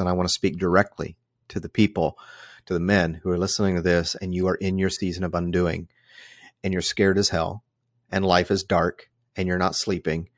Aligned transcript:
and 0.00 0.08
I 0.08 0.12
want 0.12 0.28
to 0.28 0.32
speak 0.32 0.58
directly 0.58 1.16
to 1.48 1.60
the 1.60 1.68
people, 1.68 2.18
to 2.66 2.74
the 2.74 2.80
men 2.80 3.14
who 3.14 3.30
are 3.30 3.38
listening 3.38 3.76
to 3.76 3.82
this, 3.82 4.14
and 4.16 4.34
you 4.34 4.48
are 4.48 4.56
in 4.56 4.78
your 4.78 4.90
season 4.90 5.24
of 5.24 5.34
undoing, 5.34 5.88
and 6.64 6.72
you're 6.72 6.82
scared 6.82 7.18
as 7.18 7.28
hell, 7.28 7.62
and 8.10 8.24
life 8.24 8.50
is 8.50 8.64
dark, 8.64 9.10
and 9.36 9.46
you're 9.46 9.58
not 9.58 9.76
sleeping, 9.76 10.28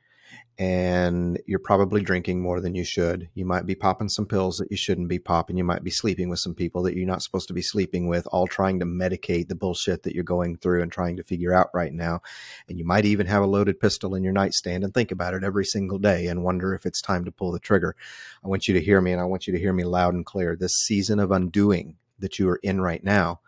and 0.59 1.39
you're 1.47 1.57
probably 1.57 2.01
drinking 2.01 2.41
more 2.41 2.59
than 2.59 2.75
you 2.75 2.83
should. 2.83 3.29
You 3.33 3.45
might 3.45 3.65
be 3.65 3.75
popping 3.75 4.09
some 4.09 4.25
pills 4.25 4.57
that 4.57 4.69
you 4.69 4.75
shouldn't 4.75 5.07
be 5.07 5.17
popping. 5.17 5.55
You 5.55 5.63
might 5.63 5.85
be 5.85 5.89
sleeping 5.89 6.27
with 6.27 6.39
some 6.39 6.53
people 6.53 6.83
that 6.83 6.97
you're 6.97 7.07
not 7.07 7.21
supposed 7.21 7.47
to 7.47 7.53
be 7.53 7.61
sleeping 7.61 8.09
with, 8.09 8.27
all 8.27 8.45
trying 8.45 8.77
to 8.81 8.85
medicate 8.85 9.47
the 9.47 9.55
bullshit 9.55 10.03
that 10.03 10.13
you're 10.13 10.25
going 10.25 10.57
through 10.57 10.81
and 10.81 10.91
trying 10.91 11.15
to 11.15 11.23
figure 11.23 11.53
out 11.53 11.69
right 11.73 11.93
now. 11.93 12.21
And 12.67 12.77
you 12.77 12.85
might 12.85 13.05
even 13.05 13.25
have 13.27 13.41
a 13.41 13.47
loaded 13.47 13.79
pistol 13.79 14.15
in 14.15 14.23
your 14.23 14.33
nightstand 14.33 14.83
and 14.83 14.93
think 14.93 15.11
about 15.13 15.33
it 15.33 15.45
every 15.45 15.63
single 15.63 15.97
day 15.97 16.27
and 16.27 16.43
wonder 16.43 16.73
if 16.73 16.85
it's 16.85 17.01
time 17.01 17.23
to 17.23 17.31
pull 17.31 17.53
the 17.53 17.59
trigger. 17.59 17.95
I 18.43 18.49
want 18.49 18.67
you 18.67 18.73
to 18.73 18.81
hear 18.81 18.99
me 18.99 19.13
and 19.13 19.21
I 19.21 19.25
want 19.25 19.47
you 19.47 19.53
to 19.53 19.59
hear 19.59 19.71
me 19.71 19.85
loud 19.85 20.13
and 20.13 20.25
clear. 20.25 20.57
This 20.57 20.73
season 20.73 21.21
of 21.21 21.31
undoing 21.31 21.95
that 22.19 22.37
you 22.37 22.49
are 22.49 22.59
in 22.63 22.81
right 22.81 23.03
now, 23.03 23.39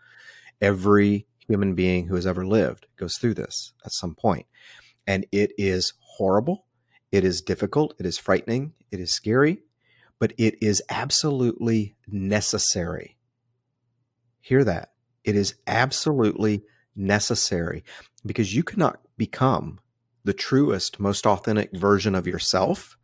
every 0.62 1.26
human 1.46 1.74
being 1.74 2.06
who 2.06 2.14
has 2.14 2.26
ever 2.26 2.46
lived 2.46 2.86
goes 2.96 3.18
through 3.20 3.34
this 3.34 3.74
at 3.84 3.92
some 3.92 4.14
point. 4.14 4.46
And 5.06 5.26
it 5.30 5.52
is 5.58 5.92
horrible 6.00 6.64
it 7.12 7.24
is 7.24 7.42
difficult, 7.42 7.94
it 7.98 8.06
is 8.06 8.18
frightening, 8.18 8.72
it 8.90 8.98
is 8.98 9.12
scary, 9.12 9.62
but 10.18 10.32
it 10.38 10.60
is 10.62 10.82
absolutely 10.88 11.94
necessary. 12.08 13.18
Hear 14.40 14.64
that. 14.64 14.92
It 15.22 15.36
is 15.36 15.54
absolutely 15.66 16.64
necessary 16.96 17.84
because 18.24 18.54
you 18.54 18.64
cannot 18.64 19.00
become 19.16 19.78
the 20.24 20.32
truest, 20.32 20.98
most 20.98 21.26
authentic 21.26 21.76
version 21.76 22.14
of 22.14 22.26
yourself 22.26 22.96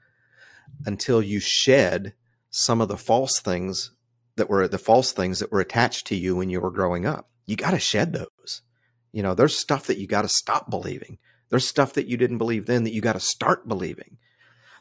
until 0.87 1.23
you 1.23 1.41
shed 1.41 2.15
some 2.51 2.81
of 2.81 2.89
the 2.89 2.97
false 2.97 3.41
things 3.41 3.93
that 4.37 4.49
were 4.49 4.67
the 4.69 4.79
false 4.79 5.13
things 5.13 5.41
that 5.41 5.53
were 5.53 5.61
attached 5.61 6.07
to 6.07 6.17
you 6.17 6.37
when 6.37 6.49
you 6.49 6.61
were 6.61 6.71
growing 6.71 7.05
up. 7.05 7.29
You 7.47 7.57
got 7.57 7.73
to 7.73 7.79
shed 7.79 8.13
those. 8.13 8.63
You 9.13 9.23
know, 9.23 9.35
there's 9.35 9.59
stuff 9.59 9.87
that 9.87 9.99
you 9.99 10.07
got 10.07 10.23
to 10.23 10.29
stop 10.29 10.71
believing. 10.71 11.19
There's 11.51 11.67
stuff 11.67 11.95
that 11.95 12.07
you 12.07 12.17
didn't 12.17 12.39
believe 12.39 12.67
then 12.67 12.85
that 12.85 12.93
you 12.93 13.01
got 13.01 13.15
to 13.15 13.21
start 13.21 13.69
believing. 13.69 14.19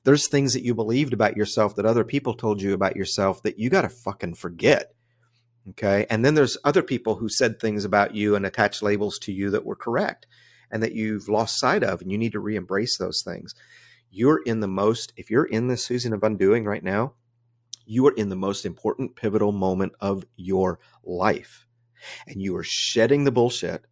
There's 0.04 0.28
things 0.28 0.54
that 0.54 0.64
you 0.64 0.73
believed 0.73 1.14
about 1.14 1.38
yourself 1.38 1.76
that 1.76 1.86
other 1.86 2.04
people 2.04 2.34
told 2.34 2.62
you 2.62 2.73
about 2.73 2.96
yourself 2.96 3.44
that 3.44 3.60
you 3.60 3.70
got 3.70 3.82
to 3.82 3.90
fucking 3.90 4.36
forget. 4.36 4.94
Okay. 5.70 6.06
And 6.10 6.23
then 6.23 6.34
there's 6.34 6.58
other 6.64 6.82
people 6.82 7.16
who 7.16 7.28
said 7.28 7.60
things 7.60 7.84
about 7.84 8.16
you 8.16 8.36
and 8.36 8.45
attached 8.45 8.82
labels 8.82 9.20
to 9.20 9.34
you 9.34 9.50
that 9.50 9.66
were 9.66 9.76
correct 9.76 10.26
and 10.72 10.82
that 10.82 10.94
you've 10.94 11.28
lost 11.28 11.60
sight 11.60 11.84
of, 11.84 12.02
and 12.02 12.12
you 12.12 12.18
need 12.18 12.34
to 12.34 12.40
re 12.40 12.56
embrace 12.56 12.98
those 12.98 13.22
things. 13.23 13.54
You're 14.10 14.42
in 14.44 14.60
the 14.60 14.68
most, 14.68 15.14
if 15.18 15.30
you're 15.30 15.45
in 15.45 15.68
this 15.68 15.86
season 15.86 16.14
of 16.14 16.23
undoing 16.23 16.66
right 16.66 16.84
now, 16.84 17.14
you 17.86 18.06
are 18.08 18.14
in 18.14 18.30
the 18.30 18.36
most 18.36 18.66
important 18.66 19.16
pivotal 19.16 19.52
moment 19.52 19.94
of 20.00 20.26
your 20.36 20.80
life. 21.04 21.66
And 22.28 22.42
you 22.42 22.56
are 22.58 22.64
shedding 22.64 23.23
the 23.23 23.32
bullshit 23.32 23.86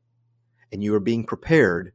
and 0.72 0.84
you 0.84 0.94
are 0.96 1.00
being 1.00 1.26
prepared 1.26 1.94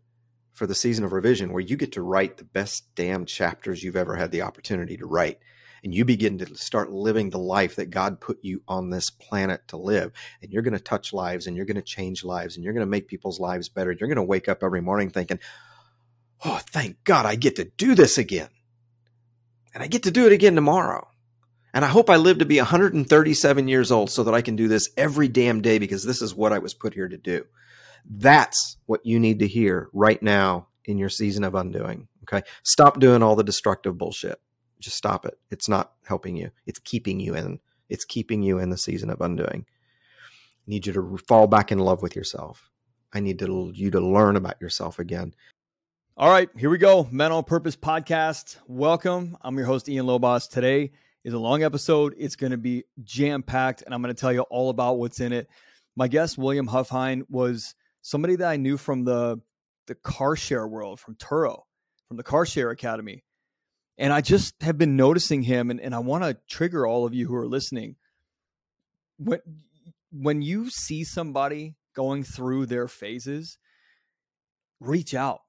for 0.52 0.66
the 0.66 0.74
season 0.74 1.04
of 1.04 1.12
revision 1.12 1.52
where 1.52 1.62
you 1.62 1.76
get 1.76 1.92
to 1.92 2.02
write 2.02 2.36
the 2.36 2.44
best 2.44 2.94
damn 2.94 3.24
chapters 3.24 3.82
you've 3.82 3.96
ever 3.96 4.16
had 4.16 4.30
the 4.30 4.42
opportunity 4.42 4.96
to 4.96 5.06
write. 5.06 5.38
And 5.82 5.94
you 5.94 6.04
begin 6.04 6.38
to 6.38 6.54
start 6.56 6.92
living 6.92 7.30
the 7.30 7.38
life 7.38 7.76
that 7.76 7.90
God 7.90 8.20
put 8.20 8.38
you 8.42 8.62
on 8.68 8.90
this 8.90 9.08
planet 9.08 9.66
to 9.68 9.78
live. 9.78 10.12
And 10.42 10.52
you're 10.52 10.62
going 10.62 10.74
to 10.74 10.80
touch 10.80 11.12
lives 11.12 11.46
and 11.46 11.56
you're 11.56 11.64
going 11.64 11.76
to 11.76 11.82
change 11.82 12.22
lives 12.22 12.56
and 12.56 12.64
you're 12.64 12.74
going 12.74 12.84
to 12.84 12.90
make 12.90 13.08
people's 13.08 13.40
lives 13.40 13.70
better. 13.70 13.90
You're 13.90 14.08
going 14.08 14.16
to 14.16 14.22
wake 14.22 14.48
up 14.48 14.62
every 14.62 14.82
morning 14.82 15.10
thinking, 15.10 15.40
oh, 16.44 16.60
thank 16.70 17.02
God 17.04 17.24
I 17.24 17.36
get 17.36 17.56
to 17.56 17.64
do 17.64 17.94
this 17.94 18.18
again. 18.18 18.50
And 19.72 19.82
I 19.82 19.86
get 19.86 20.02
to 20.02 20.10
do 20.10 20.26
it 20.26 20.32
again 20.32 20.54
tomorrow. 20.54 21.08
And 21.72 21.84
I 21.84 21.88
hope 21.88 22.10
I 22.10 22.16
live 22.16 22.38
to 22.38 22.44
be 22.44 22.58
137 22.58 23.68
years 23.68 23.92
old 23.92 24.10
so 24.10 24.24
that 24.24 24.34
I 24.34 24.42
can 24.42 24.56
do 24.56 24.68
this 24.68 24.90
every 24.96 25.28
damn 25.28 25.62
day 25.62 25.78
because 25.78 26.04
this 26.04 26.20
is 26.20 26.34
what 26.34 26.52
I 26.52 26.58
was 26.58 26.74
put 26.74 26.94
here 26.94 27.08
to 27.08 27.16
do. 27.16 27.46
That's 28.08 28.76
what 28.86 29.04
you 29.04 29.18
need 29.18 29.38
to 29.40 29.46
hear 29.46 29.88
right 29.92 30.22
now 30.22 30.68
in 30.84 30.98
your 30.98 31.08
season 31.08 31.44
of 31.44 31.54
undoing. 31.54 32.08
Okay. 32.24 32.46
Stop 32.62 33.00
doing 33.00 33.22
all 33.22 33.36
the 33.36 33.44
destructive 33.44 33.98
bullshit. 33.98 34.40
Just 34.78 34.96
stop 34.96 35.26
it. 35.26 35.38
It's 35.50 35.68
not 35.68 35.92
helping 36.06 36.36
you. 36.36 36.50
It's 36.66 36.78
keeping 36.78 37.20
you 37.20 37.34
in. 37.34 37.60
It's 37.88 38.04
keeping 38.04 38.42
you 38.42 38.58
in 38.58 38.70
the 38.70 38.78
season 38.78 39.10
of 39.10 39.20
undoing. 39.20 39.66
I 39.66 40.70
need 40.70 40.86
you 40.86 40.92
to 40.92 41.18
fall 41.28 41.46
back 41.46 41.72
in 41.72 41.78
love 41.78 42.02
with 42.02 42.14
yourself. 42.14 42.70
I 43.12 43.20
need 43.20 43.38
to, 43.40 43.72
you 43.74 43.90
to 43.90 44.00
learn 44.00 44.36
about 44.36 44.60
yourself 44.60 44.98
again. 44.98 45.34
All 46.16 46.30
right, 46.30 46.48
here 46.56 46.70
we 46.70 46.78
go. 46.78 47.08
Men 47.10 47.32
on 47.32 47.44
Purpose 47.44 47.76
podcast. 47.76 48.56
Welcome. 48.66 49.36
I'm 49.42 49.56
your 49.56 49.66
host, 49.66 49.88
Ian 49.88 50.06
Lobas. 50.06 50.48
Today 50.48 50.92
is 51.24 51.32
a 51.34 51.38
long 51.38 51.62
episode. 51.62 52.14
It's 52.18 52.36
going 52.36 52.52
to 52.52 52.58
be 52.58 52.84
jam 53.02 53.42
packed, 53.42 53.82
and 53.82 53.94
I'm 53.94 54.02
going 54.02 54.14
to 54.14 54.20
tell 54.20 54.32
you 54.32 54.42
all 54.42 54.70
about 54.70 54.98
what's 54.98 55.20
in 55.20 55.32
it. 55.32 55.48
My 55.96 56.08
guest, 56.08 56.38
William 56.38 56.68
Huffine, 56.68 57.24
was 57.28 57.74
somebody 58.02 58.36
that 58.36 58.48
I 58.48 58.56
knew 58.56 58.76
from 58.76 59.04
the 59.04 59.40
the 59.86 59.94
car 59.94 60.36
share 60.36 60.66
world, 60.68 61.00
from 61.00 61.16
Turo, 61.16 61.62
from 62.06 62.16
the 62.16 62.22
Car 62.22 62.46
Share 62.46 62.70
Academy. 62.70 63.24
And 63.98 64.12
I 64.12 64.20
just 64.20 64.54
have 64.62 64.78
been 64.78 64.96
noticing 64.96 65.42
him, 65.42 65.70
and, 65.70 65.80
and 65.80 65.94
I 65.94 65.98
want 65.98 66.24
to 66.24 66.36
trigger 66.48 66.86
all 66.86 67.04
of 67.04 67.12
you 67.12 67.26
who 67.26 67.34
are 67.34 67.46
listening. 67.46 67.96
When 69.18 69.40
when 70.12 70.42
you 70.42 70.70
see 70.70 71.04
somebody 71.04 71.76
going 71.94 72.24
through 72.24 72.66
their 72.66 72.88
phases, 72.88 73.58
reach 74.80 75.14
out, 75.14 75.40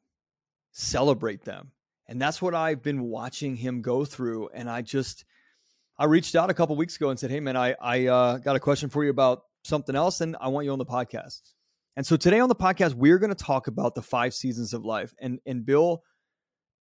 celebrate 0.71 1.43
them. 1.43 1.71
And 2.07 2.21
that's 2.21 2.41
what 2.41 2.53
I've 2.53 2.83
been 2.83 3.03
watching 3.03 3.55
him 3.55 3.81
go 3.81 4.03
through. 4.03 4.49
And 4.53 4.69
I 4.69 4.81
just 4.81 5.23
I 5.97 6.05
reached 6.05 6.35
out 6.35 6.49
a 6.49 6.53
couple 6.53 6.75
weeks 6.75 6.95
ago 6.95 7.09
and 7.09 7.19
said, 7.19 7.31
Hey 7.31 7.39
man, 7.39 7.55
I 7.55 7.75
I 7.81 8.07
uh, 8.07 8.37
got 8.37 8.55
a 8.55 8.59
question 8.59 8.89
for 8.89 9.03
you 9.03 9.09
about 9.09 9.43
something 9.63 9.95
else, 9.95 10.19
and 10.19 10.35
I 10.41 10.49
want 10.49 10.65
you 10.65 10.73
on 10.73 10.79
the 10.79 10.85
podcast. 10.85 11.41
And 11.97 12.05
so 12.05 12.15
today 12.15 12.39
on 12.39 12.49
the 12.49 12.55
podcast, 12.55 12.93
we're 12.93 13.19
going 13.19 13.33
to 13.33 13.43
talk 13.43 13.67
about 13.67 13.95
the 13.95 14.01
five 14.01 14.33
seasons 14.33 14.73
of 14.73 14.85
life. 14.85 15.13
And, 15.19 15.39
and 15.45 15.65
Bill 15.65 16.03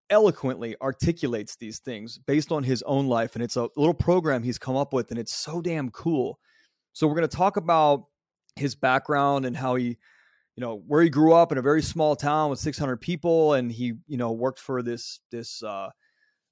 eloquently 0.08 0.76
articulates 0.80 1.56
these 1.56 1.78
things 1.78 2.18
based 2.18 2.52
on 2.52 2.62
his 2.62 2.82
own 2.82 3.06
life. 3.06 3.34
And 3.34 3.42
it's 3.42 3.56
a 3.56 3.68
little 3.76 3.94
program 3.94 4.42
he's 4.42 4.58
come 4.58 4.76
up 4.76 4.92
with, 4.92 5.10
and 5.10 5.18
it's 5.18 5.34
so 5.34 5.60
damn 5.60 5.90
cool. 5.90 6.38
So 6.92 7.06
we're 7.06 7.14
going 7.14 7.28
to 7.28 7.36
talk 7.36 7.56
about 7.56 8.04
his 8.56 8.74
background 8.74 9.46
and 9.46 9.56
how 9.56 9.76
he, 9.76 9.96
you 10.56 10.60
know, 10.60 10.82
where 10.86 11.02
he 11.02 11.08
grew 11.08 11.32
up 11.32 11.52
in 11.52 11.58
a 11.58 11.62
very 11.62 11.82
small 11.82 12.14
town 12.16 12.50
with 12.50 12.58
600 12.58 13.00
people. 13.00 13.54
And 13.54 13.70
he, 13.70 13.94
you 14.06 14.16
know, 14.16 14.32
worked 14.32 14.58
for 14.58 14.82
this, 14.82 15.20
this, 15.30 15.62
uh, 15.62 15.90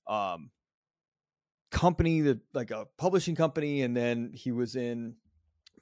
um, 0.06 0.50
company 1.70 2.22
that 2.22 2.40
like 2.54 2.70
a 2.70 2.86
publishing 2.96 3.34
company. 3.34 3.82
And 3.82 3.96
then 3.96 4.30
he 4.32 4.52
was 4.52 4.74
in 4.74 5.16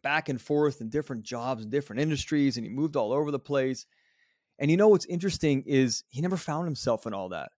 back 0.06 0.28
and 0.28 0.40
forth 0.40 0.80
in 0.80 0.88
different 0.88 1.24
jobs 1.24 1.64
and 1.64 1.72
different 1.72 2.00
industries, 2.00 2.56
and 2.56 2.64
he 2.64 2.72
moved 2.72 2.94
all 2.94 3.12
over 3.12 3.32
the 3.32 3.40
place. 3.40 3.86
And 4.56 4.70
you 4.70 4.76
know 4.76 4.86
what's 4.86 5.04
interesting 5.06 5.64
is 5.66 6.04
he 6.06 6.20
never 6.20 6.36
found 6.36 6.64
himself 6.64 7.08
in 7.08 7.12
all 7.12 7.30
that. 7.30 7.50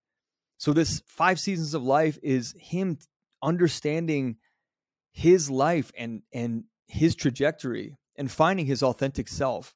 So 0.57 0.73
this 0.73 1.03
five 1.07 1.39
seasons 1.39 1.75
of 1.75 1.83
life 1.83 2.19
is 2.23 2.55
him 2.59 2.97
understanding 3.43 4.37
his 5.13 5.51
life 5.51 5.93
and 5.95 6.23
and 6.33 6.65
his 6.87 7.15
trajectory 7.15 7.99
and 8.17 8.31
finding 8.31 8.65
his 8.65 8.83
authentic 8.83 9.29
self. 9.29 9.75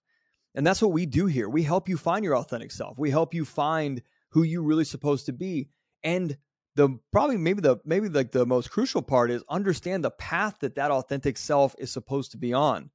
And 0.55 0.67
that's 0.67 0.81
what 0.81 0.93
we 0.93 1.05
do 1.05 1.27
here. 1.27 1.51
We 1.51 1.65
help 1.65 1.91
you 1.91 1.99
find 1.99 2.25
your 2.25 2.39
authentic 2.39 2.71
self. 2.71 2.99
We 2.99 3.11
help 3.11 3.35
you 3.35 3.45
find 3.45 4.01
who 4.31 4.45
you 4.45 4.63
really 4.63 4.87
supposed 4.87 5.27
to 5.27 5.35
be 5.35 5.69
and 6.03 6.39
the 6.75 6.99
probably 7.11 7.37
maybe 7.37 7.61
the 7.61 7.79
maybe 7.85 8.09
like 8.09 8.33
the 8.33 8.47
most 8.47 8.71
crucial 8.71 9.03
part 9.03 9.31
is 9.31 9.43
understand 9.49 10.05
the 10.05 10.11
path 10.11 10.59
that 10.61 10.77
that 10.77 10.91
authentic 10.91 11.37
self 11.37 11.75
is 11.79 11.91
supposed 11.91 12.33
to 12.33 12.39
be 12.39 12.53
on. 12.53 12.91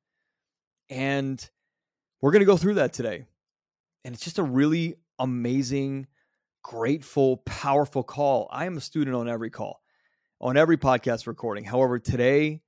And 0.90 1.48
we're 2.22 2.32
going 2.32 2.42
to 2.42 2.46
go 2.46 2.58
through 2.58 2.76
that 2.76 2.94
today. 2.94 3.26
And 4.04 4.16
it's 4.16 4.24
just 4.24 4.40
a 4.40 4.44
really 4.44 4.96
amazing 5.20 6.08
grateful 6.64 7.38
powerful 7.38 8.04
call. 8.04 8.48
I 8.52 8.66
am 8.66 8.78
a 8.78 8.82
student 8.82 9.16
on 9.16 9.30
every 9.30 9.50
call 9.50 9.82
on 10.42 10.58
every 10.58 10.78
podcast 10.78 11.28
recording. 11.28 11.64
However 11.64 12.00
today 12.00 12.62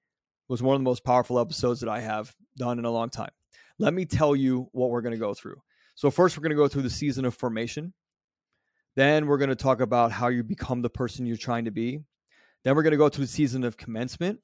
was 0.47 0.62
one 0.62 0.76
of 0.76 0.82
the 0.82 0.85
most 0.85 1.03
powerful 1.03 1.40
episodes 1.40 1.79
that 1.82 1.90
i 1.90 2.00
have 2.00 2.35
done 2.58 2.79
in 2.79 2.85
a 2.85 2.91
long 2.91 3.09
time. 3.09 3.32
Let 3.78 3.94
me 3.94 4.05
tell 4.05 4.35
you 4.35 4.67
what 4.73 4.90
we're 4.90 5.02
going 5.02 5.14
to 5.14 5.20
go 5.20 5.34
through. 5.34 5.62
So 5.96 6.12
first 6.12 6.38
we're 6.38 6.41
going 6.41 6.52
to 6.52 6.55
go 6.55 6.67
through 6.67 6.82
the 6.84 6.90
season 6.90 7.26
of 7.26 7.34
formation 7.34 7.94
then 8.99 9.28
we're 9.28 9.37
going 9.37 9.49
to 9.49 9.55
talk 9.55 9.79
about 9.79 10.11
how 10.11 10.28
you 10.28 10.43
become 10.43 10.81
the 10.81 10.90
person 10.90 11.25
you're 11.25 11.37
trying 11.37 11.66
to 11.66 11.72
be. 11.72 12.01
Then 12.63 12.75
we're 12.75 12.84
going 12.84 12.91
to 12.91 12.97
go 12.97 13.09
to 13.09 13.22
the 13.22 13.28
season 13.28 13.63
of 13.63 13.78
commencement. 13.78 14.40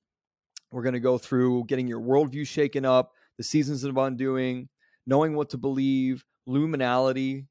We're 0.72 0.84
going 0.84 0.94
to 0.94 1.00
go 1.00 1.18
through 1.18 1.66
getting 1.66 1.88
your 1.88 2.00
worldview 2.00 2.48
shaken 2.48 2.86
up, 2.86 3.12
the 3.38 3.44
seasons 3.44 3.84
of 3.84 3.98
undoing, 3.98 4.70
knowing 5.06 5.36
what 5.36 5.50
to 5.50 5.58
believe, 5.58 6.24
luminality, 6.48 7.48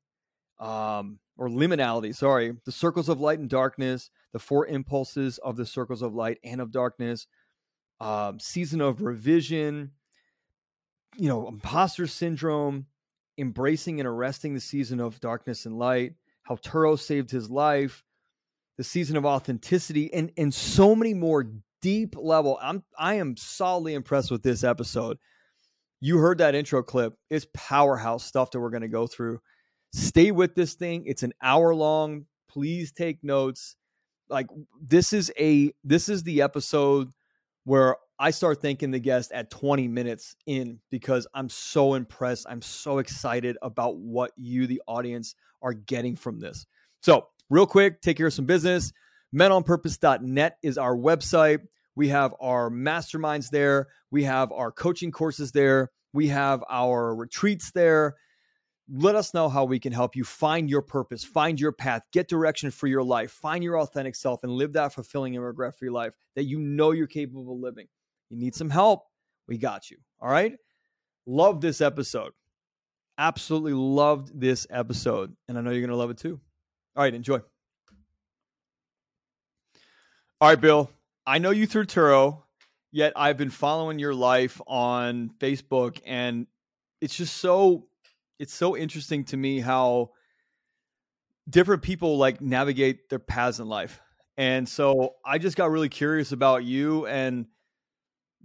um, 0.58 1.18
or 1.36 1.48
liminality, 1.48 2.14
sorry, 2.14 2.54
the 2.64 2.72
circles 2.72 3.08
of 3.08 3.20
light 3.20 3.38
and 3.38 3.50
darkness, 3.50 4.10
the 4.32 4.38
four 4.38 4.66
impulses 4.66 5.38
of 5.38 5.56
the 5.56 5.66
circles 5.66 6.00
of 6.00 6.14
light 6.14 6.38
and 6.44 6.60
of 6.60 6.70
darkness, 6.70 7.26
um, 8.00 8.38
season 8.38 8.80
of 8.80 9.02
revision, 9.02 9.90
you 11.16 11.28
know, 11.28 11.48
imposter 11.48 12.06
syndrome, 12.06 12.86
embracing 13.36 14.00
and 14.00 14.06
arresting 14.06 14.54
the 14.54 14.60
season 14.60 15.00
of 15.00 15.20
darkness 15.20 15.66
and 15.66 15.78
light, 15.78 16.14
how 16.44 16.56
Turo 16.56 16.99
saved 16.99 17.31
his 17.31 17.50
life, 17.50 18.05
the 18.79 18.85
season 18.85 19.17
of 19.17 19.26
authenticity, 19.26 20.12
and 20.14 20.31
and 20.37 20.55
so 20.55 20.94
many 20.94 21.14
more 21.14 21.50
deep 21.82 22.14
level. 22.17 22.58
I'm 22.62 22.82
I 22.99 23.14
am 23.14 23.37
solidly 23.37 23.94
impressed 23.94 24.31
with 24.31 24.43
this 24.43 24.64
episode. 24.64 25.19
You 26.00 26.19
heard 26.19 26.38
that 26.38 26.55
intro 26.55 26.82
clip. 26.82 27.14
It's 27.31 27.46
powerhouse 27.55 28.25
stuff 28.25 28.50
that 28.50 28.61
we're 28.61 28.70
going 28.70 28.82
to 28.82 28.88
go 28.88 29.06
through. 29.06 29.41
Stay 29.93 30.31
with 30.31 30.55
this 30.55 30.75
thing. 30.75 31.05
It's 31.06 31.23
an 31.23 31.32
hour 31.43 31.75
long. 31.75 32.26
Please 32.49 32.93
take 32.93 33.25
notes. 33.25 33.76
Like 34.29 34.46
this 34.81 35.12
is 35.12 35.32
a 35.38 35.73
this 35.82 36.08
is 36.08 36.23
the 36.23 36.43
episode 36.43 37.12
where 37.64 37.96
I 38.19 38.31
start 38.31 38.62
thanking 38.62 38.93
the 38.93 39.00
guest 39.00 39.32
at 39.32 39.50
20 39.50 39.88
minutes 39.88 40.37
in 40.46 40.78
because 40.90 41.26
I'm 41.34 41.49
so 41.49 41.94
impressed. 41.94 42.46
I'm 42.49 42.62
so 42.62 42.99
excited 42.99 43.58
about 43.61 43.96
what 43.96 44.31
you, 44.37 44.66
the 44.66 44.81
audience, 44.87 45.34
are 45.62 45.72
getting 45.72 46.14
from 46.14 46.38
this. 46.38 46.66
So, 47.00 47.26
real 47.50 47.66
quick, 47.66 48.00
take 48.00 48.16
care 48.16 48.28
of 48.28 48.32
some 48.32 48.46
business. 48.46 48.93
menonpurpose.net 49.34 50.58
is 50.62 50.78
our 50.78 50.96
website. 50.96 51.61
We 51.96 52.08
have 52.08 52.34
our 52.40 52.70
masterminds 52.70 53.50
there. 53.50 53.88
We 54.11 54.22
have 54.25 54.52
our 54.52 54.70
coaching 54.70 55.10
courses 55.10 55.50
there. 55.50 55.90
We 56.12 56.28
have 56.28 56.62
our 56.70 57.17
retreats 57.17 57.72
there. 57.72 58.14
Let 58.88 59.17
us 59.17 59.34
know 59.34 59.49
how 59.49 59.64
we 59.64 59.81
can 59.81 59.93
help 59.93 60.14
you 60.14 60.25
find 60.25 60.69
your 60.70 60.82
purpose, 60.82 61.25
find 61.25 61.58
your 61.58 61.72
path, 61.72 62.02
get 62.12 62.28
direction 62.28 62.70
for 62.70 62.87
your 62.87 63.02
life, 63.02 63.32
find 63.32 63.64
your 63.64 63.81
authentic 63.81 64.14
self, 64.14 64.44
and 64.44 64.52
live 64.52 64.75
that 64.75 64.93
fulfilling 64.93 65.34
and 65.34 65.44
regret 65.44 65.76
free 65.76 65.90
life 65.90 66.12
that 66.37 66.44
you 66.44 66.60
know 66.60 66.93
you're 66.93 67.06
capable 67.06 67.55
of 67.55 67.58
living. 67.60 67.87
You 68.30 68.38
need 68.38 68.54
some 68.54 68.70
help? 68.70 69.04
We 69.46 69.58
got 69.58 69.90
you. 69.90 69.98
All 70.20 70.30
right. 70.30 70.56
Love 71.26 71.60
this 71.60 71.80
episode. 71.80 72.32
Absolutely 73.18 73.74
loved 73.74 74.38
this 74.38 74.66
episode. 74.70 75.34
And 75.48 75.56
I 75.56 75.60
know 75.60 75.70
you're 75.70 75.80
going 75.80 75.90
to 75.90 75.96
love 75.96 76.10
it 76.10 76.18
too. 76.18 76.40
All 76.96 77.02
right. 77.02 77.14
Enjoy. 77.14 77.40
All 80.40 80.48
right, 80.48 80.60
Bill. 80.60 80.90
I 81.26 81.38
know 81.38 81.50
you 81.50 81.66
through 81.66 81.86
Turo, 81.86 82.42
yet 82.92 83.12
I've 83.16 83.38
been 83.38 83.50
following 83.50 83.98
your 83.98 84.14
life 84.14 84.60
on 84.66 85.30
Facebook 85.38 86.00
and 86.04 86.46
it's 87.00 87.16
just 87.16 87.36
so 87.38 87.86
it's 88.38 88.52
so 88.52 88.76
interesting 88.76 89.24
to 89.24 89.36
me 89.36 89.60
how 89.60 90.10
different 91.48 91.82
people 91.82 92.18
like 92.18 92.40
navigate 92.40 93.08
their 93.08 93.18
paths 93.18 93.58
in 93.58 93.68
life. 93.68 94.00
And 94.36 94.68
so 94.68 95.14
I 95.24 95.38
just 95.38 95.56
got 95.56 95.70
really 95.70 95.88
curious 95.88 96.32
about 96.32 96.64
you 96.64 97.06
and 97.06 97.46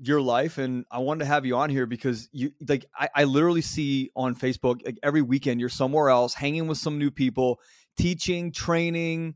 your 0.01 0.21
life 0.21 0.57
and 0.57 0.85
I 0.89 0.99
wanted 0.99 1.19
to 1.19 1.25
have 1.25 1.45
you 1.45 1.57
on 1.57 1.69
here 1.69 1.85
because 1.85 2.29
you 2.31 2.51
like 2.67 2.85
I, 2.95 3.09
I 3.15 3.23
literally 3.25 3.61
see 3.61 4.11
on 4.15 4.33
Facebook 4.35 4.85
like 4.85 4.97
every 5.03 5.21
weekend 5.21 5.59
you're 5.59 5.69
somewhere 5.69 6.09
else 6.09 6.33
hanging 6.33 6.67
with 6.67 6.77
some 6.77 6.97
new 6.97 7.11
people, 7.11 7.59
teaching, 7.97 8.51
training, 8.51 9.35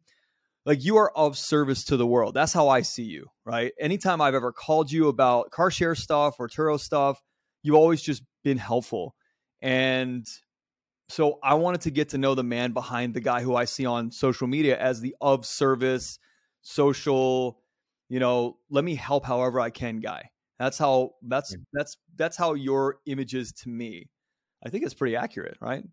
like 0.65 0.83
you 0.83 0.97
are 0.97 1.11
of 1.15 1.37
service 1.37 1.83
to 1.85 1.97
the 1.97 2.07
world. 2.07 2.33
That's 2.33 2.53
how 2.53 2.69
I 2.69 2.81
see 2.81 3.03
you, 3.03 3.27
right? 3.45 3.73
Anytime 3.79 4.21
I've 4.21 4.35
ever 4.35 4.53
called 4.53 4.91
you 4.91 5.09
about 5.09 5.51
car 5.51 5.69
share 5.69 5.95
stuff 5.95 6.35
or 6.39 6.47
Turo 6.47 6.79
stuff, 6.79 7.21
you've 7.61 7.75
always 7.75 8.01
just 8.01 8.23
been 8.43 8.57
helpful. 8.57 9.15
And 9.61 10.25
so 11.09 11.39
I 11.43 11.55
wanted 11.55 11.81
to 11.81 11.91
get 11.91 12.09
to 12.09 12.17
know 12.17 12.35
the 12.35 12.43
man 12.43 12.71
behind 12.71 13.13
the 13.13 13.21
guy 13.21 13.41
who 13.41 13.55
I 13.55 13.65
see 13.65 13.85
on 13.85 14.11
social 14.11 14.47
media 14.47 14.77
as 14.79 15.01
the 15.01 15.15
of 15.19 15.45
service, 15.45 16.19
social, 16.61 17.59
you 18.07 18.19
know, 18.19 18.57
let 18.69 18.83
me 18.83 18.95
help 18.95 19.25
however 19.25 19.59
I 19.59 19.69
can 19.69 19.99
guy. 19.99 20.29
That's 20.59 20.77
how 20.77 21.11
that's 21.21 21.55
that's 21.73 21.97
that's 22.15 22.37
how 22.37 22.53
your 22.53 22.97
image 23.05 23.33
is 23.33 23.51
to 23.63 23.69
me. 23.69 24.09
I 24.65 24.69
think 24.69 24.85
it's 24.85 24.93
pretty 24.93 25.15
accurate, 25.15 25.57
right? 25.59 25.83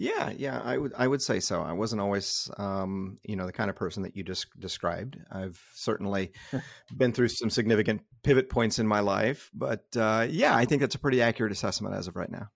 Yeah, 0.00 0.30
yeah, 0.30 0.60
I 0.62 0.78
would 0.78 0.92
I 0.96 1.08
would 1.08 1.20
say 1.20 1.40
so. 1.40 1.60
I 1.60 1.72
wasn't 1.72 2.00
always, 2.00 2.48
um, 2.56 3.18
you 3.24 3.34
know, 3.34 3.46
the 3.46 3.52
kind 3.52 3.68
of 3.68 3.74
person 3.74 4.04
that 4.04 4.16
you 4.16 4.22
just 4.22 4.46
described. 4.58 5.18
I've 5.30 5.60
certainly 5.74 6.30
been 6.96 7.12
through 7.12 7.28
some 7.28 7.50
significant 7.50 8.02
pivot 8.22 8.48
points 8.48 8.78
in 8.78 8.86
my 8.86 9.00
life, 9.00 9.50
but 9.52 9.84
uh, 9.96 10.28
yeah, 10.30 10.54
I 10.56 10.66
think 10.66 10.80
that's 10.80 10.94
a 10.94 11.00
pretty 11.00 11.20
accurate 11.20 11.50
assessment 11.50 11.96
as 11.96 12.06
of 12.06 12.14
right 12.14 12.30
now. 12.30 12.46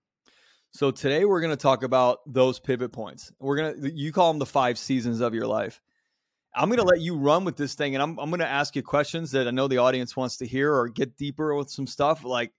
So 0.74 0.92
today 0.92 1.24
we're 1.24 1.40
going 1.40 1.50
to 1.50 1.56
talk 1.56 1.82
about 1.82 2.20
those 2.26 2.60
pivot 2.60 2.92
points. 2.92 3.32
We're 3.40 3.56
gonna 3.56 3.88
you 3.92 4.12
call 4.12 4.32
them 4.32 4.38
the 4.38 4.46
five 4.46 4.78
seasons 4.78 5.20
of 5.20 5.34
your 5.34 5.48
life. 5.48 5.80
I'm 6.54 6.68
going 6.68 6.78
to 6.78 6.84
let 6.84 7.00
you 7.00 7.16
run 7.16 7.44
with 7.44 7.56
this 7.56 7.74
thing, 7.74 7.94
and 7.94 8.02
I'm 8.02 8.18
I'm 8.18 8.30
going 8.30 8.40
to 8.40 8.48
ask 8.48 8.76
you 8.76 8.82
questions 8.82 9.30
that 9.32 9.48
I 9.48 9.50
know 9.50 9.68
the 9.68 9.78
audience 9.78 10.16
wants 10.16 10.36
to 10.38 10.46
hear 10.46 10.74
or 10.74 10.88
get 10.88 11.16
deeper 11.16 11.54
with 11.54 11.70
some 11.70 11.86
stuff. 11.86 12.24
Like 12.24 12.52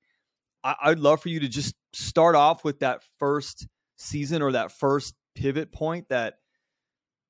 I, 0.63 0.75
I'd 0.83 0.99
love 0.99 1.21
for 1.21 1.29
you 1.29 1.39
to 1.41 1.47
just 1.47 1.75
start 1.93 2.35
off 2.35 2.63
with 2.63 2.79
that 2.79 3.01
first 3.19 3.67
season 3.97 4.41
or 4.41 4.53
that 4.53 4.71
first 4.71 5.15
pivot 5.35 5.71
point 5.71 6.09
that 6.09 6.35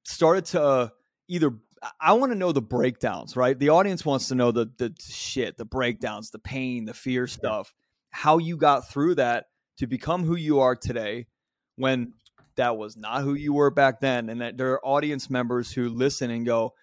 started 0.05 0.45
to 0.45 0.61
uh, 0.61 0.87
either 1.27 1.53
I 1.99 2.13
want 2.13 2.31
to 2.31 2.37
know 2.37 2.51
the 2.51 2.61
breakdowns, 2.61 3.35
right? 3.35 3.57
The 3.57 3.69
audience 3.69 4.05
wants 4.05 4.29
to 4.29 4.35
know 4.35 4.51
the 4.51 4.71
the 4.77 4.93
shit, 4.99 5.57
the 5.57 5.65
breakdowns, 5.65 6.31
the 6.31 6.39
pain, 6.39 6.85
the 6.85 6.93
fear 6.93 7.27
stuff, 7.27 7.73
how 8.09 8.37
you 8.37 8.57
got 8.57 8.89
through 8.89 9.15
that 9.15 9.45
to 9.77 9.87
become 9.87 10.23
who 10.23 10.35
you 10.35 10.59
are 10.59 10.75
today 10.75 11.27
when 11.75 12.13
that 12.55 12.77
was 12.77 12.95
not 12.95 13.21
who 13.21 13.33
you 13.33 13.53
were 13.53 13.71
back 13.71 13.99
then 13.99 14.29
and 14.29 14.41
that 14.41 14.57
there 14.57 14.71
are 14.73 14.85
audience 14.85 15.29
members 15.29 15.71
who 15.71 15.89
listen 15.89 16.29
and 16.29 16.45
go 16.45 16.73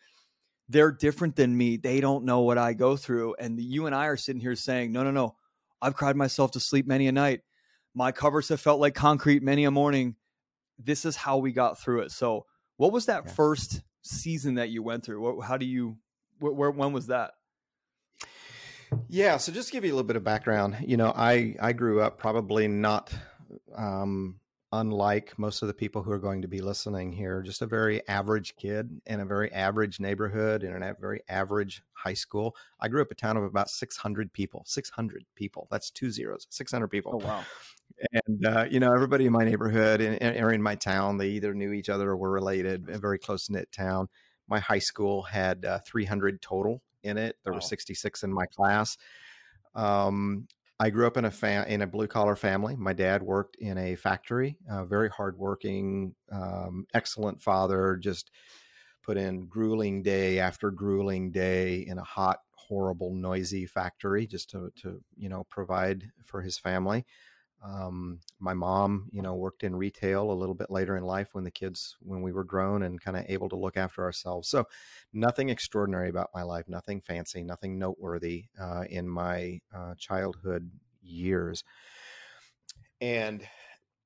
they're 0.69 0.93
different 0.93 1.35
than 1.35 1.57
me. 1.57 1.79
They 1.79 2.01
don't 2.01 2.25
know 2.25 2.43
what 2.43 2.57
I 2.57 2.75
go 2.75 2.97
through 2.97 3.35
and 3.41 3.61
you 3.61 3.87
and 3.87 3.95
I 3.95 4.07
are 4.07 4.17
sitting 4.17 4.41
here 4.41 4.55
saying, 4.55 4.93
"No, 4.93 5.03
no, 5.03 5.11
no. 5.11 5.35
I've 5.83 5.95
cried 5.95 6.17
myself 6.17 6.53
to 6.53 6.61
sleep 6.61 6.87
many 6.87 7.09
a 7.09 7.13
night. 7.13 7.41
My 7.95 8.13
covers 8.13 8.49
have 8.51 8.61
felt 8.61 8.81
like 8.81 8.95
concrete 8.95 9.43
many 9.43 9.65
a 9.65 9.71
morning. 9.71 10.17
This 10.79 11.05
is 11.05 11.17
how 11.17 11.39
we 11.39 11.53
got 11.53 11.81
through 11.81 12.01
it. 12.01 12.13
So, 12.13 12.47
what 12.77 12.93
was 12.93 13.07
that 13.07 13.25
yeah. 13.27 13.33
first 13.33 13.83
season 14.03 14.55
that 14.55 14.71
you 14.71 14.83
went 14.83 15.05
through? 15.05 15.21
What, 15.21 15.45
how 15.45 15.57
do 15.57 15.67
you, 15.67 15.99
where, 16.39 16.71
when 16.71 16.93
was 16.93 17.09
that? 17.09 17.33
Yeah. 19.09 19.39
So, 19.39 19.53
just 19.53 19.69
to 19.69 19.73
give 19.73 19.85
you 19.85 19.93
a 19.93 19.95
little 19.95 20.07
bit 20.07 20.17
of 20.17 20.25
background, 20.25 20.77
you 20.87 20.97
know, 20.97 21.13
I, 21.15 21.57
I 21.61 21.73
grew 21.73 22.01
up 22.01 22.19
probably 22.19 22.69
not, 22.69 23.13
um, 23.75 24.37
unlike 24.73 25.37
most 25.39 25.63
of 25.63 25.69
the 25.69 25.75
people 25.75 26.03
who 26.03 26.13
are 26.13 26.19
going 26.19 26.43
to 26.43 26.49
be 26.49 26.61
listening 26.61 27.13
here, 27.13 27.43
just 27.43 27.63
a 27.63 27.67
very 27.67 28.07
average 28.07 28.55
kid 28.57 29.01
in 29.07 29.21
a 29.21 29.25
very 29.25 29.53
average 29.53 29.99
neighborhood 29.99 30.63
in 30.63 30.81
a 30.83 30.95
very 31.01 31.23
average 31.29 31.83
high 31.93 32.15
school. 32.15 32.55
I 32.81 32.89
grew 32.89 33.03
up 33.03 33.11
a 33.11 33.17
town 33.17 33.37
of 33.37 33.43
about 33.43 33.69
600 33.69 34.33
people, 34.33 34.63
600 34.67 35.25
people. 35.35 35.67
That's 35.71 35.91
two 35.91 36.11
zeros, 36.11 36.47
600 36.51 36.89
people. 36.89 37.21
Oh, 37.21 37.27
wow 37.27 37.45
and 38.13 38.47
uh, 38.47 38.67
you 38.71 38.81
know 38.81 38.93
everybody 38.93 39.27
in 39.27 39.33
my 39.33 39.45
neighborhood 39.45 40.01
and, 40.01 40.37
or 40.39 40.53
in 40.53 40.63
my 40.63 40.75
town 40.75 41.19
they 41.19 41.29
either 41.29 41.55
knew 41.55 41.73
each 41.73 41.89
other 41.89 42.11
or 42.11 42.17
were 42.17 42.31
related 42.31 42.89
a 42.89 42.99
very 42.99 43.19
close 43.19 43.51
knit 43.51 43.71
town 43.73 44.09
my 44.49 44.59
high 44.59 44.79
school 44.79 45.23
had 45.23 45.65
uh, 45.65 45.79
300 45.85 46.41
total 46.41 46.83
in 47.03 47.19
it 47.19 47.37
there 47.45 47.53
wow. 47.53 47.59
were 47.59 47.63
66 47.63 48.23
in 48.23 48.33
my 48.33 48.47
class 48.47 48.97
um, 49.75 50.47
i 50.81 50.91
grew 50.91 51.07
up 51.07 51.17
in 51.17 51.27
a 51.27 51.31
fa- 51.31 51.67
in 51.69 51.83
a 51.83 51.87
blue 51.87 52.09
collar 52.09 52.35
family. 52.35 52.75
My 52.75 52.93
dad 52.95 53.23
worked 53.23 53.57
in 53.57 53.79
a 53.79 53.95
factory 53.95 54.59
uh, 54.69 54.85
very 54.85 55.11
hardworking 55.11 56.15
um, 56.33 56.87
excellent 56.95 57.41
father 57.43 57.97
just 57.97 58.31
put 59.03 59.17
in 59.17 59.47
grueling 59.47 60.03
day 60.03 60.41
after 60.41 60.71
grueling 60.71 61.31
day 61.31 61.81
in 61.87 61.99
a 61.99 62.05
hot 62.05 62.39
horrible 62.55 63.15
noisy 63.15 63.67
factory 63.67 64.27
just 64.27 64.51
to, 64.51 64.73
to 64.77 65.01
you 65.17 65.29
know 65.29 65.45
provide 65.51 66.11
for 66.25 66.41
his 66.41 66.59
family 66.59 67.05
um, 67.63 68.21
my 68.39 68.55
mom, 68.55 69.09
you 69.13 69.23
know, 69.23 69.35
worked 69.35 69.65
in 69.65 69.77
retail 69.77 70.31
a 70.31 70.33
little 70.33 70.55
bit 70.55 70.71
later 70.71 70.97
in 70.97 71.05
life 71.05 71.29
when 71.33 71.45
the 71.45 71.51
kids, 71.51 71.97
when 72.01 72.23
we 72.23 72.33
were 72.33 72.45
grown 72.45 72.83
and 72.83 73.01
kind 73.01 73.17
of 73.17 73.25
able 73.29 73.49
to 73.51 73.57
look 73.57 73.77
after 73.77 74.03
ourselves. 74.03 74.49
So, 74.49 74.65
nothing 75.13 75.51
extraordinary 75.51 76.09
about 76.09 76.31
my 76.35 76.43
life, 76.43 76.65
nothing 76.69 77.01
fancy, 77.01 77.43
nothing 77.43 77.79
noteworthy 77.79 78.45
uh, 78.61 78.85
in 78.89 79.09
my 79.09 79.61
uh, 79.75 79.95
childhood 79.99 80.71
years. 81.03 81.63
And, 83.01 83.47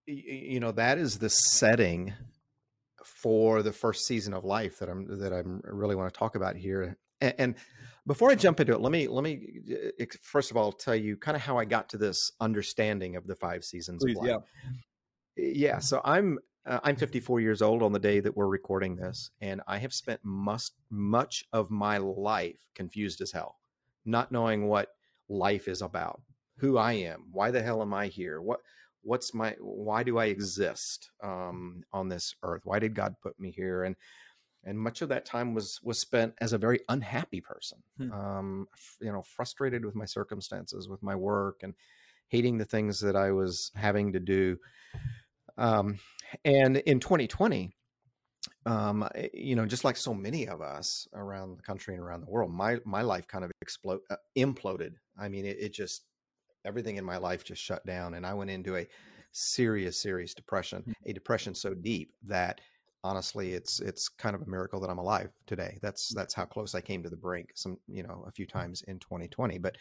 you 0.06 0.60
know, 0.60 0.72
that 0.72 0.98
is 0.98 1.18
the 1.18 1.30
setting 1.30 2.12
for 3.04 3.62
the 3.62 3.72
first 3.72 4.06
season 4.06 4.34
of 4.34 4.44
life 4.44 4.78
that 4.78 4.88
I'm 4.88 5.18
that 5.18 5.32
I'm 5.32 5.60
really 5.64 5.94
want 5.94 6.12
to 6.12 6.18
talk 6.18 6.34
about 6.34 6.56
here. 6.56 6.96
And, 7.24 7.34
and 7.38 7.54
before 8.06 8.30
I 8.30 8.34
jump 8.34 8.60
into 8.60 8.74
it, 8.74 8.80
let 8.80 8.92
me 8.92 9.08
let 9.08 9.24
me 9.24 9.60
uh, 10.00 10.04
first 10.20 10.50
of 10.50 10.56
all 10.56 10.72
tell 10.72 10.94
you 10.94 11.16
kind 11.16 11.36
of 11.36 11.42
how 11.42 11.58
I 11.58 11.64
got 11.64 11.88
to 11.90 11.98
this 11.98 12.32
understanding 12.40 13.16
of 13.16 13.26
the 13.26 13.34
five 13.34 13.64
seasons 13.64 14.04
Please, 14.04 14.16
of 14.18 14.24
life. 14.24 14.40
Yeah. 15.36 15.44
yeah, 15.46 15.78
so 15.78 16.00
I'm 16.04 16.38
uh, 16.66 16.80
I'm 16.82 16.96
54 16.96 17.40
years 17.40 17.62
old 17.62 17.82
on 17.82 17.92
the 17.92 17.98
day 17.98 18.20
that 18.20 18.36
we're 18.36 18.46
recording 18.46 18.96
this, 18.96 19.30
and 19.40 19.62
I 19.66 19.78
have 19.78 19.92
spent 19.92 20.20
must, 20.22 20.74
much 20.90 21.44
of 21.52 21.70
my 21.70 21.98
life 21.98 22.58
confused 22.74 23.20
as 23.20 23.32
hell, 23.32 23.56
not 24.04 24.32
knowing 24.32 24.66
what 24.66 24.88
life 25.28 25.68
is 25.68 25.82
about, 25.82 26.20
who 26.58 26.76
I 26.76 26.92
am, 26.92 27.24
why 27.32 27.50
the 27.50 27.62
hell 27.62 27.80
am 27.80 27.94
I 27.94 28.08
here, 28.08 28.40
what 28.40 28.60
what's 29.02 29.34
my 29.34 29.54
why 29.60 30.02
do 30.02 30.18
I 30.18 30.26
exist 30.26 31.10
um, 31.22 31.84
on 31.92 32.08
this 32.08 32.34
earth, 32.42 32.62
why 32.64 32.78
did 32.78 32.94
God 32.94 33.14
put 33.22 33.38
me 33.40 33.50
here, 33.50 33.84
and 33.84 33.96
and 34.64 34.78
much 34.78 35.02
of 35.02 35.08
that 35.08 35.24
time 35.24 35.54
was 35.54 35.80
was 35.82 35.98
spent 35.98 36.34
as 36.40 36.52
a 36.52 36.58
very 36.58 36.80
unhappy 36.88 37.40
person 37.40 37.78
hmm. 37.98 38.12
um, 38.12 38.68
you 39.00 39.12
know 39.12 39.22
frustrated 39.22 39.84
with 39.84 39.94
my 39.94 40.04
circumstances 40.04 40.88
with 40.88 41.02
my 41.02 41.14
work 41.14 41.60
and 41.62 41.74
hating 42.28 42.58
the 42.58 42.64
things 42.64 43.00
that 43.00 43.16
i 43.16 43.30
was 43.30 43.70
having 43.74 44.12
to 44.12 44.20
do 44.20 44.56
um, 45.56 45.98
and 46.44 46.78
in 46.78 46.98
2020 46.98 47.74
um, 48.66 49.08
eh, 49.14 49.28
you 49.32 49.56
know, 49.56 49.66
just 49.66 49.84
like 49.84 49.96
so 49.96 50.14
many 50.14 50.48
of 50.48 50.60
us 50.60 51.08
around 51.14 51.58
the 51.58 51.62
country 51.62 51.94
and 51.94 52.02
around 52.02 52.22
the 52.22 52.30
world, 52.30 52.50
my 52.50 52.78
my 52.84 53.02
life 53.02 53.26
kind 53.26 53.44
of 53.44 53.50
explode 53.60 54.00
uh, 54.10 54.16
imploded. 54.36 54.94
I 55.18 55.28
mean, 55.28 55.44
it, 55.44 55.58
it, 55.60 55.72
just 55.72 56.04
everything 56.64 56.96
in 56.96 57.04
my 57.04 57.16
life 57.16 57.44
just 57.44 57.62
shut 57.62 57.84
down, 57.86 58.14
and 58.14 58.26
I 58.26 58.34
went 58.34 58.50
into 58.50 58.76
a 58.76 58.86
serious, 59.32 60.00
serious 60.00 60.34
depression. 60.34 60.80
Mm-hmm. 60.82 61.10
A 61.10 61.12
depression 61.12 61.54
so 61.54 61.74
deep 61.74 62.14
that 62.26 62.60
honestly, 63.04 63.52
it's 63.52 63.80
it's 63.80 64.08
kind 64.08 64.34
of 64.34 64.42
a 64.42 64.50
miracle 64.50 64.80
that 64.80 64.90
I'm 64.90 64.98
alive 64.98 65.30
today. 65.46 65.78
That's 65.82 66.12
that's 66.14 66.34
how 66.34 66.46
close 66.46 66.74
I 66.74 66.80
came 66.80 67.02
to 67.04 67.10
the 67.10 67.16
brink. 67.16 67.50
Some 67.54 67.78
you 67.86 68.02
know 68.02 68.24
a 68.26 68.32
few 68.32 68.46
times 68.46 68.82
in 68.88 68.98
2020, 68.98 69.58
but 69.58 69.76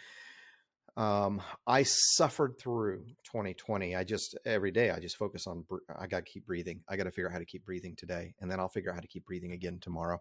um, 0.95 1.41
I 1.65 1.83
suffered 1.83 2.59
through 2.59 3.05
2020. 3.23 3.95
I 3.95 4.03
just 4.03 4.37
every 4.45 4.71
day 4.71 4.91
I 4.91 4.99
just 4.99 5.17
focus 5.17 5.47
on 5.47 5.65
I 5.97 6.05
got 6.05 6.25
to 6.25 6.31
keep 6.31 6.45
breathing. 6.45 6.81
I 6.87 6.97
got 6.97 7.05
to 7.05 7.11
figure 7.11 7.29
out 7.29 7.33
how 7.33 7.39
to 7.39 7.45
keep 7.45 7.65
breathing 7.65 7.95
today, 7.95 8.35
and 8.41 8.51
then 8.51 8.59
I'll 8.59 8.69
figure 8.69 8.91
out 8.91 8.95
how 8.95 9.01
to 9.01 9.07
keep 9.07 9.25
breathing 9.25 9.53
again 9.53 9.79
tomorrow. 9.81 10.19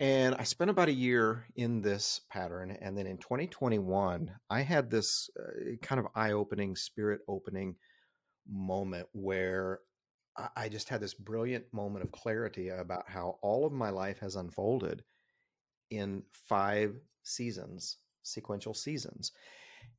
And 0.00 0.36
I 0.36 0.44
spent 0.44 0.70
about 0.70 0.88
a 0.88 0.92
year 0.92 1.46
in 1.56 1.80
this 1.80 2.20
pattern, 2.30 2.76
and 2.80 2.96
then 2.96 3.08
in 3.08 3.18
2021, 3.18 4.30
I 4.48 4.60
had 4.60 4.90
this 4.90 5.28
uh, 5.36 5.74
kind 5.82 5.98
of 5.98 6.06
eye-opening, 6.14 6.76
spirit-opening 6.76 7.74
moment 8.48 9.08
where 9.12 9.80
I 10.56 10.68
just 10.68 10.88
had 10.88 11.00
this 11.00 11.14
brilliant 11.14 11.64
moment 11.72 12.04
of 12.04 12.12
clarity 12.12 12.68
about 12.68 13.06
mm-hmm. 13.06 13.18
how 13.18 13.38
all 13.42 13.66
of 13.66 13.72
my 13.72 13.90
life 13.90 14.20
has 14.20 14.36
unfolded 14.36 15.04
in 15.90 16.22
five 16.32 16.94
seasons 17.22 17.98
sequential 18.28 18.74
seasons. 18.74 19.32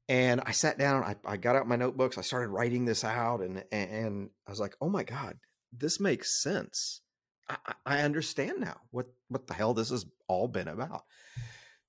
And 0.08 0.41
I 0.46 0.51
sat 0.51 0.77
down, 0.77 1.03
I, 1.03 1.15
I 1.25 1.38
got 1.38 1.55
out 1.55 1.67
my 1.67 1.75
notebooks, 1.75 2.17
I 2.17 2.22
started 2.22 2.50
writing 2.50 2.86
this 2.86 3.03
out, 3.03 3.41
and 3.41 3.63
and 3.72 4.29
I 4.48 4.51
was 4.51 4.60
like, 4.60 4.75
oh 4.81 4.89
my 4.89 5.03
God, 5.03 5.38
this 5.72 6.00
makes 6.00 6.41
sense. 6.41 7.01
I, 7.50 7.58
I 7.86 8.00
understand 8.01 8.60
now 8.60 8.77
what 8.91 9.08
what 9.27 9.48
the 9.48 9.53
hell 9.53 9.74
this 9.74 9.89
has 9.89 10.05
all 10.27 10.48
been 10.48 10.67
about. 10.67 11.03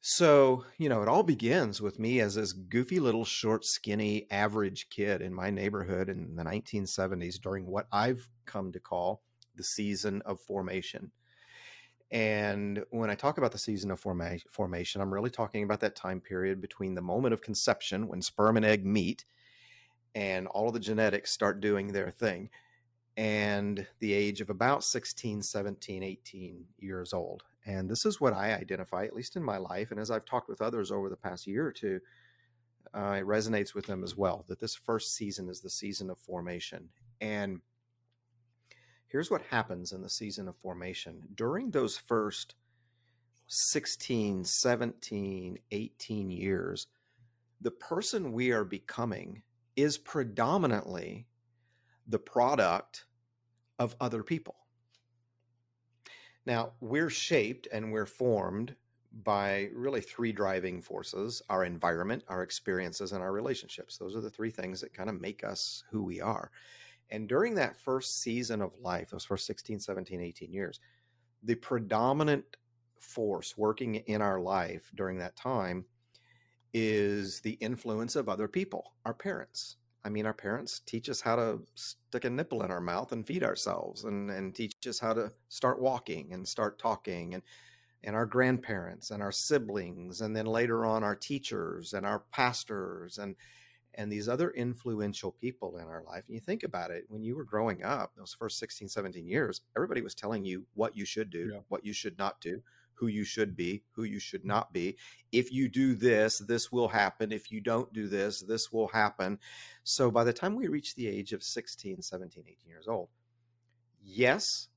So, 0.03 0.65
you 0.79 0.89
know, 0.89 1.03
it 1.03 1.09
all 1.09 1.23
begins 1.23 1.83
with 1.83 1.99
me 1.99 2.21
as 2.21 2.35
this 2.35 2.53
goofy 2.53 3.01
little 3.01 3.27
short, 3.27 3.67
skinny, 3.67 4.27
average 4.31 4.89
kid 4.89 5.21
in 5.21 5.35
my 5.35 5.51
neighborhood 5.51 6.09
in 6.09 6.37
the 6.37 6.43
1970s 6.43 7.39
during 7.39 7.67
what 7.67 7.87
I've 7.93 8.27
come 8.47 8.73
to 8.73 8.81
call 8.81 9.23
the 9.57 9.63
season 9.63 10.23
of 10.25 10.41
formation. 10.41 11.13
And 12.11 12.83
when 12.91 13.11
I 13.11 13.15
talk 13.15 13.37
about 13.37 13.53
the 13.53 13.59
season 13.59 13.91
of 13.91 14.01
forma- 14.01 14.39
formation, 14.51 15.03
I'm 15.03 15.13
really 15.13 15.31
talking 15.31 15.65
about 15.65 15.81
that 15.81 15.97
time 15.97 16.21
period 16.21 16.63
between 16.63 16.95
the 16.95 17.03
moment 17.03 17.35
of 17.35 17.43
conception, 17.43 18.09
when 18.09 18.23
sperm 18.23 18.57
and 18.57 18.65
egg 18.65 18.87
meet, 18.87 19.27
and 20.15 20.47
all 20.49 20.69
of 20.69 20.75
the 20.75 20.81
genetics 20.81 21.31
start 21.31 21.61
doing 21.61 21.89
their 21.89 22.11
thing, 22.11 22.49
and 23.17 23.87
the 23.99 24.13
age 24.13 24.41
of 24.41 24.51
about 24.51 24.85
16, 24.85 25.43
17, 25.43 26.03
18 26.03 26.65
years 26.79 27.13
old. 27.13 27.43
And 27.67 27.89
this 27.91 28.07
is 28.07 28.21
what 28.21 28.33
I 28.33 28.55
identify, 28.55 29.05
at 29.05 29.15
least 29.15 29.37
in 29.37 29.43
my 29.43 29.59
life. 29.59 29.91
And 29.91 30.01
as 30.01 30.11
I've 30.11 30.25
talked 30.25 30.49
with 30.49 30.63
others 30.63 30.91
over 30.91 31.09
the 31.09 31.17
past 31.17 31.47
year 31.47 31.67
or 31.67 31.73
two, 31.73 32.01
uh, 32.95 33.17
it 33.19 33.27
resonates 33.27 33.75
with 33.75 33.87
them 33.87 34.03
as 34.03 34.17
well 34.17 34.45
that 34.49 34.59
this 34.59 34.75
first 34.75 35.15
season 35.15 35.49
is 35.49 35.61
the 35.61 35.71
season 35.71 36.11
of 36.11 36.19
formation. 36.19 36.89
And 37.21 37.61
here's 39.07 39.31
what 39.31 39.43
happens 39.51 39.93
in 39.93 40.03
the 40.03 40.09
season 40.09 40.49
of 40.49 40.57
formation 40.57 41.23
during 41.35 41.71
those 41.71 41.99
first 41.99 42.55
16 43.49 44.45
17 44.45 45.59
18 45.73 46.31
years 46.31 46.87
the 47.61 47.71
person 47.71 48.33
we 48.33 48.53
are 48.53 48.65
becoming 48.65 49.43
is 49.77 49.99
predominantly 49.99 51.27
the 52.11 52.19
product 52.19 53.05
of 53.79 53.97
other 54.01 54.23
people. 54.23 54.57
Now 56.45 56.73
we're 56.81 57.11
shaped 57.11 57.69
and 57.73 57.93
we're 57.93 58.07
formed 58.07 58.75
by 59.23 59.69
really 59.75 60.01
three 60.01 60.33
driving 60.33 60.81
forces 60.81 61.43
our 61.51 61.65
environment 61.65 62.23
our 62.29 62.43
experiences 62.43 63.13
and 63.13 63.23
our 63.23 63.33
relationships. 63.33 63.97
Those 63.97 64.17
are 64.17 64.21
the 64.21 64.31
three 64.31 64.51
things 64.51 64.81
that 64.81 64.93
kind 64.93 65.09
of 65.09 65.21
make 65.21 65.45
us 65.45 65.85
who 65.91 66.03
we 66.03 66.21
are. 66.21 66.51
And 67.11 67.29
during 67.29 67.55
that 67.57 67.77
first 67.77 68.23
season 68.23 68.63
of 68.63 68.79
life, 68.81 69.11
those 69.11 69.25
first 69.25 69.47
16, 69.47 69.81
17, 69.81 70.21
18 70.21 70.53
years, 70.53 70.81
the 71.43 71.57
predominant 71.57 72.45
force 72.99 73.57
working 73.57 73.97
in 73.97 74.23
our 74.23 74.39
life 74.39 74.91
during 74.95 75.19
that 75.19 75.35
time 75.35 75.85
is 76.73 77.41
the 77.41 77.53
influence 77.55 78.15
of 78.15 78.29
other 78.29 78.47
people, 78.47 78.93
our 79.05 79.15
parents. 79.15 79.77
I 80.05 80.09
mean, 80.09 80.27
our 80.27 80.35
parents 80.35 80.81
teach 80.87 81.09
us 81.09 81.21
how 81.21 81.37
to 81.37 81.61
stick 81.75 82.25
a 82.25 82.31
nipple 82.31 82.63
in 82.63 82.71
our 82.71 82.81
mouth 82.81 83.13
and 83.13 83.27
feed 83.27 83.45
ourselves 83.45 84.05
and, 84.05 84.31
and 84.31 84.55
teach 84.55 84.87
us 84.87 84.99
how 84.99 85.13
to 85.13 85.31
start 85.49 85.81
walking 85.81 86.33
and 86.33 86.47
start 86.47 86.79
talking 86.79 87.35
and 87.35 87.43
and 88.03 88.17
our 88.17 88.25
grandparents 88.25 89.11
and 89.11 89.23
our 89.23 89.33
siblings 89.33 90.23
and 90.23 90.35
then 90.35 90.47
later 90.47 90.87
on 90.87 91.05
our 91.05 91.15
teachers 91.15 91.93
and 91.93 92.07
our 92.07 92.21
pastors 92.33 93.19
and 93.19 93.37
and 93.95 94.11
these 94.11 94.29
other 94.29 94.51
influential 94.53 95.33
people 95.33 95.77
in 95.77 95.85
our 95.85 96.03
life. 96.05 96.25
And 96.27 96.35
you 96.35 96.41
think 96.41 96.63
about 96.63 96.91
it, 96.93 97.05
when 97.09 97.25
you 97.25 97.37
were 97.37 97.45
growing 97.45 97.83
up, 97.83 98.13
those 98.17 98.33
first 98.39 98.59
16, 98.59 98.89
17 98.89 99.27
years, 99.27 99.63
everybody 99.77 100.01
was 100.01 100.15
telling 100.15 100.45
you 100.45 100.65
what 100.75 100.97
you 100.97 101.05
should 101.05 101.29
do, 101.29 101.51
yeah. 101.53 101.61
what 101.69 101.85
you 101.85 101.93
should 101.93 102.17
not 102.17 102.41
do, 102.41 102.63
who 102.95 103.07
you 103.07 103.25
should 103.25 103.57
be, 103.57 103.83
who 103.93 104.05
you 104.05 104.19
should 104.19 104.45
not 104.45 104.73
be. 104.73 104.97
If 105.33 105.53
you 105.53 105.69
do 105.69 105.95
this, 105.95 106.39
this 106.39 106.71
will 106.71 106.89
happen. 106.89 107.33
If 107.33 107.51
you 107.51 107.61
don't 107.61 107.93
do 107.93 108.09
this, 108.09 108.41
this 108.41 108.73
will 108.73 108.89
happen. 108.89 109.39
So 109.85 110.11
by 110.11 110.25
the 110.25 110.33
time 110.33 110.55
we 110.55 110.69
reach 110.69 110.95
the 110.95 111.09
age 111.09 111.33
of 111.33 111.43
16, 111.43 112.03
17, 112.03 112.45
18 112.47 112.57
years 112.69 112.89
old, 112.89 113.09
yes, 114.03 114.69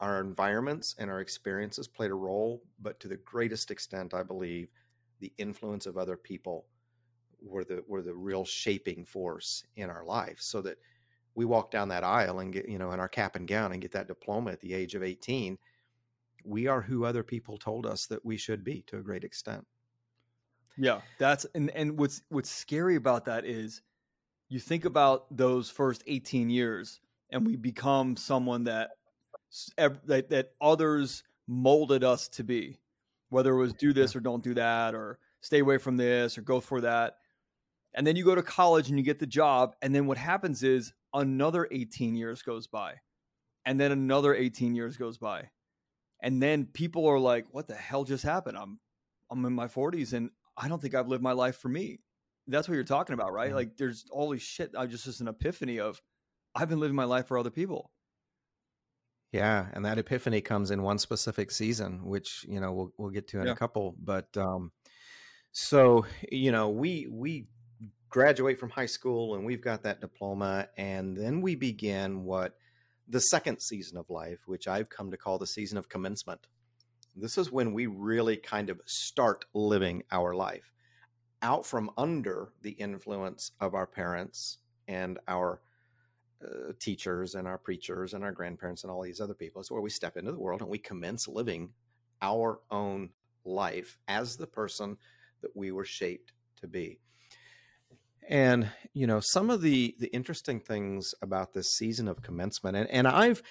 our 0.00 0.20
environments 0.20 0.94
and 0.98 1.10
our 1.10 1.20
experiences 1.20 1.88
played 1.88 2.10
a 2.10 2.14
role, 2.14 2.62
but 2.80 3.00
to 3.00 3.08
the 3.08 3.16
greatest 3.16 3.70
extent, 3.70 4.14
I 4.14 4.22
believe, 4.22 4.68
the 5.20 5.32
influence 5.38 5.86
of 5.86 5.96
other 5.96 6.16
people 6.16 6.66
were 7.42 7.64
the 7.64 7.82
were 7.86 8.02
the 8.02 8.14
real 8.14 8.44
shaping 8.44 9.04
force 9.04 9.64
in 9.76 9.90
our 9.90 10.04
life 10.04 10.38
so 10.40 10.60
that 10.62 10.78
we 11.34 11.44
walk 11.44 11.70
down 11.70 11.88
that 11.88 12.04
aisle 12.04 12.40
and 12.40 12.52
get 12.52 12.68
you 12.68 12.78
know 12.78 12.92
in 12.92 13.00
our 13.00 13.08
cap 13.08 13.36
and 13.36 13.46
gown 13.46 13.72
and 13.72 13.82
get 13.82 13.92
that 13.92 14.08
diploma 14.08 14.50
at 14.50 14.60
the 14.60 14.74
age 14.74 14.94
of 14.94 15.02
18 15.02 15.58
we 16.46 16.66
are 16.66 16.80
who 16.80 17.04
other 17.04 17.22
people 17.22 17.58
told 17.58 17.86
us 17.86 18.06
that 18.06 18.24
we 18.24 18.36
should 18.36 18.64
be 18.64 18.82
to 18.86 18.98
a 18.98 19.02
great 19.02 19.24
extent 19.24 19.66
yeah 20.76 21.00
that's 21.18 21.46
and 21.54 21.70
and 21.70 21.98
what's 21.98 22.22
what's 22.28 22.50
scary 22.50 22.96
about 22.96 23.24
that 23.24 23.44
is 23.44 23.82
you 24.48 24.60
think 24.60 24.84
about 24.84 25.24
those 25.36 25.70
first 25.70 26.02
18 26.06 26.50
years 26.50 27.00
and 27.30 27.46
we 27.46 27.56
become 27.56 28.16
someone 28.16 28.64
that 28.64 28.90
that, 29.76 30.28
that 30.30 30.50
others 30.60 31.22
molded 31.46 32.04
us 32.04 32.28
to 32.28 32.44
be 32.44 32.78
whether 33.28 33.52
it 33.52 33.58
was 33.58 33.72
do 33.74 33.92
this 33.92 34.14
or 34.14 34.20
don't 34.20 34.44
do 34.44 34.54
that 34.54 34.94
or 34.94 35.18
stay 35.40 35.60
away 35.60 35.78
from 35.78 35.96
this 35.96 36.36
or 36.36 36.42
go 36.42 36.60
for 36.60 36.80
that 36.80 37.16
and 37.96 38.06
then 38.06 38.14
you 38.14 38.24
go 38.24 38.34
to 38.34 38.42
college 38.42 38.90
and 38.90 38.98
you 38.98 39.04
get 39.04 39.18
the 39.18 39.26
job. 39.26 39.74
And 39.80 39.94
then 39.94 40.06
what 40.06 40.18
happens 40.18 40.62
is 40.62 40.92
another 41.14 41.66
18 41.72 42.14
years 42.14 42.42
goes 42.42 42.66
by. 42.66 42.96
And 43.64 43.80
then 43.80 43.90
another 43.90 44.34
18 44.34 44.74
years 44.74 44.98
goes 44.98 45.16
by. 45.16 45.48
And 46.22 46.42
then 46.42 46.66
people 46.66 47.06
are 47.06 47.18
like, 47.18 47.46
what 47.50 47.68
the 47.68 47.74
hell 47.74 48.04
just 48.04 48.24
happened? 48.24 48.56
I'm 48.56 48.78
I'm 49.30 49.44
in 49.44 49.52
my 49.52 49.66
40s 49.66 50.12
and 50.12 50.30
I 50.56 50.68
don't 50.68 50.80
think 50.80 50.94
I've 50.94 51.08
lived 51.08 51.22
my 51.22 51.32
life 51.32 51.56
for 51.56 51.68
me. 51.68 52.00
That's 52.46 52.68
what 52.68 52.74
you're 52.74 52.84
talking 52.84 53.14
about, 53.14 53.32
right? 53.32 53.48
Mm-hmm. 53.48 53.56
Like 53.56 53.76
there's 53.76 54.06
all 54.10 54.30
these 54.30 54.42
shit. 54.42 54.72
I 54.76 54.86
just 54.86 55.04
just 55.04 55.20
an 55.20 55.28
epiphany 55.28 55.80
of 55.80 56.00
I've 56.54 56.68
been 56.68 56.80
living 56.80 56.96
my 56.96 57.04
life 57.04 57.26
for 57.26 57.38
other 57.38 57.50
people. 57.50 57.90
Yeah, 59.32 59.66
and 59.72 59.84
that 59.84 59.98
epiphany 59.98 60.40
comes 60.40 60.70
in 60.70 60.82
one 60.82 60.98
specific 60.98 61.50
season, 61.50 62.04
which 62.04 62.46
you 62.48 62.60
know 62.60 62.72
we'll 62.72 62.92
we'll 62.96 63.10
get 63.10 63.28
to 63.28 63.40
in 63.40 63.46
yeah. 63.46 63.52
a 63.52 63.56
couple. 63.56 63.96
But 64.02 64.34
um, 64.36 64.70
so 65.50 66.06
you 66.30 66.52
know 66.52 66.70
we 66.70 67.08
we 67.10 67.48
graduate 68.08 68.58
from 68.58 68.70
high 68.70 68.86
school 68.86 69.34
and 69.34 69.44
we've 69.44 69.60
got 69.60 69.82
that 69.82 70.00
diploma 70.00 70.68
and 70.78 71.16
then 71.16 71.40
we 71.40 71.54
begin 71.54 72.24
what 72.24 72.56
the 73.08 73.20
second 73.20 73.60
season 73.60 73.96
of 73.96 74.10
life 74.10 74.40
which 74.46 74.66
i've 74.66 74.88
come 74.88 75.10
to 75.10 75.16
call 75.16 75.38
the 75.38 75.46
season 75.46 75.78
of 75.78 75.88
commencement. 75.88 76.46
This 77.14 77.38
is 77.38 77.50
when 77.50 77.72
we 77.72 77.86
really 77.86 78.36
kind 78.36 78.68
of 78.68 78.80
start 78.84 79.46
living 79.54 80.02
our 80.12 80.34
life. 80.34 80.70
Out 81.40 81.64
from 81.64 81.90
under 81.96 82.52
the 82.60 82.72
influence 82.72 83.52
of 83.58 83.74
our 83.74 83.86
parents 83.86 84.58
and 84.86 85.18
our 85.26 85.62
uh, 86.44 86.72
teachers 86.78 87.34
and 87.34 87.48
our 87.48 87.56
preachers 87.56 88.12
and 88.12 88.22
our 88.22 88.32
grandparents 88.32 88.84
and 88.84 88.90
all 88.90 89.02
these 89.02 89.22
other 89.22 89.32
people 89.32 89.58
it's 89.58 89.70
where 89.70 89.80
we 89.80 89.88
step 89.88 90.18
into 90.18 90.30
the 90.30 90.38
world 90.38 90.60
and 90.60 90.68
we 90.68 90.76
commence 90.76 91.26
living 91.26 91.70
our 92.20 92.60
own 92.70 93.08
life 93.46 93.98
as 94.06 94.36
the 94.36 94.46
person 94.46 94.98
that 95.40 95.56
we 95.56 95.72
were 95.72 95.84
shaped 95.84 96.32
to 96.60 96.66
be 96.66 96.98
and 98.28 98.68
you 98.92 99.06
know, 99.06 99.20
some 99.20 99.50
of 99.50 99.60
the 99.60 99.94
the 99.98 100.08
interesting 100.08 100.60
things 100.60 101.14
about 101.22 101.52
this 101.52 101.72
season 101.76 102.08
of 102.08 102.22
commencement, 102.22 102.76
and, 102.76 102.90
and 102.90 103.08
I've 103.08 103.42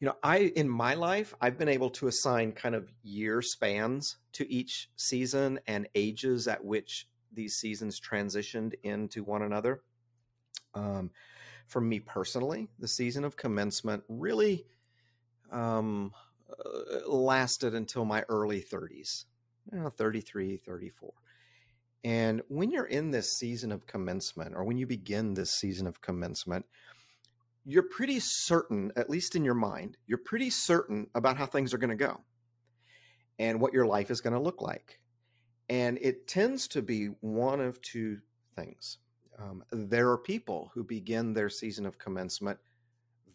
you 0.00 0.06
know, 0.06 0.16
I 0.22 0.52
in 0.56 0.68
my 0.68 0.94
life, 0.94 1.34
I've 1.40 1.58
been 1.58 1.68
able 1.68 1.90
to 1.90 2.08
assign 2.08 2.52
kind 2.52 2.74
of 2.74 2.90
year 3.02 3.40
spans 3.40 4.16
to 4.32 4.50
each 4.52 4.90
season 4.96 5.60
and 5.66 5.88
ages 5.94 6.48
at 6.48 6.64
which 6.64 7.06
these 7.32 7.54
seasons 7.54 8.00
transitioned 8.00 8.74
into 8.82 9.24
one 9.24 9.42
another. 9.42 9.82
Um, 10.74 11.10
for 11.66 11.80
me 11.80 12.00
personally, 12.00 12.68
the 12.78 12.88
season 12.88 13.24
of 13.24 13.36
commencement 13.36 14.02
really 14.08 14.66
um, 15.50 16.12
uh, 16.50 17.08
lasted 17.08 17.74
until 17.74 18.04
my 18.04 18.24
early 18.28 18.60
30s, 18.60 19.24
you 19.72 19.78
know, 19.78 19.88
33, 19.88 20.58
34. 20.58 21.12
And 22.04 22.42
when 22.48 22.70
you're 22.70 22.84
in 22.84 23.10
this 23.10 23.32
season 23.38 23.72
of 23.72 23.86
commencement, 23.86 24.54
or 24.54 24.62
when 24.62 24.76
you 24.76 24.86
begin 24.86 25.34
this 25.34 25.52
season 25.52 25.86
of 25.86 26.02
commencement, 26.02 26.66
you're 27.64 27.88
pretty 27.88 28.20
certain, 28.20 28.92
at 28.94 29.08
least 29.08 29.34
in 29.34 29.44
your 29.44 29.54
mind, 29.54 29.96
you're 30.06 30.18
pretty 30.18 30.50
certain 30.50 31.08
about 31.14 31.38
how 31.38 31.46
things 31.46 31.72
are 31.72 31.78
going 31.78 31.96
to 31.96 31.96
go 31.96 32.20
and 33.38 33.58
what 33.58 33.72
your 33.72 33.86
life 33.86 34.10
is 34.10 34.20
going 34.20 34.34
to 34.34 34.40
look 34.40 34.60
like. 34.60 35.00
And 35.70 35.98
it 36.02 36.28
tends 36.28 36.68
to 36.68 36.82
be 36.82 37.06
one 37.20 37.60
of 37.60 37.80
two 37.80 38.18
things. 38.54 38.98
Um, 39.38 39.64
there 39.72 40.10
are 40.10 40.18
people 40.18 40.70
who 40.74 40.84
begin 40.84 41.32
their 41.32 41.48
season 41.48 41.86
of 41.86 41.98
commencement 41.98 42.58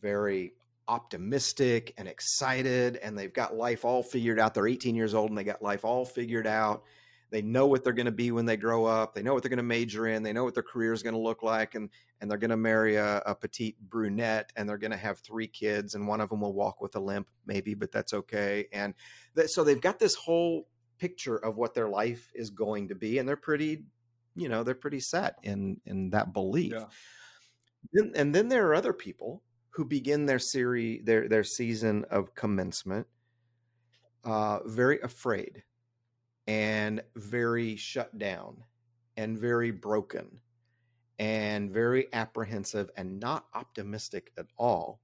very 0.02 0.54
optimistic 0.88 1.94
and 1.98 2.08
excited, 2.08 2.98
and 2.98 3.18
they've 3.18 3.34
got 3.34 3.56
life 3.56 3.86
all 3.86 4.02
figured 4.04 4.40
out. 4.40 4.54
They're 4.54 4.68
18 4.68 4.96
years 4.96 5.14
old 5.14 5.30
and 5.30 5.38
they 5.38 5.44
got 5.44 5.62
life 5.62 5.86
all 5.86 6.06
figured 6.06 6.48
out. 6.48 6.84
They 7.32 7.42
know 7.42 7.68
what 7.68 7.84
they're 7.84 7.94
going 7.94 8.06
to 8.08 8.12
be 8.12 8.32
when 8.32 8.46
they 8.46 8.58
grow 8.58 8.86
up. 8.86 9.14
They 9.14 9.22
know 9.22 9.34
what 9.34 9.44
they're 9.44 9.50
going 9.50 9.58
to 9.58 9.64
major 9.64 10.08
in. 10.08 10.24
They 10.24 10.34
know 10.34 10.44
what 10.44 10.56
their 10.56 10.64
career 10.64 10.94
is 10.94 11.04
going 11.04 11.14
to 11.14 11.20
look 11.20 11.44
like, 11.44 11.76
and 11.76 11.90
and 12.20 12.30
they're 12.30 12.38
going 12.38 12.50
to 12.50 12.58
marry 12.58 12.96
a, 12.96 13.22
a 13.26 13.36
petite 13.36 13.80
brunette, 13.80 14.52
and 14.56 14.68
they're 14.68 14.78
going 14.78 14.92
to 14.92 14.98
have 14.98 15.20
three 15.20 15.48
kids, 15.48 15.96
and 15.96 16.08
one 16.08 16.22
of 16.22 16.30
them 16.30 16.42
will 16.42 16.54
walk 16.54 16.82
with 16.82 16.96
a 16.96 17.00
limp, 17.00 17.28
maybe, 17.46 17.76
but 17.76 17.92
that's 17.92 18.14
okay. 18.14 18.68
And 18.74 18.94
that, 19.36 19.50
so 19.52 19.64
they've 19.64 19.80
got 19.80 20.00
this 20.00 20.16
whole 20.16 20.68
picture 20.98 21.38
of 21.38 21.56
what 21.56 21.74
their 21.74 21.88
life 21.88 22.32
is 22.34 22.50
going 22.50 22.90
to 22.90 22.96
be, 22.96 23.20
and 23.20 23.28
they're 23.28 23.38
pretty, 23.38 23.84
you 24.36 24.50
know, 24.50 24.64
they're 24.64 24.76
pretty 24.76 25.00
set 25.00 25.36
in 25.44 25.80
in 25.86 26.10
that 26.12 26.34
belief. 26.34 26.74
Yeah. 26.74 26.86
Then, 27.94 28.12
and 28.16 28.36
then 28.36 28.50
there 28.50 28.68
are 28.68 28.76
other 28.76 28.94
people 28.94 29.44
who 29.72 29.86
begin 29.86 30.26
their 30.26 30.40
series, 30.40 31.06
their 31.06 31.30
their 31.30 31.44
season 31.44 32.06
of 32.10 32.36
commencement, 32.36 33.08
uh, 34.24 34.60
very 34.66 35.00
afraid, 35.00 35.64
and 36.50 37.04
very 37.16 37.76
shut 37.76 38.18
down, 38.18 38.64
and 39.16 39.38
very 39.38 39.70
broken, 39.70 40.40
and 41.20 41.70
very 41.72 42.08
apprehensive, 42.12 42.90
and 42.98 43.20
not 43.20 43.46
optimistic 43.54 44.32
at 44.36 44.48
all 44.58 45.00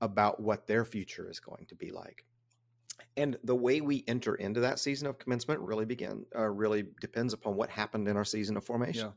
about 0.00 0.40
what 0.40 0.68
their 0.68 0.84
future 0.84 1.28
is 1.28 1.40
going 1.40 1.66
to 1.66 1.74
be 1.74 1.90
like. 1.90 2.24
And 3.16 3.36
the 3.42 3.56
way 3.56 3.80
we 3.80 4.04
enter 4.06 4.36
into 4.36 4.60
that 4.60 4.78
season 4.78 5.08
of 5.08 5.18
commencement 5.18 5.60
really 5.60 5.86
begin 5.86 6.24
uh, 6.36 6.48
really 6.48 6.84
depends 7.00 7.32
upon 7.32 7.56
what 7.56 7.68
happened 7.68 8.06
in 8.06 8.16
our 8.16 8.24
season 8.24 8.56
of 8.56 8.64
formation. 8.64 9.12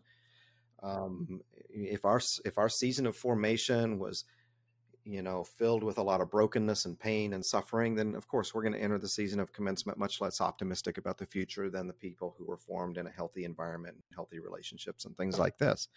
Yeah. 0.82 0.90
Um, 0.90 1.42
if 1.70 2.04
our 2.04 2.20
if 2.46 2.58
our 2.58 2.70
season 2.70 3.06
of 3.06 3.16
formation 3.16 4.00
was 4.00 4.26
you 5.08 5.22
know, 5.22 5.44
filled 5.44 5.84
with 5.84 5.98
a 5.98 6.04
lot 6.04 6.20
of 6.20 6.30
brokenness 6.30 6.86
and 6.86 7.00
pain 7.00 7.34
and 7.34 7.46
suffering, 7.46 7.96
then 7.96 8.14
of 8.14 8.28
course 8.28 8.54
we're 8.54 8.62
going 8.62 8.74
to 8.74 8.82
enter 8.82 8.98
the 8.98 9.08
season 9.08 9.40
of 9.40 9.54
commencement 9.54 9.98
much 9.98 10.20
less 10.20 10.42
optimistic 10.42 10.98
about 10.98 11.18
the 11.18 11.26
future 11.26 11.70
than 11.70 11.88
the 11.88 11.94
people 11.94 12.36
who 12.38 12.46
were 12.46 12.58
formed 12.58 12.98
in 12.98 13.08
a 13.08 13.12
healthy 13.12 13.46
environment, 13.46 13.96
healthy 14.14 14.40
relationships, 14.40 15.06
and 15.06 15.16
things 15.16 15.40
like 15.40 15.58
this. 15.58 15.88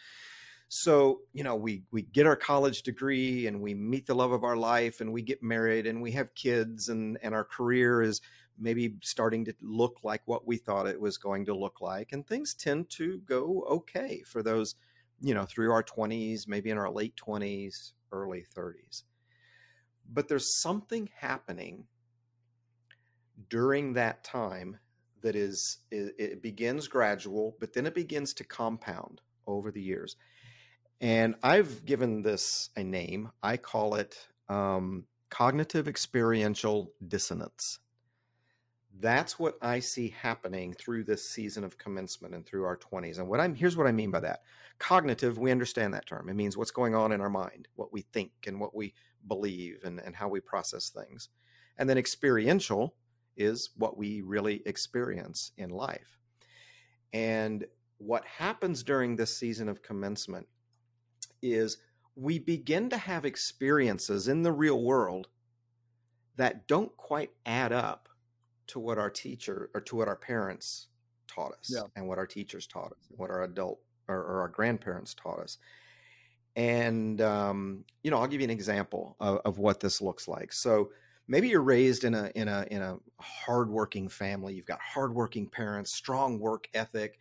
So, 0.69 1.23
you 1.33 1.43
know, 1.43 1.57
we 1.57 1.83
we 1.91 2.03
get 2.03 2.27
our 2.29 2.37
college 2.37 2.83
degree 2.83 3.49
and 3.49 3.61
we 3.61 3.75
meet 3.75 4.07
the 4.07 4.15
love 4.15 4.31
of 4.31 4.45
our 4.45 4.57
life 4.57 5.01
and 5.01 5.13
we 5.13 5.23
get 5.23 5.43
married 5.43 5.89
and 5.89 6.01
we 6.01 6.13
have 6.13 6.33
kids 6.37 6.89
and 6.89 7.19
and 7.23 7.35
our 7.35 7.43
career 7.45 8.03
is 8.03 8.21
maybe 8.57 8.95
starting 9.03 9.45
to 9.47 9.55
look 9.61 9.99
like 10.05 10.23
what 10.27 10.47
we 10.47 10.57
thought 10.57 10.87
it 10.87 11.01
was 11.01 11.19
going 11.19 11.47
to 11.47 11.55
look 11.55 11.81
like 11.81 12.13
and 12.13 12.25
things 12.25 12.55
tend 12.55 12.89
to 12.91 13.19
go 13.27 13.65
okay 13.69 14.23
for 14.25 14.45
those, 14.45 14.77
you 15.21 15.35
know, 15.35 15.45
through 15.45 15.73
our 15.73 15.83
20s, 15.83 16.47
maybe 16.47 16.71
in 16.71 16.79
our 16.79 16.91
late 16.91 17.17
20s, 17.17 17.93
early 18.13 18.45
30s. 18.57 19.03
But 20.13 20.29
there's 20.29 20.61
something 20.61 21.09
happening 21.17 21.85
during 23.49 23.95
that 23.95 24.25
time 24.25 24.79
that 25.23 25.37
is, 25.37 25.79
it, 25.91 26.43
begins 26.43 26.89
gradual, 26.89 27.57
but 27.61 27.73
then 27.73 27.87
it 27.87 27.95
begins 27.95 28.33
to 28.35 28.45
compound 28.45 29.21
over 29.47 29.71
the 29.71 29.83
years. 29.83 30.17
And 31.01 31.35
I've 31.43 31.85
given 31.85 32.23
this 32.23 32.71
a 32.77 32.83
name. 32.83 33.31
I 33.43 33.57
call 33.57 33.95
it 33.95 34.17
um, 34.49 35.05
cognitive 35.31 35.89
experiential 35.89 36.93
dissonance 37.07 37.79
that's 38.99 39.39
what 39.39 39.57
I 39.63 39.81
see 39.81 40.15
happening 40.21 40.75
through 40.75 41.05
this 41.05 41.29
season 41.29 41.65
of 41.65 41.79
commencement 41.79 42.35
and 42.35 42.45
through 42.45 42.65
our 42.65 42.77
20s. 42.77 43.19
And 43.19 43.29
what 43.29 43.41
I'm 43.41 43.55
here's 43.55 43.77
what 43.77 43.87
I 43.87 43.93
mean 43.93 44.11
by 44.11 44.21
that. 44.21 44.41
Cognitive, 44.79 45.39
we 45.39 45.51
understand 45.51 45.95
that 45.95 46.07
term. 46.07 46.29
It 46.29 46.35
means 46.35 46.57
what's 46.57 46.71
going 46.71 46.95
on 46.95 47.13
in 47.13 47.21
our 47.21 47.31
mind, 47.31 47.69
what 47.77 47.93
we 47.93 48.03
think 48.13 48.33
and 48.47 48.59
what 48.59 48.75
we 48.75 48.95
believe 49.29 49.81
and, 49.85 50.01
and 50.01 50.17
how 50.17 50.29
we 50.29 50.41
process 50.41 50.91
things. 50.91 51.29
And 51.79 51.89
then 51.89 51.99
experiential 51.99 52.95
is 53.37 53.71
what 53.77 53.97
we 53.97 54.23
really 54.23 54.63
experience 54.67 55.53
in 55.57 55.71
life. 55.71 56.19
And 57.13 57.65
what 57.99 58.25
happens 58.25 58.83
during 58.83 59.17
this 59.17 59.37
season 59.37 59.69
of 59.69 59.83
commencement 59.83 60.47
is 61.43 61.79
we 62.17 62.39
begin 62.39 62.91
to 62.91 62.97
have 62.97 63.25
experiences 63.25 64.29
in 64.29 64.43
the 64.43 64.53
real 64.53 64.83
world 64.83 65.29
that 66.37 66.67
don't 66.67 66.95
quite 66.97 67.31
add 67.47 67.73
up 67.73 68.10
to 68.71 68.81
what 68.81 68.99
our 68.99 69.11
teacher 69.11 69.71
or 69.75 69.81
to 69.83 69.97
what 69.97 70.09
our 70.09 70.17
parents 70.17 70.89
taught 71.27 71.53
us 71.53 71.71
yeah. 71.73 71.83
and 71.97 72.07
what 72.07 72.19
our 72.19 72.27
teachers 72.27 72.67
taught 72.67 72.93
us, 72.93 73.09
what 73.11 73.31
our 73.31 73.43
adult 73.43 73.81
or, 74.09 74.17
or 74.17 74.41
our 74.41 74.49
grandparents 74.49 75.15
taught 75.15 75.39
us. 75.39 75.59
And 76.57 77.21
um, 77.21 77.85
you 78.03 78.11
know, 78.11 78.19
I'll 78.19 78.27
give 78.27 78.41
you 78.41 78.47
an 78.47 78.51
example 78.51 79.17
of, 79.21 79.41
of 79.45 79.59
what 79.59 79.81
this 79.81 80.01
looks 80.01 80.27
like. 80.27 80.53
So 80.53 80.91
maybe 81.29 81.49
you're 81.49 81.63
raised 81.63 82.05
in 82.05 82.15
a 82.15 82.31
in 82.35 82.49
a 82.49 82.67
in 82.71 82.83
a 82.83 82.99
hardworking 83.21 84.09
family. 84.09 84.55
You've 84.55 84.67
got 84.67 84.81
hardworking 84.81 85.49
parents, 85.49 85.93
strong 85.93 86.39
work 86.41 86.67
ethic, 86.75 87.19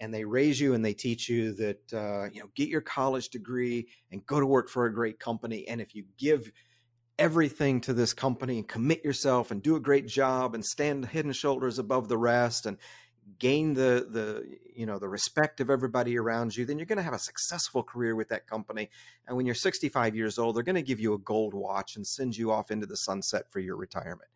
and 0.00 0.12
they 0.12 0.24
raise 0.24 0.60
you 0.60 0.74
and 0.74 0.84
they 0.84 0.92
teach 0.92 1.28
you 1.28 1.52
that 1.54 1.92
uh, 1.92 2.28
you 2.32 2.40
know 2.40 2.50
get 2.54 2.68
your 2.68 2.82
college 2.82 3.30
degree 3.30 3.88
and 4.12 4.24
go 4.26 4.38
to 4.38 4.46
work 4.46 4.68
for 4.68 4.84
a 4.84 4.92
great 4.92 5.18
company. 5.18 5.66
And 5.68 5.80
if 5.80 5.94
you 5.94 6.04
give 6.18 6.52
everything 7.18 7.80
to 7.80 7.94
this 7.94 8.12
company 8.12 8.58
and 8.58 8.68
commit 8.68 9.04
yourself 9.04 9.50
and 9.50 9.62
do 9.62 9.76
a 9.76 9.80
great 9.80 10.06
job 10.06 10.54
and 10.54 10.64
stand 10.64 11.04
head 11.06 11.24
and 11.24 11.34
shoulders 11.34 11.78
above 11.78 12.08
the 12.08 12.18
rest 12.18 12.66
and 12.66 12.76
gain 13.38 13.74
the 13.74 14.06
the 14.10 14.56
you 14.74 14.86
know 14.86 14.98
the 14.98 15.08
respect 15.08 15.60
of 15.60 15.68
everybody 15.68 16.16
around 16.16 16.56
you 16.56 16.64
then 16.64 16.78
you're 16.78 16.86
going 16.86 16.96
to 16.96 17.02
have 17.02 17.12
a 17.12 17.18
successful 17.18 17.82
career 17.82 18.14
with 18.14 18.28
that 18.28 18.46
company. 18.46 18.88
And 19.26 19.36
when 19.36 19.46
you're 19.46 19.54
65 19.54 20.14
years 20.14 20.38
old 20.38 20.54
they're 20.54 20.62
going 20.62 20.76
to 20.76 20.82
give 20.82 21.00
you 21.00 21.14
a 21.14 21.18
gold 21.18 21.54
watch 21.54 21.96
and 21.96 22.06
send 22.06 22.36
you 22.36 22.52
off 22.52 22.70
into 22.70 22.86
the 22.86 22.96
sunset 22.96 23.50
for 23.50 23.60
your 23.60 23.76
retirement. 23.76 24.30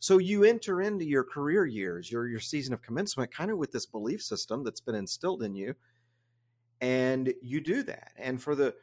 So 0.00 0.18
you 0.18 0.44
enter 0.44 0.82
into 0.82 1.04
your 1.04 1.24
career 1.24 1.64
years 1.64 2.10
your 2.10 2.26
your 2.26 2.40
season 2.40 2.74
of 2.74 2.82
commencement 2.82 3.32
kind 3.32 3.50
of 3.50 3.58
with 3.58 3.72
this 3.72 3.86
belief 3.86 4.22
system 4.22 4.64
that's 4.64 4.80
been 4.80 4.96
instilled 4.96 5.42
in 5.42 5.54
you 5.54 5.74
and 6.80 7.32
you 7.40 7.60
do 7.60 7.82
that. 7.84 8.12
And 8.16 8.42
for 8.42 8.54
the 8.54 8.74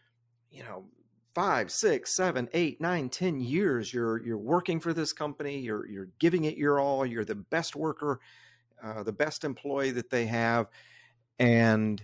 you 0.50 0.64
know 0.64 0.86
five, 1.34 1.72
six, 1.72 2.16
seven, 2.16 2.50
eight, 2.54 2.82
nine, 2.82 3.10
ten 3.10 3.40
years, 3.40 3.94
you're 3.94 4.22
you're 4.24 4.38
working 4.38 4.80
for 4.80 4.94
this 4.94 5.14
company. 5.14 5.60
You're 5.60 5.88
you're 5.88 6.10
giving 6.20 6.46
it 6.46 6.58
your 6.58 6.80
all. 6.80 7.06
You're 7.06 7.26
the 7.26 7.36
best 7.36 7.76
worker, 7.76 8.20
uh, 8.84 9.04
the 9.04 9.14
best 9.14 9.44
employee 9.44 9.92
that 9.92 10.10
they 10.10 10.26
have, 10.26 10.68
and 11.40 12.02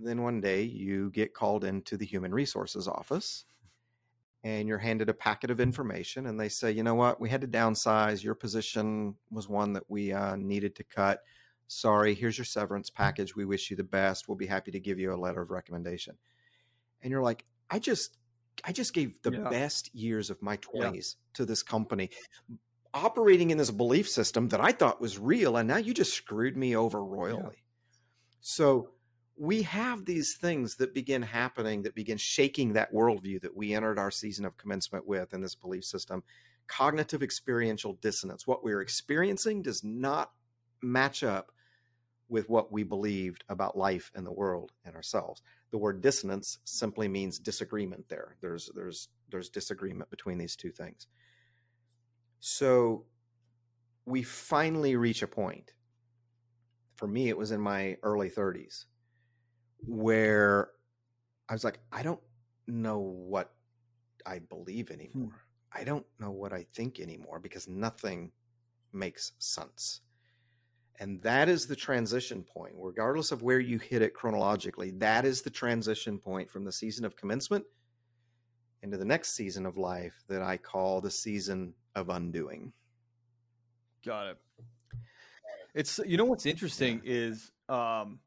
then 0.00 0.22
one 0.22 0.40
day 0.40 0.62
you 0.62 1.10
get 1.10 1.34
called 1.34 1.64
into 1.64 1.96
the 1.96 2.06
human 2.06 2.32
resources 2.32 2.86
office 2.86 3.44
and 4.44 4.68
you're 4.68 4.78
handed 4.78 5.08
a 5.08 5.14
packet 5.14 5.50
of 5.50 5.60
information 5.60 6.26
and 6.26 6.38
they 6.38 6.48
say 6.48 6.70
you 6.70 6.82
know 6.82 6.94
what 6.94 7.20
we 7.20 7.28
had 7.28 7.40
to 7.40 7.48
downsize 7.48 8.22
your 8.22 8.34
position 8.34 9.14
was 9.30 9.48
one 9.48 9.72
that 9.72 9.82
we 9.88 10.12
uh, 10.12 10.36
needed 10.36 10.74
to 10.76 10.84
cut 10.84 11.22
sorry 11.66 12.14
here's 12.14 12.38
your 12.38 12.44
severance 12.44 12.90
package 12.90 13.34
we 13.34 13.44
wish 13.44 13.70
you 13.70 13.76
the 13.76 13.82
best 13.82 14.28
we'll 14.28 14.36
be 14.36 14.46
happy 14.46 14.70
to 14.70 14.80
give 14.80 14.98
you 14.98 15.12
a 15.12 15.16
letter 15.16 15.42
of 15.42 15.50
recommendation 15.50 16.16
and 17.02 17.10
you're 17.10 17.22
like 17.22 17.44
I 17.70 17.78
just 17.78 18.16
I 18.64 18.72
just 18.72 18.92
gave 18.92 19.20
the 19.22 19.32
yeah. 19.32 19.48
best 19.48 19.94
years 19.94 20.30
of 20.30 20.42
my 20.42 20.56
20s 20.58 20.94
yeah. 20.94 21.00
to 21.34 21.44
this 21.44 21.62
company 21.62 22.10
operating 22.94 23.50
in 23.50 23.58
this 23.58 23.70
belief 23.70 24.08
system 24.08 24.48
that 24.48 24.60
I 24.60 24.72
thought 24.72 25.00
was 25.00 25.18
real 25.18 25.56
and 25.56 25.68
now 25.68 25.76
you 25.76 25.94
just 25.94 26.14
screwed 26.14 26.56
me 26.56 26.74
over 26.74 27.04
royally. 27.04 27.42
Yeah. 27.42 27.98
So 28.40 28.90
we 29.36 29.62
have 29.62 30.04
these 30.04 30.36
things 30.36 30.76
that 30.76 30.94
begin 30.94 31.22
happening 31.22 31.82
that 31.82 31.94
begin 31.94 32.16
shaking 32.16 32.72
that 32.72 32.92
worldview 32.92 33.40
that 33.42 33.56
we 33.56 33.74
entered 33.74 33.98
our 33.98 34.10
season 34.10 34.44
of 34.44 34.56
commencement 34.56 35.06
with 35.06 35.32
in 35.32 35.40
this 35.40 35.54
belief 35.54 35.84
system. 35.84 36.24
Cognitive 36.66 37.22
experiential 37.22 37.94
dissonance. 38.02 38.46
What 38.46 38.64
we're 38.64 38.80
experiencing 38.80 39.62
does 39.62 39.84
not 39.84 40.32
match 40.82 41.22
up 41.22 41.52
with 42.28 42.48
what 42.48 42.70
we 42.70 42.82
believed 42.82 43.44
about 43.48 43.76
life 43.76 44.10
and 44.14 44.26
the 44.26 44.32
world 44.32 44.72
and 44.84 44.94
ourselves 44.94 45.42
the 45.70 45.78
word 45.78 46.00
dissonance 46.00 46.58
simply 46.64 47.08
means 47.08 47.38
disagreement 47.38 48.08
there 48.08 48.36
there's 48.40 48.70
there's 48.74 49.08
there's 49.30 49.48
disagreement 49.48 50.08
between 50.10 50.38
these 50.38 50.56
two 50.56 50.70
things 50.70 51.06
so 52.40 53.04
we 54.04 54.22
finally 54.22 54.96
reach 54.96 55.22
a 55.22 55.26
point 55.26 55.72
for 56.96 57.06
me 57.06 57.28
it 57.28 57.36
was 57.36 57.50
in 57.50 57.60
my 57.60 57.96
early 58.02 58.30
30s 58.30 58.84
where 59.80 60.70
i 61.48 61.52
was 61.52 61.64
like 61.64 61.80
i 61.92 62.02
don't 62.02 62.20
know 62.66 62.98
what 62.98 63.52
i 64.26 64.38
believe 64.38 64.88
hmm. 64.88 64.94
anymore 64.94 65.48
I 65.72 65.84
don't 65.84 66.06
know 66.18 66.30
what 66.30 66.52
I 66.52 66.66
think 66.74 67.00
anymore 67.00 67.38
because 67.38 67.68
nothing 67.68 68.32
makes 68.92 69.32
sense. 69.38 70.00
And 71.00 71.22
that 71.22 71.48
is 71.48 71.66
the 71.66 71.76
transition 71.76 72.42
point, 72.42 72.74
regardless 72.76 73.30
of 73.30 73.42
where 73.42 73.60
you 73.60 73.78
hit 73.78 74.02
it 74.02 74.14
chronologically. 74.14 74.90
That 74.92 75.24
is 75.24 75.42
the 75.42 75.50
transition 75.50 76.18
point 76.18 76.50
from 76.50 76.64
the 76.64 76.72
season 76.72 77.04
of 77.04 77.16
commencement 77.16 77.64
into 78.82 78.96
the 78.96 79.04
next 79.04 79.34
season 79.34 79.64
of 79.64 79.76
life 79.76 80.24
that 80.28 80.42
I 80.42 80.56
call 80.56 81.00
the 81.00 81.10
season 81.10 81.74
of 81.94 82.08
undoing. 82.08 82.72
Got 84.04 84.28
it. 84.28 84.38
It's 85.74 86.00
you 86.04 86.16
know 86.16 86.24
what's 86.24 86.46
interesting 86.46 87.00
yeah. 87.04 87.12
is 87.12 87.52
um, 87.68 88.18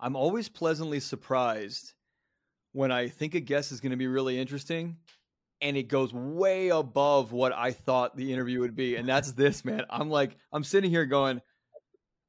I'm 0.00 0.16
always 0.16 0.48
pleasantly 0.48 1.00
surprised 1.00 1.92
when 2.72 2.90
I 2.90 3.08
think 3.08 3.34
a 3.34 3.40
guest 3.40 3.70
is 3.70 3.80
going 3.80 3.90
to 3.90 3.96
be 3.96 4.06
really 4.06 4.38
interesting 4.38 4.96
and 5.60 5.76
it 5.76 5.84
goes 5.84 6.12
way 6.12 6.68
above 6.68 7.32
what 7.32 7.52
I 7.52 7.72
thought 7.72 8.16
the 8.16 8.32
interview 8.32 8.60
would 8.60 8.76
be. 8.76 8.96
And 8.96 9.08
that's 9.08 9.32
this, 9.32 9.64
man. 9.64 9.84
I'm 9.88 10.10
like, 10.10 10.36
I'm 10.52 10.64
sitting 10.64 10.90
here 10.90 11.06
going, 11.06 11.40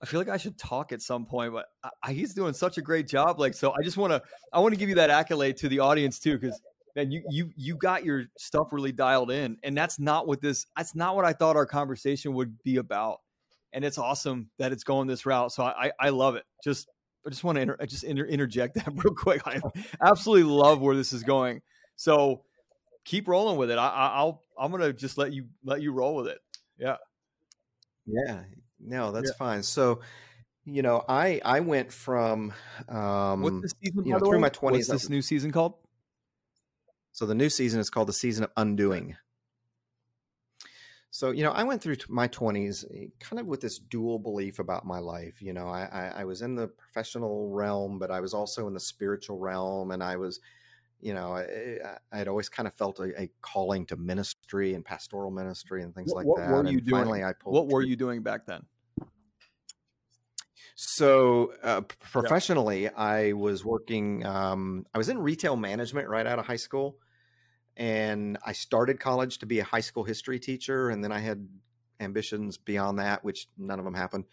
I 0.01 0.05
feel 0.05 0.19
like 0.19 0.29
I 0.29 0.37
should 0.37 0.57
talk 0.57 0.91
at 0.91 1.01
some 1.01 1.25
point, 1.25 1.53
but 1.53 1.65
I, 2.03 2.13
he's 2.13 2.33
doing 2.33 2.53
such 2.53 2.77
a 2.77 2.81
great 2.81 3.07
job. 3.07 3.39
Like, 3.39 3.55
so 3.55 3.71
I 3.71 3.83
just 3.83 3.97
want 3.97 4.13
to, 4.13 4.21
I 4.53 4.59
want 4.59 4.73
to 4.73 4.79
give 4.79 4.89
you 4.89 4.95
that 4.95 5.09
accolade 5.09 5.57
to 5.57 5.69
the 5.69 5.79
audience 5.79 6.19
too, 6.19 6.37
because 6.37 6.61
man, 6.95 7.11
you 7.11 7.23
you 7.29 7.51
you 7.55 7.75
got 7.75 8.05
your 8.05 8.25
stuff 8.37 8.71
really 8.71 8.91
dialed 8.91 9.31
in, 9.31 9.57
and 9.63 9.75
that's 9.75 9.99
not 9.99 10.27
what 10.27 10.41
this, 10.41 10.67
that's 10.75 10.95
not 10.95 11.15
what 11.15 11.25
I 11.25 11.33
thought 11.33 11.55
our 11.55 11.65
conversation 11.65 12.33
would 12.33 12.61
be 12.63 12.77
about. 12.77 13.19
And 13.73 13.83
it's 13.83 13.97
awesome 13.97 14.49
that 14.59 14.71
it's 14.71 14.83
going 14.83 15.07
this 15.07 15.25
route. 15.25 15.51
So 15.51 15.63
I 15.63 15.91
I 15.99 16.09
love 16.09 16.35
it. 16.35 16.43
Just 16.63 16.87
I 17.25 17.29
just 17.29 17.43
want 17.43 17.57
to 17.57 17.61
inter- 17.61 17.77
just 17.85 18.03
inter- 18.03 18.25
interject 18.25 18.75
that 18.75 18.87
real 18.87 19.15
quick. 19.15 19.41
I 19.45 19.59
absolutely 20.01 20.51
love 20.51 20.79
where 20.79 20.95
this 20.95 21.11
is 21.11 21.23
going. 21.23 21.61
So 21.95 22.43
keep 23.03 23.27
rolling 23.27 23.57
with 23.57 23.71
it. 23.71 23.77
I, 23.79 23.87
I'll 23.87 24.43
I'm 24.59 24.71
gonna 24.71 24.93
just 24.93 25.17
let 25.17 25.33
you 25.33 25.45
let 25.63 25.81
you 25.81 25.91
roll 25.91 26.15
with 26.15 26.27
it. 26.27 26.39
Yeah. 26.77 26.97
Yeah. 28.05 28.43
No, 28.79 29.11
that's 29.11 29.29
yeah. 29.29 29.37
fine. 29.37 29.63
So, 29.63 30.01
you 30.65 30.81
know, 30.81 31.03
I 31.07 31.41
I 31.43 31.59
went 31.61 31.91
from 31.91 32.53
um 32.89 33.41
what's 33.41 33.61
the 33.61 33.69
season 33.83 34.05
you 34.05 34.13
know, 34.13 34.19
through 34.19 34.39
my 34.39 34.49
twenties. 34.49 34.89
What's 34.89 35.03
this 35.03 35.09
new 35.09 35.21
season 35.21 35.51
called? 35.51 35.75
So 37.11 37.25
the 37.25 37.35
new 37.35 37.49
season 37.49 37.79
is 37.79 37.89
called 37.89 38.09
the 38.09 38.13
season 38.13 38.43
of 38.43 38.51
undoing. 38.57 39.15
So 41.09 41.31
you 41.31 41.43
know, 41.43 41.51
I 41.51 41.63
went 41.63 41.81
through 41.81 41.97
my 42.09 42.27
twenties 42.27 42.85
eh, 42.93 43.07
kind 43.19 43.39
of 43.39 43.47
with 43.47 43.61
this 43.61 43.79
dual 43.79 44.19
belief 44.19 44.59
about 44.59 44.85
my 44.85 44.99
life. 44.99 45.41
You 45.41 45.53
know, 45.53 45.67
I, 45.67 45.85
I, 45.91 46.21
I 46.21 46.23
was 46.25 46.41
in 46.41 46.53
the 46.53 46.67
professional 46.67 47.49
realm, 47.49 47.97
but 47.97 48.11
I 48.11 48.19
was 48.19 48.33
also 48.33 48.67
in 48.67 48.73
the 48.73 48.79
spiritual 48.79 49.39
realm, 49.39 49.91
and 49.91 50.03
I 50.03 50.17
was 50.17 50.39
you 50.99 51.13
know, 51.13 51.35
I, 51.35 52.17
had 52.17 52.27
always 52.27 52.49
kind 52.49 52.67
of 52.67 52.73
felt 52.73 52.99
a, 52.99 53.21
a, 53.21 53.29
calling 53.41 53.85
to 53.87 53.95
ministry 53.95 54.73
and 54.73 54.83
pastoral 54.83 55.31
ministry 55.31 55.83
and 55.83 55.93
things 55.93 56.11
what, 56.11 56.17
like 56.17 56.27
what 56.27 56.39
that. 56.39 56.49
Were 56.49 56.63
you 56.63 56.77
and 56.77 56.85
doing? 56.87 57.03
finally, 57.03 57.23
I 57.23 57.33
pulled. 57.33 57.55
What 57.55 57.67
were 57.67 57.83
you 57.83 57.95
doing 57.95 58.23
back 58.23 58.45
then? 58.45 58.63
So 60.75 61.53
uh, 61.63 61.81
professionally, 61.81 62.83
yeah. 62.83 62.89
I 62.95 63.33
was 63.33 63.65
working. 63.65 64.25
Um, 64.25 64.85
I 64.93 64.97
was 64.97 65.09
in 65.09 65.17
retail 65.17 65.55
management 65.55 66.07
right 66.07 66.25
out 66.25 66.39
of 66.39 66.45
high 66.45 66.57
school, 66.57 66.97
and 67.75 68.37
I 68.45 68.53
started 68.53 68.99
college 68.99 69.39
to 69.39 69.45
be 69.45 69.59
a 69.59 69.63
high 69.63 69.81
school 69.81 70.03
history 70.03 70.39
teacher, 70.39 70.89
and 70.89 71.03
then 71.03 71.11
I 71.11 71.19
had 71.19 71.47
ambitions 71.99 72.57
beyond 72.57 72.99
that, 72.99 73.23
which 73.23 73.47
none 73.57 73.79
of 73.79 73.85
them 73.85 73.95
happened. 73.95 74.25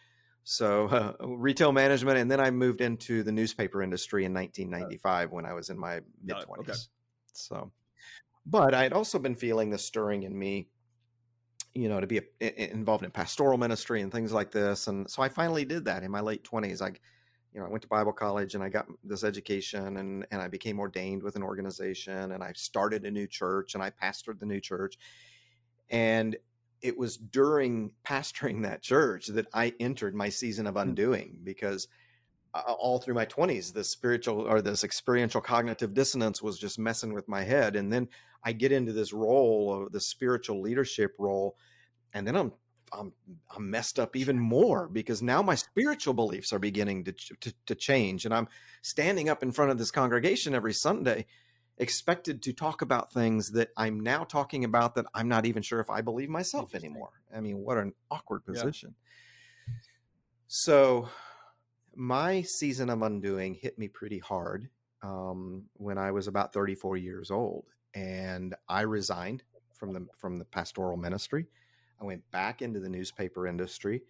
So 0.45 0.87
uh, 0.89 1.13
retail 1.27 1.73
management, 1.73 2.19
and 2.19 2.31
then 2.31 2.41
I 2.41 2.51
moved 2.51 2.81
into 2.81 3.23
the 3.23 3.33
newspaper 3.33 3.83
industry 3.83 4.25
in 4.25 4.33
1995 4.33 5.33
when 5.33 5.47
I 5.47 5.55
was 5.55 5.71
in 5.71 5.79
my 5.79 6.01
mid 6.23 6.37
20s. 6.37 6.61
Okay. 6.61 6.73
So, 7.33 7.73
but 8.47 8.75
I 8.75 8.83
had 8.83 8.93
also 8.93 9.19
been 9.19 9.35
feeling 9.35 9.71
the 9.71 9.79
stirring 9.79 10.23
in 10.23 10.39
me, 10.39 10.69
you 11.75 11.89
know, 11.89 11.99
to 11.99 12.07
be 12.07 12.21
a, 12.41 12.71
involved 12.71 13.05
in 13.05 13.11
pastoral 13.11 13.59
ministry 13.59 14.03
and 14.03 14.13
things 14.13 14.33
like 14.33 14.53
this. 14.53 14.87
And 14.87 15.11
so 15.11 15.23
I 15.23 15.29
finally 15.29 15.65
did 15.65 15.87
that 15.87 16.03
in 16.03 16.11
my 16.11 16.21
late 16.21 16.45
20s. 16.45 16.83
I, 16.83 16.89
you 17.53 17.61
know, 17.61 17.67
I 17.67 17.71
went 17.71 17.83
to 17.83 17.89
Bible 17.89 18.13
college 18.13 18.55
and 18.55 18.63
I 18.63 18.69
got 18.69 18.87
this 19.03 19.25
education 19.25 19.97
and 19.97 20.27
and 20.31 20.43
I 20.43 20.49
became 20.49 20.79
ordained 20.79 21.23
with 21.23 21.37
an 21.37 21.43
organization 21.43 22.33
and 22.33 22.43
I 22.43 22.53
started 22.55 23.05
a 23.05 23.11
new 23.11 23.27
church 23.27 23.75
and 23.75 23.83
I 23.83 23.91
pastored 23.91 24.39
the 24.39 24.47
new 24.47 24.61
church. 24.61 24.99
And 25.89 26.37
it 26.85 26.99
was 26.99 27.17
during 27.17 27.91
pastoring 28.07 28.63
that 28.63 28.83
church 28.83 29.29
that 29.29 29.47
I 29.55 29.73
entered 29.81 30.15
my 30.15 30.29
season 30.29 30.67
of 30.67 30.75
hmm. 30.75 30.81
undoing 30.81 31.41
because 31.43 31.89
all 32.55 33.01
through 33.01 33.15
my 33.15 33.27
20s 33.27 33.73
this 33.73 33.91
spiritual 33.91 34.43
or 34.43 34.63
this 34.63 34.85
experiential 34.85 35.41
cognitive 35.41 35.93
dissonance 35.93 36.41
was 36.41 36.57
just 36.57 36.79
messing 36.79 37.13
with 37.13 37.27
my 37.27 37.43
head 37.43 37.75
and 37.75 37.93
then 37.93 38.07
I 38.45 38.53
get 38.53 38.71
into 38.71 38.93
this 38.93 39.13
role 39.13 39.83
of 39.87 39.91
the 39.91 40.01
spiritual 40.01 40.61
leadership 40.61 41.17
role 41.19 41.57
and 42.13 42.25
then 42.25 42.37
I'm 42.37 42.53
I'm 42.93 43.13
I'm 43.57 43.69
messed 43.69 43.99
up 43.99 44.15
even 44.15 44.39
more 44.39 44.87
because 44.87 45.21
now 45.21 45.43
my 45.43 45.57
spiritual 45.57 46.15
beliefs 46.15 46.53
are 46.53 46.61
beginning 46.61 47.03
to, 47.05 47.13
to 47.41 47.53
to 47.67 47.75
change 47.75 48.25
and 48.25 48.33
I'm 48.33 48.47
standing 48.83 49.29
up 49.29 49.43
in 49.43 49.51
front 49.51 49.73
of 49.73 49.79
this 49.79 49.91
congregation 49.91 50.55
every 50.55 50.75
Sunday 50.75 51.27
expected 51.79 52.43
to 52.43 52.53
talk 52.53 52.83
about 52.83 53.13
things 53.13 53.51
that 53.53 53.71
I'm 53.77 54.01
now 54.01 54.25
talking 54.25 54.65
about 54.65 54.95
that 54.95 55.07
I'm 55.15 55.29
not 55.29 55.47
even 55.47 55.63
sure 55.63 55.81
if 55.81 55.91
I 55.91 56.01
believe 56.01 56.29
myself 56.29 56.75
anymore. 56.75 57.11
I 57.35 57.41
mean, 57.41 57.59
what 57.59 57.79
an 57.79 57.93
awkward 58.11 58.45
position. 58.45 58.95
Yeah. 59.67 59.75
So, 60.47 61.09
my 61.97 62.43
season 62.43 62.91
of 62.91 63.03
undoing 63.03 63.55
hit 63.55 63.79
me 63.79 63.89
pretty 63.89 64.19
hard 64.19 64.69
um, 65.03 65.65
when 65.75 65.99
I 65.99 66.11
was 66.11 66.29
about 66.29 66.53
34 66.53 66.97
years 66.97 67.31
old, 67.31 67.67
and 67.95 68.55
I 68.69 68.83
resigned 68.83 69.43
from 69.73 69.93
the 69.93 70.07
from 70.17 70.39
the 70.39 70.45
pastoral 70.45 70.97
ministry. 70.97 71.47
I 72.01 72.05
went 72.05 72.29
back 72.31 72.63
into 72.63 72.81
the 72.81 72.89
newspaper 72.89 73.47
industry, 73.47 74.03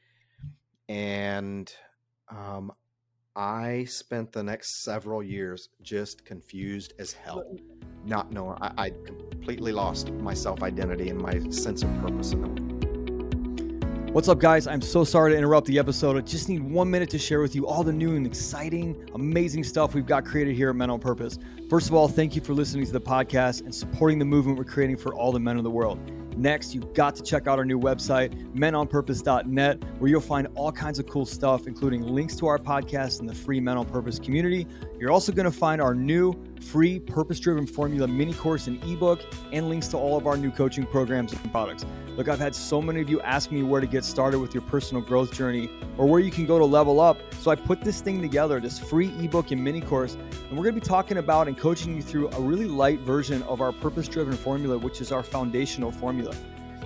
and 0.88 1.72
um, 2.28 2.72
I 3.36 3.84
spent 3.86 4.30
the 4.30 4.44
next 4.44 4.84
several 4.84 5.20
years 5.20 5.68
just 5.82 6.24
confused 6.24 6.92
as 7.00 7.12
hell, 7.12 7.44
not 8.04 8.30
knowing. 8.30 8.56
I, 8.60 8.72
I 8.76 8.90
completely 8.90 9.72
lost 9.72 10.12
my 10.12 10.32
self 10.32 10.62
identity 10.62 11.08
and 11.08 11.20
my 11.20 11.40
sense 11.50 11.82
of 11.82 11.92
purpose 12.00 12.32
in 12.32 12.42
the 12.42 12.46
world. 12.46 14.10
What's 14.14 14.28
up, 14.28 14.38
guys? 14.38 14.68
I'm 14.68 14.80
so 14.80 15.02
sorry 15.02 15.32
to 15.32 15.36
interrupt 15.36 15.66
the 15.66 15.80
episode. 15.80 16.16
I 16.16 16.20
just 16.20 16.48
need 16.48 16.62
one 16.62 16.88
minute 16.88 17.10
to 17.10 17.18
share 17.18 17.40
with 17.40 17.56
you 17.56 17.66
all 17.66 17.82
the 17.82 17.92
new 17.92 18.14
and 18.14 18.24
exciting, 18.24 19.10
amazing 19.14 19.64
stuff 19.64 19.92
we've 19.92 20.06
got 20.06 20.24
created 20.24 20.54
here 20.54 20.70
at 20.70 20.76
Men 20.76 20.88
on 20.88 21.00
Purpose. 21.00 21.36
First 21.68 21.88
of 21.88 21.94
all, 21.94 22.06
thank 22.06 22.36
you 22.36 22.40
for 22.40 22.54
listening 22.54 22.86
to 22.86 22.92
the 22.92 23.00
podcast 23.00 23.62
and 23.62 23.74
supporting 23.74 24.20
the 24.20 24.24
movement 24.24 24.56
we're 24.56 24.62
creating 24.62 24.96
for 24.96 25.12
all 25.12 25.32
the 25.32 25.40
men 25.40 25.56
of 25.56 25.64
the 25.64 25.70
world. 25.70 25.98
Next, 26.36 26.74
you've 26.74 26.92
got 26.94 27.14
to 27.16 27.22
check 27.22 27.46
out 27.46 27.58
our 27.58 27.64
new 27.64 27.78
website, 27.78 28.34
menonpurpose.net, 28.54 29.82
where 29.98 30.10
you'll 30.10 30.20
find 30.20 30.48
all 30.54 30.72
kinds 30.72 30.98
of 30.98 31.06
cool 31.06 31.26
stuff, 31.26 31.66
including 31.66 32.02
links 32.02 32.36
to 32.36 32.46
our 32.46 32.58
podcast 32.58 33.20
and 33.20 33.28
the 33.28 33.34
free 33.34 33.60
Men 33.60 33.76
on 33.76 33.86
Purpose 33.86 34.18
community. 34.18 34.66
You're 34.98 35.12
also 35.12 35.32
going 35.32 35.44
to 35.44 35.56
find 35.56 35.80
our 35.80 35.94
new 35.94 36.32
free 36.64 36.98
purpose 36.98 37.38
driven 37.38 37.66
formula 37.66 38.08
mini 38.08 38.32
course 38.32 38.66
and 38.66 38.82
ebook 38.84 39.20
and 39.52 39.68
links 39.68 39.88
to 39.88 39.96
all 39.96 40.16
of 40.16 40.26
our 40.26 40.36
new 40.36 40.50
coaching 40.50 40.86
programs 40.86 41.32
and 41.32 41.52
products. 41.52 41.84
Look, 42.16 42.28
I've 42.28 42.38
had 42.38 42.54
so 42.54 42.80
many 42.80 43.00
of 43.00 43.10
you 43.10 43.20
ask 43.20 43.50
me 43.50 43.62
where 43.62 43.80
to 43.80 43.86
get 43.86 44.04
started 44.04 44.38
with 44.38 44.54
your 44.54 44.62
personal 44.62 45.02
growth 45.02 45.32
journey 45.32 45.68
or 45.98 46.06
where 46.06 46.20
you 46.20 46.30
can 46.30 46.46
go 46.46 46.58
to 46.58 46.64
level 46.64 47.00
up. 47.00 47.18
So 47.34 47.50
I 47.50 47.56
put 47.56 47.80
this 47.80 48.00
thing 48.00 48.22
together, 48.22 48.60
this 48.60 48.78
free 48.78 49.08
ebook 49.18 49.50
and 49.50 49.62
mini 49.62 49.80
course, 49.80 50.14
and 50.14 50.52
we're 50.52 50.64
going 50.64 50.74
to 50.74 50.80
be 50.80 50.86
talking 50.86 51.18
about 51.18 51.48
and 51.48 51.58
coaching 51.58 51.94
you 51.94 52.02
through 52.02 52.30
a 52.30 52.40
really 52.40 52.66
light 52.66 53.00
version 53.00 53.42
of 53.44 53.60
our 53.60 53.72
purpose 53.72 54.08
driven 54.08 54.34
formula, 54.34 54.78
which 54.78 55.00
is 55.00 55.12
our 55.12 55.22
foundational 55.22 55.90
formula. 55.90 56.34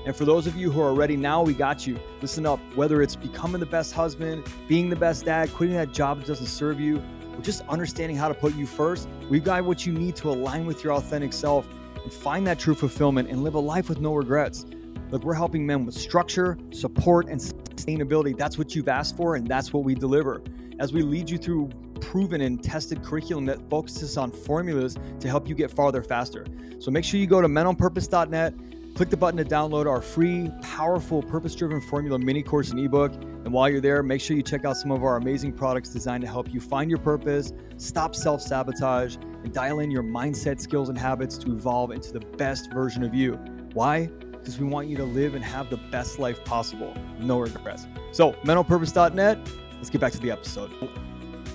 And 0.07 0.17
for 0.17 0.25
those 0.25 0.47
of 0.47 0.57
you 0.57 0.71
who 0.71 0.81
are 0.81 0.95
ready 0.95 1.17
now, 1.17 1.43
we 1.43 1.53
got 1.53 1.87
you. 1.87 1.99
Listen 2.23 2.47
up, 2.47 2.61
whether 2.75 3.03
it's 3.03 3.17
becoming 3.17 3.61
the 3.61 3.67
best 3.67 3.93
husband, 3.93 4.47
being 4.67 4.89
the 4.89 4.97
best 4.97 5.27
dad, 5.27 5.53
quitting 5.53 5.77
that 5.77 5.93
job 5.93 6.21
that 6.21 6.27
doesn't 6.27 6.47
serve 6.47 6.81
you, 6.81 7.03
just 7.43 7.63
understanding 7.69 8.17
how 8.17 8.29
to 8.29 8.35
put 8.35 8.55
you 8.55 8.67
first, 8.67 9.09
we've 9.31 9.45
got 9.45 9.65
what 9.65 9.87
you 9.87 9.93
need 9.93 10.17
to 10.17 10.31
align 10.31 10.67
with 10.67 10.83
your 10.85 10.95
authentic 10.95 11.33
self 11.33 11.69
and 12.03 12.13
find 12.13 12.47
that 12.47 12.59
true 12.59 12.75
fulfillment 12.75 13.29
and 13.29 13.43
live 13.43 13.55
a 13.55 13.59
life 13.59 13.89
with 13.89 14.01
no 14.01 14.15
regrets. 14.15 14.67
Look, 15.11 15.25
we're 15.25 15.35
helping 15.35 15.67
men 15.67 15.87
with 15.87 15.95
structure, 15.95 16.59
support, 16.71 17.29
and 17.29 17.41
sustainability. 17.41 18.37
That's 18.37 18.59
what 18.59 18.75
you've 18.75 18.89
asked 18.89 19.17
for, 19.17 19.37
and 19.37 19.47
that's 19.47 19.73
what 19.73 19.85
we 19.85 19.95
deliver. 19.95 20.43
As 20.79 20.93
we 20.93 21.03
lead 21.03 21.31
you 21.31 21.39
through 21.39 21.71
proven 22.01 22.43
and 22.43 22.63
tested 22.63 23.03
curriculum 23.03 23.45
that 23.47 23.59
focuses 23.69 24.17
on 24.17 24.31
formulas 24.31 24.97
to 25.21 25.29
help 25.29 25.49
you 25.49 25.55
get 25.55 25.71
farther 25.71 26.03
faster. 26.03 26.47
So 26.79 26.91
make 26.91 27.05
sure 27.05 27.19
you 27.19 27.27
go 27.27 27.41
to 27.41 27.49
menonpurpose.net 27.49 28.55
Click 28.95 29.11
the 29.11 29.17
button 29.17 29.37
to 29.39 29.45
download 29.45 29.87
our 29.87 30.03
free, 30.03 30.51
powerful, 30.61 31.23
purpose 31.23 31.55
driven 31.55 31.81
formula 31.81 32.19
mini 32.19 32.43
course 32.43 32.71
and 32.71 32.81
ebook. 32.81 33.13
And 33.15 33.53
while 33.53 33.69
you're 33.69 33.81
there, 33.81 34.03
make 34.03 34.21
sure 34.21 34.37
you 34.37 34.43
check 34.43 34.65
out 34.65 34.77
some 34.77 34.91
of 34.91 35.05
our 35.05 35.17
amazing 35.17 35.53
products 35.53 35.91
designed 35.91 36.23
to 36.23 36.27
help 36.27 36.53
you 36.53 36.61
find 36.61 36.91
your 36.91 36.99
purpose, 36.99 37.53
stop 37.77 38.17
self 38.17 38.43
sabotage, 38.43 39.17
and 39.17 39.53
dial 39.53 39.81
in 39.81 39.91
your 39.91 40.03
mindset, 40.03 40.61
skills, 40.61 40.89
and 40.89 40.99
habits 40.99 41.39
to 41.39 41.53
evolve 41.53 41.93
into 41.93 42.13
the 42.13 42.21
best 42.21 42.73
version 42.73 43.05
of 43.05 43.15
you. 43.15 43.35
Why? 43.73 44.07
Because 44.07 44.59
we 44.59 44.67
want 44.67 44.89
you 44.89 44.97
to 44.97 45.05
live 45.05 45.35
and 45.35 45.45
have 45.45 45.71
the 45.71 45.77
best 45.77 46.19
life 46.19 46.45
possible. 46.45 46.93
No 47.21 47.39
regrets. 47.39 47.87
So, 48.13 48.33
menonpurpose.net, 48.45 49.39
let's 49.77 49.91
get 49.91 50.01
back 50.01 50.13
to 50.13 50.21
the 50.21 50.31
episode. 50.31 50.73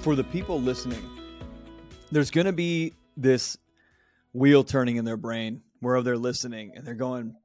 For 0.01 0.15
the 0.15 0.23
people 0.23 0.61
listening, 0.61 1.03
there's 2.11 2.31
going 2.31 2.45
to 2.45 2.53
be 2.53 2.93
this 3.17 3.57
wheel 4.33 4.63
turning 4.63 4.95
in 4.95 5.05
their 5.05 5.17
brain 5.17 5.61
wherever 5.83 6.03
they're 6.03 6.17
listening 6.17 6.73
and 6.75 6.85
they're 6.85 6.93
going, 6.93 7.35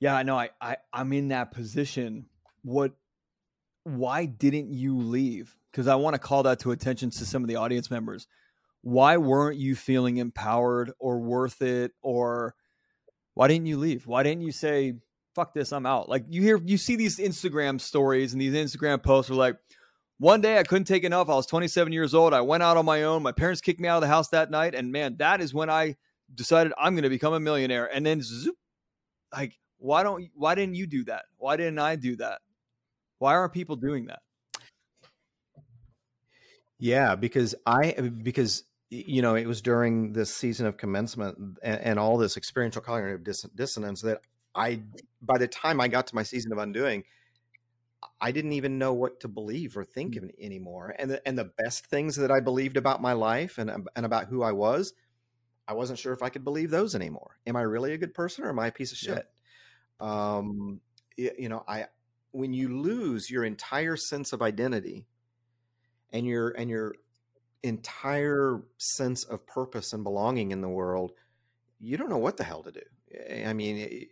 Yeah, 0.00 0.14
I 0.14 0.22
know. 0.22 0.38
I, 0.38 0.50
I 0.60 0.76
I'm 0.92 1.12
in 1.12 1.28
that 1.28 1.52
position. 1.52 2.26
What? 2.62 2.92
Why 3.84 4.26
didn't 4.26 4.72
you 4.72 4.98
leave? 4.98 5.56
Because 5.70 5.88
I 5.88 5.96
want 5.96 6.14
to 6.14 6.20
call 6.20 6.44
that 6.44 6.60
to 6.60 6.70
attention 6.70 7.10
to 7.10 7.26
some 7.26 7.42
of 7.42 7.48
the 7.48 7.56
audience 7.56 7.90
members. 7.90 8.28
Why 8.82 9.16
weren't 9.16 9.58
you 9.58 9.74
feeling 9.74 10.18
empowered 10.18 10.92
or 10.98 11.18
worth 11.20 11.62
it? 11.62 11.92
Or 12.02 12.54
why 13.34 13.48
didn't 13.48 13.66
you 13.66 13.78
leave? 13.78 14.06
Why 14.06 14.22
didn't 14.22 14.42
you 14.42 14.52
say, 14.52 14.94
"Fuck 15.34 15.54
this, 15.54 15.72
I'm 15.72 15.86
out"? 15.86 16.08
Like 16.08 16.26
you 16.28 16.42
hear, 16.42 16.60
you 16.64 16.78
see 16.78 16.96
these 16.96 17.18
Instagram 17.18 17.80
stories 17.80 18.32
and 18.32 18.40
these 18.40 18.54
Instagram 18.54 19.02
posts 19.02 19.30
are 19.30 19.34
like, 19.34 19.56
one 20.22 20.40
day 20.40 20.56
I 20.56 20.62
couldn't 20.62 20.84
take 20.84 21.02
enough. 21.02 21.28
I 21.28 21.34
was 21.34 21.46
27 21.46 21.92
years 21.92 22.14
old. 22.14 22.32
I 22.32 22.42
went 22.42 22.62
out 22.62 22.76
on 22.76 22.84
my 22.84 23.02
own. 23.02 23.24
My 23.24 23.32
parents 23.32 23.60
kicked 23.60 23.80
me 23.80 23.88
out 23.88 23.96
of 23.96 24.02
the 24.02 24.06
house 24.06 24.28
that 24.28 24.52
night, 24.52 24.72
and 24.72 24.92
man, 24.92 25.16
that 25.18 25.40
is 25.40 25.52
when 25.52 25.68
I 25.68 25.96
decided 26.34 26.72
I'm 26.78 26.94
going 26.94 27.04
to 27.04 27.10
become 27.10 27.34
a 27.34 27.40
millionaire. 27.40 27.86
And 27.86 28.04
then, 28.04 28.20
zoop, 28.22 28.56
like 29.32 29.58
why 29.82 30.02
don't 30.02 30.28
why 30.34 30.54
didn't 30.54 30.76
you 30.76 30.86
do 30.86 31.04
that? 31.04 31.24
Why 31.38 31.56
didn't 31.56 31.80
I 31.80 31.96
do 31.96 32.16
that? 32.16 32.40
Why 33.18 33.34
aren't 33.34 33.52
people 33.52 33.76
doing 33.76 34.06
that? 34.06 34.20
Yeah, 36.78 37.16
because 37.16 37.54
I 37.66 37.92
because 38.22 38.64
you 38.90 39.22
know 39.22 39.34
it 39.34 39.46
was 39.46 39.60
during 39.60 40.12
this 40.12 40.34
season 40.34 40.66
of 40.66 40.76
commencement 40.76 41.58
and, 41.62 41.80
and 41.80 41.98
all 41.98 42.16
this 42.16 42.36
experiential 42.36 42.82
cognitive 42.82 43.24
diss- 43.24 43.46
dissonance 43.54 44.02
that 44.02 44.20
I 44.54 44.82
by 45.20 45.38
the 45.38 45.48
time 45.48 45.80
I 45.80 45.88
got 45.88 46.06
to 46.08 46.14
my 46.14 46.22
season 46.22 46.52
of 46.52 46.58
undoing, 46.58 47.04
I 48.20 48.30
didn't 48.30 48.52
even 48.52 48.78
know 48.78 48.92
what 48.92 49.20
to 49.20 49.28
believe 49.28 49.76
or 49.76 49.84
think 49.84 50.14
mm. 50.14 50.24
of 50.24 50.30
anymore. 50.40 50.94
And 50.98 51.10
the, 51.10 51.26
and 51.26 51.36
the 51.36 51.50
best 51.58 51.86
things 51.86 52.16
that 52.16 52.30
I 52.30 52.40
believed 52.40 52.76
about 52.76 53.02
my 53.02 53.14
life 53.14 53.58
and 53.58 53.88
and 53.96 54.06
about 54.06 54.26
who 54.26 54.42
I 54.42 54.52
was, 54.52 54.92
I 55.66 55.74
wasn't 55.74 55.98
sure 55.98 56.12
if 56.12 56.22
I 56.22 56.28
could 56.28 56.44
believe 56.44 56.70
those 56.70 56.94
anymore. 56.94 57.36
Am 57.46 57.56
I 57.56 57.62
really 57.62 57.92
a 57.92 57.98
good 57.98 58.14
person 58.14 58.44
or 58.44 58.50
am 58.50 58.58
I 58.58 58.68
a 58.68 58.72
piece 58.72 58.92
of 58.92 58.98
shit? 58.98 59.26
um, 60.00 60.80
you 61.16 61.48
know, 61.48 61.64
I 61.66 61.86
when 62.32 62.52
you 62.52 62.80
lose 62.80 63.30
your 63.30 63.44
entire 63.44 63.96
sense 63.96 64.32
of 64.32 64.42
identity 64.42 65.06
and 66.12 66.26
your 66.26 66.50
and 66.50 66.68
your 66.68 66.94
entire 67.62 68.62
sense 68.78 69.24
of 69.24 69.46
purpose 69.46 69.92
and 69.92 70.02
belonging 70.02 70.50
in 70.50 70.60
the 70.60 70.68
world, 70.68 71.12
you 71.78 71.96
don't 71.96 72.10
know 72.10 72.18
what 72.18 72.36
the 72.36 72.44
hell 72.44 72.62
to 72.64 72.72
do. 72.72 72.80
I 73.46 73.52
mean, 73.52 74.06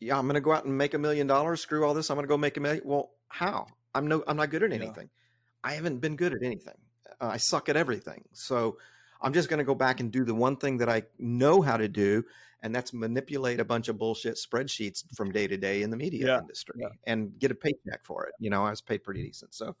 yeah, 0.00 0.18
I'm 0.18 0.26
going 0.26 0.34
to 0.34 0.40
go 0.40 0.52
out 0.52 0.64
and 0.64 0.76
make 0.76 0.94
a 0.94 0.98
million 0.98 1.26
dollars. 1.26 1.60
Screw 1.60 1.84
all 1.84 1.94
this. 1.94 2.10
I'm 2.10 2.16
going 2.16 2.24
to 2.24 2.28
go 2.28 2.38
make 2.38 2.56
a 2.56 2.60
million. 2.60 2.82
Well, 2.84 3.10
how? 3.28 3.66
I'm 3.94 4.06
no, 4.08 4.24
I'm 4.26 4.36
not 4.36 4.50
good 4.50 4.62
at 4.62 4.72
anything. 4.72 5.08
Yeah. 5.12 5.70
I 5.70 5.74
haven't 5.74 6.00
been 6.00 6.16
good 6.16 6.32
at 6.32 6.42
anything. 6.42 6.74
Uh, 7.20 7.28
I 7.28 7.36
suck 7.36 7.68
at 7.68 7.76
everything. 7.76 8.24
So 8.32 8.78
I'm 9.24 9.32
just 9.32 9.48
going 9.48 9.58
to 9.58 9.64
go 9.64 9.74
back 9.74 10.00
and 10.00 10.12
do 10.12 10.24
the 10.24 10.34
one 10.34 10.56
thing 10.56 10.78
that 10.78 10.88
I 10.88 11.02
know 11.18 11.62
how 11.62 11.76
to 11.76 11.88
do, 11.88 12.24
and 12.62 12.74
that's 12.74 12.92
manipulate 12.92 13.58
a 13.58 13.64
bunch 13.64 13.88
of 13.88 13.98
bullshit 13.98 14.36
spreadsheets 14.36 15.02
from 15.16 15.32
day 15.32 15.46
to 15.46 15.56
day 15.56 15.82
in 15.82 15.90
the 15.90 15.96
media 15.96 16.26
yeah, 16.26 16.38
industry 16.38 16.76
yeah. 16.78 16.88
and 17.06 17.38
get 17.38 17.50
a 17.50 17.54
paycheck 17.54 18.04
for 18.04 18.26
it. 18.26 18.34
You 18.38 18.50
know, 18.50 18.64
I 18.64 18.70
was 18.70 18.80
paid 18.80 19.02
pretty 19.02 19.22
decent. 19.22 19.54
So 19.54 19.74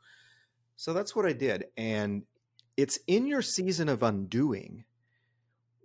so 0.76 0.92
that's 0.92 1.14
what 1.14 1.26
I 1.26 1.32
did. 1.32 1.66
And 1.76 2.22
it's 2.76 2.98
in 3.06 3.26
your 3.26 3.42
season 3.42 3.88
of 3.88 4.02
undoing 4.02 4.84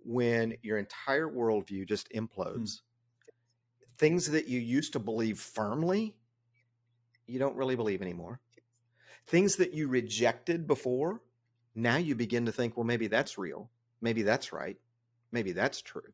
when 0.04 0.56
your 0.62 0.78
entire 0.78 1.28
worldview 1.28 1.88
just 1.88 2.12
hmm. 2.12 2.20
implodes. 2.20 2.80
Hmm. 2.80 2.86
Things 3.98 4.32
that 4.32 4.48
you 4.48 4.60
used 4.60 4.94
to 4.94 5.00
believe 5.00 5.40
firmly, 5.40 6.16
you 7.28 7.38
don't 7.38 7.56
really 7.56 7.76
believe 7.76 8.02
anymore. 8.02 8.40
Things 9.28 9.58
that 9.58 9.74
you 9.74 9.90
rejected 9.90 10.66
before, 10.66 11.22
now 11.82 11.98
you 11.98 12.16
begin 12.16 12.46
to 12.46 12.52
think, 12.52 12.76
well, 12.78 12.86
maybe 12.86 13.08
that's 13.08 13.38
real. 13.38 13.70
Maybe 14.02 14.22
that's 14.22 14.54
right. 14.54 14.78
Maybe 15.32 15.52
that's 15.52 15.82
true. 15.82 16.14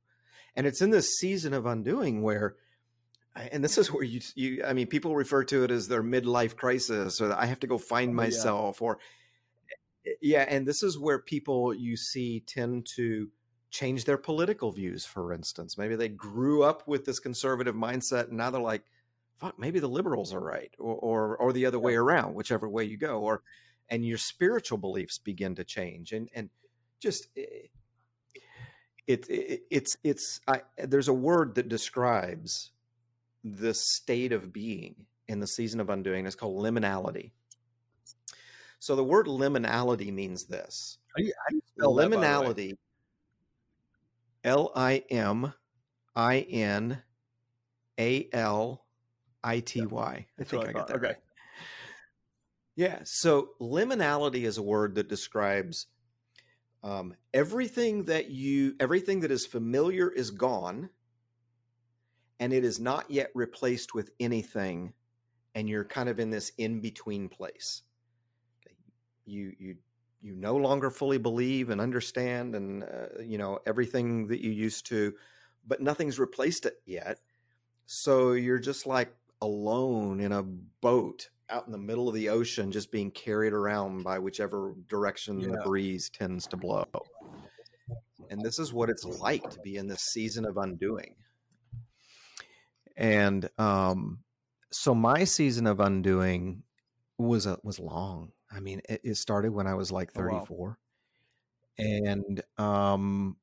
And 0.56 0.65
it's 0.65 0.82
in 0.82 0.89
this 0.89 1.17
season 1.17 1.54
of 1.54 1.65
undoing 1.65 2.21
where, 2.21 2.56
and 3.36 3.63
this 3.63 3.78
is 3.78 3.91
where 3.91 4.04
you, 4.04 4.21
you 4.36 4.63
I 4.65 4.73
mean, 4.73 4.88
people 4.88 5.15
refer 5.15 5.43
to 5.45 5.63
it 5.63 5.71
as 5.71 5.88
their 5.88 6.04
midlife 6.04 6.56
crisis 6.56 7.19
or 7.19 7.34
I 7.34 7.45
have 7.45 7.60
to 7.62 7.67
go 7.67 7.78
find 7.78 8.12
oh, 8.12 8.13
myself 8.13 8.80
yeah. 8.80 8.88
or, 8.88 8.99
eh, 10.06 10.12
yeah. 10.21 10.45
And 10.47 10.67
this 10.67 10.84
is 10.84 10.97
where 10.97 11.19
people 11.19 11.73
you 11.73 11.97
see 11.97 12.43
tend 12.47 12.88
to 12.95 13.30
change 13.69 14.06
their 14.06 14.17
political 14.17 14.71
views, 14.71 15.06
for 15.06 15.34
instance. 15.34 15.78
Maybe 15.78 15.95
they 15.95 16.10
grew 16.10 16.63
up 16.63 16.88
with 16.88 17.06
this 17.06 17.19
conservative 17.19 17.75
mindset 17.75 18.30
and 18.30 18.38
now 18.38 18.49
they're 18.49 18.62
like, 18.62 18.84
fuck, 19.38 19.60
maybe 19.60 19.80
the 19.80 19.89
liberals 19.89 20.34
are 20.34 20.39
right 20.39 20.73
or, 20.80 20.95
or, 20.95 21.38
or 21.38 21.54
the 21.54 21.65
other 21.65 21.80
way 21.80 21.95
around, 21.95 22.36
whichever 22.36 22.69
way 22.69 22.86
you 22.86 22.97
go. 22.97 23.19
Or, 23.19 23.41
and 23.89 24.06
your 24.06 24.17
spiritual 24.17 24.78
beliefs 24.78 25.17
begin 25.17 25.56
to 25.56 25.63
change 25.63 26.12
and, 26.12 26.30
and 26.34 26.50
just, 27.00 27.28
eh, 27.38 27.67
it, 29.08 29.30
it 29.30 29.62
it's 29.69 29.98
it's 30.04 30.41
I, 30.48 30.62
there's 30.78 31.08
a 31.10 31.13
word 31.13 31.56
that 31.56 31.69
describes 31.69 32.71
the 33.43 33.74
state 33.74 34.32
of 34.32 34.52
being 34.52 34.95
in 35.28 35.39
the 35.39 35.48
season 35.48 35.80
of 35.80 35.89
undoing. 35.89 36.26
It's 36.26 36.36
called 36.36 36.63
liminality. 36.63 37.32
So 38.80 38.95
the 38.95 39.04
word 39.04 39.28
liminality 39.28 40.12
means 40.12 40.45
this. 40.45 40.98
How 41.10 41.17
do 41.17 41.24
you, 41.26 41.34
how 41.38 41.50
do 41.50 41.56
you 41.56 41.62
spell 41.67 41.93
liminality? 41.93 42.74
L 44.43 44.71
I 44.76 45.04
M 45.10 45.54
I 46.15 46.39
N 46.39 47.02
A 48.00 48.30
L 48.32 48.86
I 49.43 49.60
T 49.60 49.86
Y. 49.86 50.26
I 50.39 50.43
think 50.43 50.67
I 50.67 50.71
got 50.71 50.88
that 50.88 50.98
okay. 50.98 51.08
right. 51.08 51.15
Yeah. 52.75 52.99
So 53.03 53.49
liminality 53.61 54.43
is 54.43 54.57
a 54.57 54.63
word 54.63 54.95
that 54.95 55.07
describes 55.07 55.88
um, 56.83 57.15
everything 57.33 58.03
that 58.05 58.29
you 58.29 58.75
everything 58.79 59.21
that 59.21 59.31
is 59.31 59.45
familiar 59.45 60.09
is 60.09 60.29
gone 60.29 60.89
and 62.39 62.53
it 62.53 62.63
is 62.63 62.79
not 62.79 63.09
yet 63.09 63.31
replaced 63.33 63.95
with 63.95 64.11
anything 64.19 64.93
and 65.55 65.67
you're 65.67 65.85
kind 65.85 66.09
of 66.09 66.19
in 66.19 66.29
this 66.29 66.51
in 66.57 66.81
between 66.81 67.27
place 67.27 67.81
you 69.25 69.53
you 69.57 69.75
you 70.21 70.35
no 70.35 70.55
longer 70.55 70.89
fully 70.91 71.17
believe 71.17 71.69
and 71.69 71.81
understand 71.81 72.55
and 72.55 72.83
uh, 72.83 73.21
you 73.21 73.38
know 73.38 73.59
everything 73.65 74.27
that 74.27 74.43
you 74.43 74.51
used 74.51 74.85
to 74.85 75.13
but 75.67 75.81
nothing's 75.81 76.19
replaced 76.19 76.65
it 76.65 76.75
yet 76.85 77.19
so 77.88 78.33
you're 78.33 78.59
just 78.59 78.85
like 78.85 79.11
alone 79.41 80.19
in 80.19 80.31
a 80.31 80.43
boat 80.43 81.29
out 81.49 81.65
in 81.65 81.71
the 81.71 81.77
middle 81.77 82.08
of 82.08 82.15
the 82.15 82.29
ocean 82.29 82.71
just 82.71 82.91
being 82.91 83.12
carried 83.12 83.53
around 83.53 84.03
by 84.03 84.19
whichever 84.19 84.73
direction 84.88 85.39
yeah. 85.39 85.49
the 85.49 85.62
breeze 85.63 86.10
tends 86.10 86.47
to 86.47 86.58
blow. 86.58 86.86
And 88.29 88.41
this 88.41 88.58
is 88.60 88.73
what 88.73 88.89
it's 88.89 89.05
like 89.05 89.49
to 89.51 89.60
be 89.60 89.77
in 89.77 89.88
this 89.88 90.01
season 90.01 90.45
of 90.45 90.58
undoing. 90.58 91.15
And 92.97 93.49
um, 93.58 94.19
so 94.71 94.95
my 94.95 95.25
season 95.25 95.67
of 95.67 95.79
undoing 95.79 96.63
was 97.17 97.45
a, 97.45 97.60
was 97.63 97.79
long. 97.79 98.31
I 98.51 98.60
mean, 98.60 98.81
it, 98.89 99.01
it 99.03 99.15
started 99.17 99.51
when 99.51 99.67
I 99.67 99.75
was 99.75 99.91
like 99.91 100.13
34. 100.13 100.43
Oh, 100.49 100.63
wow. 100.63 100.75
And 101.77 102.41
um, 102.58 103.38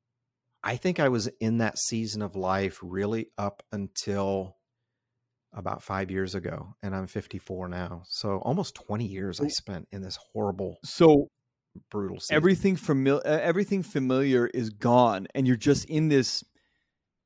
I 0.63 0.77
think 0.77 1.01
I 1.01 1.09
was 1.09 1.29
in 1.41 1.59
that 1.59 1.79
season 1.79 2.23
of 2.23 2.35
life 2.35 2.79
really 2.83 3.29
up 3.37 3.63
until 3.73 4.57
about 5.55 5.83
five 5.83 6.11
years 6.11 6.35
ago, 6.35 6.75
and 6.83 6.95
I'm 6.95 7.07
54 7.07 7.69
now. 7.69 8.03
So 8.07 8.39
almost 8.39 8.75
20 8.75 9.05
years 9.05 9.41
I 9.41 9.49
spent 9.49 9.89
in 9.93 10.03
this 10.03 10.19
horrible, 10.33 10.79
so 10.85 11.29
brutal. 11.91 12.21
Season. 12.21 12.37
Everything 12.37 12.77
familiar, 12.77 13.23
everything 13.25 13.83
familiar 13.83 14.47
is 14.47 14.71
gone, 14.71 15.27
and 15.35 15.47
you're 15.47 15.57
just 15.57 15.85
in 15.87 16.09
this 16.09 16.45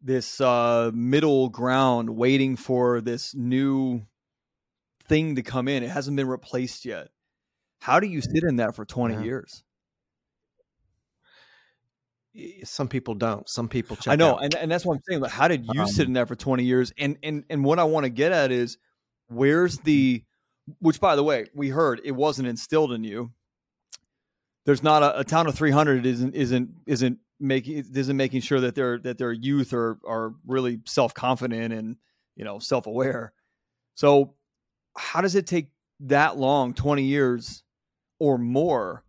this 0.03 0.41
uh, 0.41 0.91
middle 0.95 1.49
ground, 1.49 2.11
waiting 2.11 2.57
for 2.57 3.01
this 3.01 3.35
new 3.35 4.03
thing 5.09 5.37
to 5.37 5.43
come 5.43 5.69
in. 5.69 5.83
It 5.83 5.91
hasn't 5.91 6.17
been 6.17 6.29
replaced 6.29 6.85
yet. 6.85 7.09
How 7.81 8.01
do 8.01 8.07
you 8.07 8.21
sit 8.21 8.43
in 8.49 8.57
that 8.57 8.75
for 8.75 8.85
20 8.85 9.15
yeah. 9.15 9.23
years? 9.23 9.63
Some 12.65 12.89
people 12.89 13.15
don't. 13.15 13.49
Some 13.49 13.69
people 13.69 13.97
check. 13.97 14.13
I 14.13 14.17
know, 14.17 14.37
and, 14.37 14.55
and 14.55 14.71
that's 14.71 14.85
what 14.85 14.95
I'm 14.95 15.03
saying. 15.09 15.21
Like, 15.21 15.31
how 15.31 15.49
did 15.49 15.67
you 15.73 15.83
um, 15.83 15.89
sit 15.89 16.07
in 16.07 16.13
there 16.13 16.27
for 16.27 16.37
20 16.37 16.65
years? 16.65 16.93
And 16.99 17.17
and 17.23 17.45
and 17.51 17.65
what 17.65 17.79
I 17.79 17.85
want 17.85 18.05
to 18.05 18.11
get 18.11 18.33
at 18.33 18.53
is 18.53 18.79
where's 19.29 19.79
the 19.79 20.23
which 20.81 21.01
by 21.01 21.17
the 21.17 21.23
way, 21.23 21.47
we 21.55 21.69
heard 21.69 22.01
it 22.05 22.13
wasn't 22.13 22.49
instilled 22.49 22.93
in 22.93 23.05
you. 23.05 23.33
There's 24.65 24.83
not 24.83 25.03
a, 25.03 25.21
a 25.21 25.25
town 25.25 25.47
of 25.47 25.55
300 25.55 26.05
isn't 26.05 26.35
isn't 26.35 26.71
isn't 26.87 27.19
making 27.39 27.85
isn't 27.95 28.17
making 28.17 28.41
sure 28.41 28.61
that 28.61 28.75
their 28.75 28.99
that 28.99 29.19
their 29.19 29.33
youth 29.33 29.73
are 29.73 29.99
are 30.07 30.35
really 30.47 30.81
self 30.87 31.15
confident 31.15 31.73
and 31.73 31.97
you 32.35 32.45
know 32.45 32.59
self 32.59 32.87
aware. 32.87 33.33
So 33.95 34.35
how 34.97 35.21
does 35.21 35.35
it 35.35 35.47
take 35.47 35.69
that 36.01 36.37
long, 36.37 36.75
20 36.75 37.03
years 37.03 37.63
or 38.19 38.39
more 38.39 39.05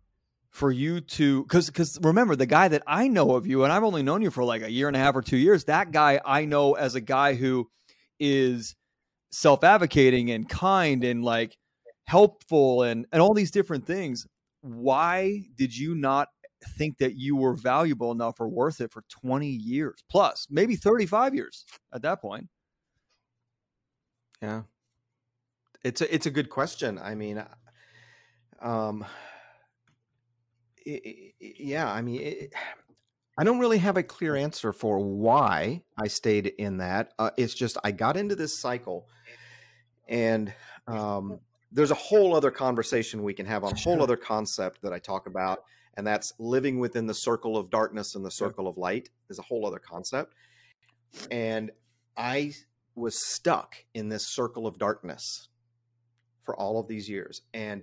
for 0.58 0.72
you 0.72 1.00
to 1.00 1.44
because 1.44 1.68
because 1.68 1.98
remember 2.02 2.34
the 2.34 2.44
guy 2.46 2.66
that 2.66 2.82
I 2.86 3.06
know 3.06 3.36
of 3.36 3.46
you 3.46 3.62
and 3.62 3.72
I've 3.72 3.84
only 3.84 4.02
known 4.02 4.22
you 4.22 4.30
for 4.30 4.42
like 4.42 4.62
a 4.62 4.70
year 4.70 4.88
and 4.88 4.96
a 4.96 5.00
half 5.00 5.14
or 5.14 5.22
two 5.22 5.36
years 5.36 5.64
that 5.64 5.92
guy 5.92 6.20
I 6.24 6.46
know 6.46 6.74
as 6.74 6.96
a 6.96 7.00
guy 7.00 7.34
who 7.34 7.68
is 8.18 8.74
self-advocating 9.30 10.32
and 10.32 10.48
kind 10.48 11.04
and 11.04 11.24
like 11.24 11.56
helpful 12.06 12.82
and 12.82 13.06
and 13.12 13.22
all 13.22 13.34
these 13.34 13.52
different 13.52 13.86
things 13.86 14.26
why 14.60 15.44
did 15.56 15.76
you 15.76 15.94
not 15.94 16.26
think 16.76 16.98
that 16.98 17.14
you 17.16 17.36
were 17.36 17.54
valuable 17.54 18.10
enough 18.10 18.40
or 18.40 18.48
worth 18.48 18.80
it 18.80 18.90
for 18.90 19.04
20 19.22 19.46
years 19.46 20.02
plus 20.10 20.48
maybe 20.50 20.74
35 20.74 21.36
years 21.36 21.64
at 21.94 22.02
that 22.02 22.20
point 22.20 22.48
Yeah. 24.42 24.62
It's 25.84 26.00
a 26.00 26.12
it's 26.12 26.26
a 26.26 26.30
good 26.30 26.50
question. 26.50 26.98
I 26.98 27.14
mean, 27.14 27.44
um, 28.60 29.04
it, 30.90 31.34
it, 31.40 31.60
yeah. 31.60 31.90
I 31.90 32.02
mean, 32.02 32.20
it, 32.20 32.52
I 33.38 33.44
don't 33.44 33.58
really 33.58 33.78
have 33.78 33.96
a 33.96 34.02
clear 34.02 34.36
answer 34.36 34.72
for 34.72 34.98
why 34.98 35.82
I 35.96 36.08
stayed 36.08 36.46
in 36.46 36.78
that. 36.78 37.12
Uh, 37.18 37.30
it's 37.36 37.54
just 37.54 37.78
I 37.84 37.92
got 37.92 38.16
into 38.16 38.34
this 38.34 38.60
cycle, 38.60 39.08
and 40.08 40.52
um, 40.86 41.40
there's 41.70 41.90
a 41.90 41.96
whole 41.96 42.34
other 42.34 42.50
conversation 42.50 43.22
we 43.22 43.34
can 43.34 43.46
have 43.46 43.64
on 43.64 43.72
a 43.72 43.76
whole 43.76 44.02
other 44.02 44.16
concept 44.16 44.82
that 44.82 44.92
I 44.92 44.98
talk 44.98 45.26
about, 45.26 45.64
and 45.96 46.06
that's 46.06 46.32
living 46.38 46.78
within 46.78 47.06
the 47.06 47.14
circle 47.14 47.56
of 47.56 47.70
darkness 47.70 48.14
and 48.14 48.24
the 48.24 48.30
circle 48.30 48.66
of 48.66 48.76
light 48.76 49.10
is 49.30 49.38
a 49.38 49.42
whole 49.42 49.66
other 49.66 49.78
concept. 49.78 50.34
And 51.30 51.70
I 52.16 52.52
was 52.94 53.24
stuck 53.24 53.76
in 53.94 54.08
this 54.08 54.34
circle 54.34 54.66
of 54.66 54.78
darkness 54.78 55.48
for 56.44 56.56
all 56.56 56.80
of 56.80 56.88
these 56.88 57.08
years. 57.08 57.42
And 57.54 57.82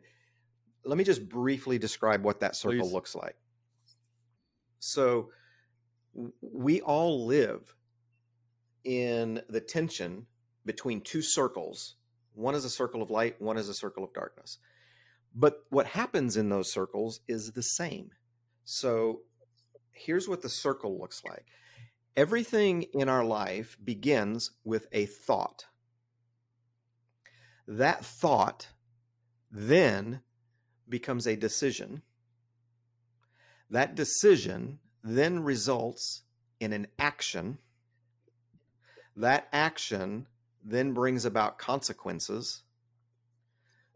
let 0.86 0.98
me 0.98 1.04
just 1.04 1.28
briefly 1.28 1.78
describe 1.78 2.24
what 2.24 2.40
that 2.42 2.56
circle 2.56 2.82
Please. 2.82 2.94
looks 2.94 3.16
like. 3.16 3.36
So 4.80 5.32
we 6.42 6.82
all 6.82 7.26
live 7.26 7.76
in 8.84 9.42
the 9.50 9.60
tension 9.60 10.28
between 10.66 11.02
two 11.02 11.22
circles. 11.22 11.96
One 12.34 12.56
is 12.56 12.66
a 12.66 12.70
circle 12.70 13.02
of 13.02 13.10
light, 13.10 13.42
one 13.42 13.58
is 13.58 13.70
a 13.70 13.74
circle 13.74 14.04
of 14.04 14.14
darkness. 14.14 14.60
But 15.34 15.66
what 15.70 15.88
happens 15.88 16.38
in 16.38 16.50
those 16.50 16.72
circles 16.72 17.20
is 17.28 17.52
the 17.52 17.64
same. 17.64 18.12
So 18.64 19.22
here's 19.92 20.28
what 20.28 20.42
the 20.42 20.50
circle 20.50 21.00
looks 21.00 21.24
like 21.24 21.46
everything 22.16 22.84
in 22.94 23.10
our 23.10 23.26
life 23.26 23.78
begins 23.84 24.52
with 24.64 24.88
a 24.92 25.06
thought. 25.06 25.66
That 27.68 28.06
thought 28.06 28.70
then 29.52 30.22
becomes 30.88 31.28
a 31.28 31.36
decision. 31.36 32.02
That 33.70 33.96
decision 33.96 34.80
then 35.04 35.44
results 35.44 36.24
in 36.60 36.74
an 36.74 36.88
action. 36.98 37.58
That 39.16 39.48
action 39.52 40.28
then 40.64 40.94
brings 40.94 41.26
about 41.26 41.60
consequences. 41.60 42.64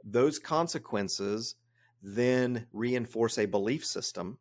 Those 0.03 0.39
consequences 0.39 1.55
then 2.01 2.67
reinforce 2.71 3.37
a 3.37 3.45
belief 3.45 3.85
system. 3.85 4.37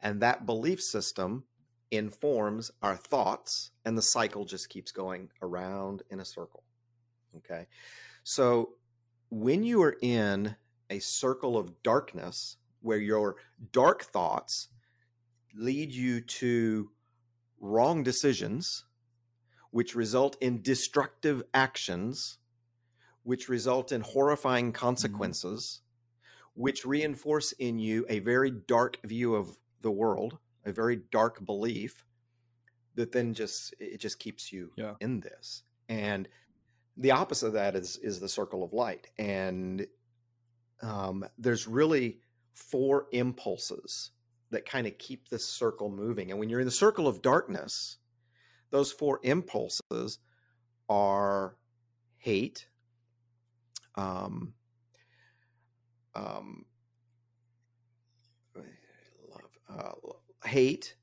And 0.00 0.20
that 0.20 0.46
belief 0.46 0.80
system 0.80 1.44
informs 1.90 2.70
our 2.82 2.96
thoughts, 2.96 3.70
and 3.84 3.96
the 3.96 4.02
cycle 4.02 4.44
just 4.44 4.68
keeps 4.68 4.92
going 4.92 5.30
around 5.42 6.02
in 6.10 6.20
a 6.20 6.24
circle. 6.24 6.62
Okay. 7.36 7.66
So 8.22 8.74
when 9.30 9.64
you 9.64 9.82
are 9.82 9.96
in 10.00 10.54
a 10.90 10.98
circle 10.98 11.56
of 11.56 11.82
darkness 11.82 12.56
where 12.80 12.98
your 12.98 13.36
dark 13.72 14.04
thoughts 14.04 14.68
lead 15.54 15.92
you 15.92 16.20
to 16.20 16.90
wrong 17.60 18.02
decisions, 18.02 18.84
which 19.70 19.94
result 19.94 20.36
in 20.40 20.62
destructive 20.62 21.42
actions, 21.52 22.38
which 23.22 23.48
result 23.48 23.92
in 23.92 24.00
horrifying 24.00 24.72
consequences, 24.72 25.80
mm-hmm. 25.80 26.62
which 26.62 26.84
reinforce 26.84 27.52
in 27.52 27.78
you 27.78 28.06
a 28.08 28.20
very 28.20 28.50
dark 28.50 28.98
view 29.04 29.34
of 29.34 29.58
the 29.82 29.90
world, 29.90 30.38
a 30.64 30.72
very 30.72 31.00
dark 31.10 31.44
belief 31.44 32.04
that 32.94 33.12
then 33.12 33.32
just 33.34 33.74
it 33.78 33.98
just 33.98 34.18
keeps 34.18 34.52
you 34.52 34.70
yeah. 34.76 34.94
in 35.00 35.20
this. 35.20 35.62
And 35.88 36.28
the 36.96 37.12
opposite 37.12 37.48
of 37.48 37.52
that 37.54 37.76
is 37.76 37.96
is 37.98 38.20
the 38.20 38.28
circle 38.28 38.64
of 38.64 38.72
light. 38.72 39.08
And 39.18 39.86
um, 40.82 41.24
there's 41.38 41.66
really 41.66 42.18
four 42.54 43.06
impulses 43.12 44.10
that 44.50 44.66
kind 44.66 44.86
of 44.86 44.96
keep 44.98 45.28
this 45.28 45.44
circle 45.44 45.90
moving. 45.90 46.30
And 46.30 46.40
when 46.40 46.48
you're 46.48 46.60
in 46.60 46.66
the 46.66 46.72
circle 46.72 47.06
of 47.06 47.22
darkness, 47.22 47.98
those 48.70 48.92
four 48.92 49.20
impulses 49.22 50.18
are 50.88 51.56
hate, 52.18 52.66
um, 53.94 54.54
um, 56.14 56.64
love, 59.30 59.58
uh, 60.44 60.48
hate, 60.48 60.94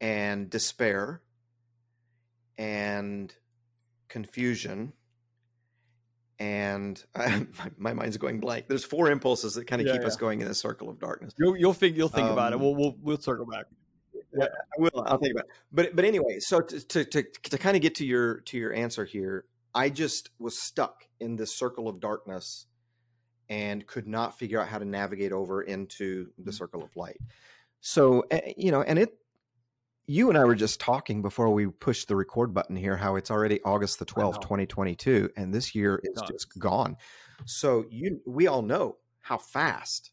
and 0.00 0.50
despair, 0.50 1.20
and 2.58 3.34
confusion, 4.08 4.92
and 6.42 7.04
I, 7.14 7.46
my, 7.58 7.70
my, 7.78 7.92
mind's 7.92 8.16
going 8.16 8.40
blank. 8.40 8.66
There's 8.68 8.84
four 8.84 9.10
impulses 9.10 9.54
that 9.54 9.66
kind 9.66 9.80
of 9.80 9.86
yeah, 9.86 9.94
keep 9.94 10.02
yeah. 10.02 10.08
us 10.08 10.16
going 10.16 10.40
in 10.40 10.48
this 10.48 10.58
circle 10.58 10.90
of 10.90 10.98
darkness. 10.98 11.32
You'll 11.38 11.56
you'll 11.56 11.72
think 11.72 11.96
you'll 11.96 12.08
think 12.08 12.26
um, 12.26 12.32
about 12.32 12.52
it. 12.52 12.56
Um, 12.56 12.62
we'll 12.62 12.74
we'll 12.74 12.96
we'll 13.00 13.18
circle 13.18 13.46
back. 13.46 13.66
Yeah, 14.36 14.46
I 14.46 14.80
will. 14.80 15.04
I'll 15.06 15.18
think 15.18 15.34
about 15.34 15.44
it. 15.44 15.50
But 15.70 15.94
but 15.94 16.04
anyway, 16.04 16.40
so 16.40 16.60
to, 16.60 16.80
to 16.88 17.04
to 17.04 17.22
to 17.22 17.58
kind 17.58 17.76
of 17.76 17.82
get 17.82 17.94
to 17.96 18.06
your 18.06 18.40
to 18.40 18.58
your 18.58 18.72
answer 18.72 19.04
here, 19.04 19.44
I 19.74 19.88
just 19.88 20.30
was 20.40 20.58
stuck 20.58 21.06
in 21.20 21.36
this 21.36 21.54
circle 21.54 21.88
of 21.88 22.00
darkness 22.00 22.66
and 23.48 23.86
could 23.86 24.08
not 24.08 24.36
figure 24.36 24.60
out 24.60 24.66
how 24.66 24.78
to 24.78 24.84
navigate 24.84 25.32
over 25.32 25.62
into 25.62 26.26
the 26.38 26.42
mm-hmm. 26.42 26.50
circle 26.50 26.82
of 26.82 26.96
light. 26.96 27.18
So 27.80 28.24
eh, 28.32 28.52
you 28.56 28.72
know, 28.72 28.82
and 28.82 28.98
it 28.98 29.16
you 30.06 30.28
and 30.28 30.36
I 30.36 30.44
were 30.44 30.54
just 30.54 30.80
talking 30.80 31.22
before 31.22 31.50
we 31.50 31.66
pushed 31.66 32.08
the 32.08 32.16
record 32.16 32.52
button 32.52 32.76
here 32.76 32.96
how 32.96 33.16
it's 33.16 33.30
already 33.30 33.60
August 33.62 33.98
the 33.98 34.04
12th, 34.04 34.40
2022 34.40 35.30
and 35.36 35.54
this 35.54 35.74
year 35.74 36.00
is 36.02 36.20
just 36.28 36.58
gone. 36.58 36.96
So 37.44 37.84
you 37.90 38.20
we 38.26 38.46
all 38.46 38.62
know 38.62 38.96
how 39.20 39.38
fast 39.38 40.10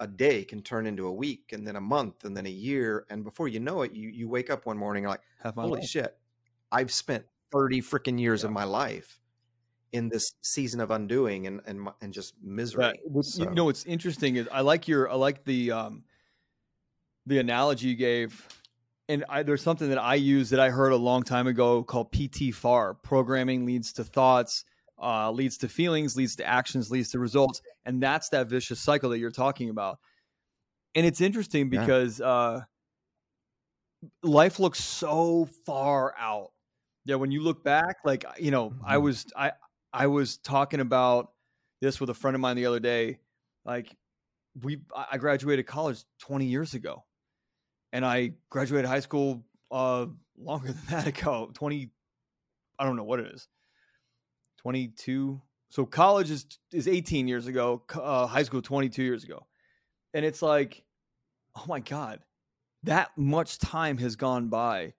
a 0.00 0.06
day 0.06 0.44
can 0.44 0.62
turn 0.62 0.86
into 0.86 1.06
a 1.06 1.12
week 1.12 1.50
and 1.52 1.66
then 1.66 1.76
a 1.76 1.80
month 1.80 2.24
and 2.24 2.36
then 2.36 2.46
a 2.46 2.50
year 2.50 3.04
and 3.10 3.24
before 3.24 3.48
you 3.48 3.60
know 3.60 3.82
it 3.82 3.92
you 3.92 4.08
you 4.10 4.28
wake 4.28 4.50
up 4.50 4.66
one 4.66 4.76
morning 4.76 5.04
like 5.04 5.20
holy 5.42 5.84
shit 5.84 6.16
I've 6.70 6.92
spent 6.92 7.24
30 7.50 7.80
freaking 7.80 8.20
years 8.20 8.42
yeah. 8.42 8.48
of 8.48 8.52
my 8.52 8.64
life 8.64 9.20
in 9.92 10.08
this 10.08 10.34
season 10.42 10.80
of 10.80 10.90
undoing 10.90 11.46
and 11.46 11.60
and 11.66 11.88
and 12.00 12.12
just 12.12 12.34
misery. 12.42 13.00
So. 13.22 13.44
You 13.44 13.50
know 13.50 13.64
what's 13.64 13.86
interesting 13.86 14.36
is 14.36 14.48
I 14.52 14.60
like 14.60 14.86
your 14.86 15.10
I 15.10 15.14
like 15.14 15.44
the 15.44 15.72
um 15.72 16.04
the 17.26 17.38
analogy 17.38 17.88
you 17.88 17.96
gave 17.96 18.46
and 19.08 19.24
I, 19.28 19.42
there's 19.42 19.62
something 19.62 19.88
that 19.88 19.98
I 19.98 20.16
use 20.16 20.50
that 20.50 20.60
I 20.60 20.68
heard 20.70 20.92
a 20.92 20.96
long 20.96 21.22
time 21.22 21.46
ago 21.46 21.82
called 21.82 22.12
PTFAR. 22.12 23.02
Programming 23.02 23.64
leads 23.64 23.94
to 23.94 24.04
thoughts, 24.04 24.64
uh, 25.02 25.30
leads 25.30 25.58
to 25.58 25.68
feelings, 25.68 26.16
leads 26.16 26.36
to 26.36 26.46
actions, 26.46 26.90
leads 26.90 27.10
to 27.12 27.18
results, 27.18 27.62
and 27.86 28.02
that's 28.02 28.28
that 28.30 28.48
vicious 28.48 28.80
cycle 28.80 29.10
that 29.10 29.18
you're 29.18 29.30
talking 29.30 29.70
about. 29.70 29.98
And 30.94 31.06
it's 31.06 31.20
interesting 31.20 31.70
because 31.70 32.20
yeah. 32.20 32.26
uh, 32.26 32.60
life 34.22 34.60
looks 34.60 34.82
so 34.82 35.48
far 35.64 36.14
out. 36.18 36.50
Yeah, 37.06 37.14
when 37.14 37.30
you 37.30 37.42
look 37.42 37.64
back, 37.64 37.96
like 38.04 38.26
you 38.38 38.50
know, 38.50 38.70
mm-hmm. 38.70 38.84
I 38.84 38.98
was 38.98 39.24
I 39.34 39.52
I 39.92 40.08
was 40.08 40.36
talking 40.38 40.80
about 40.80 41.32
this 41.80 41.98
with 42.00 42.10
a 42.10 42.14
friend 42.14 42.34
of 42.34 42.40
mine 42.40 42.56
the 42.56 42.66
other 42.66 42.80
day. 42.80 43.20
Like 43.64 43.94
we, 44.62 44.80
I 44.94 45.16
graduated 45.18 45.66
college 45.66 46.04
20 46.20 46.46
years 46.46 46.74
ago 46.74 47.04
and 47.92 48.04
I 48.04 48.32
graduated 48.50 48.88
high 48.88 49.00
school 49.00 49.44
uh, 49.70 50.06
longer 50.38 50.68
than 50.72 50.82
that 50.90 51.06
ago. 51.06 51.50
Twenty, 51.54 51.90
I 52.78 52.84
don't 52.84 52.96
know 52.96 53.04
what 53.04 53.20
it 53.20 53.26
is. 53.34 53.48
Twenty 54.58 54.88
two. 54.88 55.40
So 55.70 55.84
college 55.84 56.30
is 56.30 56.46
is 56.72 56.88
eighteen 56.88 57.28
years 57.28 57.46
ago. 57.46 57.82
Uh, 57.94 58.26
high 58.26 58.42
school 58.42 58.62
twenty 58.62 58.88
two 58.88 59.02
years 59.02 59.24
ago, 59.24 59.46
and 60.14 60.24
it's 60.24 60.42
like, 60.42 60.82
oh 61.56 61.64
my 61.66 61.80
god, 61.80 62.20
that 62.84 63.10
much 63.16 63.58
time 63.58 63.98
has 63.98 64.16
gone 64.16 64.48
by. 64.48 64.94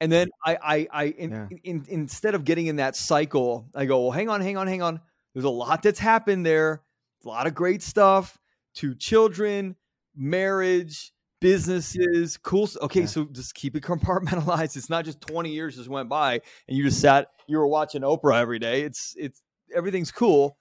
And 0.00 0.10
then 0.12 0.28
I, 0.44 0.58
I, 0.62 0.88
I, 0.92 1.04
in, 1.04 1.30
yeah. 1.30 1.46
in, 1.62 1.86
instead 1.88 2.34
of 2.34 2.44
getting 2.44 2.66
in 2.66 2.76
that 2.76 2.96
cycle, 2.96 3.70
I 3.74 3.86
go, 3.86 4.02
well, 4.02 4.10
hang 4.10 4.28
on, 4.28 4.40
hang 4.42 4.58
on, 4.58 4.66
hang 4.66 4.82
on. 4.82 5.00
There's 5.32 5.46
a 5.46 5.50
lot 5.50 5.82
that's 5.82 6.00
happened 6.00 6.44
there. 6.44 6.82
A 7.24 7.28
lot 7.28 7.46
of 7.46 7.54
great 7.54 7.80
stuff. 7.80 8.36
to 8.74 8.94
children, 8.94 9.76
marriage, 10.14 11.13
businesses, 11.44 12.38
cool. 12.38 12.66
Okay, 12.80 13.00
yeah. 13.00 13.06
so 13.06 13.26
just 13.26 13.54
keep 13.54 13.76
it 13.76 13.82
compartmentalized. 13.84 14.78
It's 14.78 14.88
not 14.88 15.04
just 15.04 15.20
20 15.20 15.50
years 15.50 15.76
just 15.76 15.90
went 15.90 16.08
by 16.08 16.40
and 16.66 16.76
you 16.76 16.84
just 16.84 17.02
sat, 17.02 17.28
you 17.46 17.58
were 17.58 17.66
watching 17.66 18.00
Oprah 18.00 18.40
every 18.40 18.58
day. 18.58 18.80
It's, 18.80 19.14
it's, 19.18 19.42
everything's 19.76 20.10
cool. 20.10 20.56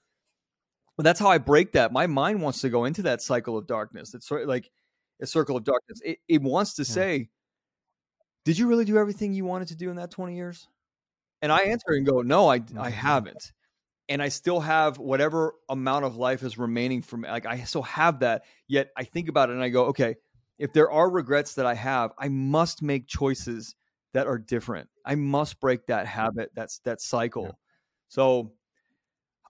But 0.98 1.04
that's 1.04 1.22
how 1.22 1.30
I 1.30 1.38
break 1.38 1.72
that. 1.72 1.94
My 1.94 2.06
mind 2.06 2.42
wants 2.42 2.60
to 2.62 2.70
go 2.70 2.84
into 2.84 3.04
that 3.04 3.22
cycle 3.22 3.58
of 3.58 3.66
darkness. 3.66 4.14
It's 4.14 4.28
sort 4.28 4.42
of 4.42 4.50
like 4.50 4.70
a 5.22 5.26
circle 5.26 5.56
of 5.56 5.64
darkness. 5.64 6.02
It, 6.04 6.20
it 6.28 6.42
wants 6.42 6.74
to 6.74 6.82
yeah. 6.82 6.94
say, 6.94 7.30
did 8.44 8.58
you 8.58 8.68
really 8.68 8.84
do 8.84 8.98
everything 8.98 9.34
you 9.34 9.46
wanted 9.46 9.70
to 9.70 9.78
do 9.78 9.90
in 9.90 9.96
that 9.96 10.12
20 10.12 10.36
years? 10.36 10.68
And 11.42 11.50
I 11.50 11.62
answer 11.64 11.94
and 11.94 12.06
go, 12.06 12.22
no, 12.22 12.50
I, 12.50 12.56
I 12.56 12.58
mm-hmm. 12.58 12.82
haven't. 12.90 13.54
And 14.10 14.22
I 14.22 14.28
still 14.28 14.60
have 14.60 15.00
whatever 15.00 15.56
amount 15.70 16.04
of 16.04 16.18
life 16.18 16.44
is 16.44 16.58
remaining 16.58 17.02
from 17.02 17.22
like 17.22 17.46
I 17.46 17.64
still 17.64 17.84
have 17.84 18.20
that. 18.20 18.44
Yet 18.68 18.90
I 18.98 19.06
think 19.06 19.30
about 19.30 19.50
it 19.50 19.54
and 19.54 19.64
I 19.64 19.70
go, 19.70 19.86
okay, 19.86 20.18
if 20.58 20.74
there 20.74 20.92
are 20.92 21.10
regrets 21.10 21.56
that 21.56 21.66
I 21.66 21.74
have, 21.74 22.12
I 22.18 22.30
must 22.30 22.82
make 22.82 23.08
choices 23.08 23.76
that 24.14 24.28
are 24.28 24.38
different. 24.38 24.90
I 25.06 25.16
must 25.16 25.60
break 25.60 25.88
that 25.88 26.06
habit, 26.06 26.52
that's 26.56 26.80
that 26.80 27.02
cycle. 27.02 27.46
Yeah. 27.46 27.52
So 28.10 28.54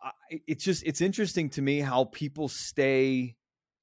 I, 0.01 0.12
it's 0.47 0.64
just 0.64 0.84
it's 0.86 1.01
interesting 1.01 1.49
to 1.51 1.62
me 1.62 1.80
how 1.80 2.06
people 2.06 2.47
stay 2.47 3.36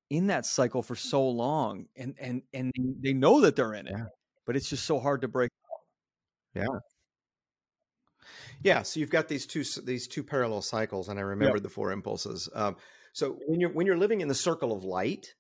in 0.09 0.27
that 0.29 0.47
cycle 0.47 0.83
for 0.83 0.97
so 0.97 1.29
long 1.29 1.87
and 1.97 2.15
and 2.19 2.43
and 2.53 2.73
they 3.01 3.13
know 3.13 3.43
that 3.43 3.57
they're 3.57 3.75
in 3.75 3.87
it, 3.87 3.95
Yeah. 3.97 4.07
but 4.47 4.57
it's 4.57 4.69
just 4.69 4.85
so 4.85 4.99
hard 4.99 5.21
to 5.21 5.29
break. 5.29 5.51
Yeah. 6.55 6.67
Yeah, 8.63 8.83
so 8.83 9.01
you've 9.01 9.11
got 9.11 9.29
these 9.29 9.47
two 9.47 9.65
these 9.83 10.07
two 10.07 10.23
parallel 10.23 10.63
cycles, 10.63 11.09
and 11.09 11.19
I 11.19 11.23
remembered 11.23 11.63
the 11.63 11.69
four 11.69 11.93
impulses. 11.93 12.49
Um, 12.55 12.77
so 13.13 13.39
when 13.47 13.61
you're 13.61 13.71
when 13.71 13.87
you're 13.87 13.97
living 13.97 14.21
in 14.21 14.29
the 14.29 14.35
circle 14.35 14.73
of 14.73 14.85
light, 14.85 15.35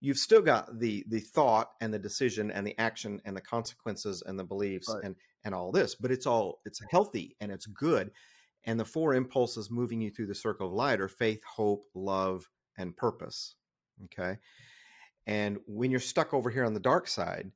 you've 0.00 0.16
still 0.18 0.42
got 0.42 0.78
the 0.78 1.04
the 1.08 1.20
thought 1.20 1.72
and 1.80 1.92
the 1.92 1.98
decision 1.98 2.50
and 2.50 2.66
the 2.66 2.78
action 2.78 3.20
and 3.24 3.36
the 3.36 3.40
consequences 3.40 4.22
and 4.26 4.38
the 4.38 4.44
beliefs 4.44 4.88
Right. 4.88 5.04
and 5.04 5.16
and 5.44 5.54
all 5.54 5.72
this, 5.72 5.94
but 5.94 6.10
it's 6.10 6.26
all 6.26 6.60
it's 6.64 6.80
healthy 6.90 7.36
and 7.40 7.50
it's 7.52 7.66
good. 7.66 8.10
And 8.64 8.78
the 8.78 8.84
four 8.84 9.14
impulses 9.14 9.70
moving 9.70 10.00
you 10.02 10.10
through 10.10 10.26
the 10.26 10.34
circle 10.34 10.66
of 10.66 10.72
light 10.74 11.00
are 11.00 11.08
faith, 11.08 11.42
hope, 11.44 11.86
love, 11.94 12.48
and 12.76 12.96
purpose. 12.96 13.54
Okay, 14.04 14.38
and 15.26 15.58
when 15.66 15.90
you're 15.90 16.00
stuck 16.00 16.34
over 16.34 16.50
here 16.50 16.64
on 16.64 16.74
the 16.74 16.80
dark 16.80 17.06
side, 17.08 17.52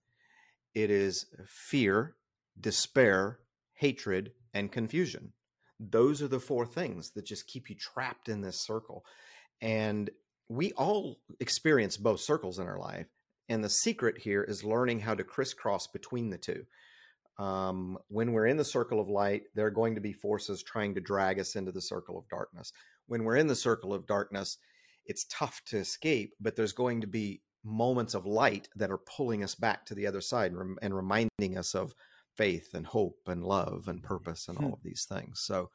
it 0.74 0.90
is 0.90 1.26
fear, 1.46 2.16
despair, 2.60 3.38
hatred, 3.74 4.32
and 4.52 4.70
confusion. 4.72 5.32
Those 5.80 6.22
are 6.22 6.28
the 6.28 6.40
four 6.40 6.66
things 6.66 7.10
that 7.12 7.24
just 7.26 7.46
keep 7.46 7.68
you 7.68 7.76
trapped 7.76 8.28
in 8.28 8.40
this 8.40 8.58
circle. 8.60 9.04
And 9.60 10.10
we 10.48 10.72
all 10.72 11.18
experience 11.40 11.96
both 11.96 12.20
circles 12.20 12.58
in 12.58 12.66
our 12.66 12.78
life. 12.78 13.06
And 13.48 13.62
the 13.62 13.70
secret 13.70 14.18
here 14.18 14.42
is 14.42 14.64
learning 14.64 15.00
how 15.00 15.14
to 15.14 15.24
crisscross 15.24 15.86
between 15.86 16.30
the 16.30 16.38
two. 16.38 16.64
Um, 17.38 17.98
when 18.08 18.32
we're 18.32 18.46
in 18.46 18.56
the 18.56 18.64
circle 18.64 19.00
of 19.00 19.08
light, 19.08 19.42
there 19.54 19.66
are 19.66 19.70
going 19.70 19.96
to 19.96 20.00
be 20.00 20.12
forces 20.12 20.62
trying 20.62 20.94
to 20.94 21.00
drag 21.00 21.38
us 21.40 21.56
into 21.56 21.72
the 21.72 21.82
circle 21.82 22.16
of 22.16 22.28
darkness. 22.28 22.72
When 23.06 23.24
we're 23.24 23.36
in 23.36 23.48
the 23.48 23.56
circle 23.56 23.92
of 23.92 24.06
darkness, 24.06 24.56
it's 25.04 25.26
tough 25.28 25.60
to 25.66 25.78
escape, 25.78 26.34
but 26.40 26.56
there's 26.56 26.72
going 26.72 27.00
to 27.02 27.06
be 27.06 27.42
moments 27.64 28.14
of 28.14 28.26
light 28.26 28.68
that 28.76 28.90
are 28.90 28.98
pulling 28.98 29.42
us 29.42 29.54
back 29.54 29.84
to 29.86 29.94
the 29.94 30.06
other 30.06 30.20
side 30.20 30.52
and, 30.52 30.58
rem- 30.58 30.78
and 30.80 30.94
reminding 30.94 31.58
us 31.58 31.74
of 31.74 31.94
faith 32.36 32.74
and 32.74 32.86
hope 32.86 33.18
and 33.26 33.44
love 33.44 33.84
and 33.88 34.02
purpose 34.02 34.48
and 34.48 34.58
all 34.58 34.72
of 34.72 34.82
these 34.82 35.06
things. 35.08 35.40
So, 35.44 35.70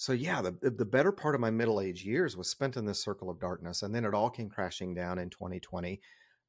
so 0.00 0.12
yeah, 0.12 0.40
the 0.40 0.52
the- 0.62 0.84
better 0.84 1.10
part 1.10 1.34
of 1.34 1.40
my 1.40 1.50
middle 1.50 1.80
age 1.80 2.04
years 2.04 2.36
was 2.36 2.48
spent 2.48 2.76
in 2.76 2.86
this 2.86 3.02
circle 3.02 3.28
of 3.28 3.40
darkness, 3.40 3.82
and 3.82 3.92
then 3.92 4.04
it 4.04 4.14
all 4.14 4.30
came 4.30 4.48
crashing 4.48 4.94
down 4.94 5.18
in 5.18 5.28
2020. 5.28 6.00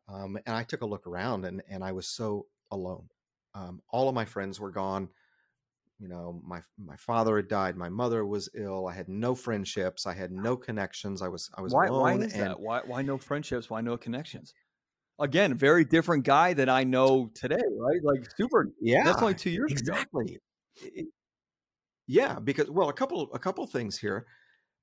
Um, 0.08 0.38
and 0.45 0.56
I 0.56 0.64
took 0.64 0.82
a 0.82 0.86
look 0.86 1.08
around, 1.08 1.45
and 1.45 1.62
and 1.68 1.84
I 1.84 1.91
was 1.91 2.08
so 2.08 2.45
alone. 2.72 3.10
Um, 3.56 3.82
all 3.89 4.08
of 4.08 4.14
my 4.14 4.26
friends 4.26 4.60
were 4.60 4.70
gone. 4.72 5.10
You 6.00 6.08
know, 6.10 6.39
my 6.45 6.62
my 6.78 6.95
father 6.95 7.38
had 7.38 7.47
died. 7.47 7.76
My 7.76 7.89
mother 7.89 8.24
was 8.24 8.50
ill. 8.54 8.88
I 8.88 8.93
had 8.93 9.10
no 9.10 9.34
friendships. 9.34 10.06
I 10.06 10.14
had 10.14 10.32
no 10.32 10.56
connections. 10.56 11.22
I 11.24 11.28
was 11.28 11.50
I 11.56 11.62
was 11.62 11.74
Why 11.74 11.88
alone. 11.88 12.02
why 12.02 12.14
is 12.26 12.34
and 12.34 12.41
that? 12.43 12.60
Why 12.60 12.82
why 12.86 13.02
no 13.02 13.18
friendships? 13.18 13.68
Why 13.70 13.82
no 13.82 13.97
connections? 13.97 14.54
Again, 15.20 15.56
very 15.56 15.84
different 15.84 16.24
guy 16.24 16.54
that 16.54 16.70
I 16.70 16.84
know 16.86 17.32
today, 17.34 17.58
right? 17.78 18.00
Like 18.04 18.30
super. 18.38 18.70
yeah, 18.80 19.04
That's 19.04 19.22
only 19.22 19.34
two 19.34 19.50
years 19.50 19.72
ago. 19.72 19.80
exactly. 19.93 20.39
It- 20.84 21.08
yeah, 22.10 22.39
because 22.39 22.70
well, 22.72 22.89
a 22.89 22.93
couple 22.93 23.32
a 23.34 23.39
couple 23.39 23.68
things 23.68 23.99
here. 23.99 24.28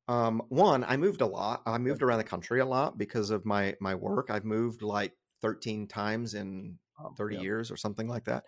Um, 0.08 0.42
one, 0.50 0.84
I 0.84 0.96
moved 0.96 1.20
a 1.22 1.26
lot. 1.26 1.62
I 1.66 1.78
moved 1.78 2.02
around 2.02 2.18
the 2.18 2.24
country 2.24 2.60
a 2.60 2.66
lot 2.66 2.98
because 2.98 3.30
of 3.30 3.46
my 3.46 3.76
my 3.80 3.94
work. 3.94 4.30
I've 4.30 4.44
moved 4.44 4.82
like 4.82 5.16
13 5.42 5.88
times 5.88 6.34
in 6.34 6.78
Oh, 6.98 7.16
30 7.16 7.36
yeah. 7.36 7.38
years 7.38 7.70
or 7.70 7.76
something 7.78 8.08
like 8.08 8.24
that. 8.26 8.46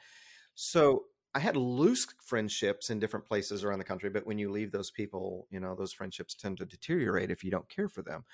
So 0.54 1.06
I 1.34 1.40
had 1.40 1.56
loose 1.56 2.06
friendships 2.24 2.90
in 2.90 2.98
different 3.00 3.26
places 3.26 3.64
around 3.64 3.78
the 3.80 3.84
country, 3.84 4.10
but 4.10 4.26
when 4.26 4.38
you 4.38 4.50
leave 4.50 4.72
those 4.72 4.90
people, 4.90 5.48
you 5.50 5.60
know, 5.60 5.74
those 5.76 5.92
friendships 5.92 6.34
tend 6.34 6.58
to 6.58 6.66
deteriorate 6.66 7.30
if 7.30 7.44
you 7.44 7.50
don't 7.50 7.68
care 7.68 7.88
for 7.88 8.02
them. 8.02 8.24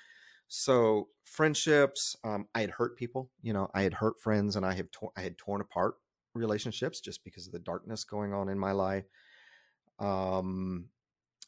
So 0.47 1.09
friendships, 1.23 2.15
um, 2.23 2.47
I 2.55 2.61
had 2.61 2.71
hurt 2.71 2.97
people, 2.97 3.31
you 3.41 3.53
know, 3.53 3.69
I 3.73 3.81
had 3.83 3.95
hurt 3.95 4.19
friends 4.19 4.55
and 4.55 4.65
I 4.65 4.73
have 4.73 4.91
tor- 4.91 5.11
I 5.17 5.21
had 5.21 5.37
torn 5.37 5.61
apart 5.61 5.95
relationships 6.33 7.01
just 7.01 7.23
because 7.23 7.47
of 7.47 7.53
the 7.53 7.59
darkness 7.59 8.03
going 8.03 8.33
on 8.33 8.49
in 8.49 8.59
my 8.59 8.71
life. 8.71 9.05
Um, 9.99 10.89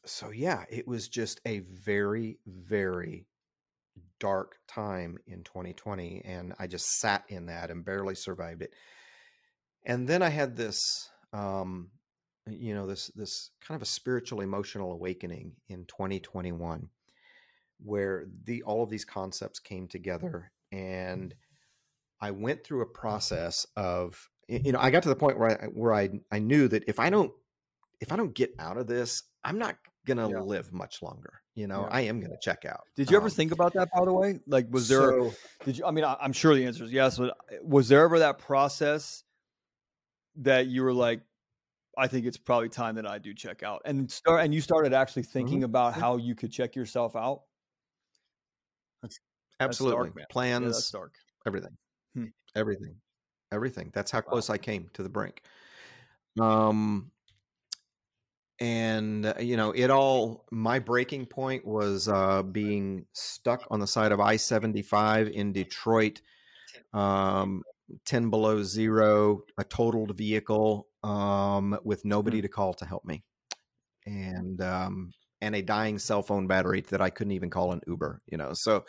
so 0.04 0.30
yeah, 0.30 0.64
it 0.70 0.86
was 0.86 1.08
just 1.08 1.40
a 1.46 1.60
very, 1.60 2.38
very 2.46 3.26
dark 4.20 4.56
time 4.66 5.16
in 5.28 5.44
2020 5.44 6.22
and 6.24 6.52
i 6.58 6.66
just 6.66 6.98
sat 6.98 7.22
in 7.28 7.46
that 7.46 7.70
and 7.70 7.84
barely 7.84 8.14
survived 8.14 8.62
it. 8.62 8.72
And 9.84 10.08
then 10.08 10.22
i 10.22 10.28
had 10.28 10.56
this 10.56 11.08
um 11.32 11.90
you 12.50 12.74
know 12.74 12.86
this 12.86 13.10
this 13.14 13.50
kind 13.60 13.76
of 13.76 13.82
a 13.82 13.90
spiritual 13.90 14.40
emotional 14.40 14.92
awakening 14.92 15.52
in 15.68 15.84
2021 15.86 16.88
where 17.80 18.26
the 18.44 18.62
all 18.62 18.82
of 18.82 18.90
these 18.90 19.04
concepts 19.04 19.58
came 19.58 19.86
together 19.86 20.50
and 20.72 21.34
i 22.20 22.30
went 22.30 22.64
through 22.64 22.82
a 22.82 22.86
process 22.86 23.66
of 23.76 24.28
you 24.48 24.72
know 24.72 24.80
i 24.80 24.90
got 24.90 25.02
to 25.02 25.08
the 25.08 25.16
point 25.16 25.38
where 25.38 25.62
i 25.62 25.66
where 25.66 25.94
i 25.94 26.08
i 26.32 26.38
knew 26.38 26.68
that 26.68 26.84
if 26.88 26.98
i 26.98 27.10
don't 27.10 27.32
if 28.00 28.12
i 28.12 28.16
don't 28.16 28.34
get 28.34 28.54
out 28.58 28.76
of 28.76 28.86
this 28.86 29.22
i'm 29.44 29.58
not 29.58 29.76
gonna 30.06 30.28
Yeah. 30.30 30.40
live 30.40 30.72
much 30.72 31.02
longer 31.02 31.40
you 31.54 31.66
know 31.66 31.82
Yeah. 31.82 31.88
i 31.96 32.00
am 32.02 32.20
gonna 32.20 32.38
check 32.40 32.64
out 32.64 32.84
Did 32.96 33.10
you 33.10 33.16
ever 33.16 33.26
Um, 33.26 33.30
think 33.32 33.52
about 33.52 33.72
that? 33.74 33.88
By 33.94 34.04
the 34.04 34.12
way, 34.12 34.40
like 34.46 34.66
was 34.70 34.88
there? 34.88 35.10
so- 35.10 35.32
Did 35.64 35.78
you? 35.78 35.84
I 35.84 35.90
mean, 35.90 36.04
I, 36.04 36.16
I'm 36.20 36.32
sure 36.32 36.54
the 36.54 36.64
answer 36.64 36.84
is 36.84 36.92
yes. 36.92 37.18
But 37.18 37.30
uh, 37.30 37.56
was 37.62 37.88
there 37.88 38.02
ever 38.04 38.18
that 38.20 38.38
process 38.38 39.24
that 40.36 40.66
you 40.68 40.82
were 40.82 40.92
like, 40.94 41.20
I 41.96 42.06
think 42.06 42.26
it's 42.26 42.36
probably 42.36 42.68
time 42.68 42.94
that 42.94 43.06
I 43.06 43.18
do 43.18 43.34
check 43.34 43.62
out, 43.62 43.82
and 43.84 44.10
start, 44.10 44.44
and 44.44 44.54
you 44.54 44.60
started 44.60 44.92
actually 44.92 45.24
thinking 45.24 45.64
about 45.64 45.94
how 45.94 46.16
you 46.16 46.34
could 46.34 46.52
check 46.52 46.74
yourself 46.76 47.16
out? 47.16 47.42
That's 49.02 49.18
absolutely 49.60 49.96
dark, 50.06 50.14
man. 50.16 50.22
Yeah, 50.22 50.32
plans 50.32 50.64
that's 50.76 50.90
dark. 50.90 51.14
everything 51.46 51.76
Hmm. 52.14 52.26
everything 52.54 52.94
everything 53.52 53.90
that's 53.94 54.10
how 54.10 54.18
Wow. 54.20 54.30
close 54.30 54.48
i 54.50 54.58
came 54.58 54.88
to 54.94 55.02
the 55.02 55.08
brink 55.08 55.42
um 56.40 57.10
and 58.60 59.26
uh, 59.26 59.34
you 59.38 59.56
know 59.56 59.70
it 59.72 59.90
all 59.90 60.44
my 60.50 60.78
breaking 60.78 61.26
point 61.26 61.64
was 61.66 62.08
uh 62.08 62.42
being 62.42 63.04
stuck 63.12 63.64
on 63.70 63.78
the 63.78 63.86
side 63.86 64.12
of 64.12 64.20
i-75 64.20 65.30
in 65.30 65.52
detroit 65.52 66.20
um 66.92 67.62
10 68.04 68.30
below 68.30 68.62
zero 68.62 69.42
a 69.58 69.64
totaled 69.64 70.16
vehicle 70.16 70.88
um 71.04 71.78
with 71.84 72.04
nobody 72.04 72.42
to 72.42 72.48
call 72.48 72.74
to 72.74 72.84
help 72.84 73.04
me 73.04 73.22
and 74.06 74.60
um 74.60 75.12
and 75.40 75.54
a 75.54 75.62
dying 75.62 75.98
cell 75.98 76.22
phone 76.22 76.48
battery 76.48 76.80
that 76.90 77.00
i 77.00 77.10
couldn't 77.10 77.32
even 77.32 77.50
call 77.50 77.72
an 77.72 77.80
uber 77.86 78.20
you 78.26 78.36
know 78.36 78.52
so 78.52 78.84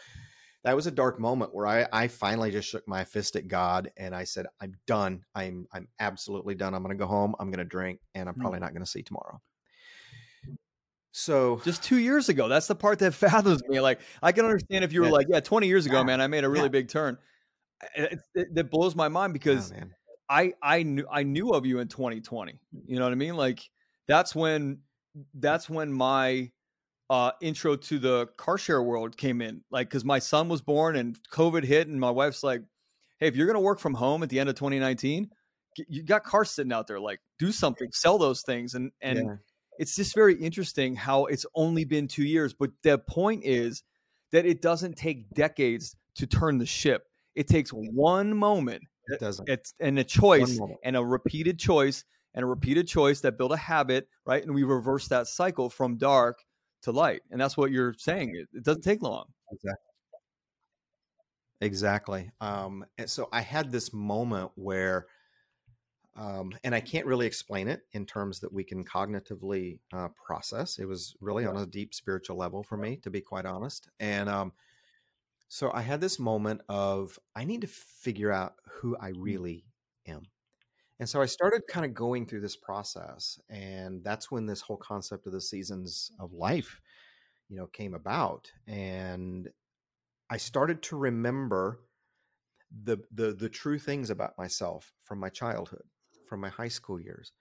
that 0.65 0.75
was 0.75 0.87
a 0.87 0.91
dark 0.91 1.21
moment 1.21 1.55
where 1.55 1.65
I, 1.65 1.87
I 1.93 2.07
finally 2.09 2.51
just 2.51 2.67
shook 2.67 2.85
my 2.85 3.05
fist 3.05 3.37
at 3.37 3.47
God 3.47 3.91
and 3.95 4.13
I 4.13 4.25
said, 4.25 4.45
I'm 4.59 4.73
done. 4.87 5.23
I'm 5.33 5.65
I'm 5.71 5.87
absolutely 6.01 6.53
done. 6.53 6.73
I'm 6.73 6.81
gonna 6.81 6.95
go 6.95 7.07
home, 7.07 7.33
I'm 7.39 7.49
gonna 7.49 7.63
drink, 7.63 8.01
and 8.13 8.27
I'm 8.27 8.35
probably 8.35 8.59
not 8.59 8.73
gonna 8.73 8.85
see 8.85 9.01
tomorrow. 9.01 9.39
So 11.19 11.59
Just 11.65 11.83
two 11.83 11.97
years 11.97 12.29
ago. 12.29 12.47
That's 12.47 12.67
the 12.67 12.75
part 12.75 12.99
that 12.99 13.13
fathoms 13.13 13.61
me. 13.67 13.81
Like 13.81 13.99
I 14.23 14.31
can 14.31 14.45
understand 14.45 14.83
if 14.85 14.93
you 14.93 15.01
were 15.01 15.07
Yeah. 15.07 15.13
like, 15.13 15.27
yeah, 15.29 15.39
20 15.41 15.67
years 15.67 15.85
ago, 15.85 15.97
Yeah. 15.97 16.03
man, 16.03 16.21
I 16.21 16.27
made 16.27 16.43
a 16.45 16.49
really 16.49 16.63
Yeah. 16.63 16.69
big 16.69 16.87
turn. 16.87 17.17
It, 17.95 18.19
it, 18.35 18.55
that 18.55 18.71
blows 18.71 18.95
my 18.95 19.07
mind 19.09 19.31
oh, 19.31 19.33
because 19.33 19.71
man. 19.71 19.93
I 20.29 20.53
I 20.61 20.83
knew 20.83 21.05
I 21.11 21.23
knew 21.23 21.49
of 21.51 21.65
you 21.65 21.79
in 21.79 21.87
2020. 21.87 22.59
You 22.85 22.97
know 22.97 23.03
what 23.03 23.11
I 23.11 23.15
mean? 23.15 23.35
Like 23.35 23.69
that's 24.07 24.33
when 24.33 24.79
that's 25.33 25.69
when 25.69 25.91
my 25.91 26.51
uh 27.09 27.31
intro 27.41 27.75
to 27.75 27.99
the 27.99 28.27
car 28.37 28.57
share 28.57 28.81
world 28.83 29.17
came 29.17 29.41
in. 29.41 29.61
Like 29.71 29.89
cuz 29.89 30.05
my 30.05 30.19
son 30.19 30.47
was 30.49 30.61
born 30.61 30.95
and 30.95 31.17
COVID 31.31 31.63
hit 31.63 31.87
and 31.87 31.99
my 31.99 32.11
wife's 32.11 32.43
like, 32.43 32.61
"Hey, 33.19 33.27
if 33.27 33.35
you're 33.35 33.47
going 33.47 33.55
to 33.55 33.59
work 33.61 33.79
from 33.79 33.93
home 33.93 34.23
at 34.23 34.29
the 34.29 34.39
end 34.39 34.49
of 34.49 34.55
2019, 34.55 35.29
you 35.87 36.03
got 36.03 36.23
cars 36.23 36.51
sitting 36.51 36.71
out 36.73 36.87
there 36.87 36.99
like 36.99 37.19
do 37.39 37.51
something, 37.51 37.89
sell 37.91 38.17
those 38.17 38.41
things." 38.41 38.73
And 38.75 38.91
and. 39.01 39.39
It's 39.79 39.95
just 39.95 40.13
very 40.13 40.35
interesting 40.35 40.95
how 40.95 41.25
it's 41.25 41.45
only 41.55 41.85
been 41.85 42.07
2 42.07 42.23
years, 42.23 42.53
but 42.53 42.69
the 42.83 42.99
point 42.99 43.43
is 43.43 43.83
that 44.31 44.45
it 44.45 44.61
doesn't 44.61 44.95
take 44.95 45.29
decades 45.31 45.95
to 46.15 46.27
turn 46.27 46.59
the 46.59 46.65
ship. 46.65 47.07
It 47.35 47.47
takes 47.47 47.71
one 47.71 48.35
moment 48.35 48.83
it 49.07 49.19
doesn't. 49.19 49.49
it's 49.49 49.73
and 49.79 49.97
a 49.97 50.03
choice 50.03 50.59
and 50.83 50.95
a 50.95 51.03
repeated 51.03 51.57
choice 51.57 52.03
and 52.35 52.43
a 52.43 52.47
repeated 52.47 52.87
choice 52.87 53.21
that 53.21 53.37
build 53.37 53.51
a 53.51 53.57
habit 53.57 54.07
right 54.25 54.43
and 54.43 54.53
we 54.53 54.63
reverse 54.63 55.07
that 55.07 55.25
cycle 55.27 55.69
from 55.69 55.97
dark 55.97 56.43
to 56.83 56.91
light 56.91 57.21
and 57.31 57.41
that's 57.41 57.57
what 57.57 57.71
you're 57.71 57.95
saying 57.97 58.35
it, 58.35 58.47
it 58.53 58.63
doesn't 58.63 58.83
take 58.83 59.01
long 59.01 59.25
Exactly. 59.51 59.89
Exactly. 61.61 62.31
Um, 62.39 62.85
and 62.97 63.09
so 63.09 63.27
I 63.31 63.41
had 63.41 63.71
this 63.71 63.91
moment 63.93 64.51
where, 64.55 65.07
um, 66.19 66.51
and 66.65 66.75
I 66.75 66.81
can't 66.81 67.05
really 67.05 67.25
explain 67.25 67.69
it 67.69 67.83
in 67.93 68.05
terms 68.05 68.41
that 68.41 68.51
we 68.51 68.65
can 68.65 68.83
cognitively 68.83 69.79
uh, 69.93 70.09
process. 70.25 70.77
It 70.77 70.85
was 70.85 71.15
really 71.21 71.45
on 71.45 71.55
a 71.55 71.65
deep 71.65 71.93
spiritual 71.93 72.35
level 72.35 72.61
for 72.61 72.75
me, 72.75 72.97
to 72.97 73.09
be 73.09 73.21
quite 73.21 73.45
honest. 73.45 73.89
And 74.01 74.27
um, 74.27 74.51
so 75.47 75.71
I 75.73 75.81
had 75.81 76.01
this 76.01 76.19
moment 76.19 76.61
of 76.67 77.17
I 77.35 77.45
need 77.45 77.61
to 77.61 77.67
figure 77.67 78.31
out 78.33 78.55
who 78.69 78.97
I 78.97 79.09
really 79.17 79.65
am. 80.07 80.23
And 80.99 81.07
so 81.07 81.21
I 81.21 81.25
started 81.27 81.61
kind 81.69 81.85
of 81.85 81.93
going 81.93 82.25
through 82.25 82.41
this 82.41 82.57
process, 82.57 83.39
and 83.49 84.03
that's 84.03 84.29
when 84.29 84.45
this 84.45 84.61
whole 84.61 84.77
concept 84.77 85.25
of 85.27 85.33
the 85.33 85.41
seasons 85.41 86.11
of 86.19 86.33
life, 86.33 86.81
you 87.47 87.55
know, 87.55 87.67
came 87.67 87.93
about. 87.93 88.51
And 88.67 89.47
I 90.29 90.37
started 90.37 90.81
to 90.83 90.97
remember 90.97 91.79
the 92.83 92.97
the 93.11 93.33
the 93.33 93.49
true 93.49 93.79
things 93.79 94.09
about 94.09 94.37
myself 94.37 94.93
from 95.03 95.19
my 95.19 95.29
childhood, 95.29 95.83
from 96.29 96.39
my 96.39 96.49
high 96.49 96.69
school 96.69 96.99
years. 96.99 97.31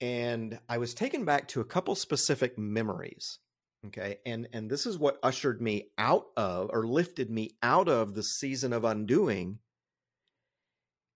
And 0.00 0.58
I 0.68 0.78
was 0.78 0.92
taken 0.92 1.24
back 1.24 1.48
to 1.48 1.60
a 1.60 1.64
couple 1.64 1.94
specific 1.94 2.58
memories. 2.58 3.38
Okay. 3.86 4.16
And 4.26 4.48
and 4.52 4.70
this 4.70 4.86
is 4.86 4.98
what 4.98 5.18
ushered 5.22 5.60
me 5.60 5.90
out 5.96 6.26
of 6.36 6.70
or 6.72 6.86
lifted 6.86 7.30
me 7.30 7.50
out 7.62 7.88
of 7.88 8.14
the 8.14 8.22
season 8.22 8.72
of 8.72 8.84
undoing 8.84 9.58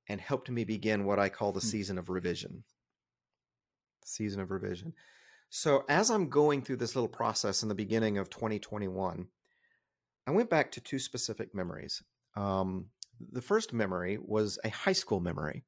and 0.08 0.20
helped 0.20 0.48
me 0.48 0.64
begin 0.64 1.04
what 1.04 1.18
I 1.18 1.28
call 1.28 1.52
the 1.52 1.60
hmm. 1.60 1.66
season 1.66 1.98
of 1.98 2.08
revision. 2.08 2.64
Season 4.04 4.40
of 4.40 4.50
revision. 4.50 4.94
So, 5.50 5.84
as 5.88 6.10
I'm 6.10 6.28
going 6.28 6.62
through 6.62 6.76
this 6.76 6.94
little 6.94 7.08
process 7.08 7.62
in 7.62 7.68
the 7.68 7.74
beginning 7.74 8.18
of 8.18 8.28
2021, 8.28 9.28
I 10.26 10.30
went 10.30 10.50
back 10.50 10.72
to 10.72 10.80
two 10.80 10.98
specific 10.98 11.54
memories. 11.54 12.02
Um, 12.36 12.86
the 13.32 13.42
first 13.42 13.72
memory 13.72 14.18
was 14.20 14.58
a 14.62 14.68
high 14.68 14.92
school 14.92 15.20
memory. 15.20 15.64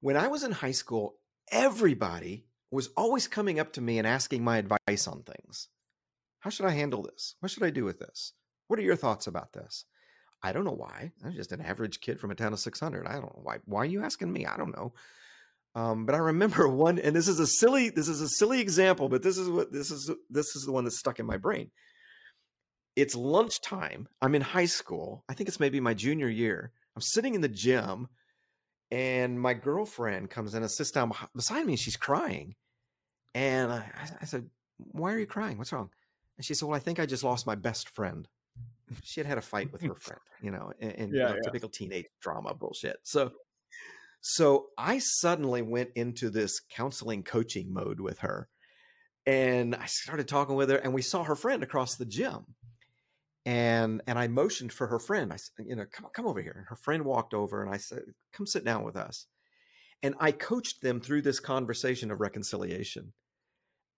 When 0.00 0.16
I 0.16 0.28
was 0.28 0.44
in 0.44 0.52
high 0.52 0.72
school, 0.72 1.16
everybody 1.50 2.46
was 2.70 2.88
always 2.96 3.28
coming 3.28 3.58
up 3.58 3.72
to 3.74 3.80
me 3.80 3.98
and 3.98 4.06
asking 4.06 4.44
my 4.44 4.58
advice 4.58 5.06
on 5.06 5.22
things. 5.22 5.68
How 6.40 6.50
should 6.50 6.66
I 6.66 6.70
handle 6.70 7.02
this? 7.02 7.34
What 7.40 7.50
should 7.50 7.62
I 7.62 7.70
do 7.70 7.84
with 7.84 7.98
this? 7.98 8.32
What 8.68 8.78
are 8.78 8.82
your 8.82 8.96
thoughts 8.96 9.26
about 9.26 9.52
this? 9.52 9.84
I 10.42 10.52
don't 10.52 10.64
know 10.64 10.72
why. 10.72 11.12
I'm 11.24 11.32
just 11.32 11.52
an 11.52 11.60
average 11.60 12.00
kid 12.00 12.20
from 12.20 12.30
a 12.30 12.34
town 12.34 12.52
of 12.52 12.58
600. 12.58 13.06
I 13.06 13.12
don't 13.12 13.22
know 13.22 13.40
why. 13.42 13.58
Why 13.64 13.82
are 13.82 13.86
you 13.86 14.02
asking 14.04 14.32
me? 14.32 14.46
I 14.46 14.56
don't 14.56 14.76
know. 14.76 14.92
Um, 15.74 16.06
but 16.06 16.14
I 16.14 16.18
remember 16.18 16.68
one, 16.86 16.98
and 16.98 17.14
this 17.14 17.28
is 17.28 17.40
a 17.40 17.46
silly, 17.46 17.90
this 17.90 18.08
is 18.08 18.20
a 18.20 18.28
silly 18.28 18.60
example, 18.60 19.08
but 19.08 19.22
this 19.22 19.38
is 19.38 19.48
what 19.48 19.72
this 19.72 19.90
is. 19.90 20.10
This 20.30 20.56
is 20.56 20.64
the 20.64 20.72
one 20.72 20.84
that's 20.84 20.98
stuck 20.98 21.18
in 21.18 21.26
my 21.26 21.36
brain. 21.36 21.70
It's 22.96 23.14
lunchtime. 23.14 24.08
I'm 24.22 24.34
in 24.34 24.42
high 24.42 24.66
school. 24.66 25.24
I 25.28 25.34
think 25.34 25.48
it's 25.48 25.60
maybe 25.60 25.80
my 25.80 25.94
junior 25.94 26.28
year. 26.28 26.72
I'm 26.94 27.02
sitting 27.02 27.34
in 27.34 27.42
the 27.42 27.48
gym, 27.48 28.08
and 28.90 29.40
my 29.40 29.54
girlfriend 29.54 30.30
comes 30.30 30.54
in 30.54 30.62
and 30.62 30.70
sits 30.70 30.90
down 30.90 31.12
beside 31.34 31.66
me. 31.66 31.72
And 31.72 31.80
she's 31.80 31.96
crying, 31.96 32.54
and 33.34 33.72
I, 33.72 33.90
I 34.20 34.24
said, 34.24 34.48
"Why 34.78 35.12
are 35.12 35.18
you 35.18 35.26
crying? 35.26 35.58
What's 35.58 35.72
wrong?" 35.72 35.90
And 36.36 36.44
she 36.44 36.54
said, 36.54 36.66
"Well, 36.68 36.76
I 36.76 36.80
think 36.80 37.00
I 37.00 37.06
just 37.06 37.24
lost 37.24 37.46
my 37.46 37.54
best 37.54 37.88
friend." 37.90 38.28
she 39.02 39.20
had 39.20 39.26
had 39.26 39.38
a 39.38 39.42
fight 39.42 39.72
with 39.72 39.82
her 39.82 39.94
friend, 40.00 40.20
you 40.40 40.50
know, 40.50 40.72
and, 40.80 40.92
and 40.92 41.14
yeah, 41.14 41.18
you 41.18 41.28
know, 41.28 41.34
yeah. 41.36 41.42
typical 41.44 41.68
teenage 41.68 42.06
drama 42.20 42.54
bullshit. 42.54 42.96
So, 43.02 43.32
so 44.20 44.66
I 44.78 44.98
suddenly 44.98 45.62
went 45.62 45.90
into 45.94 46.30
this 46.30 46.60
counseling 46.60 47.22
coaching 47.22 47.72
mode 47.72 48.00
with 48.00 48.20
her, 48.20 48.48
and 49.26 49.74
I 49.74 49.86
started 49.86 50.28
talking 50.28 50.56
with 50.56 50.70
her, 50.70 50.76
and 50.76 50.94
we 50.94 51.02
saw 51.02 51.24
her 51.24 51.36
friend 51.36 51.62
across 51.62 51.96
the 51.96 52.06
gym, 52.06 52.54
and 53.46 54.02
and 54.06 54.18
I 54.18 54.28
motioned 54.28 54.72
for 54.74 54.86
her 54.88 54.98
friend. 54.98 55.32
I 55.32 55.36
said, 55.36 55.64
you 55.66 55.74
know, 55.74 55.86
come 55.90 56.08
come 56.12 56.26
over 56.26 56.42
here. 56.42 56.54
And 56.58 56.66
her 56.68 56.76
friend 56.76 57.04
walked 57.04 57.32
over, 57.32 57.62
and 57.62 57.72
I 57.72 57.78
said, 57.78 58.02
come 58.34 58.46
sit 58.46 58.64
down 58.64 58.84
with 58.84 58.96
us, 58.96 59.26
and 60.02 60.14
I 60.20 60.32
coached 60.32 60.82
them 60.82 61.00
through 61.00 61.22
this 61.22 61.40
conversation 61.40 62.10
of 62.10 62.20
reconciliation 62.20 63.14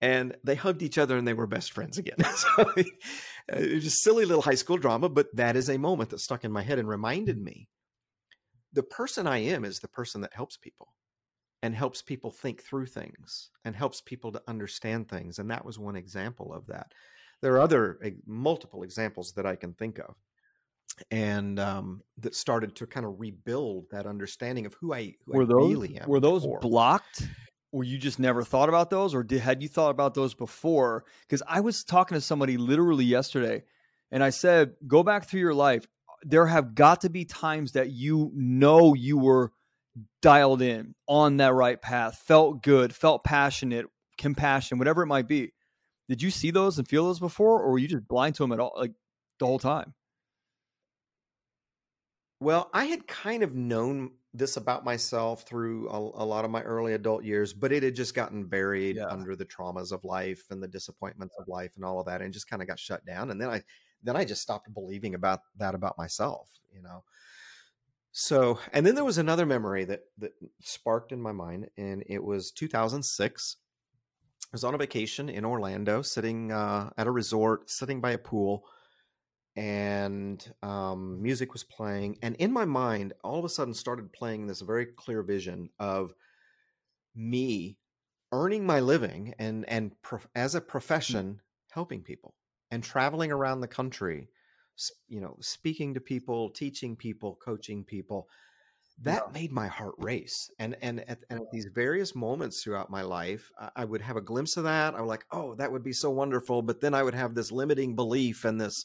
and 0.01 0.37
they 0.45 0.55
hugged 0.55 0.83
each 0.83 0.99
other 0.99 1.17
and 1.17 1.27
they 1.27 1.35
were 1.35 1.47
best 1.47 1.73
friends 1.73 1.99
again. 1.99 2.19
so 2.37 2.73
it 2.77 3.75
was 3.75 3.85
just 3.85 4.03
silly 4.03 4.25
little 4.25 4.43
high 4.43 4.55
school 4.55 4.77
drama, 4.77 5.09
but 5.09 5.35
that 5.35 5.57
is 5.57 5.69
a 5.69 5.79
moment 5.79 6.11
that 6.11 6.21
stuck 6.21 6.45
in 6.45 6.53
my 6.53 6.63
head 6.63 6.79
and 6.79 6.89
reminded 6.89 7.41
me 7.41 7.69
the 8.73 8.83
person 8.83 9.27
I 9.27 9.39
am 9.39 9.65
is 9.65 9.81
the 9.81 9.89
person 9.89 10.21
that 10.21 10.35
helps 10.35 10.57
people 10.57 10.95
and 11.63 11.75
helps 11.75 12.03
people 12.03 12.31
think 12.31 12.63
through 12.63 12.87
things 12.87 13.51
and 13.65 13.75
helps 13.75 14.01
people 14.01 14.31
to 14.33 14.43
understand 14.47 15.09
things. 15.09 15.39
And 15.39 15.51
that 15.51 15.65
was 15.65 15.79
one 15.79 15.97
example 15.97 16.53
of 16.53 16.67
that. 16.67 16.93
There 17.41 17.55
are 17.55 17.61
other 17.61 17.99
multiple 18.26 18.82
examples 18.82 19.32
that 19.32 19.47
I 19.47 19.57
can 19.57 19.74
think 19.74 19.99
of 19.99 20.14
and 21.11 21.61
um, 21.61 22.03
that 22.18 22.34
started 22.34 22.74
to 22.76 22.86
kind 22.86 23.07
of 23.07 23.20
rebuild 23.20 23.86
that 23.91 24.07
understanding 24.07 24.66
of 24.66 24.74
who 24.74 24.93
I, 24.93 25.14
who 25.26 25.32
were 25.39 25.43
I 25.45 25.47
those, 25.47 25.68
really 25.68 25.99
am. 25.99 26.09
Were 26.09 26.20
those 26.20 26.43
before. 26.43 26.61
blocked 26.61 27.28
or 27.72 27.84
you 27.84 27.99
just 27.99 28.18
never 28.18 28.43
thought 28.43 28.68
about 28.68 28.91
those 28.91 29.14
or 29.14 29.22
did, 29.22 29.41
had 29.41 29.62
you 29.62 29.68
thought 29.68 29.91
about 29.91 30.14
those 30.14 30.34
before 30.34 31.05
because 31.22 31.43
i 31.47 31.61
was 31.61 31.84
talking 31.84 32.14
to 32.14 32.20
somebody 32.20 32.57
literally 32.57 33.05
yesterday 33.05 33.62
and 34.11 34.22
i 34.22 34.30
said 34.30 34.72
go 34.86 35.03
back 35.03 35.28
through 35.28 35.41
your 35.41 35.55
life 35.55 35.86
there 36.22 36.47
have 36.47 36.74
got 36.74 37.03
to 37.03 37.11
be 37.11 37.24
times 37.24 37.72
that 37.72 37.91
you 37.91 38.30
know 38.34 38.95
you 38.95 39.18
were 39.18 39.53
dialed 40.22 40.62
in 40.62 40.95
on 41.07 41.36
that 41.39 41.53
right 41.53 41.82
path 41.82 42.22
felt 42.26 42.62
good 42.62 42.95
felt 42.95 43.24
passionate 43.24 43.86
compassion 44.16 44.78
whatever 44.78 45.03
it 45.03 45.07
might 45.07 45.28
be 45.28 45.53
did 46.09 46.23
you 46.23 46.31
see 46.31 46.51
those 46.51 46.79
and 46.79 46.89
feel 46.89 47.05
those 47.05 47.21
before 47.21 47.63
or 47.63 47.71
were 47.71 47.79
you 47.79 47.89
just 47.89 48.09
blind 48.09 48.35
to 48.35 48.43
them 48.43 48.53
at 48.53 48.61
all 48.61 48.75
like 48.77 48.93
the 49.39 49.47
whole 49.47 49.59
time 49.59 49.95
well 52.41 52.71
i 52.73 52.85
had 52.85 53.07
kind 53.07 53.43
of 53.43 53.55
known 53.55 54.11
this 54.35 54.57
about 54.57 54.85
myself 54.85 55.43
through 55.43 55.89
a, 55.89 55.99
a, 55.99 56.25
lot 56.25 56.45
of 56.45 56.51
my 56.51 56.63
early 56.63 56.93
adult 56.93 57.25
years, 57.25 57.53
but 57.53 57.73
it 57.73 57.83
had 57.83 57.95
just 57.95 58.15
gotten 58.15 58.45
buried 58.45 58.97
yeah. 58.97 59.07
under 59.07 59.35
the 59.35 59.45
traumas 59.45 59.91
of 59.91 60.05
life 60.05 60.45
and 60.51 60.63
the 60.63 60.69
disappointments 60.69 61.35
of 61.39 61.49
life 61.49 61.73
and 61.77 61.85
all 61.85 61.99
of 61.99 62.07
that, 62.07 62.21
and 62.21 62.33
just 62.33 62.49
kind 62.49 62.61
of 62.61 62.69
got 62.69 62.79
shut 62.79 63.05
down. 63.07 63.31
And 63.31 63.41
then 63.41 63.49
I, 63.49 63.63
then 64.03 64.17
I 64.17 64.25
just 64.25 64.43
stopped 64.43 64.73
believing 64.73 65.15
about 65.15 65.41
that 65.57 65.75
about 65.75 65.97
myself, 65.97 66.51
you 66.73 66.83
know. 66.83 67.05
So, 68.13 68.59
and 68.73 68.85
then 68.85 68.95
there 68.95 69.05
was 69.05 69.19
another 69.19 69.47
memory 69.47 69.85
that 69.85 70.01
that 70.19 70.33
sparked 70.61 71.13
in 71.13 71.21
my 71.21 71.33
mind, 71.33 71.69
and 71.77 72.05
it 72.07 72.23
was 72.23 72.53
2006. 72.53 73.57
I 74.51 74.55
was 74.55 74.65
on 74.65 74.75
a 74.75 74.79
vacation 74.79 75.29
in 75.29 75.45
Orlando, 75.45 76.03
sitting 76.03 76.51
uh, 76.53 76.91
at 76.97 77.07
a 77.07 77.11
resort, 77.11 77.69
sitting 77.69 78.01
by 78.01 78.13
a 78.13 78.19
pool 78.19 78.65
and 79.57 80.53
um, 80.63 81.21
music 81.21 81.53
was 81.53 81.65
playing. 81.65 82.19
And 82.23 82.37
in 82.37 82.53
my 82.53 82.65
mind, 82.65 83.13
all 83.25 83.39
of 83.39 83.45
a 83.45 83.49
sudden 83.49 83.75
started 83.75 84.13
playing 84.13 84.47
this 84.47 84.61
very 84.61 84.87
clear 84.87 85.23
vision 85.23 85.69
of 85.79 86.15
me 87.15 87.77
earning 88.33 88.65
my 88.65 88.81
living 88.81 89.35
and 89.39 89.69
and 89.69 89.93
as 90.35 90.55
a 90.55 90.61
mm. 90.61 90.69
profession 90.69 91.41
helping 91.71 92.03
people 92.03 92.35
and 92.71 92.83
traveling 92.83 93.33
around 93.33 93.61
the 93.61 93.69
country 93.69 94.29
you 95.09 95.21
know 95.21 95.37
speaking 95.41 95.95
to 95.95 96.01
people 96.01 96.51
teaching 96.51 96.95
people 96.95 97.39
coaching 97.43 97.83
people 97.83 98.29
that 99.03 99.23
yeah. 99.27 99.33
made 99.33 99.53
my 99.53 99.67
heart 99.67 99.95
race 99.99 100.51
and 100.59 100.77
and 100.83 101.01
at, 101.09 101.19
and 101.31 101.41
at, 101.41 101.51
these 101.53 101.67
various 101.73 102.15
moments 102.15 102.63
throughout 102.63 102.91
my 102.91 103.03
life 103.03 103.51
I, 103.77 103.85
would 103.85 104.01
have 104.01 104.17
a 104.17 104.21
glimpse 104.21 104.57
of 104.57 104.65
that 104.65 104.95
i 104.95 105.01
was 105.01 105.09
like 105.09 105.25
oh 105.31 105.55
that 105.55 105.71
would 105.71 105.85
be 105.85 105.93
so 105.93 106.11
wonderful 106.11 106.63
but 106.63 106.81
then 106.81 106.95
i 106.95 107.03
would 107.03 107.15
have 107.15 107.35
this 107.35 107.53
limiting 107.53 107.95
belief 107.95 108.45
and 108.45 108.61
this 108.61 108.85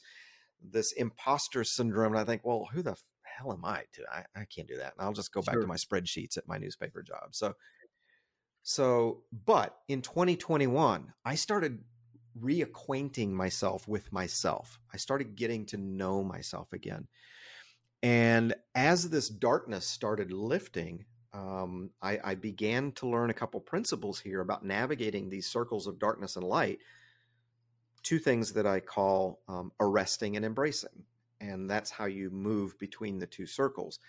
this 0.72 0.92
imposter 0.94 1.64
syndrome. 1.64 2.14
And 2.14 2.20
I 2.20 2.24
think, 2.24 2.44
well, 2.44 2.68
who 2.72 2.82
the 2.82 2.96
hell 3.24 3.52
am 3.52 3.66
I 3.66 3.84
to? 3.94 4.04
I, 4.12 4.24
I 4.36 4.46
can't 4.46 4.68
do 4.68 4.78
that. 4.78 4.94
And 4.98 5.06
I'll 5.06 5.14
just 5.14 5.34
go 5.34 5.42
back 5.42 5.60
to 5.60 5.68
my 5.68 5.76
spreadsheets 5.76 6.38
at 6.38 6.48
my 6.48 6.58
newspaper 6.58 7.02
job. 7.02 7.30
So, 7.32 7.54
so, 8.64 9.24
but 9.46 9.76
in 9.88 10.02
2021, 10.02 11.14
I 11.26 11.36
started 11.36 11.80
reacquainting 12.40 13.30
myself 13.30 13.88
with 13.88 14.12
myself. 14.12 14.80
I 14.94 14.98
started 14.98 15.36
getting 15.36 15.66
to 15.68 15.78
know 15.78 16.24
myself 16.24 16.72
again. 16.74 17.08
And 18.04 18.54
as 18.76 19.10
this 19.10 19.30
darkness 19.30 19.88
started 19.88 20.32
lifting, 20.32 21.06
um, 21.34 21.90
I, 22.02 22.20
I, 22.24 22.36
began 22.36 22.92
to 22.92 23.08
learn 23.08 23.32
a 23.32 23.34
couple 23.34 23.60
principles 23.60 24.20
here 24.20 24.42
about 24.42 24.64
navigating 24.64 25.30
these 25.30 25.48
circles 25.48 25.88
of 25.88 25.98
darkness 25.98 26.36
and 26.36 26.46
light 26.46 26.78
two 28.04 28.20
things 28.20 28.52
that 28.54 28.68
I 28.68 28.82
call 28.82 29.40
um, 29.48 29.72
arresting 29.80 30.36
and 30.36 30.46
embracing. 30.46 31.06
And 31.42 31.70
that's 31.70 31.90
how 31.90 32.06
you 32.06 32.30
move 32.30 32.78
between 32.78 33.18
the 33.18 33.26
two 33.26 33.46
circles. 33.48 34.00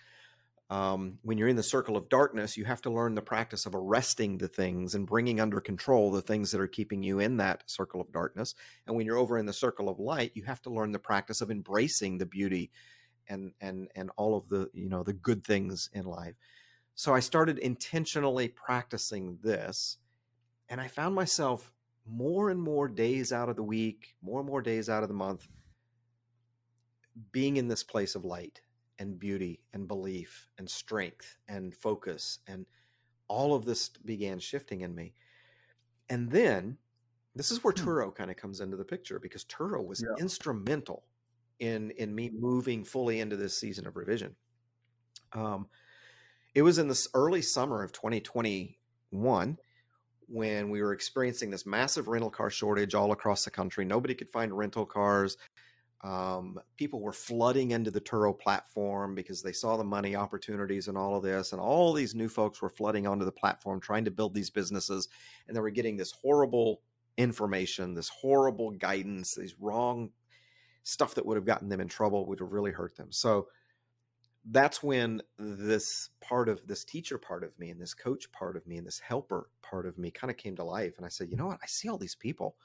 Um, 0.69 1.19
when 1.21 1.37
you're 1.37 1.47
in 1.47 1.55
the 1.55 1.63
circle 1.63 1.95
of 1.95 2.09
darkness, 2.09 2.57
you 2.57 2.65
have 2.65 2.81
to 2.83 2.89
learn 2.89 3.15
the 3.15 3.21
practice 3.21 3.65
of 3.65 3.75
arresting 3.75 4.37
the 4.37 4.47
things 4.47 4.95
and 4.95 5.05
bringing 5.07 5.39
under 5.39 5.61
control 5.61 6.11
the 6.11 6.21
things 6.21 6.51
that 6.51 6.61
are 6.61 6.67
keeping 6.67 7.03
you 7.03 7.19
in 7.19 7.37
that 7.37 7.63
circle 7.67 8.01
of 8.01 8.11
darkness. 8.11 8.55
And 8.85 8.95
when 8.95 9.05
you're 9.05 9.17
over 9.17 9.37
in 9.37 9.45
the 9.45 9.53
circle 9.53 9.89
of 9.89 9.99
light, 9.99 10.31
you 10.33 10.43
have 10.43 10.61
to 10.63 10.71
learn 10.71 10.91
the 10.91 10.99
practice 10.99 11.41
of 11.41 11.51
embracing 11.51 12.17
the 12.17 12.25
beauty 12.25 12.71
and 13.27 13.53
and 13.61 13.89
and 13.95 14.11
all 14.17 14.37
of 14.37 14.49
the 14.49 14.69
you 14.73 14.89
know 14.89 15.03
the 15.03 15.13
good 15.13 15.43
things 15.43 15.89
in 15.93 16.05
life. 16.05 16.35
So 16.95 17.13
I 17.13 17.19
started 17.19 17.57
intentionally 17.59 18.47
practicing 18.47 19.37
this, 19.43 19.97
and 20.69 20.79
I 20.79 20.87
found 20.87 21.15
myself 21.15 21.71
more 22.05 22.49
and 22.49 22.61
more 22.61 22.87
days 22.87 23.33
out 23.33 23.49
of 23.49 23.55
the 23.55 23.63
week, 23.63 24.15
more 24.21 24.39
and 24.39 24.47
more 24.47 24.61
days 24.61 24.89
out 24.89 25.03
of 25.03 25.09
the 25.09 25.15
month, 25.15 25.47
being 27.31 27.57
in 27.57 27.67
this 27.67 27.83
place 27.83 28.15
of 28.15 28.23
light 28.23 28.61
and 28.99 29.19
beauty 29.19 29.59
and 29.73 29.87
belief 29.87 30.47
and 30.57 30.69
strength 30.69 31.37
and 31.47 31.75
focus 31.75 32.39
and 32.47 32.65
all 33.27 33.55
of 33.55 33.65
this 33.65 33.89
began 33.89 34.39
shifting 34.39 34.81
in 34.81 34.93
me. 34.93 35.13
And 36.09 36.29
then 36.29 36.77
this 37.35 37.51
is 37.51 37.63
where 37.63 37.73
hmm. 37.73 37.87
Turo 37.87 38.15
kind 38.15 38.31
of 38.31 38.37
comes 38.37 38.61
into 38.61 38.77
the 38.77 38.85
picture 38.85 39.19
because 39.19 39.43
Turo 39.45 39.85
was 39.85 40.01
yeah. 40.01 40.21
instrumental 40.21 41.03
in 41.59 41.91
in 41.91 42.13
me 42.13 42.31
moving 42.33 42.83
fully 42.83 43.19
into 43.19 43.35
this 43.35 43.57
season 43.57 43.87
of 43.87 43.95
revision. 43.95 44.35
Um, 45.33 45.67
it 46.53 46.61
was 46.61 46.77
in 46.77 46.87
this 46.87 47.07
early 47.13 47.41
summer 47.41 47.83
of 47.83 47.91
2021 47.91 49.57
when 50.27 50.69
we 50.69 50.81
were 50.81 50.93
experiencing 50.93 51.51
this 51.51 51.65
massive 51.65 52.07
rental 52.07 52.29
car 52.29 52.49
shortage 52.49 52.95
all 52.95 53.11
across 53.11 53.43
the 53.43 53.51
country. 53.51 53.85
Nobody 53.85 54.15
could 54.15 54.29
find 54.29 54.57
rental 54.57 54.85
cars. 54.85 55.37
Um, 56.01 56.59
people 56.77 57.01
were 57.01 57.11
flooding 57.11 57.71
into 57.71 57.89
the 57.89 58.01
Turo 58.01 58.37
platform 58.37 59.15
because 59.15 59.41
they 59.41 59.51
saw 59.51 59.75
the 59.75 59.83
money 59.83 60.15
opportunities 60.15 60.87
and 60.87 60.97
all 60.97 61.15
of 61.15 61.23
this. 61.23 61.51
And 61.51 61.59
all 61.59 61.93
these 61.93 62.15
new 62.15 62.29
folks 62.29 62.61
were 62.61 62.69
flooding 62.69 63.07
onto 63.07 63.25
the 63.25 63.31
platform 63.31 63.79
trying 63.79 64.05
to 64.05 64.11
build 64.11 64.33
these 64.33 64.49
businesses. 64.49 65.07
And 65.47 65.55
they 65.55 65.61
were 65.61 65.71
getting 65.71 65.97
this 65.97 66.11
horrible 66.11 66.81
information, 67.17 67.95
this 67.95 68.09
horrible 68.09 68.71
guidance, 68.71 69.35
these 69.35 69.55
wrong 69.59 70.11
stuff 70.85 71.15
that 71.15 71.25
would 71.25 71.35
have 71.35 71.45
gotten 71.45 71.67
them 71.67 71.81
in 71.81 71.87
trouble, 71.87 72.25
would 72.27 72.39
have 72.39 72.51
really 72.51 72.71
hurt 72.71 72.95
them. 72.95 73.11
So 73.11 73.47
that's 74.51 74.83
when 74.83 75.21
this 75.39 76.11
part 76.21 76.47
of 76.47 76.65
this 76.67 76.85
teacher 76.85 77.17
part 77.17 77.43
of 77.43 77.57
me 77.57 77.71
and 77.71 77.81
this 77.81 77.95
coach 77.95 78.31
part 78.31 78.55
of 78.55 78.65
me 78.67 78.77
and 78.77 78.85
this 78.85 78.99
helper 78.99 79.49
part 79.63 79.87
of 79.87 79.97
me 79.97 80.11
kind 80.11 80.29
of 80.29 80.37
came 80.37 80.55
to 80.55 80.63
life. 80.63 80.93
And 80.97 81.05
I 81.05 81.09
said, 81.09 81.29
you 81.31 81.37
know 81.37 81.47
what? 81.47 81.59
I 81.63 81.65
see 81.65 81.89
all 81.89 81.97
these 81.97 82.13
people 82.13 82.55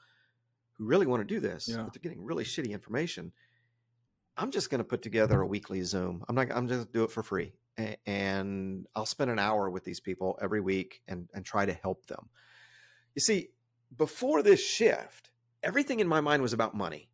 who 0.73 0.85
really 0.85 1.07
want 1.07 1.27
to 1.27 1.33
do 1.33 1.39
this, 1.39 1.67
yeah. 1.67 1.77
but 1.77 1.93
they're 1.93 2.01
getting 2.01 2.23
really 2.23 2.43
shitty 2.43 2.69
information. 2.69 3.31
I'm 4.37 4.51
just 4.51 4.69
going 4.69 4.79
to 4.79 4.85
put 4.85 5.01
together 5.01 5.41
a 5.41 5.47
weekly 5.47 5.81
Zoom. 5.81 6.23
I'm 6.29 6.35
not. 6.35 6.51
I'm 6.51 6.67
just 6.67 6.79
gonna 6.79 6.93
do 6.93 7.03
it 7.03 7.11
for 7.11 7.21
free, 7.21 7.53
and 8.05 8.87
I'll 8.95 9.05
spend 9.05 9.29
an 9.29 9.39
hour 9.39 9.69
with 9.69 9.83
these 9.83 9.99
people 9.99 10.39
every 10.41 10.61
week 10.61 11.01
and 11.07 11.27
and 11.33 11.43
try 11.43 11.65
to 11.65 11.73
help 11.73 12.05
them. 12.05 12.29
You 13.13 13.19
see, 13.19 13.49
before 13.95 14.41
this 14.41 14.65
shift, 14.65 15.31
everything 15.61 15.99
in 15.99 16.07
my 16.07 16.21
mind 16.21 16.41
was 16.41 16.53
about 16.53 16.73
money. 16.73 17.10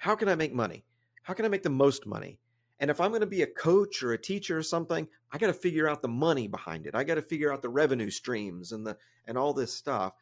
How 0.00 0.14
can 0.14 0.30
I 0.30 0.34
make 0.34 0.54
money? 0.54 0.86
How 1.24 1.34
can 1.34 1.44
I 1.44 1.48
make 1.48 1.62
the 1.62 1.68
most 1.68 2.06
money? 2.06 2.38
And 2.78 2.90
if 2.90 3.02
I'm 3.02 3.10
going 3.10 3.20
to 3.20 3.26
be 3.26 3.42
a 3.42 3.46
coach 3.46 4.02
or 4.02 4.14
a 4.14 4.18
teacher 4.18 4.56
or 4.56 4.62
something, 4.62 5.06
I 5.30 5.36
got 5.36 5.48
to 5.48 5.52
figure 5.52 5.86
out 5.86 6.00
the 6.00 6.08
money 6.08 6.48
behind 6.48 6.86
it. 6.86 6.94
I 6.94 7.04
got 7.04 7.16
to 7.16 7.22
figure 7.22 7.52
out 7.52 7.60
the 7.60 7.68
revenue 7.68 8.08
streams 8.08 8.72
and 8.72 8.86
the 8.86 8.96
and 9.26 9.36
all 9.36 9.52
this 9.52 9.74
stuff. 9.74 10.14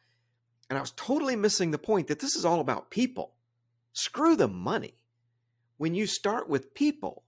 And 0.69 0.77
I 0.77 0.81
was 0.81 0.91
totally 0.91 1.37
missing 1.37 1.71
the 1.71 1.77
point 1.77 2.07
that 2.07 2.19
this 2.19 2.35
is 2.35 2.43
all 2.43 2.59
about 2.59 2.91
people. 2.91 3.35
Screw 3.93 4.35
the 4.35 4.49
money. 4.49 4.95
When 5.77 5.95
you 5.95 6.07
start 6.07 6.49
with 6.49 6.73
people 6.73 7.23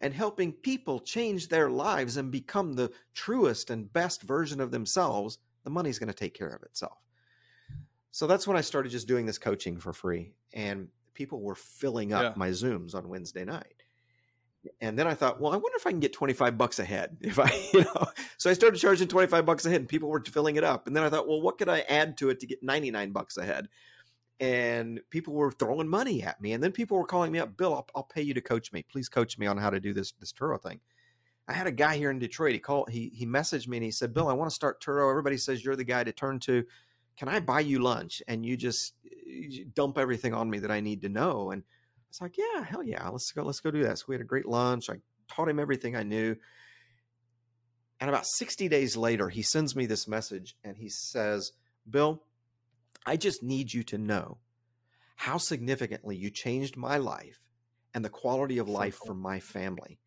and 0.00 0.14
helping 0.14 0.52
people 0.52 1.00
change 1.00 1.48
their 1.48 1.68
lives 1.68 2.16
and 2.16 2.30
become 2.30 2.74
the 2.74 2.92
truest 3.12 3.70
and 3.70 3.92
best 3.92 4.22
version 4.22 4.60
of 4.60 4.70
themselves, 4.70 5.38
the 5.64 5.70
money's 5.70 5.98
going 5.98 6.12
to 6.12 6.14
take 6.14 6.34
care 6.34 6.54
of 6.54 6.62
itself. 6.62 6.98
So 8.12 8.28
that's 8.28 8.46
when 8.46 8.56
I 8.56 8.60
started 8.60 8.92
just 8.92 9.08
doing 9.08 9.26
this 9.26 9.38
coaching 9.38 9.78
for 9.78 9.92
free. 9.92 10.34
And 10.52 10.86
people 11.14 11.40
were 11.40 11.54
filling 11.54 12.12
up 12.12 12.22
yeah. 12.22 12.32
my 12.36 12.50
Zooms 12.50 12.94
on 12.94 13.08
Wednesday 13.08 13.44
night. 13.44 13.82
And 14.80 14.96
then 14.96 15.08
I 15.08 15.14
thought, 15.14 15.40
well, 15.40 15.52
I 15.52 15.56
wonder 15.56 15.76
if 15.76 15.86
I 15.86 15.90
can 15.90 15.98
get 15.98 16.12
25 16.12 16.56
bucks 16.56 16.78
a 16.78 16.84
head 16.84 17.16
if 17.20 17.38
I, 17.38 17.50
you 17.72 17.80
know. 17.80 18.06
So 18.38 18.48
I 18.48 18.52
started 18.52 18.78
charging 18.78 19.08
25 19.08 19.44
bucks 19.44 19.66
a 19.66 19.70
head 19.70 19.80
and 19.80 19.88
people 19.88 20.08
were 20.08 20.22
filling 20.24 20.56
it 20.56 20.64
up. 20.64 20.86
And 20.86 20.94
then 20.94 21.02
I 21.02 21.10
thought, 21.10 21.28
well, 21.28 21.40
what 21.40 21.58
could 21.58 21.68
I 21.68 21.80
add 21.80 22.16
to 22.18 22.30
it 22.30 22.40
to 22.40 22.46
get 22.46 22.62
99 22.62 23.10
bucks 23.10 23.36
a 23.36 23.44
head? 23.44 23.68
And 24.40 25.00
people 25.10 25.34
were 25.34 25.52
throwing 25.52 25.88
money 25.88 26.22
at 26.22 26.40
me. 26.40 26.52
And 26.52 26.62
then 26.62 26.72
people 26.72 26.96
were 26.96 27.06
calling 27.06 27.32
me 27.32 27.38
up, 27.38 27.56
Bill, 27.56 27.74
I'll, 27.74 27.86
I'll 27.94 28.02
pay 28.04 28.22
you 28.22 28.34
to 28.34 28.40
coach 28.40 28.72
me. 28.72 28.84
Please 28.90 29.08
coach 29.08 29.38
me 29.38 29.46
on 29.46 29.56
how 29.56 29.70
to 29.70 29.80
do 29.80 29.92
this 29.92 30.12
this 30.12 30.32
Turo 30.32 30.60
thing. 30.60 30.80
I 31.48 31.52
had 31.52 31.66
a 31.66 31.72
guy 31.72 31.96
here 31.96 32.10
in 32.10 32.18
Detroit. 32.18 32.52
He 32.52 32.58
called, 32.58 32.90
he 32.90 33.10
he 33.14 33.26
messaged 33.26 33.68
me 33.68 33.76
and 33.76 33.84
he 33.84 33.90
said, 33.90 34.14
Bill, 34.14 34.28
I 34.28 34.32
want 34.32 34.50
to 34.50 34.54
start 34.54 34.82
Turo. 34.82 35.10
Everybody 35.10 35.36
says 35.36 35.64
you're 35.64 35.76
the 35.76 35.84
guy 35.84 36.02
to 36.02 36.12
turn 36.12 36.40
to 36.40 36.64
can 37.16 37.28
I 37.28 37.40
buy 37.40 37.60
you 37.60 37.78
lunch? 37.78 38.22
And 38.28 38.44
you 38.44 38.56
just 38.56 38.94
dump 39.74 39.98
everything 39.98 40.34
on 40.34 40.48
me 40.50 40.58
that 40.60 40.70
I 40.70 40.80
need 40.80 41.02
to 41.02 41.08
know. 41.08 41.50
And 41.50 41.62
I 41.62 41.66
was 42.10 42.20
like, 42.20 42.36
yeah, 42.36 42.64
hell 42.64 42.82
yeah, 42.82 43.08
let's 43.08 43.32
go, 43.32 43.42
let's 43.42 43.60
go 43.60 43.70
do 43.70 43.84
that. 43.84 43.98
So 43.98 44.04
we 44.08 44.14
had 44.14 44.22
a 44.22 44.24
great 44.24 44.46
lunch. 44.46 44.90
I 44.90 44.96
taught 45.28 45.48
him 45.48 45.58
everything 45.58 45.96
I 45.96 46.02
knew. 46.02 46.36
And 48.00 48.08
about 48.08 48.26
60 48.26 48.68
days 48.68 48.96
later, 48.96 49.28
he 49.28 49.42
sends 49.42 49.76
me 49.76 49.86
this 49.86 50.08
message 50.08 50.56
and 50.64 50.76
he 50.76 50.88
says, 50.88 51.52
Bill, 51.88 52.22
I 53.06 53.16
just 53.16 53.42
need 53.42 53.72
you 53.72 53.82
to 53.84 53.98
know 53.98 54.38
how 55.16 55.38
significantly 55.38 56.16
you 56.16 56.30
changed 56.30 56.76
my 56.76 56.96
life 56.96 57.40
and 57.94 58.04
the 58.04 58.10
quality 58.10 58.58
of 58.58 58.68
life 58.68 58.98
for 59.06 59.14
my 59.14 59.38
family. 59.38 59.98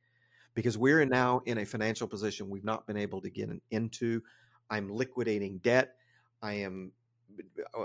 Because 0.55 0.77
we're 0.77 1.05
now 1.05 1.41
in 1.45 1.57
a 1.57 1.65
financial 1.65 2.07
position 2.07 2.49
we've 2.49 2.63
not 2.63 2.87
been 2.87 2.97
able 2.97 3.21
to 3.21 3.29
get 3.29 3.49
into. 3.71 4.21
I'm 4.69 4.89
liquidating 4.89 5.59
debt. 5.59 5.95
I 6.41 6.53
am 6.55 6.91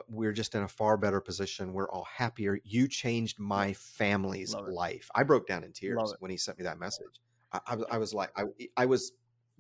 we're 0.09 0.33
just 0.33 0.55
in 0.55 0.63
a 0.63 0.69
far 0.69 0.97
better 0.97 1.21
position. 1.21 1.73
We're 1.73 1.91
all 1.91 2.05
happier. 2.05 2.59
You 2.65 2.89
changed 2.89 3.39
my 3.39 3.73
family's 3.73 4.55
life. 4.55 5.09
I 5.15 5.23
broke 5.23 5.47
down 5.47 5.65
in 5.65 5.73
tears 5.73 6.15
when 6.21 6.31
he 6.31 6.37
sent 6.37 6.59
me 6.59 6.65
that 6.65 6.79
message. 6.79 7.21
I, 7.53 7.61
I, 7.67 7.77
I 7.93 7.99
was 7.99 8.15
like, 8.15 8.31
I, 8.37 8.45
I 8.77 8.87
was, 8.87 9.13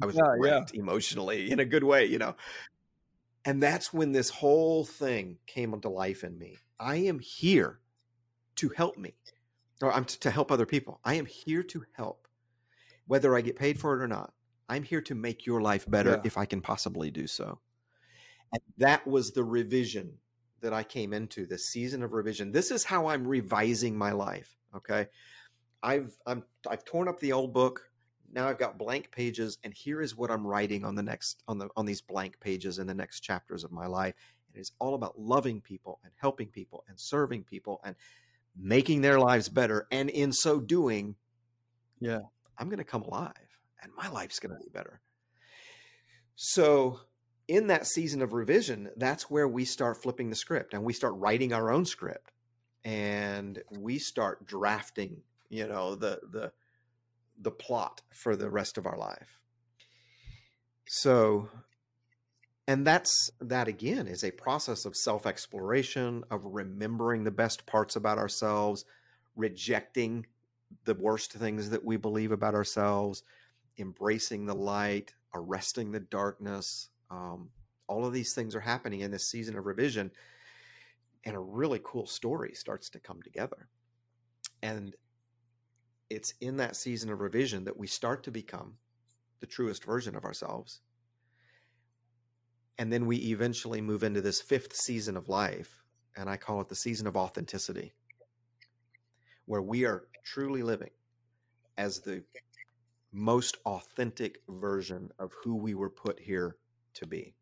I 0.03 0.07
was 0.07 0.17
yeah, 0.17 0.49
yeah. 0.49 0.65
emotionally 0.75 1.51
in 1.51 1.61
a 1.61 1.65
good 1.65 1.85
way, 1.85 2.07
you 2.07 2.19
know. 2.19 2.37
And 3.45 3.63
that's 3.63 3.93
when 3.93 4.13
this 4.13 4.31
whole 4.31 4.85
thing 4.85 5.39
came 5.47 5.73
into 5.73 5.89
life 5.89 6.25
in 6.25 6.39
me. 6.39 6.59
I 6.79 6.97
am 6.97 7.19
here 7.19 7.81
to 8.57 8.69
help 8.71 8.97
me, 8.99 9.15
or 9.83 9.93
I'm 9.93 10.05
to 10.05 10.31
help 10.31 10.53
other 10.53 10.67
people. 10.67 11.01
I 11.05 11.15
am 11.15 11.27
here 11.27 11.63
to 11.65 11.85
help, 11.93 12.29
whether 13.07 13.35
I 13.37 13.41
get 13.41 13.57
paid 13.57 13.81
for 13.81 13.99
it 13.99 14.03
or 14.03 14.09
not. 14.09 14.33
I'm 14.69 14.83
here 14.83 15.01
to 15.03 15.15
make 15.15 15.47
your 15.47 15.61
life 15.61 15.91
better 15.91 16.11
yeah. 16.11 16.21
if 16.25 16.39
I 16.39 16.45
can 16.45 16.61
possibly 16.61 17.11
do 17.11 17.27
so. 17.27 17.59
And 18.53 18.63
that 18.79 19.07
was 19.07 19.31
the 19.31 19.45
revision 19.45 20.19
that 20.61 20.73
I 20.73 20.83
came 20.83 21.13
into, 21.13 21.47
the 21.47 21.59
season 21.59 22.03
of 22.03 22.13
revision. 22.13 22.53
This 22.53 22.71
is 22.71 22.85
how 22.85 23.07
I'm 23.07 23.27
revising 23.27 23.97
my 23.97 24.13
life. 24.13 24.57
Okay. 24.77 25.09
I've 25.83 26.17
I'm 26.27 26.45
I've 26.69 26.85
torn 26.85 27.09
up 27.09 27.21
the 27.21 27.33
old 27.33 27.53
book. 27.53 27.91
Now 28.33 28.49
I've 28.49 28.59
got 28.59 28.79
blank 28.79 29.11
pages, 29.11 29.59
and 29.65 29.75
here 29.75 30.01
is 30.01 30.17
what 30.17 30.31
I'm 30.31 30.47
writing 30.47 30.85
on 30.85 30.95
the 30.95 31.03
next 31.03 31.43
on 31.49 31.59
the 31.59 31.69
on 31.77 31.87
these 31.87 32.01
blank 32.01 32.39
pages 32.41 32.79
in 32.79 32.87
the 32.87 32.95
next 32.95 33.21
chapters 33.21 33.65
of 33.65 33.73
my 33.73 33.87
life. 33.87 34.15
And 34.53 34.61
it's 34.61 34.73
all 34.79 34.95
about 34.95 35.19
loving 35.19 35.61
people 35.61 36.01
and 36.05 36.13
helping 36.17 36.49
people 36.49 36.85
and 36.89 36.99
serving 36.99 37.45
people 37.45 37.81
and 37.85 37.97
making 38.57 39.01
their 39.01 39.19
lives 39.19 39.49
better. 39.49 39.87
And 39.91 40.11
in 40.11 40.33
so 40.33 40.61
doing, 40.61 41.15
yeah, 42.01 42.21
I'm 42.59 42.69
going 42.69 42.79
to 42.79 42.85
come 42.85 43.03
alive, 43.03 43.33
and 43.83 43.93
my 43.97 44.09
life's 44.11 44.39
going 44.39 44.55
to 44.55 44.63
be 44.63 44.71
better. 44.71 45.01
So 46.37 47.01
in 47.51 47.67
that 47.67 47.85
season 47.85 48.23
of 48.23 48.33
revision, 48.33 48.91
that's 48.97 49.29
where 49.29 49.49
we 49.49 49.65
start 49.65 50.01
flipping 50.01 50.31
the 50.31 50.37
script 50.37 50.73
and 50.73 50.85
we 50.85 50.93
start 50.93 51.15
writing 51.17 51.53
our 51.53 51.73
own 51.73 51.85
script 51.85 52.31
and 52.85 53.61
we 53.77 53.99
start 53.99 54.47
drafting, 54.47 55.23
you 55.49 55.67
know, 55.67 55.97
the 55.97 56.21
the 56.31 56.53
the 57.43 57.51
plot 57.51 58.03
for 58.15 58.37
the 58.37 58.49
rest 58.49 58.79
of 58.79 58.87
our 58.87 58.97
life. 58.97 59.41
So 60.87 61.49
and 62.69 62.87
that's 62.87 63.31
that 63.41 63.67
again 63.67 64.07
is 64.07 64.23
a 64.23 64.31
process 64.31 64.85
of 64.85 64.95
self-exploration, 64.95 66.23
of 66.31 66.43
remembering 66.45 67.25
the 67.25 67.33
best 67.33 67.67
parts 67.67 67.97
about 67.97 68.19
ourselves, 68.19 68.85
rejecting 69.35 70.25
the 70.85 70.95
worst 70.95 71.33
things 71.33 71.71
that 71.71 71.85
we 71.85 71.97
believe 71.97 72.31
about 72.31 72.55
ourselves, 72.55 73.25
embracing 73.77 74.47
the 74.47 74.55
light, 74.55 75.15
arresting 75.35 75.91
the 75.91 75.99
darkness, 75.99 76.91
um, 77.11 77.51
all 77.89 78.07
of 78.07 78.13
these 78.13 78.35
things 78.35 78.55
are 78.55 78.61
happening 78.61 79.01
in 79.01 79.11
this 79.11 79.29
season 79.29 79.57
of 79.57 79.67
revision, 79.67 80.11
and 81.25 81.37
a 81.37 81.41
really 81.41 81.81
cool 81.83 82.07
story 82.07 82.55
starts 82.55 82.89
to 82.91 83.01
come 83.01 83.21
together. 83.23 83.69
And 84.63 84.95
it's 86.09 86.35
in 86.41 86.57
that 86.59 86.77
season 86.77 87.11
of 87.11 87.21
revision 87.21 87.65
that 87.65 87.77
we 87.77 87.87
start 87.87 88.25
to 88.25 88.31
become 88.31 88.75
the 89.41 89.47
truest 89.47 89.85
version 89.85 90.17
of 90.17 90.25
ourselves. 90.25 90.81
And 92.79 92.93
then 92.93 93.07
we 93.07 93.17
eventually 93.17 93.81
move 93.81 94.03
into 94.03 94.21
this 94.21 94.41
fifth 94.41 94.75
season 94.75 95.17
of 95.17 95.29
life, 95.29 95.83
and 96.17 96.31
I 96.31 96.37
call 96.37 96.61
it 96.61 96.69
the 96.69 96.75
season 96.75 97.07
of 97.07 97.17
authenticity, 97.17 97.93
where 99.47 99.63
we 99.63 99.85
are 99.85 100.05
truly 100.25 100.63
living 100.63 100.91
as 101.77 102.01
the 102.01 102.23
most 103.13 103.57
authentic 103.67 104.39
version 104.49 105.11
of 105.19 105.33
who 105.43 105.57
we 105.57 105.75
were 105.75 105.91
put 105.91 106.19
here 106.21 106.57
to 106.95 107.07
be. 107.07 107.35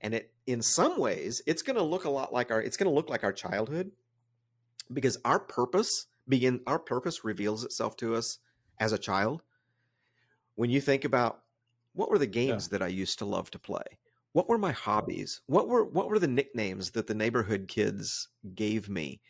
And 0.00 0.14
it 0.14 0.32
in 0.46 0.62
some 0.62 0.98
ways 0.98 1.42
it's 1.46 1.62
going 1.62 1.76
to 1.76 1.82
look 1.82 2.04
a 2.04 2.10
lot 2.10 2.32
like 2.32 2.50
our 2.50 2.60
it's 2.60 2.76
going 2.76 2.90
to 2.90 2.94
look 2.94 3.08
like 3.08 3.24
our 3.24 3.32
childhood 3.32 3.92
because 4.92 5.18
our 5.24 5.38
purpose 5.38 6.06
begin 6.28 6.60
our 6.66 6.78
purpose 6.78 7.24
reveals 7.24 7.64
itself 7.64 7.96
to 7.98 8.14
us 8.14 8.38
as 8.80 8.92
a 8.92 8.98
child. 8.98 9.42
When 10.54 10.70
you 10.70 10.80
think 10.80 11.04
about 11.04 11.42
what 11.94 12.10
were 12.10 12.18
the 12.18 12.26
games 12.26 12.68
yeah. 12.70 12.78
that 12.78 12.84
I 12.84 12.88
used 12.88 13.18
to 13.18 13.24
love 13.24 13.50
to 13.52 13.58
play? 13.58 13.98
What 14.32 14.48
were 14.48 14.58
my 14.58 14.72
hobbies? 14.72 15.40
What 15.46 15.68
were 15.68 15.84
what 15.84 16.08
were 16.08 16.18
the 16.18 16.26
nicknames 16.26 16.90
that 16.92 17.06
the 17.06 17.14
neighborhood 17.14 17.68
kids 17.68 18.28
gave 18.54 18.88
me? 18.88 19.20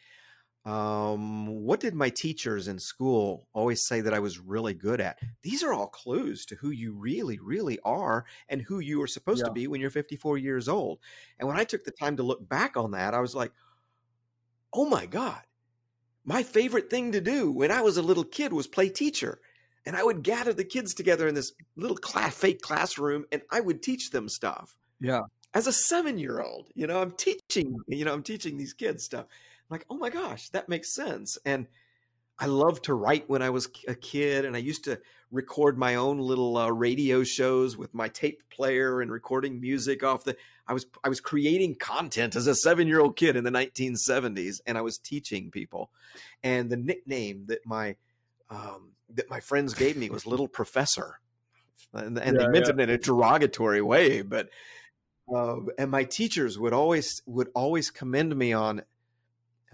Um, 0.64 1.64
what 1.64 1.80
did 1.80 1.94
my 1.94 2.08
teachers 2.08 2.68
in 2.68 2.78
school 2.78 3.48
always 3.52 3.84
say 3.84 4.00
that 4.00 4.14
I 4.14 4.20
was 4.20 4.38
really 4.38 4.74
good 4.74 5.00
at? 5.00 5.18
These 5.42 5.62
are 5.64 5.72
all 5.72 5.88
clues 5.88 6.44
to 6.46 6.54
who 6.54 6.70
you 6.70 6.92
really, 6.92 7.38
really 7.40 7.80
are 7.84 8.26
and 8.48 8.62
who 8.62 8.78
you 8.78 9.02
are 9.02 9.08
supposed 9.08 9.40
yeah. 9.40 9.46
to 9.46 9.52
be 9.52 9.66
when 9.66 9.80
you're 9.80 9.90
54 9.90 10.38
years 10.38 10.68
old. 10.68 11.00
And 11.38 11.48
when 11.48 11.56
I 11.56 11.64
took 11.64 11.84
the 11.84 11.90
time 11.90 12.16
to 12.16 12.22
look 12.22 12.48
back 12.48 12.76
on 12.76 12.92
that, 12.92 13.12
I 13.12 13.20
was 13.20 13.34
like, 13.34 13.52
oh 14.72 14.86
my 14.86 15.06
God, 15.06 15.42
my 16.24 16.44
favorite 16.44 16.90
thing 16.90 17.12
to 17.12 17.20
do 17.20 17.50
when 17.50 17.72
I 17.72 17.80
was 17.80 17.96
a 17.96 18.02
little 18.02 18.24
kid 18.24 18.52
was 18.52 18.68
play 18.68 18.88
teacher. 18.88 19.40
And 19.84 19.96
I 19.96 20.04
would 20.04 20.22
gather 20.22 20.52
the 20.52 20.64
kids 20.64 20.94
together 20.94 21.26
in 21.26 21.34
this 21.34 21.52
little 21.74 21.96
class, 21.96 22.36
fake 22.36 22.60
classroom 22.60 23.24
and 23.32 23.42
I 23.50 23.58
would 23.58 23.82
teach 23.82 24.10
them 24.10 24.28
stuff. 24.28 24.76
Yeah. 25.00 25.22
As 25.54 25.66
a 25.66 25.72
seven 25.72 26.18
year 26.18 26.40
old, 26.40 26.68
you 26.74 26.86
know, 26.86 27.02
I'm 27.02 27.10
teaching, 27.10 27.76
you 27.88 28.04
know, 28.04 28.12
I'm 28.12 28.22
teaching 28.22 28.56
these 28.56 28.74
kids 28.74 29.02
stuff. 29.02 29.26
Like, 29.72 29.86
oh 29.88 29.96
my 29.96 30.10
gosh, 30.10 30.50
that 30.50 30.68
makes 30.68 30.94
sense. 30.94 31.38
And 31.46 31.66
I 32.38 32.44
loved 32.44 32.84
to 32.84 32.94
write 32.94 33.28
when 33.30 33.40
I 33.40 33.48
was 33.48 33.68
a 33.88 33.94
kid, 33.94 34.44
and 34.44 34.54
I 34.54 34.58
used 34.58 34.84
to 34.84 35.00
record 35.30 35.78
my 35.78 35.94
own 35.94 36.18
little 36.18 36.58
uh, 36.58 36.68
radio 36.68 37.24
shows 37.24 37.74
with 37.74 37.94
my 37.94 38.08
tape 38.08 38.42
player 38.50 39.00
and 39.00 39.10
recording 39.10 39.60
music 39.60 40.04
off 40.04 40.24
the. 40.24 40.36
I 40.66 40.74
was 40.74 40.84
I 41.02 41.08
was 41.08 41.20
creating 41.20 41.76
content 41.76 42.36
as 42.36 42.46
a 42.46 42.54
seven 42.54 42.86
year 42.86 43.00
old 43.00 43.16
kid 43.16 43.34
in 43.34 43.44
the 43.44 43.50
1970s, 43.50 44.60
and 44.66 44.76
I 44.76 44.82
was 44.82 44.98
teaching 44.98 45.50
people. 45.50 45.90
And 46.42 46.68
the 46.68 46.76
nickname 46.76 47.46
that 47.46 47.64
my 47.64 47.96
um, 48.50 48.90
that 49.14 49.30
my 49.30 49.40
friends 49.40 49.72
gave 49.72 49.96
me 49.96 50.10
was 50.10 50.26
Little 50.26 50.48
Professor, 50.48 51.18
and, 51.94 52.18
and 52.18 52.36
yeah, 52.36 52.42
they 52.42 52.48
meant 52.52 52.66
yeah. 52.66 52.74
it 52.74 52.80
in 52.80 52.90
a 52.90 52.98
derogatory 52.98 53.80
way, 53.80 54.20
but. 54.20 54.50
Uh, 55.32 55.60
and 55.78 55.88
my 55.88 56.02
teachers 56.02 56.58
would 56.58 56.72
always 56.72 57.22
would 57.26 57.48
always 57.54 57.90
commend 57.90 58.34
me 58.34 58.52
on 58.52 58.82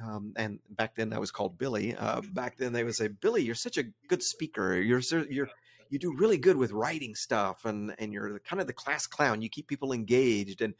um, 0.02 0.32
and 0.36 0.60
back 0.70 0.94
then 0.94 1.12
I 1.12 1.18
was 1.18 1.30
called 1.30 1.58
Billy. 1.58 1.94
Uh, 1.96 2.20
back 2.32 2.56
then 2.56 2.72
they 2.72 2.84
would 2.84 2.94
say, 2.94 3.08
"Billy, 3.08 3.42
you're 3.42 3.54
such 3.54 3.78
a 3.78 3.84
good 4.08 4.22
speaker. 4.22 4.80
You're 4.80 5.00
you're 5.28 5.48
you 5.90 5.98
do 5.98 6.14
really 6.16 6.38
good 6.38 6.56
with 6.56 6.72
writing 6.72 7.14
stuff, 7.14 7.64
and 7.64 7.94
and 7.98 8.12
you're 8.12 8.38
kind 8.40 8.60
of 8.60 8.66
the 8.66 8.72
class 8.72 9.06
clown. 9.06 9.42
You 9.42 9.48
keep 9.48 9.66
people 9.66 9.92
engaged." 9.92 10.62
And 10.62 10.74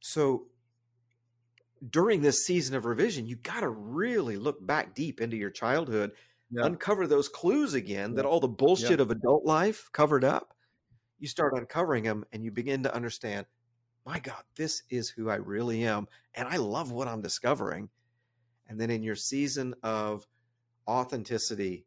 so 0.00 0.46
during 1.88 2.22
this 2.22 2.44
season 2.44 2.76
of 2.76 2.84
revision, 2.84 3.26
you 3.26 3.36
got 3.36 3.60
to 3.60 3.68
really 3.68 4.36
look 4.36 4.64
back 4.64 4.94
deep 4.94 5.20
into 5.20 5.36
your 5.36 5.50
childhood, 5.50 6.12
yeah. 6.50 6.64
uncover 6.64 7.06
those 7.06 7.28
clues 7.28 7.74
again 7.74 8.10
yeah. 8.10 8.16
that 8.16 8.24
all 8.24 8.40
the 8.40 8.48
bullshit 8.48 8.98
yeah. 8.98 9.02
of 9.02 9.10
adult 9.10 9.44
life 9.44 9.88
covered 9.92 10.24
up. 10.24 10.54
You 11.18 11.26
start 11.26 11.54
uncovering 11.56 12.04
them, 12.04 12.24
and 12.32 12.44
you 12.44 12.52
begin 12.52 12.84
to 12.84 12.94
understand. 12.94 13.46
My 14.06 14.20
God, 14.20 14.42
this 14.56 14.84
is 14.88 15.10
who 15.10 15.28
I 15.28 15.36
really 15.36 15.84
am, 15.84 16.06
and 16.34 16.46
I 16.46 16.56
love 16.56 16.92
what 16.92 17.08
I'm 17.08 17.20
discovering 17.20 17.90
and 18.68 18.80
then 18.80 18.90
in 18.90 19.02
your 19.02 19.16
season 19.16 19.74
of 19.82 20.26
authenticity 20.88 21.84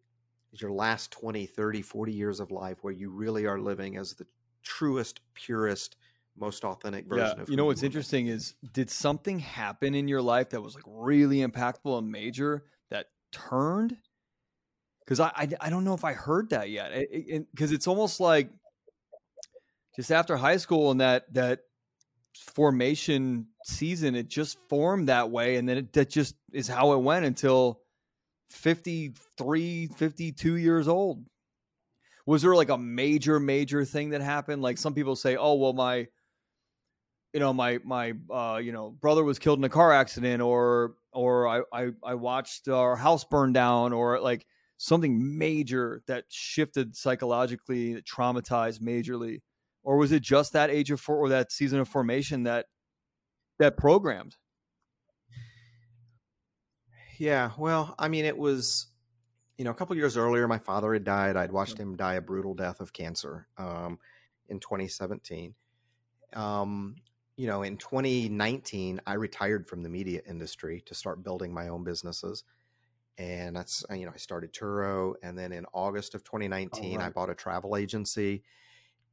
is 0.53 0.61
your 0.61 0.71
last 0.71 1.11
20, 1.11 1.45
30, 1.45 1.81
40 1.81 2.11
years 2.11 2.39
of 2.39 2.51
life 2.51 2.77
where 2.81 2.93
you 2.93 3.09
really 3.09 3.45
are 3.45 3.59
living 3.59 3.97
as 3.97 4.13
the 4.13 4.25
truest, 4.63 5.21
purest, 5.33 5.95
most 6.37 6.63
authentic 6.63 7.05
version 7.07 7.33
yeah. 7.35 7.41
of 7.41 7.49
you 7.49 7.53
You 7.53 7.57
know 7.57 7.65
what's 7.65 7.83
interesting 7.83 8.27
is 8.27 8.55
did 8.73 8.89
something 8.89 9.39
happen 9.39 9.95
in 9.95 10.07
your 10.07 10.21
life 10.21 10.49
that 10.49 10.61
was 10.61 10.75
like 10.75 10.83
really 10.87 11.37
impactful 11.37 11.97
and 11.97 12.09
major 12.09 12.65
that 12.89 13.07
turned 13.31 13.97
because 15.05 15.19
I, 15.19 15.31
I, 15.35 15.47
I 15.59 15.69
don't 15.69 15.83
know 15.83 15.93
if 15.93 16.05
i 16.05 16.13
heard 16.13 16.49
that 16.51 16.69
yet 16.69 16.91
because 16.93 17.71
it, 17.71 17.73
it, 17.73 17.75
it's 17.75 17.87
almost 17.87 18.19
like 18.19 18.49
just 19.95 20.11
after 20.11 20.37
high 20.37 20.57
school 20.57 20.91
and 20.91 21.01
that 21.01 21.33
that 21.33 21.59
formation 22.35 23.47
season 23.65 24.15
it 24.15 24.27
just 24.27 24.57
formed 24.69 25.09
that 25.09 25.29
way 25.29 25.57
and 25.57 25.67
then 25.67 25.77
it 25.77 25.93
that 25.93 26.09
just 26.09 26.35
is 26.53 26.67
how 26.67 26.93
it 26.93 26.97
went 26.97 27.25
until 27.25 27.81
53 28.51 29.87
52 29.87 30.55
years 30.55 30.87
old. 30.87 31.25
Was 32.25 32.41
there 32.43 32.55
like 32.55 32.69
a 32.69 32.77
major 32.77 33.39
major 33.39 33.83
thing 33.85 34.11
that 34.11 34.21
happened? 34.21 34.61
Like 34.61 34.77
some 34.77 34.93
people 34.93 35.15
say 35.15 35.37
oh 35.37 35.55
well 35.55 35.73
my 35.73 36.07
you 37.33 37.39
know 37.39 37.53
my 37.53 37.79
my 37.83 38.13
uh 38.29 38.59
you 38.61 38.71
know 38.71 38.91
brother 38.91 39.23
was 39.23 39.39
killed 39.39 39.59
in 39.59 39.63
a 39.63 39.69
car 39.69 39.93
accident 39.93 40.41
or 40.41 40.95
or 41.13 41.47
i 41.47 41.61
i, 41.71 41.89
I 42.03 42.15
watched 42.15 42.67
our 42.67 42.97
house 42.97 43.23
burn 43.23 43.53
down 43.53 43.93
or 43.93 44.19
like 44.19 44.45
something 44.77 45.37
major 45.37 46.03
that 46.07 46.25
shifted 46.27 46.93
psychologically 46.93 47.93
that 47.93 48.05
traumatized 48.05 48.81
majorly 48.81 49.39
or 49.83 49.97
was 49.97 50.11
it 50.11 50.21
just 50.21 50.53
that 50.53 50.69
age 50.69 50.91
of 50.91 50.99
four 50.99 51.17
or 51.17 51.29
that 51.29 51.51
season 51.51 51.79
of 51.79 51.87
formation 51.87 52.43
that 52.43 52.67
that 53.59 53.77
programmed? 53.77 54.35
Yeah, 57.17 57.51
well, 57.57 57.93
I 57.99 58.07
mean, 58.07 58.25
it 58.25 58.35
was, 58.35 58.87
you 59.57 59.63
know, 59.63 59.69
a 59.69 59.75
couple 59.75 59.95
years 59.95 60.17
earlier, 60.17 60.47
my 60.47 60.57
father 60.57 60.91
had 60.93 61.03
died. 61.03 61.37
I'd 61.37 61.51
watched 61.51 61.77
him 61.77 61.95
die 61.95 62.15
a 62.15 62.21
brutal 62.21 62.55
death 62.55 62.79
of 62.79 62.93
cancer 62.93 63.47
um, 63.59 63.99
in 64.49 64.59
2017. 64.59 65.53
Um, 66.33 66.95
you 67.37 67.45
know, 67.45 67.61
in 67.61 67.77
2019, 67.77 69.01
I 69.05 69.13
retired 69.13 69.67
from 69.67 69.83
the 69.83 69.89
media 69.89 70.21
industry 70.27 70.81
to 70.87 70.95
start 70.95 71.23
building 71.23 71.53
my 71.53 71.67
own 71.67 71.83
businesses. 71.83 72.43
And 73.19 73.55
that's, 73.55 73.85
you 73.91 74.05
know, 74.05 74.11
I 74.15 74.17
started 74.17 74.51
Turo. 74.51 75.13
And 75.21 75.37
then 75.37 75.51
in 75.51 75.67
August 75.73 76.15
of 76.15 76.23
2019, 76.23 76.97
right. 76.97 77.05
I 77.05 77.09
bought 77.09 77.29
a 77.29 77.35
travel 77.35 77.77
agency 77.77 78.41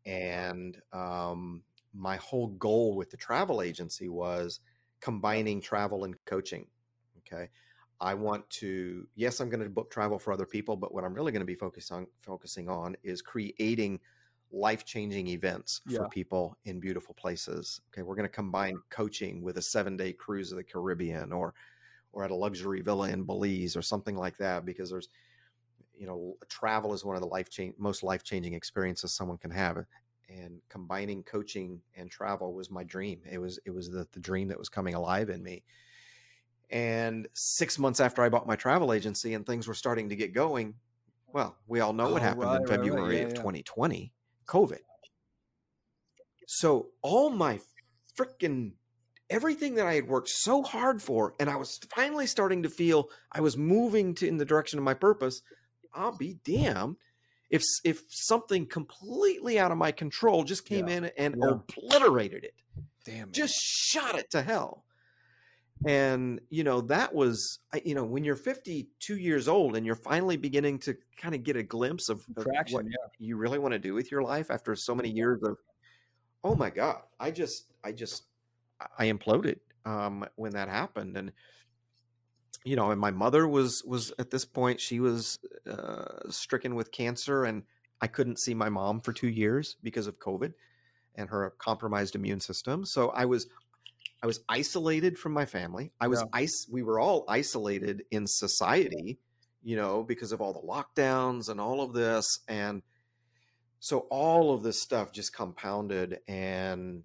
and 0.09 0.81
um, 0.93 1.63
my 1.95 2.17
whole 2.17 2.49
goal 2.49 2.97
with 2.97 3.11
the 3.11 3.17
travel 3.17 3.61
agency 3.61 4.09
was 4.09 4.61
combining 5.01 5.61
travel 5.61 6.05
and 6.05 6.17
coaching. 6.25 6.67
Okay. 7.19 7.51
I 8.01 8.15
want 8.15 8.49
to, 8.51 9.07
yes, 9.17 9.41
I'm 9.41 9.51
going 9.51 9.63
to 9.63 9.69
book 9.69 9.91
travel 9.91 10.19
for 10.19 10.33
other 10.33 10.47
people, 10.47 10.77
but 10.77 10.95
what 10.95 11.05
I'm 11.05 11.13
really 11.13 11.33
going 11.33 11.41
to 11.41 11.47
be 11.47 11.55
focused 11.55 11.93
on, 11.93 12.07
focusing 12.23 12.69
on 12.69 12.97
is 13.03 13.21
creating 13.21 14.01
life 14.51 14.87
changing 14.87 15.27
events 15.27 15.83
yeah. 15.87 15.99
for 15.99 16.09
people 16.09 16.57
in 16.65 16.81
beautiful 16.81 17.15
places. 17.15 17.81
Okay. 17.93 18.03
We're 18.03 18.15
going 18.15 18.29
to 18.29 18.35
combine 18.35 18.79
coaching 18.89 19.43
with 19.43 19.59
a 19.59 19.63
seven 19.63 19.97
day 19.97 20.13
cruise 20.13 20.53
of 20.53 20.57
the 20.57 20.65
Caribbean 20.65 21.33
or, 21.33 21.53
or 22.13 22.25
at 22.25 22.31
a 22.31 22.35
luxury 22.35 22.81
villa 22.81 23.11
in 23.11 23.25
Belize 23.25 23.77
or 23.77 23.83
something 23.83 24.17
like 24.17 24.39
that, 24.39 24.65
because 24.65 24.91
there's, 24.91 25.11
you 25.99 26.07
know, 26.07 26.37
travel 26.49 26.95
is 26.95 27.05
one 27.05 27.17
of 27.17 27.23
the 27.23 27.29
life 27.29 27.51
change, 27.51 27.75
most 27.79 28.03
life 28.03 28.23
changing 28.23 28.55
experiences 28.55 29.13
someone 29.13 29.39
can 29.39 29.51
have. 29.51 29.79
Uh, 29.79 29.83
and 30.29 30.61
combining 30.69 31.23
coaching 31.23 31.81
and 31.97 32.11
travel 32.11 32.53
was 32.53 32.71
my 32.71 32.85
dream. 32.85 33.21
It 33.31 33.39
was 33.39 33.59
it 33.65 33.71
was 33.71 33.89
the, 33.89 34.07
the 34.13 34.21
dream 34.21 34.49
that 34.49 34.59
was 34.59 34.69
coming 34.69 34.95
alive 34.95 35.31
in 35.31 35.43
me. 35.43 35.63
And 36.71 37.27
six 37.33 37.79
months 37.79 37.99
after 37.99 38.23
I 38.23 38.29
bought 38.29 38.47
my 38.47 38.57
travel 38.57 38.93
agency 38.93 39.33
and 39.35 39.47
things 39.47 39.67
were 39.67 39.75
starting 39.75 40.11
to 40.11 40.17
get 40.17 40.35
going, 40.35 40.75
well, 41.33 41.57
we 41.67 41.81
all 41.81 41.95
know 41.95 42.09
oh, 42.09 42.13
what 42.13 42.23
happened 42.23 42.51
right, 42.51 42.61
in 42.61 42.67
February 42.67 43.01
right, 43.01 43.09
right. 43.09 43.19
Yeah, 43.21 43.25
of 43.25 43.31
yeah. 43.31 43.37
2020, 43.37 44.13
COVID. 44.47 44.79
So 46.47 46.89
all 47.03 47.31
my 47.31 47.61
freaking 48.19 48.73
everything 49.31 49.75
that 49.75 49.87
I 49.87 49.95
had 49.95 50.09
worked 50.09 50.29
so 50.29 50.63
hard 50.63 51.03
for, 51.03 51.35
and 51.39 51.51
I 51.51 51.57
was 51.57 51.79
finally 51.95 52.27
starting 52.27 52.63
to 52.63 52.69
feel 52.69 53.11
I 53.33 53.41
was 53.41 53.57
moving 53.57 54.15
to 54.17 54.27
in 54.27 54.37
the 54.37 54.45
direction 54.45 54.79
of 54.79 54.85
my 54.85 54.95
purpose. 54.95 55.43
I'll 55.95 56.17
be 56.17 56.39
damned 56.45 56.97
if 57.51 57.63
if 57.85 58.03
something 58.09 58.67
completely 58.67 59.59
out 59.59 59.73
of 59.73 59.79
my 59.79 59.93
control 59.93 60.45
just 60.45 60.65
came 60.65 60.89
yeah. 60.89 60.97
in 60.97 61.05
and 61.17 61.37
yeah. 61.39 61.51
obliterated 61.51 62.45
it. 62.45 62.55
Damn. 63.05 63.33
Just 63.33 63.55
shot 63.55 64.19
it 64.19 64.31
to 64.33 64.43
hell. 64.43 64.85
And 65.87 66.41
you 66.51 66.65
know 66.65 66.81
that 66.83 67.15
was 67.15 67.61
you 67.85 67.95
know 67.95 68.05
when 68.05 68.25
you're 68.25 68.37
52 68.37 69.17
years 69.17 69.49
old 69.49 69.77
and 69.77 69.87
you're 69.87 69.95
finally 69.95 70.37
beginning 70.37 70.79
to 70.81 70.97
kind 71.17 71.35
of 71.35 71.45
get 71.45 71.57
a 71.57 71.63
glimpse 71.63 72.09
of, 72.09 72.25
of 72.37 72.45
Traction, 72.45 72.75
what 72.75 72.85
yeah. 72.87 72.97
you 73.19 73.37
really 73.37 73.59
want 73.59 73.73
to 73.73 73.79
do 73.79 73.95
with 73.95 74.11
your 74.11 74.23
life 74.23 74.51
after 74.51 74.75
so 74.75 74.95
many 74.95 75.09
years 75.09 75.41
of 75.45 75.57
oh 76.43 76.57
my 76.57 76.69
god 76.69 77.03
I 77.21 77.31
just 77.31 77.67
I 77.85 77.93
just 77.93 78.25
I 78.99 79.07
imploded 79.07 79.61
um, 79.85 80.27
when 80.35 80.53
that 80.53 80.69
happened 80.69 81.17
and 81.17 81.33
you 82.69 82.77
know, 82.77 82.91
and 82.91 83.01
my 83.01 83.11
mother 83.11 83.49
was 83.49 83.83
was 83.87 84.13
at 84.19 84.31
this 84.31 84.45
point 84.45 84.79
she 84.79 85.01
was 85.01 85.39
uh, 85.67 86.29
stricken 86.29 86.75
with 86.75 86.93
cancer, 86.93 87.45
and 87.45 87.63
I 88.03 88.09
couldn't 88.09 88.39
see 88.39 88.53
my 88.53 88.69
mom 88.69 89.01
for 89.01 89.15
two 89.15 89.29
years 89.29 89.77
because 89.83 90.07
of 90.07 90.19
COVID 90.19 90.53
and 91.15 91.31
her 91.31 91.55
compromised 91.59 92.15
immune 92.15 92.41
system. 92.41 92.85
So 92.85 93.09
I 93.09 93.25
was 93.25 93.47
I 94.23 94.27
was 94.27 94.41
isolated 94.51 95.19
from 95.19 95.33
my 95.33 95.47
family. 95.47 95.93
I 95.99 96.09
was 96.09 96.21
yeah. 96.21 96.41
ice. 96.41 96.67
We 96.71 96.83
were 96.83 97.01
all 97.01 97.25
isolated 97.27 98.03
in 98.11 98.27
society, 98.27 99.19
you 99.63 99.77
know, 99.77 100.03
because 100.03 100.33
of 100.33 100.43
all 100.43 100.53
the 100.53 100.61
lockdowns 100.61 101.49
and 101.49 101.59
all 101.59 101.81
of 101.81 101.95
this, 101.95 102.41
and 102.49 102.83
so 103.81 104.01
all 104.11 104.53
of 104.53 104.63
this 104.63 104.83
stuff 104.83 105.11
just 105.11 105.33
compounded 105.33 106.19
and 106.29 107.05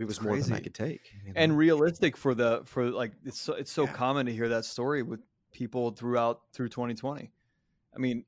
it 0.00 0.06
was 0.06 0.20
more 0.22 0.40
than 0.40 0.52
I 0.54 0.60
could 0.60 0.74
take. 0.74 1.12
You 1.26 1.34
know? 1.34 1.40
And 1.40 1.56
realistic 1.56 2.16
for 2.16 2.34
the 2.34 2.62
for 2.64 2.90
like 2.90 3.12
it's 3.24 3.38
so, 3.38 3.52
it's 3.52 3.70
so 3.70 3.84
yeah. 3.84 3.92
common 3.92 4.26
to 4.26 4.32
hear 4.32 4.48
that 4.48 4.64
story 4.64 5.02
with 5.02 5.20
people 5.52 5.90
throughout 5.90 6.40
through 6.54 6.70
2020. 6.70 7.30
I 7.94 7.98
mean, 7.98 8.24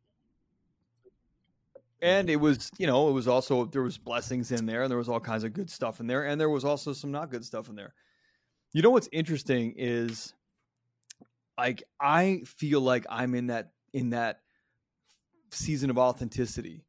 and 2.03 2.29
it 2.29 2.37
was 2.37 2.71
you 2.77 2.87
know 2.87 3.09
it 3.09 3.13
was 3.13 3.27
also 3.27 3.65
there 3.65 3.83
was 3.83 3.97
blessings 3.97 4.53
in 4.53 4.67
there 4.67 4.83
and 4.83 4.91
there 4.91 4.99
was 4.99 5.09
all 5.09 5.19
kinds 5.19 5.45
of 5.45 5.55
good 5.55 5.71
stuff 5.71 5.99
in 5.99 6.07
there 6.07 6.27
and 6.27 6.39
there 6.39 6.51
was 6.51 6.65
also 6.65 6.93
some 6.93 7.11
not 7.11 7.31
good 7.31 7.45
stuff 7.45 7.71
in 7.71 7.75
there. 7.75 7.95
You 8.75 8.83
know 8.83 8.91
what's 8.91 9.09
interesting 9.11 9.73
is 9.79 10.35
like 11.57 11.83
I 11.99 12.43
feel 12.45 12.83
like 12.83 13.07
I'm 13.09 13.35
in 13.35 13.47
that 13.47 13.71
in 13.95 14.11
that 14.11 14.41
season 15.51 15.89
of 15.89 15.97
authenticity 15.97 16.85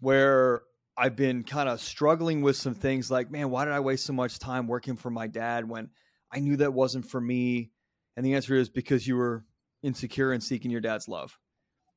where 0.00 0.62
I've 0.98 1.14
been 1.14 1.44
kind 1.44 1.68
of 1.68 1.80
struggling 1.80 2.42
with 2.42 2.56
some 2.56 2.74
things 2.74 3.10
like, 3.10 3.30
man, 3.30 3.50
why 3.50 3.64
did 3.64 3.72
I 3.74 3.80
waste 3.80 4.04
so 4.04 4.12
much 4.12 4.38
time 4.40 4.66
working 4.66 4.96
for 4.96 5.10
my 5.10 5.28
dad 5.28 5.68
when 5.68 5.90
I 6.32 6.40
knew 6.40 6.56
that 6.56 6.74
wasn't 6.74 7.06
for 7.06 7.20
me? 7.20 7.70
And 8.16 8.26
the 8.26 8.34
answer 8.34 8.56
is 8.56 8.68
because 8.68 9.06
you 9.06 9.16
were 9.16 9.44
insecure 9.82 10.32
and 10.32 10.42
seeking 10.42 10.72
your 10.72 10.80
dad's 10.80 11.06
love. 11.08 11.38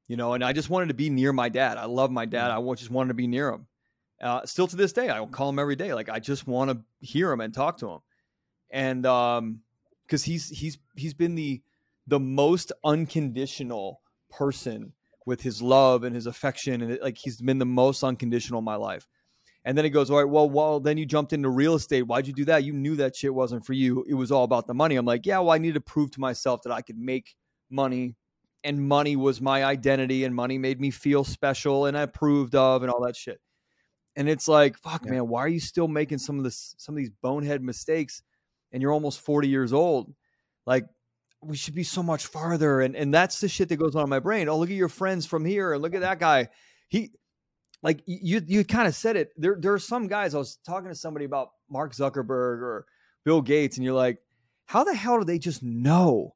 you 0.07 0.17
know, 0.17 0.33
and 0.33 0.43
I 0.43 0.53
just 0.53 0.69
wanted 0.69 0.89
to 0.89 0.93
be 0.93 1.09
near 1.09 1.33
my 1.33 1.49
dad. 1.49 1.77
I 1.77 1.85
love 1.85 2.11
my 2.11 2.25
dad. 2.25 2.51
I 2.51 2.73
just 2.75 2.91
wanted 2.91 3.07
to 3.09 3.13
be 3.13 3.27
near 3.27 3.49
him. 3.49 3.67
Uh, 4.21 4.45
still 4.45 4.67
to 4.67 4.75
this 4.75 4.93
day, 4.93 5.09
I 5.09 5.25
call 5.25 5.49
him 5.49 5.57
every 5.57 5.75
day. 5.75 5.93
Like 5.93 6.09
I 6.09 6.19
just 6.19 6.45
want 6.45 6.69
to 6.69 6.81
hear 6.99 7.31
him 7.31 7.41
and 7.41 7.53
talk 7.53 7.77
to 7.77 7.89
him. 7.89 7.99
And 8.69 9.05
um, 9.05 9.61
because 10.05 10.23
he's 10.23 10.49
he's 10.49 10.77
he's 10.95 11.13
been 11.13 11.35
the 11.35 11.61
the 12.07 12.19
most 12.19 12.71
unconditional 12.83 14.01
person 14.29 14.93
with 15.31 15.41
his 15.41 15.61
love 15.61 16.03
and 16.03 16.13
his 16.13 16.27
affection, 16.27 16.81
and 16.81 16.91
it, 16.91 17.01
like 17.01 17.17
he's 17.17 17.39
been 17.39 17.57
the 17.57 17.65
most 17.65 18.03
unconditional 18.03 18.59
in 18.59 18.65
my 18.65 18.75
life. 18.75 19.07
And 19.63 19.77
then 19.77 19.85
he 19.85 19.89
goes, 19.89 20.11
all 20.11 20.17
right, 20.17 20.29
well, 20.29 20.49
well, 20.49 20.81
then 20.81 20.97
you 20.97 21.05
jumped 21.05 21.31
into 21.31 21.47
real 21.47 21.75
estate. 21.75 22.01
Why'd 22.01 22.27
you 22.27 22.33
do 22.33 22.43
that? 22.45 22.65
You 22.65 22.73
knew 22.73 22.97
that 22.97 23.15
shit 23.15 23.33
wasn't 23.33 23.65
for 23.65 23.71
you. 23.71 24.03
It 24.09 24.15
was 24.15 24.29
all 24.29 24.43
about 24.43 24.67
the 24.67 24.73
money. 24.73 24.97
I'm 24.97 25.05
like, 25.05 25.25
yeah, 25.25 25.39
well, 25.39 25.51
I 25.51 25.57
need 25.57 25.75
to 25.75 25.81
prove 25.81 26.11
to 26.11 26.19
myself 26.19 26.63
that 26.63 26.73
I 26.73 26.81
could 26.81 26.97
make 26.97 27.33
money 27.69 28.17
and 28.65 28.85
money 28.85 29.15
was 29.15 29.39
my 29.39 29.63
identity 29.63 30.25
and 30.25 30.35
money 30.35 30.57
made 30.57 30.81
me 30.81 30.91
feel 30.91 31.23
special 31.23 31.85
and 31.85 31.97
i 31.97 32.01
approved 32.01 32.53
of 32.53 32.83
and 32.83 32.91
all 32.91 33.01
that 33.05 33.15
shit. 33.15 33.39
And 34.17 34.27
it's 34.27 34.49
like, 34.49 34.77
fuck, 34.77 35.05
yeah. 35.05 35.11
man, 35.11 35.27
why 35.29 35.39
are 35.39 35.47
you 35.47 35.61
still 35.61 35.87
making 35.87 36.17
some 36.17 36.37
of 36.37 36.43
this, 36.43 36.75
some 36.77 36.93
of 36.93 36.97
these 36.97 37.11
bonehead 37.21 37.63
mistakes 37.63 38.21
and 38.73 38.81
you're 38.81 38.91
almost 38.91 39.21
40 39.21 39.47
years 39.47 39.71
old? 39.71 40.13
Like, 40.65 40.85
we 41.43 41.55
should 41.55 41.75
be 41.75 41.83
so 41.83 42.03
much 42.03 42.27
farther. 42.27 42.81
And 42.81 42.95
and 42.95 43.13
that's 43.13 43.41
the 43.41 43.49
shit 43.49 43.69
that 43.69 43.77
goes 43.77 43.95
on 43.95 44.03
in 44.03 44.09
my 44.09 44.19
brain. 44.19 44.49
Oh, 44.49 44.57
look 44.57 44.69
at 44.69 44.75
your 44.75 44.89
friends 44.89 45.25
from 45.25 45.45
here 45.45 45.73
and 45.73 45.81
look 45.81 45.95
at 45.95 46.01
that 46.01 46.19
guy. 46.19 46.49
He 46.87 47.11
like 47.83 48.03
you 48.05 48.41
you 48.45 48.63
kind 48.63 48.87
of 48.87 48.95
said 48.95 49.15
it. 49.15 49.31
There 49.37 49.57
there 49.59 49.73
are 49.73 49.79
some 49.79 50.07
guys. 50.07 50.35
I 50.35 50.37
was 50.37 50.57
talking 50.65 50.89
to 50.89 50.95
somebody 50.95 51.25
about 51.25 51.49
Mark 51.69 51.93
Zuckerberg 51.93 52.61
or 52.61 52.85
Bill 53.25 53.41
Gates, 53.41 53.77
and 53.77 53.85
you're 53.85 53.93
like, 53.93 54.19
how 54.65 54.83
the 54.83 54.93
hell 54.93 55.19
do 55.19 55.25
they 55.25 55.39
just 55.39 55.63
know? 55.63 56.35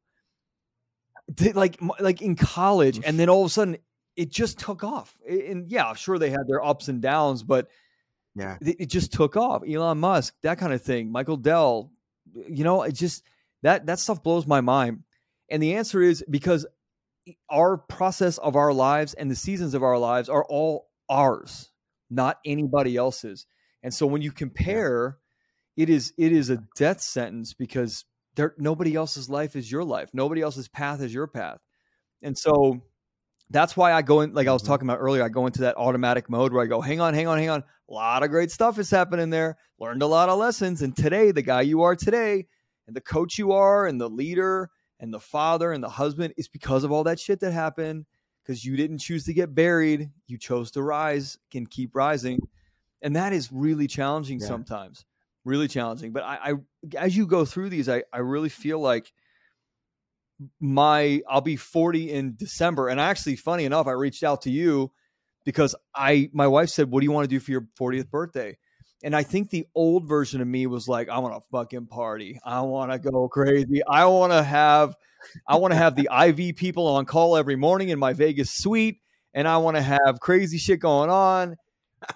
They, 1.27 1.53
like 1.53 1.79
like 1.99 2.21
in 2.21 2.35
college, 2.35 2.99
and 3.03 3.19
then 3.19 3.29
all 3.29 3.41
of 3.41 3.47
a 3.47 3.49
sudden 3.49 3.77
it 4.15 4.31
just 4.31 4.59
took 4.59 4.83
off. 4.83 5.17
And 5.27 5.69
yeah, 5.69 5.93
sure 5.93 6.17
they 6.17 6.29
had 6.29 6.47
their 6.47 6.63
ups 6.63 6.87
and 6.87 7.01
downs, 7.01 7.43
but 7.43 7.67
yeah, 8.35 8.57
it, 8.61 8.75
it 8.81 8.85
just 8.87 9.13
took 9.13 9.37
off. 9.37 9.63
Elon 9.67 9.99
Musk, 9.99 10.35
that 10.43 10.57
kind 10.57 10.73
of 10.73 10.81
thing. 10.81 11.11
Michael 11.11 11.37
Dell, 11.37 11.91
you 12.33 12.63
know, 12.63 12.83
it 12.83 12.93
just 12.93 13.23
that 13.65 13.87
that 13.87 13.97
stuff 13.97 14.21
blows 14.21 14.45
my 14.45 14.61
mind. 14.61 15.03
And 15.49 15.61
the 15.61 15.73
answer 15.73 15.99
is 15.99 16.23
because 16.29 16.67
our 17.49 17.77
process 17.77 18.37
of 18.37 18.55
our 18.55 18.71
lives 18.71 19.15
and 19.15 19.29
the 19.29 19.35
seasons 19.35 19.73
of 19.73 19.81
our 19.81 19.97
lives 19.97 20.29
are 20.29 20.45
all 20.45 20.87
ours, 21.09 21.71
not 22.11 22.37
anybody 22.45 22.95
else's. 22.95 23.47
And 23.81 23.91
so 23.91 24.05
when 24.05 24.21
you 24.21 24.31
compare, 24.31 25.17
it 25.75 25.89
is 25.89 26.13
it 26.15 26.31
is 26.31 26.51
a 26.51 26.63
death 26.75 27.01
sentence 27.01 27.55
because 27.55 28.05
there 28.35 28.53
nobody 28.59 28.93
else's 28.93 29.31
life 29.31 29.55
is 29.55 29.71
your 29.71 29.83
life. 29.83 30.11
Nobody 30.13 30.41
else's 30.41 30.67
path 30.67 31.01
is 31.01 31.11
your 31.11 31.25
path. 31.25 31.57
And 32.21 32.37
so 32.37 32.83
that's 33.49 33.75
why 33.75 33.93
I 33.93 34.03
go 34.03 34.21
in 34.21 34.35
like 34.35 34.47
I 34.47 34.53
was 34.53 34.61
mm-hmm. 34.61 34.73
talking 34.73 34.87
about 34.87 34.99
earlier, 34.99 35.23
I 35.23 35.29
go 35.29 35.47
into 35.47 35.61
that 35.61 35.77
automatic 35.77 36.29
mode 36.29 36.53
where 36.53 36.63
I 36.63 36.67
go, 36.67 36.81
hang 36.81 37.01
on, 37.01 37.15
hang 37.15 37.25
on, 37.25 37.39
hang 37.39 37.49
on. 37.49 37.63
A 37.89 37.93
lot 37.93 38.21
of 38.21 38.29
great 38.29 38.51
stuff 38.51 38.77
is 38.77 38.91
happening 38.91 39.31
there. 39.31 39.57
Learned 39.79 40.03
a 40.03 40.07
lot 40.07 40.29
of 40.29 40.37
lessons. 40.37 40.83
And 40.83 40.95
today, 40.95 41.31
the 41.31 41.41
guy 41.41 41.61
you 41.61 41.81
are 41.81 41.95
today, 41.95 42.45
and 42.87 42.95
the 42.95 43.01
coach 43.01 43.37
you 43.37 43.51
are, 43.51 43.87
and 43.87 43.99
the 43.99 44.09
leader, 44.09 44.69
and 44.99 45.13
the 45.13 45.19
father, 45.19 45.71
and 45.71 45.83
the 45.83 45.89
husband 45.89 46.33
is 46.37 46.47
because 46.47 46.83
of 46.83 46.91
all 46.91 47.03
that 47.03 47.19
shit 47.19 47.39
that 47.41 47.51
happened 47.51 48.05
because 48.45 48.63
you 48.63 48.77
didn't 48.77 48.99
choose 48.99 49.25
to 49.25 49.33
get 49.33 49.55
buried. 49.55 50.11
You 50.27 50.37
chose 50.37 50.71
to 50.71 50.83
rise 50.83 51.37
and 51.53 51.69
keep 51.69 51.95
rising. 51.95 52.39
And 53.01 53.15
that 53.15 53.33
is 53.33 53.51
really 53.51 53.87
challenging 53.87 54.39
yeah. 54.39 54.47
sometimes, 54.47 55.05
really 55.43 55.67
challenging. 55.67 56.13
But 56.13 56.23
I, 56.23 56.37
I, 56.43 56.53
as 56.97 57.17
you 57.17 57.25
go 57.25 57.43
through 57.43 57.69
these, 57.69 57.89
I, 57.89 58.03
I 58.13 58.19
really 58.19 58.49
feel 58.49 58.79
like 58.79 59.11
my, 60.59 61.21
I'll 61.27 61.41
be 61.41 61.55
40 61.55 62.11
in 62.11 62.35
December. 62.37 62.89
And 62.89 62.99
actually, 62.99 63.35
funny 63.35 63.65
enough, 63.65 63.87
I 63.87 63.91
reached 63.91 64.23
out 64.23 64.43
to 64.43 64.51
you 64.51 64.91
because 65.43 65.75
I, 65.95 66.29
my 66.31 66.47
wife 66.47 66.69
said, 66.69 66.91
What 66.91 67.01
do 67.01 67.05
you 67.05 67.11
want 67.11 67.25
to 67.25 67.35
do 67.35 67.39
for 67.39 67.51
your 67.51 67.67
40th 67.79 68.09
birthday? 68.09 68.57
And 69.05 69.15
I 69.15 69.21
think 69.21 69.51
the 69.51 69.67
old 69.75 70.07
version 70.07 70.41
of 70.41 70.47
me 70.47 70.65
was 70.65 70.87
like, 70.87 71.09
I 71.09 71.19
want 71.19 71.35
to 71.35 71.47
fucking 71.51 71.85
party. 71.85 72.39
I 72.43 72.61
want 72.61 72.91
to 72.91 72.97
go 72.97 73.29
crazy. 73.29 73.83
I 73.87 74.05
want 74.05 74.33
to 74.33 74.41
have 74.41 74.95
I 75.47 75.57
want 75.57 75.73
to 75.73 75.77
have 75.77 75.95
the 75.95 76.09
IV 76.39 76.55
people 76.55 76.87
on 76.87 77.05
call 77.05 77.37
every 77.37 77.55
morning 77.55 77.89
in 77.89 77.99
my 77.99 78.13
Vegas 78.13 78.49
suite, 78.49 79.01
and 79.35 79.47
I 79.47 79.57
want 79.57 79.77
to 79.77 79.83
have 79.83 80.19
crazy 80.19 80.57
shit 80.57 80.79
going 80.79 81.11
on, 81.11 81.55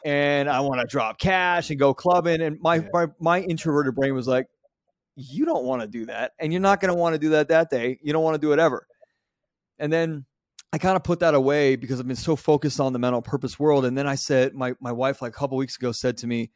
and 0.03 0.49
I 0.49 0.61
want 0.61 0.81
to 0.81 0.87
drop 0.87 1.19
cash 1.19 1.69
and 1.69 1.77
go 1.77 1.93
clubbing. 1.93 2.41
And 2.41 2.59
my, 2.59 2.83
my 2.91 3.05
my 3.19 3.41
introverted 3.41 3.93
brain 3.93 4.15
was 4.15 4.27
like, 4.27 4.47
you 5.15 5.45
don't 5.45 5.65
want 5.65 5.83
to 5.83 5.87
do 5.87 6.07
that, 6.07 6.31
and 6.39 6.51
you're 6.51 6.59
not 6.59 6.81
going 6.81 6.91
to 6.91 6.99
want 6.99 7.13
to 7.13 7.19
do 7.19 7.29
that 7.29 7.49
that 7.49 7.69
day. 7.69 7.99
You 8.01 8.13
don't 8.13 8.23
want 8.23 8.33
to 8.33 8.41
do 8.41 8.51
it 8.51 8.57
ever. 8.57 8.87
And 9.77 9.93
then 9.93 10.25
I 10.73 10.79
kind 10.79 10.95
of 10.95 11.03
put 11.03 11.19
that 11.19 11.35
away 11.35 11.75
because 11.75 11.99
I've 11.99 12.07
been 12.07 12.15
so 12.15 12.35
focused 12.35 12.79
on 12.79 12.93
the 12.93 12.99
Men 12.99 13.13
on 13.13 13.21
Purpose 13.21 13.59
world. 13.59 13.85
And 13.85 13.95
then 13.95 14.07
I 14.07 14.15
said, 14.15 14.55
my 14.55 14.73
my 14.79 14.91
wife 14.91 15.21
like 15.21 15.35
a 15.35 15.37
couple 15.37 15.55
weeks 15.55 15.75
ago 15.75 15.91
said 15.91 16.17
to 16.17 16.25
me, 16.27 16.49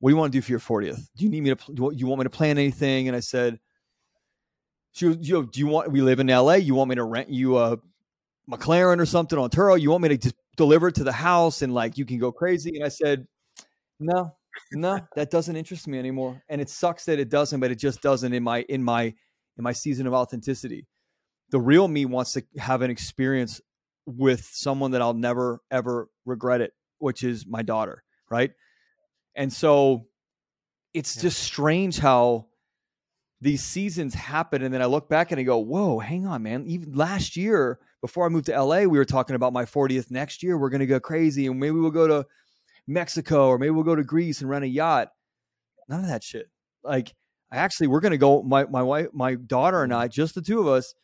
"What 0.00 0.10
do 0.10 0.14
you 0.14 0.18
want 0.18 0.32
to 0.32 0.38
do 0.38 0.42
for 0.42 0.50
your 0.50 0.60
40th? 0.60 1.00
Do 1.16 1.24
you 1.24 1.30
need 1.30 1.42
me 1.42 1.54
to? 1.54 1.72
Do 1.72 1.90
you 1.94 2.06
want 2.06 2.20
me 2.20 2.24
to 2.24 2.30
plan 2.30 2.58
anything?" 2.58 3.08
And 3.08 3.16
I 3.16 3.20
said 3.20 3.58
she 4.92 5.06
was, 5.06 5.16
you 5.20 5.34
know, 5.34 5.42
do 5.42 5.60
you 5.60 5.66
want, 5.66 5.92
we 5.92 6.00
live 6.00 6.20
in 6.20 6.26
LA. 6.26 6.54
You 6.54 6.74
want 6.74 6.90
me 6.90 6.96
to 6.96 7.04
rent 7.04 7.30
you 7.30 7.56
a 7.58 7.78
McLaren 8.50 8.98
or 8.98 9.06
something 9.06 9.38
on 9.38 9.50
Turo? 9.50 9.80
You 9.80 9.90
want 9.90 10.02
me 10.02 10.08
to 10.08 10.18
just 10.18 10.34
deliver 10.56 10.88
it 10.88 10.96
to 10.96 11.04
the 11.04 11.12
house 11.12 11.62
and 11.62 11.72
like 11.72 11.96
you 11.96 12.04
can 12.04 12.18
go 12.18 12.32
crazy? 12.32 12.74
And 12.74 12.84
I 12.84 12.88
said, 12.88 13.26
no, 14.00 14.34
no, 14.72 15.00
that 15.14 15.30
doesn't 15.30 15.54
interest 15.54 15.86
me 15.86 15.98
anymore. 15.98 16.42
And 16.48 16.60
it 16.60 16.68
sucks 16.68 17.04
that 17.04 17.20
it 17.20 17.28
doesn't, 17.28 17.60
but 17.60 17.70
it 17.70 17.76
just 17.76 18.02
doesn't 18.02 18.32
in 18.32 18.42
my, 18.42 18.62
in 18.62 18.82
my, 18.82 19.02
in 19.04 19.62
my 19.62 19.72
season 19.72 20.06
of 20.06 20.14
authenticity. 20.14 20.86
The 21.50 21.60
real 21.60 21.86
me 21.86 22.04
wants 22.04 22.32
to 22.32 22.42
have 22.58 22.82
an 22.82 22.90
experience 22.90 23.60
with 24.04 24.48
someone 24.52 24.90
that 24.92 25.02
I'll 25.02 25.14
never 25.14 25.60
ever 25.70 26.08
regret 26.24 26.60
it, 26.60 26.72
which 26.98 27.22
is 27.22 27.46
my 27.46 27.62
daughter. 27.62 28.02
Right. 28.30 28.50
And 29.38 29.52
so 29.52 30.08
it's 30.92 31.16
yeah. 31.16 31.22
just 31.22 31.38
strange 31.38 31.98
how 31.98 32.46
these 33.40 33.62
seasons 33.62 34.14
happen 34.14 34.64
and 34.64 34.74
then 34.74 34.82
I 34.82 34.86
look 34.86 35.08
back 35.08 35.30
and 35.30 35.38
I 35.38 35.44
go, 35.44 35.58
"Whoa, 35.58 36.00
hang 36.00 36.26
on, 36.26 36.42
man. 36.42 36.66
Even 36.66 36.92
last 36.94 37.36
year 37.36 37.78
before 38.00 38.26
I 38.26 38.30
moved 38.30 38.46
to 38.46 38.60
LA, 38.60 38.80
we 38.80 38.98
were 38.98 39.04
talking 39.04 39.36
about 39.36 39.52
my 39.52 39.64
40th 39.64 40.10
next 40.10 40.42
year. 40.42 40.58
We're 40.58 40.70
going 40.70 40.80
to 40.80 40.86
go 40.86 40.98
crazy 40.98 41.46
and 41.46 41.60
maybe 41.60 41.76
we'll 41.76 41.92
go 41.92 42.08
to 42.08 42.26
Mexico 42.88 43.46
or 43.46 43.58
maybe 43.58 43.70
we'll 43.70 43.84
go 43.84 43.94
to 43.94 44.02
Greece 44.02 44.40
and 44.40 44.50
rent 44.50 44.64
a 44.64 44.68
yacht." 44.68 45.12
None 45.88 46.00
of 46.00 46.08
that 46.08 46.24
shit. 46.24 46.50
Like 46.82 47.14
I 47.52 47.58
actually 47.58 47.86
we're 47.86 48.00
going 48.00 48.12
to 48.12 48.18
go 48.18 48.42
my 48.42 48.64
my 48.64 48.82
wife, 48.82 49.06
my 49.12 49.36
daughter 49.36 49.84
and 49.84 49.92
mm. 49.92 49.98
I, 49.98 50.08
just 50.08 50.34
the 50.34 50.42
two 50.42 50.58
of 50.58 50.66
us 50.66 50.94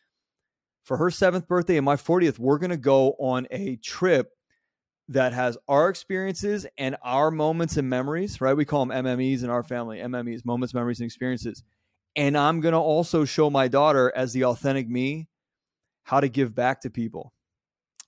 for 0.83 0.97
her 0.97 1.09
7th 1.09 1.47
birthday 1.47 1.77
and 1.77 1.85
my 1.85 1.95
40th, 1.95 2.37
we're 2.37 2.59
going 2.59 2.69
to 2.69 2.77
go 2.77 3.15
on 3.17 3.47
a 3.49 3.77
trip 3.77 4.29
that 5.09 5.33
has 5.33 5.57
our 5.67 5.89
experiences 5.89 6.65
and 6.77 6.95
our 7.03 7.31
moments 7.31 7.77
and 7.77 7.89
memories, 7.89 8.41
right? 8.41 8.57
We 8.57 8.65
call 8.65 8.85
them 8.85 9.05
MMEs 9.05 9.43
in 9.43 9.49
our 9.49 9.63
family, 9.63 9.99
MMEs, 9.99 10.45
moments, 10.45 10.73
memories 10.73 10.99
and 10.99 11.05
experiences 11.05 11.63
and 12.15 12.37
I'm 12.37 12.61
going 12.61 12.73
to 12.73 12.79
also 12.79 13.25
show 13.25 13.49
my 13.49 13.67
daughter, 13.67 14.11
as 14.15 14.33
the 14.33 14.45
authentic 14.45 14.87
me, 14.87 15.27
how 16.03 16.19
to 16.19 16.29
give 16.29 16.55
back 16.55 16.81
to 16.81 16.89
people 16.89 17.33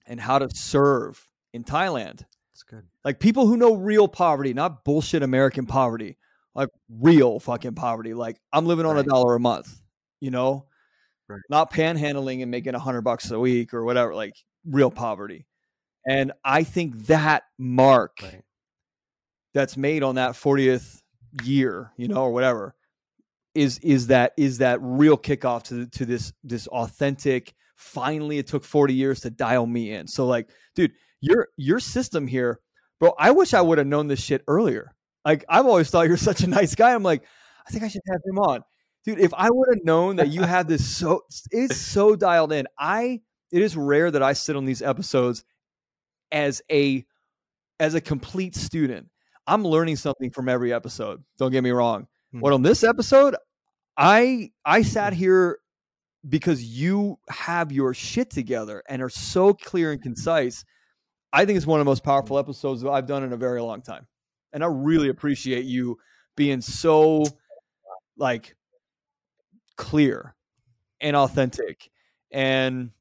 and 0.05 0.19
how 0.19 0.39
to 0.39 0.49
serve 0.53 1.27
in 1.53 1.63
Thailand. 1.63 2.23
That's 2.53 2.63
good. 2.69 2.83
Like 3.03 3.19
people 3.19 3.47
who 3.47 3.57
know 3.57 3.75
real 3.75 4.07
poverty, 4.07 4.53
not 4.53 4.85
bullshit 4.85 5.23
American 5.23 5.65
poverty, 5.65 6.17
like 6.55 6.69
real 6.89 7.39
fucking 7.39 7.75
poverty. 7.75 8.13
Like 8.13 8.37
I'm 8.53 8.65
living 8.65 8.85
on 8.85 8.95
right. 8.95 9.05
a 9.05 9.09
dollar 9.09 9.35
a 9.35 9.39
month, 9.39 9.81
you 10.21 10.31
know, 10.31 10.65
right. 11.27 11.41
not 11.49 11.71
panhandling 11.71 12.41
and 12.41 12.49
making 12.49 12.75
a 12.75 12.79
hundred 12.79 13.01
bucks 13.01 13.29
a 13.31 13.39
week 13.39 13.73
or 13.73 13.83
whatever, 13.83 14.15
like 14.15 14.33
real 14.65 14.91
poverty. 14.91 15.45
And 16.07 16.31
I 16.43 16.63
think 16.63 17.07
that 17.07 17.43
mark 17.57 18.19
right. 18.23 18.41
that's 19.53 19.75
made 19.75 20.03
on 20.03 20.15
that 20.15 20.31
40th 20.31 21.01
year, 21.43 21.91
you 21.97 22.07
know, 22.07 22.23
or 22.23 22.31
whatever, 22.31 22.75
is 23.53 23.79
is 23.79 24.07
that 24.07 24.33
is 24.37 24.59
that 24.59 24.79
real 24.81 25.17
kickoff 25.17 25.63
to 25.63 25.87
to 25.87 26.05
this 26.05 26.31
this 26.43 26.67
authentic 26.67 27.53
finally 27.75 28.37
it 28.37 28.47
took 28.47 28.63
40 28.63 28.93
years 28.93 29.21
to 29.21 29.29
dial 29.29 29.65
me 29.65 29.91
in. 29.91 30.07
So 30.07 30.27
like 30.27 30.49
dude 30.75 30.93
your 31.19 31.47
your 31.57 31.79
system 31.79 32.27
here 32.27 32.59
bro 32.99 33.13
i 33.17 33.31
wish 33.31 33.55
i 33.55 33.61
would 33.61 33.79
have 33.79 33.87
known 33.87 34.07
this 34.07 34.21
shit 34.21 34.43
earlier. 34.47 34.95
Like 35.25 35.43
i've 35.49 35.65
always 35.65 35.89
thought 35.89 36.07
you're 36.07 36.17
such 36.17 36.41
a 36.41 36.47
nice 36.59 36.75
guy. 36.75 36.93
I'm 36.93 37.03
like 37.03 37.23
i 37.67 37.71
think 37.71 37.83
i 37.83 37.87
should 37.87 38.03
have 38.11 38.21
him 38.25 38.39
on. 38.39 38.63
Dude 39.03 39.19
if 39.19 39.33
i 39.33 39.49
would 39.49 39.69
have 39.75 39.83
known 39.83 40.17
that 40.17 40.29
you 40.29 40.43
had 40.43 40.67
this 40.67 40.87
so 40.87 41.23
it's 41.51 41.77
so 41.77 42.15
dialed 42.15 42.53
in. 42.53 42.67
I 42.77 43.21
it 43.51 43.61
is 43.61 43.75
rare 43.75 44.11
that 44.11 44.21
i 44.21 44.33
sit 44.33 44.55
on 44.55 44.65
these 44.65 44.83
episodes 44.83 45.43
as 46.31 46.61
a 46.71 47.05
as 47.79 47.93
a 47.95 48.01
complete 48.01 48.55
student 48.55 49.07
i'm 49.45 49.63
learning 49.63 49.95
something 49.95 50.29
from 50.29 50.49
every 50.49 50.73
episode 50.73 51.23
don't 51.37 51.51
get 51.51 51.63
me 51.63 51.71
wrong 51.71 52.07
hmm. 52.31 52.39
but 52.41 52.53
on 52.53 52.61
this 52.61 52.83
episode 52.83 53.35
I 53.97 54.51
I 54.63 54.83
sat 54.83 55.13
here 55.13 55.57
because 56.29 56.63
you 56.63 57.17
have 57.29 57.71
your 57.71 57.93
shit 57.93 58.29
together 58.29 58.83
and 58.87 59.01
are 59.01 59.09
so 59.09 59.53
clear 59.53 59.91
and 59.91 60.01
concise. 60.01 60.63
I 61.33 61.45
think 61.45 61.57
it's 61.57 61.65
one 61.65 61.79
of 61.79 61.85
the 61.85 61.89
most 61.89 62.03
powerful 62.03 62.37
episodes 62.37 62.81
that 62.81 62.89
I've 62.89 63.07
done 63.07 63.23
in 63.23 63.33
a 63.33 63.37
very 63.37 63.61
long 63.61 63.81
time. 63.81 64.07
And 64.53 64.63
I 64.63 64.67
really 64.67 65.09
appreciate 65.09 65.65
you 65.65 65.97
being 66.35 66.61
so 66.61 67.25
like 68.17 68.55
clear 69.75 70.35
and 71.01 71.15
authentic. 71.15 71.89
And 72.31 72.91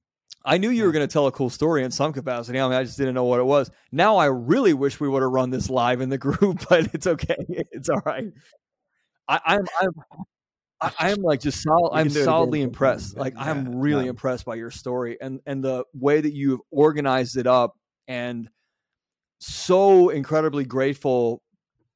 I 0.46 0.58
knew 0.58 0.70
you 0.70 0.84
were 0.84 0.92
going 0.92 1.06
to 1.06 1.12
tell 1.12 1.26
a 1.26 1.32
cool 1.32 1.50
story 1.50 1.82
in 1.82 1.90
some 1.90 2.12
capacity. 2.12 2.60
I 2.60 2.68
mean, 2.68 2.78
I 2.78 2.84
just 2.84 2.96
didn't 2.96 3.14
know 3.14 3.24
what 3.24 3.40
it 3.40 3.44
was. 3.44 3.68
Now 3.90 4.16
I 4.16 4.26
really 4.26 4.74
wish 4.74 5.00
we 5.00 5.08
would 5.08 5.22
have 5.22 5.32
run 5.32 5.50
this 5.50 5.68
live 5.68 6.00
in 6.00 6.08
the 6.08 6.18
group, 6.26 6.64
but 6.70 6.94
it's 6.94 7.06
okay. 7.06 7.34
It's 7.48 7.88
all 7.88 8.00
right. 8.06 8.32
I, 9.28 9.40
I'm, 9.44 9.66
I'm, 9.82 9.90
I, 10.80 10.92
I 10.98 11.10
am 11.10 11.22
like 11.22 11.40
just 11.40 11.62
solid. 11.62 11.90
I'm 11.94 12.10
solidly 12.10 12.62
impressed. 12.62 13.16
Like 13.16 13.34
yeah, 13.34 13.42
I'm 13.42 13.74
really 13.80 14.04
yeah. 14.04 14.10
impressed 14.10 14.44
by 14.44 14.54
your 14.54 14.70
story 14.70 15.18
and 15.20 15.40
and 15.46 15.64
the 15.64 15.84
way 15.92 16.20
that 16.20 16.32
you've 16.32 16.60
organized 16.70 17.36
it 17.36 17.48
up, 17.48 17.74
and 18.06 18.48
so 19.40 20.10
incredibly 20.10 20.64
grateful 20.64 21.42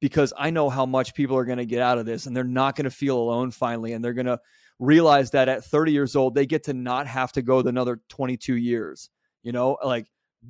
because 0.01 0.33
I 0.37 0.49
know 0.49 0.69
how 0.69 0.85
much 0.85 1.13
people 1.13 1.37
are 1.37 1.45
going 1.45 1.59
to 1.59 1.65
get 1.65 1.81
out 1.81 1.99
of 1.99 2.05
this, 2.05 2.25
and 2.25 2.35
they're 2.35 2.43
not 2.43 2.75
going 2.75 2.85
to 2.85 2.91
feel 2.91 3.17
alone 3.17 3.51
finally, 3.51 3.93
and 3.93 4.03
they're 4.03 4.13
going 4.13 4.25
to 4.25 4.39
realize 4.81 5.31
that 5.31 5.47
at 5.47 5.63
30 5.63 5.93
years 5.93 6.17
old 6.17 6.35
they 6.35 6.45
get 6.45 6.63
to 6.63 6.73
not 6.73 7.07
have 7.07 7.31
to 7.31 7.41
go 7.41 7.61
the 7.61 7.69
another 7.69 8.01
22 8.09 8.57
years. 8.57 9.09
You 9.43 9.53
know, 9.53 9.77
like 9.83 10.07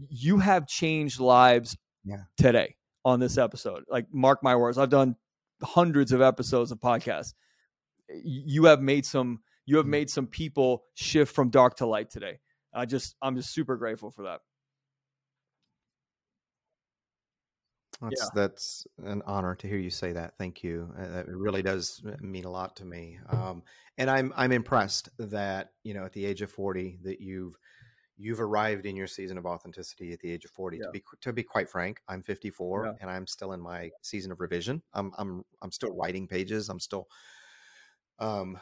you 0.10 0.40
have 0.40 0.68
changed 0.68 1.20
lives 1.20 1.78
yeah. 2.04 2.24
today 2.38 2.76
on 3.06 3.20
this 3.20 3.38
episode. 3.38 3.84
Like 3.88 4.08
mark 4.12 4.42
my 4.42 4.56
words, 4.56 4.80
I've 4.80 4.90
done 4.90 5.16
hundreds 5.62 6.12
of 6.12 6.22
episodes 6.22 6.72
of 6.72 6.80
podcasts 6.80 7.34
you 8.24 8.66
have 8.66 8.82
made 8.82 9.06
some 9.06 9.40
you 9.66 9.78
have 9.78 9.86
mm. 9.86 9.90
made 9.90 10.10
some 10.10 10.28
people 10.28 10.84
shift 10.96 11.34
from 11.34 11.50
dark 11.50 11.78
to 11.78 11.86
light 11.86 12.10
today. 12.10 12.40
I 12.74 12.86
just 12.86 13.16
I'm 13.22 13.36
just 13.36 13.54
super 13.54 13.76
grateful 13.78 14.12
for 14.12 14.24
that. 14.24 14.42
That's 18.02 18.22
yeah. 18.22 18.30
that's 18.34 18.88
an 19.04 19.22
honor 19.26 19.56
to 19.56 19.68
hear 19.68 19.78
you 19.78 19.90
say 19.90 20.12
that. 20.14 20.38
Thank 20.38 20.64
you. 20.64 20.92
Uh, 20.98 21.20
it 21.20 21.28
really 21.28 21.62
does 21.62 22.02
mean 22.20 22.46
a 22.46 22.50
lot 22.50 22.76
to 22.78 22.86
me. 22.86 23.20
Um, 23.30 23.64
and 23.98 24.10
I'm 24.10 24.34
I'm 24.36 24.52
impressed 24.52 25.10
that 25.20 25.72
you 25.84 25.94
know 25.94 26.06
at 26.06 26.14
the 26.14 26.26
age 26.26 26.42
of 26.42 26.52
40 26.52 27.00
that 27.04 27.22
you've 27.22 27.56
you've 28.18 28.42
arrived 28.42 28.86
in 28.86 28.96
your 28.96 29.08
season 29.08 29.38
of 29.38 29.46
authenticity 29.46 30.14
at 30.14 30.20
the 30.20 30.32
age 30.32 30.46
of 30.46 30.52
40 30.52 30.78
yeah. 30.78 30.86
to 30.86 30.92
be 30.92 31.04
to 31.22 31.34
be 31.34 31.44
quite 31.44 31.68
frank 31.68 32.02
i'm 32.08 32.22
54 32.22 32.86
yeah. 32.86 32.92
and 33.02 33.10
i'm 33.10 33.26
still 33.26 33.54
in 33.54 33.60
my 33.60 33.90
season 34.04 34.32
of 34.32 34.40
revision 34.40 34.82
i'm 34.94 35.12
i'm 35.18 35.44
i'm 35.64 35.72
still 35.72 35.96
writing 35.96 36.28
pages 36.28 36.70
i'm 36.70 36.80
still 36.80 37.08
um, 38.20 38.60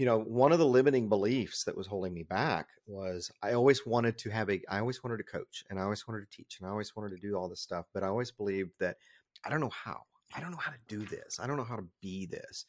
you 0.00 0.06
know, 0.06 0.18
one 0.18 0.50
of 0.50 0.58
the 0.58 0.64
limiting 0.64 1.10
beliefs 1.10 1.64
that 1.64 1.76
was 1.76 1.86
holding 1.86 2.14
me 2.14 2.22
back 2.22 2.68
was 2.86 3.30
I 3.42 3.52
always 3.52 3.84
wanted 3.84 4.16
to 4.16 4.30
have 4.30 4.48
a, 4.48 4.58
I 4.66 4.78
always 4.78 5.04
wanted 5.04 5.18
to 5.18 5.24
coach 5.24 5.62
and 5.68 5.78
I 5.78 5.82
always 5.82 6.08
wanted 6.08 6.20
to 6.20 6.34
teach 6.34 6.56
and 6.58 6.66
I 6.66 6.70
always 6.70 6.96
wanted 6.96 7.10
to 7.10 7.20
do 7.20 7.34
all 7.34 7.50
this 7.50 7.60
stuff, 7.60 7.84
but 7.92 8.02
I 8.02 8.06
always 8.06 8.30
believed 8.30 8.70
that 8.80 8.96
I 9.44 9.50
don't 9.50 9.60
know 9.60 9.68
how. 9.68 10.00
I 10.34 10.40
don't 10.40 10.52
know 10.52 10.56
how 10.56 10.70
to 10.70 10.78
do 10.88 11.04
this. 11.04 11.38
I 11.38 11.46
don't 11.46 11.58
know 11.58 11.64
how 11.64 11.76
to 11.76 11.84
be 12.00 12.24
this. 12.24 12.64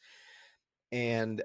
And 0.92 1.40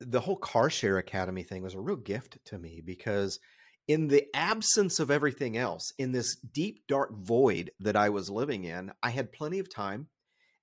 the 0.00 0.18
whole 0.18 0.34
car 0.34 0.68
share 0.68 0.98
academy 0.98 1.44
thing 1.44 1.62
was 1.62 1.74
a 1.74 1.80
real 1.80 1.94
gift 1.94 2.38
to 2.46 2.58
me 2.58 2.82
because 2.84 3.38
in 3.86 4.08
the 4.08 4.26
absence 4.34 4.98
of 4.98 5.12
everything 5.12 5.56
else 5.56 5.92
in 5.98 6.10
this 6.10 6.34
deep 6.34 6.80
dark 6.88 7.16
void 7.16 7.70
that 7.78 7.96
i 7.96 8.08
was 8.08 8.30
living 8.30 8.64
in 8.64 8.92
i 9.02 9.10
had 9.10 9.32
plenty 9.32 9.58
of 9.58 9.72
time 9.72 10.06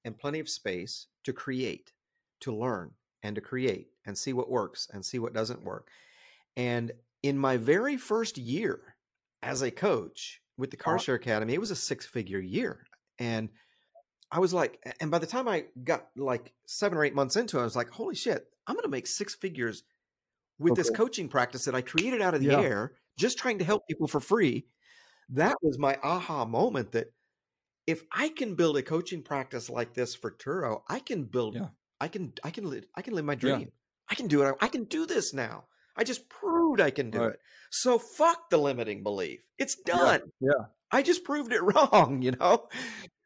and 0.03 0.17
plenty 0.17 0.39
of 0.39 0.49
space 0.49 1.07
to 1.23 1.33
create 1.33 1.91
to 2.39 2.53
learn 2.53 2.91
and 3.23 3.35
to 3.35 3.41
create 3.41 3.87
and 4.09 4.17
see 4.17 4.33
what 4.33 4.49
works 4.49 4.89
and 4.91 5.05
see 5.05 5.19
what 5.19 5.33
doesn't 5.33 5.63
work. 5.63 5.87
And 6.57 6.91
in 7.23 7.37
my 7.37 7.55
very 7.55 7.95
first 7.95 8.37
year 8.37 8.95
as 9.41 9.61
a 9.61 9.71
coach 9.71 10.41
with 10.57 10.71
the 10.71 10.77
Car 10.77 10.95
uh-huh. 10.95 11.03
Share 11.03 11.15
Academy, 11.15 11.53
it 11.53 11.61
was 11.61 11.71
a 11.71 11.75
six 11.75 12.05
figure 12.05 12.39
year. 12.39 12.85
And 13.17 13.49
I 14.31 14.39
was 14.39 14.53
like, 14.53 14.83
and 14.99 15.09
by 15.09 15.19
the 15.19 15.25
time 15.25 15.47
I 15.47 15.65
got 15.83 16.07
like 16.17 16.51
seven 16.65 16.97
or 16.97 17.05
eight 17.05 17.15
months 17.15 17.37
into 17.37 17.57
it, 17.57 17.61
I 17.61 17.63
was 17.63 17.75
like, 17.75 17.89
holy 17.89 18.15
shit, 18.15 18.47
I'm 18.67 18.75
going 18.75 18.83
to 18.83 18.89
make 18.89 19.07
six 19.07 19.35
figures 19.35 19.83
with 20.59 20.73
okay. 20.73 20.81
this 20.81 20.89
coaching 20.89 21.29
practice 21.29 21.65
that 21.65 21.75
I 21.75 21.81
created 21.81 22.21
out 22.21 22.33
of 22.33 22.41
the 22.41 22.51
yeah. 22.51 22.61
air, 22.61 22.93
just 23.17 23.37
trying 23.37 23.59
to 23.59 23.65
help 23.65 23.87
people 23.87 24.07
for 24.07 24.19
free. 24.19 24.65
That 25.29 25.55
was 25.61 25.79
my 25.79 25.97
aha 26.03 26.45
moment 26.45 26.91
that 26.91 27.13
if 27.87 28.03
I 28.11 28.29
can 28.29 28.55
build 28.55 28.77
a 28.77 28.83
coaching 28.83 29.21
practice 29.21 29.69
like 29.69 29.93
this 29.93 30.13
for 30.13 30.31
Turo, 30.31 30.81
I 30.87 30.99
can 30.99 31.23
build 31.23 31.55
yeah. 31.55 31.67
I 32.01 32.07
can 32.07 32.33
I 32.43 32.51
can 32.51 32.69
live 32.69 32.85
I 32.95 33.01
can 33.01 33.13
live 33.13 33.25
my 33.25 33.35
dream. 33.35 33.59
Yeah. 33.61 33.65
I 34.09 34.15
can 34.15 34.27
do 34.27 34.41
it. 34.43 34.55
I, 34.59 34.67
can 34.67 34.85
do 34.85 35.05
this 35.05 35.33
now. 35.33 35.65
I 35.95 36.03
just 36.03 36.29
proved 36.29 36.81
I 36.81 36.89
can 36.89 37.11
do 37.11 37.19
right. 37.19 37.31
it. 37.31 37.39
So 37.69 37.99
fuck 37.99 38.49
the 38.49 38.57
limiting 38.57 39.03
belief. 39.03 39.41
It's 39.57 39.75
done. 39.75 40.21
Yeah. 40.39 40.49
yeah. 40.57 40.65
I 40.91 41.03
just 41.03 41.23
proved 41.23 41.53
it 41.53 41.61
wrong, 41.63 42.21
you 42.21 42.31
know? 42.31 42.67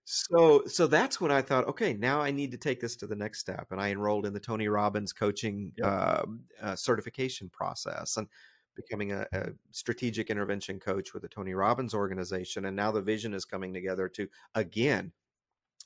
So 0.06 0.64
so 0.68 0.88
that's 0.88 1.22
when 1.22 1.32
I 1.32 1.42
thought, 1.42 1.68
okay, 1.70 1.94
now 1.94 2.22
I 2.22 2.32
need 2.32 2.52
to 2.52 2.58
take 2.58 2.82
this 2.82 2.98
to 2.98 3.08
the 3.08 3.16
next 3.16 3.40
step. 3.40 3.68
And 3.72 3.80
I 3.80 3.90
enrolled 3.90 4.26
in 4.26 4.34
the 4.34 4.40
Tony 4.40 4.68
Robbins 4.68 5.14
coaching 5.14 5.72
yeah. 5.78 5.88
uh, 5.88 6.26
uh, 6.62 6.76
certification 6.76 7.50
process 7.50 8.18
and 8.18 8.28
becoming 8.76 9.14
a, 9.14 9.26
a, 9.32 9.52
strategic 9.72 10.30
intervention 10.30 10.80
coach 10.80 11.14
with 11.14 11.22
the 11.22 11.30
Tony 11.30 11.54
Robbins 11.54 11.94
organization. 11.94 12.66
And 12.66 12.76
now 12.76 12.92
the 12.92 13.02
vision 13.02 13.34
is 13.34 13.46
coming 13.46 13.74
together 13.74 14.10
to 14.10 14.28
again 14.56 15.14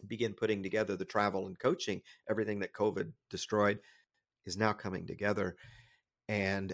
begin 0.07 0.33
putting 0.33 0.63
together 0.63 0.95
the 0.95 1.05
travel 1.05 1.47
and 1.47 1.57
coaching, 1.57 2.01
everything 2.29 2.59
that 2.59 2.73
COVID 2.73 3.11
destroyed 3.29 3.79
is 4.47 4.57
now 4.57 4.73
coming 4.73 5.05
together. 5.05 5.55
And 6.27 6.73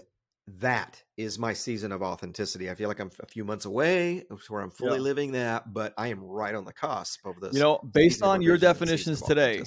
that 0.60 1.02
is 1.18 1.40
my 1.40 1.54
season 1.54 1.92
of 1.92 2.02
authenticity. 2.02 2.70
I 2.70 2.76
feel 2.76 2.88
like 2.88 3.00
I'm 3.00 3.12
a 3.22 3.26
few 3.26 3.46
months 3.46 3.66
away 3.66 4.24
where 4.50 4.62
I'm 4.62 4.72
fully 4.72 4.98
yeah. 4.98 5.04
living 5.04 5.32
that, 5.34 5.74
but 5.74 5.94
I 5.98 6.08
am 6.08 6.24
right 6.24 6.54
on 6.54 6.66
the 6.66 6.74
cusp 6.74 7.26
of 7.26 7.40
this. 7.40 7.54
You 7.54 7.60
know, 7.60 7.80
based 7.94 8.24
on 8.24 8.42
your 8.42 8.58
definitions 8.58 9.22
today, 9.22 9.64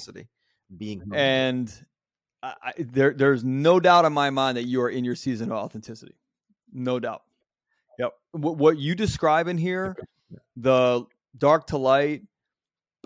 being 0.77 1.03
and 1.15 1.73
I, 2.43 2.73
there, 2.79 3.15
there's 3.15 3.43
no 3.43 3.81
doubt 3.81 4.05
in 4.05 4.13
my 4.13 4.31
mind 4.31 4.57
that 4.57 4.65
you 4.65 4.83
are 4.83 4.91
in 4.91 5.05
your 5.05 5.17
season 5.17 5.51
of 5.51 5.59
authenticity. 5.59 6.15
No 6.73 7.01
doubt. 7.01 7.23
Yep. 7.99 8.13
What, 8.33 8.59
what 8.59 8.79
you 8.79 8.95
describe 8.95 9.49
in 9.49 9.57
here, 9.57 9.97
the 10.57 11.05
dark 11.39 11.69
to 11.69 11.79
light, 11.79 12.23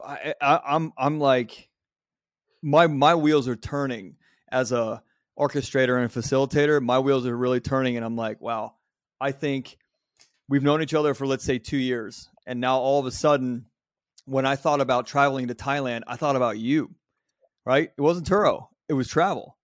I, 0.04 0.34
I, 0.40 0.60
I'm 0.66 0.92
I'm 0.98 1.20
like 1.20 1.68
my 2.62 2.86
my 2.86 3.14
wheels 3.14 3.48
are 3.48 3.56
turning 3.56 4.16
as 4.50 4.72
a 4.72 5.02
orchestrator 5.38 6.00
and 6.00 6.10
facilitator. 6.10 6.82
My 6.82 6.98
wheels 6.98 7.26
are 7.26 7.36
really 7.36 7.60
turning, 7.60 7.96
and 7.96 8.04
I'm 8.04 8.16
like, 8.16 8.40
wow. 8.40 8.74
I 9.20 9.32
think 9.32 9.76
we've 10.48 10.62
known 10.62 10.82
each 10.82 10.94
other 10.94 11.14
for 11.14 11.26
let's 11.26 11.44
say 11.44 11.58
two 11.58 11.76
years, 11.76 12.28
and 12.46 12.60
now 12.60 12.78
all 12.78 12.98
of 12.98 13.06
a 13.06 13.10
sudden, 13.10 13.66
when 14.24 14.46
I 14.46 14.56
thought 14.56 14.80
about 14.80 15.06
traveling 15.06 15.48
to 15.48 15.54
Thailand, 15.54 16.02
I 16.06 16.16
thought 16.16 16.36
about 16.36 16.58
you. 16.58 16.94
Right? 17.66 17.90
It 17.96 18.00
wasn't 18.00 18.28
Turo. 18.28 18.68
It 18.88 18.94
was 18.94 19.08
travel, 19.08 19.56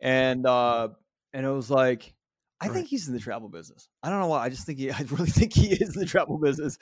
and 0.00 0.46
uh, 0.46 0.88
and 1.32 1.46
it 1.46 1.50
was 1.50 1.70
like. 1.70 2.14
I 2.62 2.68
think 2.68 2.88
he's 2.88 3.08
in 3.08 3.14
the 3.14 3.20
travel 3.20 3.48
business. 3.48 3.88
I 4.02 4.10
don't 4.10 4.20
know 4.20 4.26
why. 4.26 4.44
I 4.44 4.50
just 4.50 4.66
think 4.66 4.78
he. 4.78 4.90
I 4.90 5.06
really 5.10 5.30
think 5.30 5.54
he 5.54 5.72
is 5.72 5.94
in 5.94 6.00
the 6.00 6.06
travel 6.06 6.36
business 6.36 6.76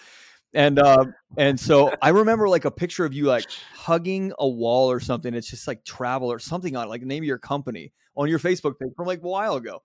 and 0.54 0.78
uh, 0.78 1.04
and 1.36 1.58
so 1.58 1.92
I 2.00 2.10
remember 2.10 2.48
like 2.48 2.64
a 2.64 2.70
picture 2.70 3.04
of 3.04 3.12
you 3.12 3.24
like 3.24 3.46
hugging 3.74 4.32
a 4.38 4.48
wall 4.48 4.90
or 4.90 5.00
something. 5.00 5.34
It's 5.34 5.50
just 5.50 5.68
like 5.68 5.84
travel 5.84 6.30
or 6.30 6.38
something 6.38 6.76
on 6.76 6.88
like 6.88 7.00
the 7.00 7.06
name 7.06 7.22
of 7.22 7.26
your 7.26 7.38
company 7.38 7.92
on 8.16 8.28
your 8.28 8.38
Facebook 8.38 8.78
page 8.78 8.90
from 8.96 9.06
like 9.06 9.22
a 9.22 9.28
while 9.28 9.56
ago. 9.56 9.82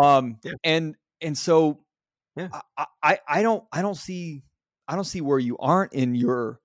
Um, 0.00 0.38
yeah. 0.44 0.52
and 0.64 0.96
and 1.20 1.36
so 1.36 1.80
yeah. 2.36 2.48
I, 2.76 2.86
I 3.02 3.18
I 3.28 3.42
don't 3.42 3.64
I 3.72 3.82
don't 3.82 3.96
see 3.96 4.42
I 4.86 4.94
don't 4.94 5.04
see 5.04 5.20
where 5.20 5.38
you 5.38 5.56
aren't 5.58 5.92
in 5.92 6.14
your 6.14 6.60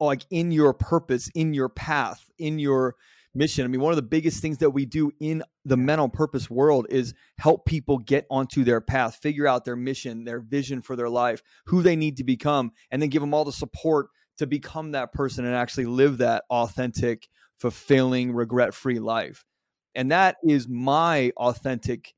like 0.00 0.26
in 0.30 0.50
your 0.50 0.74
purpose, 0.74 1.30
in 1.34 1.54
your 1.54 1.68
path, 1.68 2.28
in 2.38 2.58
your 2.58 2.96
mission. 3.34 3.64
I 3.64 3.68
mean, 3.68 3.80
one 3.80 3.92
of 3.92 3.96
the 3.96 4.02
biggest 4.02 4.40
things 4.40 4.58
that 4.58 4.70
we 4.70 4.84
do 4.84 5.10
in 5.20 5.42
the 5.64 5.76
men 5.76 6.00
on 6.00 6.10
purpose 6.10 6.50
world 6.50 6.86
is 6.90 7.14
help 7.38 7.64
people 7.64 7.98
get 7.98 8.26
onto 8.30 8.64
their 8.64 8.80
path, 8.80 9.16
figure 9.16 9.46
out 9.46 9.64
their 9.64 9.76
mission, 9.76 10.24
their 10.24 10.40
vision 10.40 10.82
for 10.82 10.96
their 10.96 11.08
life, 11.08 11.42
who 11.66 11.82
they 11.82 11.96
need 11.96 12.16
to 12.18 12.24
become, 12.24 12.72
and 12.90 13.00
then 13.00 13.08
give 13.08 13.22
them 13.22 13.34
all 13.34 13.44
the 13.44 13.52
support 13.52 14.08
to 14.38 14.46
become 14.46 14.92
that 14.92 15.12
person 15.12 15.44
and 15.44 15.54
actually 15.54 15.86
live 15.86 16.18
that 16.18 16.44
authentic, 16.50 17.28
fulfilling, 17.58 18.32
regret 18.32 18.74
free 18.74 18.98
life. 18.98 19.44
And 19.94 20.10
that 20.10 20.36
is 20.42 20.68
my 20.68 21.32
authentic, 21.36 22.14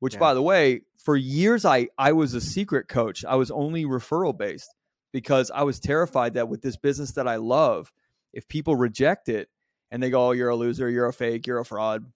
which 0.00 0.14
yeah. 0.14 0.20
by 0.20 0.34
the 0.34 0.42
way, 0.42 0.82
for 0.98 1.16
years 1.16 1.64
I 1.64 1.88
I 1.98 2.12
was 2.12 2.34
a 2.34 2.40
secret 2.40 2.88
coach. 2.88 3.24
I 3.24 3.36
was 3.36 3.50
only 3.50 3.84
referral 3.84 4.36
based 4.36 4.74
because 5.12 5.50
I 5.50 5.62
was 5.62 5.78
terrified 5.78 6.34
that 6.34 6.48
with 6.48 6.62
this 6.62 6.76
business 6.76 7.12
that 7.12 7.28
I 7.28 7.36
love, 7.36 7.92
if 8.32 8.48
people 8.48 8.76
reject 8.76 9.28
it, 9.28 9.48
and 9.92 10.02
they 10.02 10.08
go, 10.08 10.28
oh, 10.28 10.32
you're 10.32 10.48
a 10.48 10.56
loser, 10.56 10.88
you're 10.88 11.06
a 11.06 11.12
fake, 11.12 11.46
you're 11.46 11.60
a 11.60 11.64
fraud, 11.66 12.06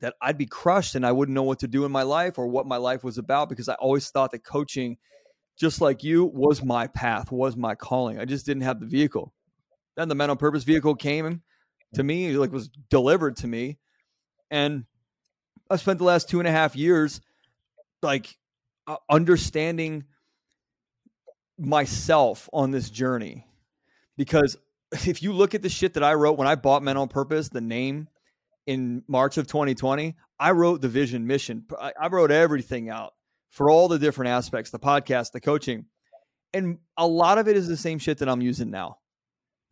that 0.00 0.14
I'd 0.20 0.38
be 0.38 0.46
crushed 0.46 0.94
and 0.94 1.04
I 1.06 1.12
wouldn't 1.12 1.34
know 1.34 1.42
what 1.42 1.58
to 1.58 1.68
do 1.68 1.84
in 1.84 1.92
my 1.92 2.02
life 2.02 2.38
or 2.38 2.46
what 2.46 2.66
my 2.66 2.78
life 2.78 3.04
was 3.04 3.18
about 3.18 3.50
because 3.50 3.68
I 3.68 3.74
always 3.74 4.08
thought 4.08 4.30
that 4.32 4.42
coaching, 4.42 4.96
just 5.60 5.82
like 5.82 6.02
you, 6.02 6.24
was 6.24 6.64
my 6.64 6.86
path, 6.86 7.30
was 7.30 7.54
my 7.54 7.74
calling. 7.74 8.18
I 8.18 8.24
just 8.24 8.46
didn't 8.46 8.62
have 8.62 8.80
the 8.80 8.86
vehicle. 8.86 9.34
Then 9.94 10.08
the 10.08 10.14
men 10.14 10.30
on 10.30 10.38
purpose 10.38 10.64
vehicle 10.64 10.94
came 10.94 11.42
to 11.94 12.02
me, 12.02 12.32
like 12.32 12.50
was 12.50 12.70
delivered 12.88 13.36
to 13.36 13.46
me. 13.46 13.78
And 14.50 14.86
I 15.70 15.76
spent 15.76 15.98
the 15.98 16.04
last 16.04 16.30
two 16.30 16.38
and 16.38 16.48
a 16.48 16.52
half 16.52 16.74
years 16.74 17.20
like 18.00 18.38
uh, 18.86 18.96
understanding 19.10 20.04
myself 21.58 22.48
on 22.54 22.70
this 22.70 22.88
journey 22.88 23.46
because 24.16 24.56
if 25.06 25.22
you 25.22 25.32
look 25.32 25.54
at 25.54 25.62
the 25.62 25.68
shit 25.68 25.94
that 25.94 26.04
I 26.04 26.14
wrote 26.14 26.38
when 26.38 26.48
I 26.48 26.54
bought 26.54 26.82
Men 26.82 26.96
on 26.96 27.08
Purpose, 27.08 27.48
the 27.48 27.60
name 27.60 28.08
in 28.66 29.02
March 29.08 29.38
of 29.38 29.46
2020, 29.46 30.14
I 30.38 30.50
wrote 30.52 30.80
the 30.80 30.88
vision 30.88 31.26
mission. 31.26 31.64
I, 31.80 31.92
I 32.00 32.08
wrote 32.08 32.30
everything 32.30 32.90
out 32.90 33.14
for 33.50 33.70
all 33.70 33.88
the 33.88 33.98
different 33.98 34.30
aspects, 34.30 34.70
the 34.70 34.78
podcast, 34.78 35.32
the 35.32 35.40
coaching. 35.40 35.86
And 36.52 36.78
a 36.96 37.06
lot 37.06 37.38
of 37.38 37.48
it 37.48 37.56
is 37.56 37.66
the 37.68 37.76
same 37.76 37.98
shit 37.98 38.18
that 38.18 38.28
I'm 38.28 38.42
using 38.42 38.70
now. 38.70 38.98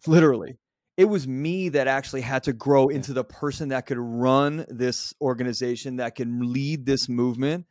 Literally. 0.07 0.59
It 0.97 1.05
was 1.05 1.27
me 1.27 1.71
that 1.71 1.87
actually 1.87 2.21
had 2.23 2.45
to 2.45 2.53
grow 2.53 2.89
into 2.89 3.13
the 3.13 3.25
person 3.25 3.69
that 3.69 3.87
could 3.87 3.99
run 3.99 4.67
this 4.69 5.15
organization, 5.21 5.97
that 5.97 6.15
can 6.15 6.53
lead 6.53 6.85
this 6.85 7.09
movement. 7.09 7.67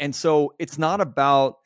And 0.00 0.14
so 0.14 0.54
it's 0.58 0.78
not 0.78 1.00
about 1.00 1.56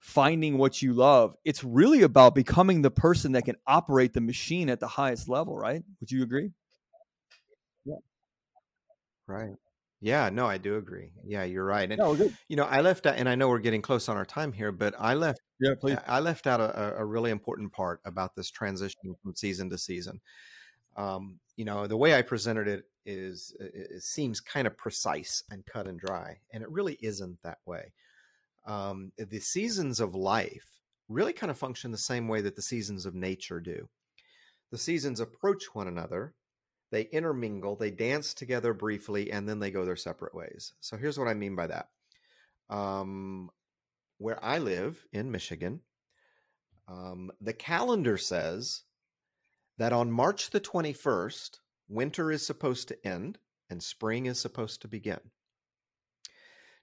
finding 0.00 0.58
what 0.58 0.80
you 0.82 0.92
love. 0.92 1.36
It's 1.44 1.64
really 1.64 2.02
about 2.02 2.34
becoming 2.34 2.82
the 2.82 2.90
person 2.90 3.32
that 3.32 3.44
can 3.44 3.56
operate 3.66 4.12
the 4.12 4.20
machine 4.20 4.68
at 4.68 4.80
the 4.80 4.86
highest 4.88 5.28
level, 5.28 5.56
right? 5.56 5.82
Would 6.00 6.10
you 6.10 6.22
agree? 6.22 6.50
Yeah. 7.84 7.96
Right. 9.26 9.54
Yeah, 10.00 10.30
no, 10.30 10.46
I 10.46 10.58
do 10.58 10.76
agree. 10.76 11.10
Yeah, 11.24 11.42
you're 11.42 11.64
right. 11.64 11.90
And 11.90 11.98
No, 11.98 12.14
you 12.48 12.56
know, 12.56 12.64
I 12.64 12.80
left 12.82 13.04
out, 13.06 13.16
and 13.16 13.28
I 13.28 13.34
know 13.34 13.48
we're 13.48 13.58
getting 13.58 13.82
close 13.82 14.08
on 14.08 14.16
our 14.16 14.24
time 14.24 14.52
here, 14.52 14.70
but 14.70 14.94
I 14.96 15.14
left 15.14 15.40
Yeah, 15.58 15.74
please. 15.80 15.98
I 16.06 16.20
left 16.20 16.46
out 16.46 16.60
a, 16.60 16.98
a- 16.98 17.04
really 17.04 17.32
important 17.32 17.72
part 17.72 18.00
about 18.04 18.36
this 18.36 18.48
transition 18.50 19.16
from 19.20 19.34
season 19.34 19.68
to 19.70 19.78
season. 19.78 20.20
Um, 20.96 21.40
you 21.56 21.64
know, 21.64 21.86
the 21.88 21.96
way 21.96 22.14
I 22.14 22.22
presented 22.22 22.68
it 22.68 22.84
is 23.06 23.56
it 23.58 24.02
seems 24.02 24.40
kind 24.40 24.66
of 24.68 24.76
precise 24.76 25.42
and 25.50 25.66
cut 25.66 25.88
and 25.88 25.98
dry, 25.98 26.38
and 26.52 26.62
it 26.62 26.70
really 26.70 26.96
isn't 27.02 27.42
that 27.42 27.58
way. 27.66 27.92
Um, 28.68 29.12
the 29.16 29.40
seasons 29.40 29.98
of 29.98 30.14
life 30.14 30.78
really 31.08 31.32
kind 31.32 31.50
of 31.50 31.58
function 31.58 31.90
the 31.90 31.98
same 31.98 32.28
way 32.28 32.42
that 32.42 32.54
the 32.54 32.62
seasons 32.62 33.06
of 33.06 33.14
nature 33.14 33.60
do. 33.60 33.88
The 34.70 34.78
seasons 34.78 35.20
approach 35.20 35.74
one 35.74 35.88
another, 35.88 36.34
they 36.92 37.08
intermingle, 37.10 37.76
they 37.76 37.90
dance 37.90 38.34
together 38.34 38.74
briefly, 38.74 39.32
and 39.32 39.48
then 39.48 39.58
they 39.58 39.70
go 39.70 39.84
their 39.84 39.96
separate 39.96 40.34
ways. 40.34 40.74
So 40.80 40.98
here's 40.98 41.18
what 41.18 41.28
I 41.28 41.34
mean 41.34 41.56
by 41.56 41.68
that. 41.68 41.88
Um, 42.68 43.50
where 44.18 44.42
I 44.44 44.58
live 44.58 45.02
in 45.12 45.30
Michigan, 45.30 45.80
um, 46.86 47.30
the 47.40 47.54
calendar 47.54 48.18
says 48.18 48.82
that 49.78 49.94
on 49.94 50.10
March 50.10 50.50
the 50.50 50.60
21st, 50.60 51.60
winter 51.88 52.30
is 52.30 52.46
supposed 52.46 52.88
to 52.88 53.06
end 53.06 53.38
and 53.70 53.82
spring 53.82 54.26
is 54.26 54.38
supposed 54.38 54.82
to 54.82 54.88
begin. 54.88 55.20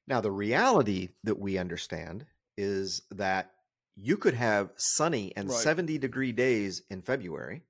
Now, 0.07 0.21
the 0.21 0.31
reality 0.31 1.09
that 1.23 1.39
we 1.39 1.57
understand 1.57 2.25
is 2.57 3.01
that 3.11 3.53
you 3.95 4.17
could 4.17 4.33
have 4.33 4.71
sunny 4.77 5.35
and 5.35 5.49
Right. 5.49 5.57
70 5.61 5.97
degree 5.97 6.31
days 6.31 6.81
in 6.89 7.01
February, 7.01 7.63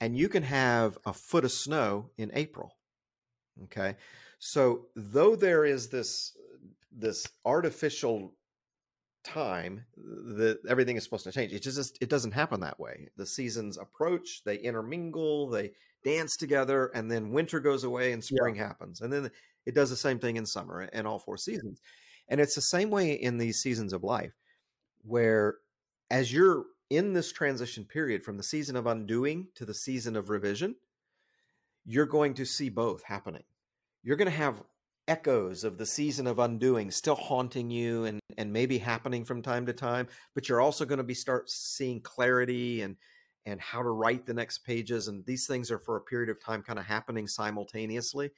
and 0.00 0.16
you 0.16 0.28
can 0.28 0.42
have 0.42 0.98
a 1.06 1.12
foot 1.12 1.44
of 1.44 1.52
snow 1.52 2.10
in 2.16 2.30
April. 2.34 2.72
Okay. 3.64 3.96
So, 4.38 4.88
though 4.94 5.36
there 5.36 5.64
is 5.64 5.88
this 5.88 6.36
this 6.92 7.26
artificial 7.44 8.34
time 9.24 9.84
that 9.96 10.58
everything 10.68 10.96
is 10.96 11.04
supposed 11.04 11.24
to 11.24 11.32
change. 11.32 11.52
It 11.52 11.62
just 11.62 11.98
it 12.00 12.08
doesn't 12.10 12.32
happen 12.32 12.60
that 12.60 12.80
way. 12.80 13.08
The 13.16 13.26
seasons 13.26 13.78
approach, 13.78 14.42
they 14.44 14.58
intermingle, 14.58 15.48
they 15.50 15.72
dance 16.04 16.36
together, 16.36 16.86
and 16.94 17.10
then 17.10 17.30
winter 17.32 17.60
goes 17.60 17.84
away 17.84 18.12
and 18.12 18.22
Yeah. 18.30 18.38
spring 18.38 18.54
happens. 18.54 19.00
And 19.00 19.12
then 19.12 19.30
it 19.68 19.74
does 19.74 19.90
the 19.90 19.96
same 19.96 20.18
thing 20.18 20.38
in 20.38 20.46
summer 20.46 20.88
and 20.94 21.06
all 21.06 21.18
four 21.18 21.36
seasons. 21.36 21.82
And 22.26 22.40
it's 22.40 22.54
the 22.54 22.62
same 22.62 22.88
way 22.88 23.12
in 23.12 23.36
these 23.36 23.60
seasons 23.60 23.92
of 23.92 24.02
life, 24.02 24.32
where 25.02 25.56
as 26.10 26.32
you're 26.32 26.64
in 26.88 27.12
this 27.12 27.30
transition 27.32 27.84
period 27.84 28.24
from 28.24 28.38
the 28.38 28.42
season 28.42 28.76
of 28.76 28.86
undoing 28.86 29.48
to 29.56 29.66
the 29.66 29.74
season 29.74 30.16
of 30.16 30.30
revision, 30.30 30.74
you're 31.84 32.06
going 32.06 32.32
to 32.34 32.46
see 32.46 32.70
both 32.70 33.02
happening. 33.02 33.44
You're 34.02 34.16
going 34.16 34.30
to 34.30 34.36
have 34.38 34.62
echoes 35.06 35.64
of 35.64 35.76
the 35.76 35.84
season 35.86 36.26
of 36.26 36.38
undoing 36.38 36.90
still 36.90 37.14
haunting 37.14 37.70
you 37.70 38.04
and 38.04 38.20
and 38.36 38.52
maybe 38.52 38.76
happening 38.76 39.24
from 39.24 39.40
time 39.40 39.64
to 39.64 39.72
time 39.72 40.06
but 40.34 40.46
you're 40.46 40.60
also 40.60 40.84
going 40.84 40.98
to 40.98 41.02
be 41.02 41.14
start 41.14 41.48
seeing 41.48 41.98
clarity 42.02 42.82
and 42.82 42.94
and 43.46 43.58
how 43.58 43.80
to 43.82 43.88
write 43.88 44.26
the 44.26 44.34
next 44.34 44.58
pages 44.58 45.08
and 45.08 45.24
these 45.24 45.46
things 45.46 45.70
are 45.70 45.78
for 45.78 45.96
a 45.96 46.02
period 46.02 46.28
of 46.28 46.38
time 46.38 46.62
kind 46.62 46.78
of 46.78 46.84
happening 46.84 47.26
simultaneously 47.26 48.30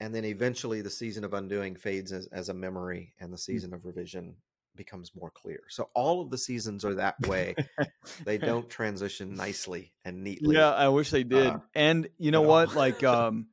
and 0.00 0.14
then 0.14 0.24
eventually 0.24 0.82
the 0.82 0.90
season 0.90 1.24
of 1.24 1.32
undoing 1.34 1.74
fades 1.74 2.12
as, 2.12 2.26
as 2.28 2.48
a 2.48 2.54
memory 2.54 3.14
and 3.20 3.32
the 3.32 3.38
season 3.38 3.72
of 3.72 3.84
revision 3.84 4.34
becomes 4.74 5.12
more 5.18 5.30
clear 5.30 5.60
so 5.68 5.88
all 5.94 6.20
of 6.20 6.30
the 6.30 6.36
seasons 6.36 6.84
are 6.84 6.94
that 6.94 7.18
way 7.26 7.54
they 8.24 8.36
don't 8.36 8.68
transition 8.68 9.34
nicely 9.34 9.92
and 10.04 10.22
neatly 10.22 10.54
Yeah, 10.56 10.70
I 10.70 10.88
wish 10.88 11.10
they 11.10 11.24
did. 11.24 11.46
uh, 11.46 11.58
and 11.74 12.08
you 12.18 12.30
know 12.30 12.42
at 12.42 12.48
what? 12.48 12.74
Like, 12.74 13.02
um, 13.02 13.46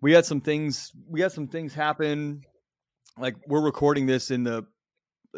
we 0.00 0.12
had 0.12 0.24
some 0.24 0.40
things. 0.40 0.92
We 1.08 1.20
had 1.20 1.32
some 1.32 1.48
things 1.48 1.74
happen. 1.74 2.42
Like 3.18 3.36
we're 3.46 3.60
recording 3.62 4.06
this 4.06 4.30
in 4.30 4.42
the 4.42 4.66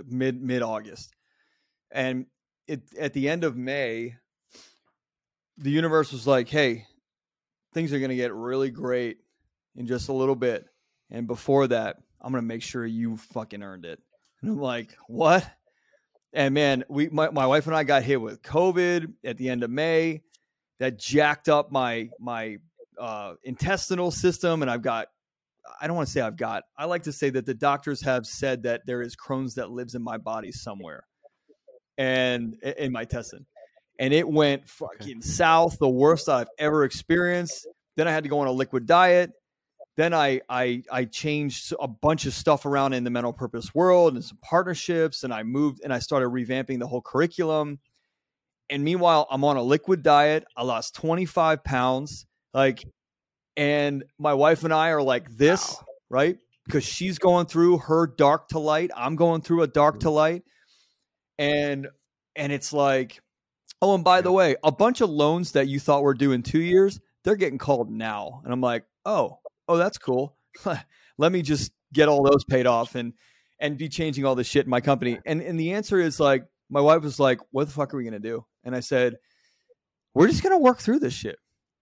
mid 0.07 0.41
mid 0.41 0.63
August, 0.63 1.15
and 1.91 2.27
it 2.67 2.83
at 2.99 3.13
the 3.13 3.29
end 3.29 3.45
of 3.45 3.57
May, 3.57 4.15
the 5.57 5.71
universe 5.71 6.13
was 6.13 6.27
like, 6.27 6.49
"Hey, 6.49 6.87
things 7.73 7.93
are 7.93 7.99
going 7.99 8.11
to 8.11 8.17
get 8.17 8.33
really 8.33 8.71
great 8.71 9.19
in 9.79 9.87
just 9.87 10.11
a 10.11 10.13
little 10.13 10.37
bit, 10.37 10.67
and 11.11 11.27
before 11.27 11.69
that, 11.69 11.97
I'm 12.21 12.33
going 12.33 12.43
to 12.43 12.47
make 12.47 12.63
sure 12.63 12.85
you 12.85 13.17
fucking 13.17 13.63
earned 13.63 13.87
it." 13.87 14.01
And 14.43 14.51
I'm 14.51 14.61
like, 14.61 14.95
"What?" 15.07 15.49
And 16.35 16.53
man, 16.53 16.85
we 16.91 17.09
my, 17.09 17.31
my 17.31 17.47
wife 17.47 17.67
and 17.67 17.75
I 17.75 17.85
got 17.85 18.03
hit 18.03 18.21
with 18.21 18.43
COVID 18.43 19.15
at 19.25 19.39
the 19.39 19.49
end 19.49 19.63
of 19.63 19.71
May. 19.71 20.23
That 20.81 20.99
jacked 20.99 21.49
up 21.49 21.73
my 21.73 22.11
my 22.21 22.59
uh, 23.01 23.35
intestinal 23.45 24.11
system, 24.11 24.63
and 24.63 24.71
I've 24.71 24.83
got. 24.83 25.09
I 25.81 25.87
don't 25.87 25.97
want 25.97 26.09
to 26.09 26.13
say 26.13 26.21
I've 26.21 26.37
got. 26.37 26.65
I 26.77 26.87
like 26.87 27.03
to 27.05 27.13
say 27.13 27.31
that 27.31 27.47
the 27.47 27.55
doctors 27.55 28.01
have 28.03 28.27
said 28.27 28.63
that 28.63 28.83
there 28.87 29.03
is 29.03 29.15
Crohn's 29.17 29.55
that 29.55 29.71
lives 29.71 29.95
in 29.95 30.03
my 30.03 30.17
body 30.19 30.51
somewhere, 30.51 31.05
and 31.97 32.55
in 32.63 32.93
my 32.93 33.03
intestine, 33.03 33.47
and 33.99 34.15
it 34.15 34.29
went 34.29 34.69
fucking 34.69 35.21
south, 35.23 35.79
the 35.79 35.89
worst 35.89 36.29
I've 36.29 36.49
ever 36.59 36.85
experienced. 36.85 37.67
Then 37.97 38.07
I 38.07 38.13
had 38.13 38.23
to 38.23 38.31
go 38.31 38.39
on 38.39 38.47
a 38.47 38.53
liquid 38.53 38.87
diet. 38.87 39.33
Then 39.99 40.15
I 40.15 40.41
I 40.49 40.85
I 40.93 41.07
changed 41.07 41.75
a 41.81 41.89
bunch 41.89 42.25
of 42.25 42.33
stuff 42.33 42.67
around 42.67 42.93
in 42.93 43.03
the 43.03 43.11
men 43.11 43.25
on 43.25 43.33
purpose 43.33 43.75
world 43.75 44.15
and 44.15 44.25
some 44.25 44.39
partnerships, 44.41 45.25
and 45.25 45.35
I 45.35 45.43
moved 45.43 45.81
and 45.83 45.93
I 45.93 45.99
started 45.99 46.29
revamping 46.29 46.79
the 46.79 46.87
whole 46.87 47.03
curriculum. 47.03 47.81
And 48.71 48.85
meanwhile, 48.85 49.27
I'm 49.29 49.43
on 49.43 49.57
a 49.57 49.63
liquid 49.63 50.05
diet. 50.05 50.45
I 50.57 50.63
lost 50.63 50.95
25 50.95 51.65
pounds. 51.65 52.27
Like, 52.55 52.85
and 53.57 54.05
my 54.21 54.35
wife 54.35 54.63
and 54.63 54.73
I 54.73 54.91
are 54.91 55.03
like 55.03 55.37
this, 55.37 55.69
Wow. 55.69 55.87
right? 56.11 56.39
Because 56.65 56.85
she's 56.85 57.19
going 57.19 57.47
through 57.47 57.79
her 57.79 58.07
dark 58.07 58.51
to 58.51 58.61
light. 58.61 58.93
I'm 58.95 59.17
going 59.17 59.41
through 59.41 59.63
a 59.63 59.67
dark 59.67 59.99
to 60.01 60.07
mm-hmm. 60.07 60.15
light. 60.15 60.43
And 61.41 61.89
and 62.37 62.53
it's 62.53 62.73
like, 62.73 63.21
oh, 63.83 63.97
and 63.97 64.05
by 64.05 64.21
the 64.21 64.31
way, 64.31 64.55
a 64.63 64.71
bunch 64.71 65.01
of 65.01 65.11
loans 65.11 65.53
that 65.53 65.67
you 65.67 65.81
thought 65.81 66.05
were 66.05 66.15
due 66.15 66.31
in 66.31 66.45
two 66.45 66.61
years, 66.61 67.01
they're 67.25 67.35
getting 67.35 67.59
called 67.59 67.91
now. 67.91 68.43
And 68.45 68.53
I'm 68.53 68.61
like, 68.61 68.85
oh, 69.05 69.41
oh, 69.69 69.77
that's 69.77 69.99
cool. 69.99 70.37
Let 71.19 71.33
me 71.33 71.43
just 71.43 71.73
get 71.93 72.09
all 72.09 72.23
those 72.23 72.45
paid 72.45 72.67
off 72.67 72.95
and 72.95 73.13
and 73.61 73.77
be 73.77 73.89
changing 73.89 74.25
all 74.25 74.35
this 74.35 74.47
shit 74.47 74.67
in 74.67 74.71
my 74.71 74.81
company. 74.81 75.19
And 75.27 75.43
and 75.43 75.59
the 75.59 75.73
answer 75.73 76.01
is 76.01 76.21
like, 76.21 76.45
my 76.71 76.81
wife 76.81 77.03
was 77.03 77.19
like, 77.19 77.41
what 77.51 77.67
the 77.67 77.73
fuck 77.73 77.93
are 77.93 77.97
we 77.97 78.05
gonna 78.05 78.19
do? 78.19 78.45
And 78.65 78.75
I 78.75 78.81
said, 78.81 79.17
we're 80.15 80.29
just 80.29 80.43
gonna 80.43 80.59
work 80.59 80.79
through 80.79 81.01
this 81.01 81.15
shit. 81.15 81.37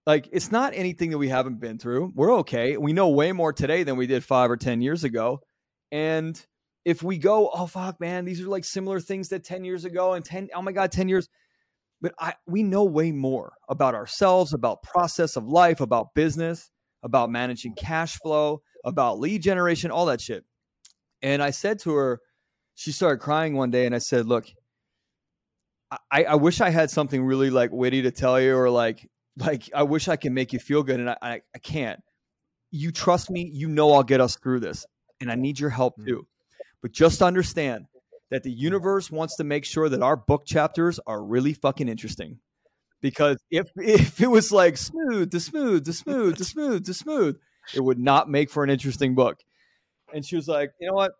Like 0.05 0.29
it's 0.31 0.51
not 0.51 0.73
anything 0.75 1.11
that 1.11 1.17
we 1.17 1.29
haven't 1.29 1.59
been 1.59 1.79
through. 1.79 2.13
We're 2.15 2.37
okay. 2.39 2.77
We 2.77 2.93
know 2.93 3.09
way 3.09 3.31
more 3.31 3.53
today 3.53 3.83
than 3.83 3.97
we 3.97 4.07
did 4.07 4.23
five 4.23 4.49
or 4.49 4.57
ten 4.57 4.81
years 4.81 5.03
ago. 5.03 5.41
And 5.91 6.41
if 6.87 7.03
we 7.03 7.17
go, 7.17 7.49
oh 7.53 7.67
fuck, 7.67 7.99
man, 7.99 8.23
these 8.23 8.39
are 8.41 8.47
like 8.47 8.63
similar 8.63 9.01
things 9.01 9.27
that 9.27 9.43
10 9.43 9.65
years 9.65 9.83
ago 9.83 10.13
and 10.13 10.23
10, 10.23 10.47
oh 10.55 10.61
my 10.61 10.71
God, 10.71 10.89
10 10.89 11.09
years. 11.09 11.27
But 11.99 12.13
I 12.17 12.35
we 12.45 12.63
know 12.63 12.85
way 12.85 13.11
more 13.11 13.55
about 13.67 13.93
ourselves, 13.93 14.53
about 14.53 14.83
process 14.83 15.35
of 15.35 15.49
life, 15.49 15.81
about 15.81 16.13
business, 16.15 16.71
about 17.03 17.29
managing 17.29 17.73
cash 17.75 18.17
flow, 18.17 18.61
about 18.83 19.19
lead 19.19 19.41
generation, 19.41 19.91
all 19.91 20.05
that 20.07 20.21
shit. 20.21 20.43
And 21.21 21.41
I 21.41 21.51
said 21.51 21.79
to 21.79 21.93
her, 21.93 22.19
she 22.75 22.91
started 22.91 23.19
crying 23.19 23.55
one 23.55 23.71
day, 23.71 23.85
and 23.85 23.95
I 23.95 23.99
said, 23.99 24.25
Look, 24.27 24.45
I, 26.11 26.23
I 26.25 26.35
wish 26.35 26.59
I 26.61 26.69
had 26.69 26.89
something 26.89 27.23
really 27.23 27.49
like 27.49 27.71
witty 27.71 28.01
to 28.03 28.11
tell 28.11 28.39
you, 28.39 28.55
or 28.55 28.69
like 28.69 29.07
like 29.37 29.69
I 29.73 29.83
wish 29.83 30.07
I 30.07 30.15
can 30.15 30.33
make 30.33 30.53
you 30.53 30.59
feel 30.59 30.83
good, 30.83 30.99
and 30.99 31.09
I, 31.09 31.17
I, 31.21 31.41
I 31.55 31.59
can't. 31.59 31.99
You 32.71 32.91
trust 32.91 33.29
me, 33.29 33.49
you 33.53 33.69
know 33.69 33.93
I'll 33.93 34.03
get 34.03 34.19
us 34.19 34.35
through 34.35 34.59
this, 34.59 34.85
and 35.21 35.31
I 35.31 35.35
need 35.35 35.59
your 35.59 35.69
help 35.69 35.95
Mm. 35.99 36.05
too. 36.05 36.27
But 36.81 36.91
just 36.91 37.21
understand 37.21 37.85
that 38.29 38.43
the 38.43 38.51
universe 38.51 39.09
wants 39.09 39.37
to 39.37 39.43
make 39.43 39.63
sure 39.65 39.87
that 39.89 40.01
our 40.01 40.17
book 40.17 40.45
chapters 40.45 40.99
are 41.07 41.23
really 41.23 41.53
fucking 41.53 41.87
interesting. 41.87 42.39
Because 43.01 43.37
if 43.51 43.69
if 43.77 44.21
it 44.21 44.27
was 44.27 44.51
like 44.51 44.77
smooth 44.77 45.31
to 45.31 45.39
smooth 45.39 45.85
to 45.85 45.93
smooth 45.93 46.37
to 46.37 46.43
smooth 46.45 46.85
to 46.85 46.93
smooth, 46.93 47.37
it 47.73 47.81
would 47.81 47.99
not 47.99 48.29
make 48.29 48.49
for 48.49 48.63
an 48.63 48.69
interesting 48.69 49.15
book. 49.15 49.39
And 50.13 50.25
she 50.25 50.35
was 50.35 50.47
like, 50.47 50.71
you 50.79 50.87
know 50.87 50.93
what? 50.93 51.11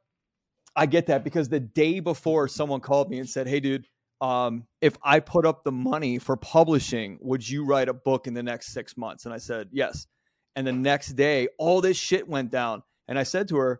I 0.76 0.86
get 0.86 1.08
that 1.08 1.24
because 1.24 1.50
the 1.50 1.60
day 1.60 2.00
before 2.00 2.48
someone 2.48 2.80
called 2.80 3.10
me 3.10 3.20
and 3.20 3.30
said, 3.30 3.48
Hey 3.48 3.60
dude, 3.60 3.88
um, 4.22 4.66
if 4.82 4.96
I 5.04 5.20
put 5.20 5.46
up 5.46 5.64
the 5.64 5.72
money 5.72 6.20
for 6.20 6.38
publishing, 6.38 7.18
would 7.22 7.48
you 7.48 7.66
write 7.66 7.90
a 7.90 7.94
book 7.94 8.28
in 8.28 8.34
the 8.34 8.44
next 8.44 8.74
six 8.74 8.96
months? 8.96 9.26
And 9.26 9.34
I 9.34 9.38
said, 9.38 9.70
Yes. 9.72 10.08
And 10.56 10.66
the 10.66 10.74
next 10.74 11.10
day, 11.10 11.50
all 11.60 11.82
this 11.82 11.98
shit 11.98 12.28
went 12.28 12.50
down. 12.50 12.82
And 13.08 13.20
I 13.20 13.24
said 13.24 13.48
to 13.50 13.58
her, 13.58 13.80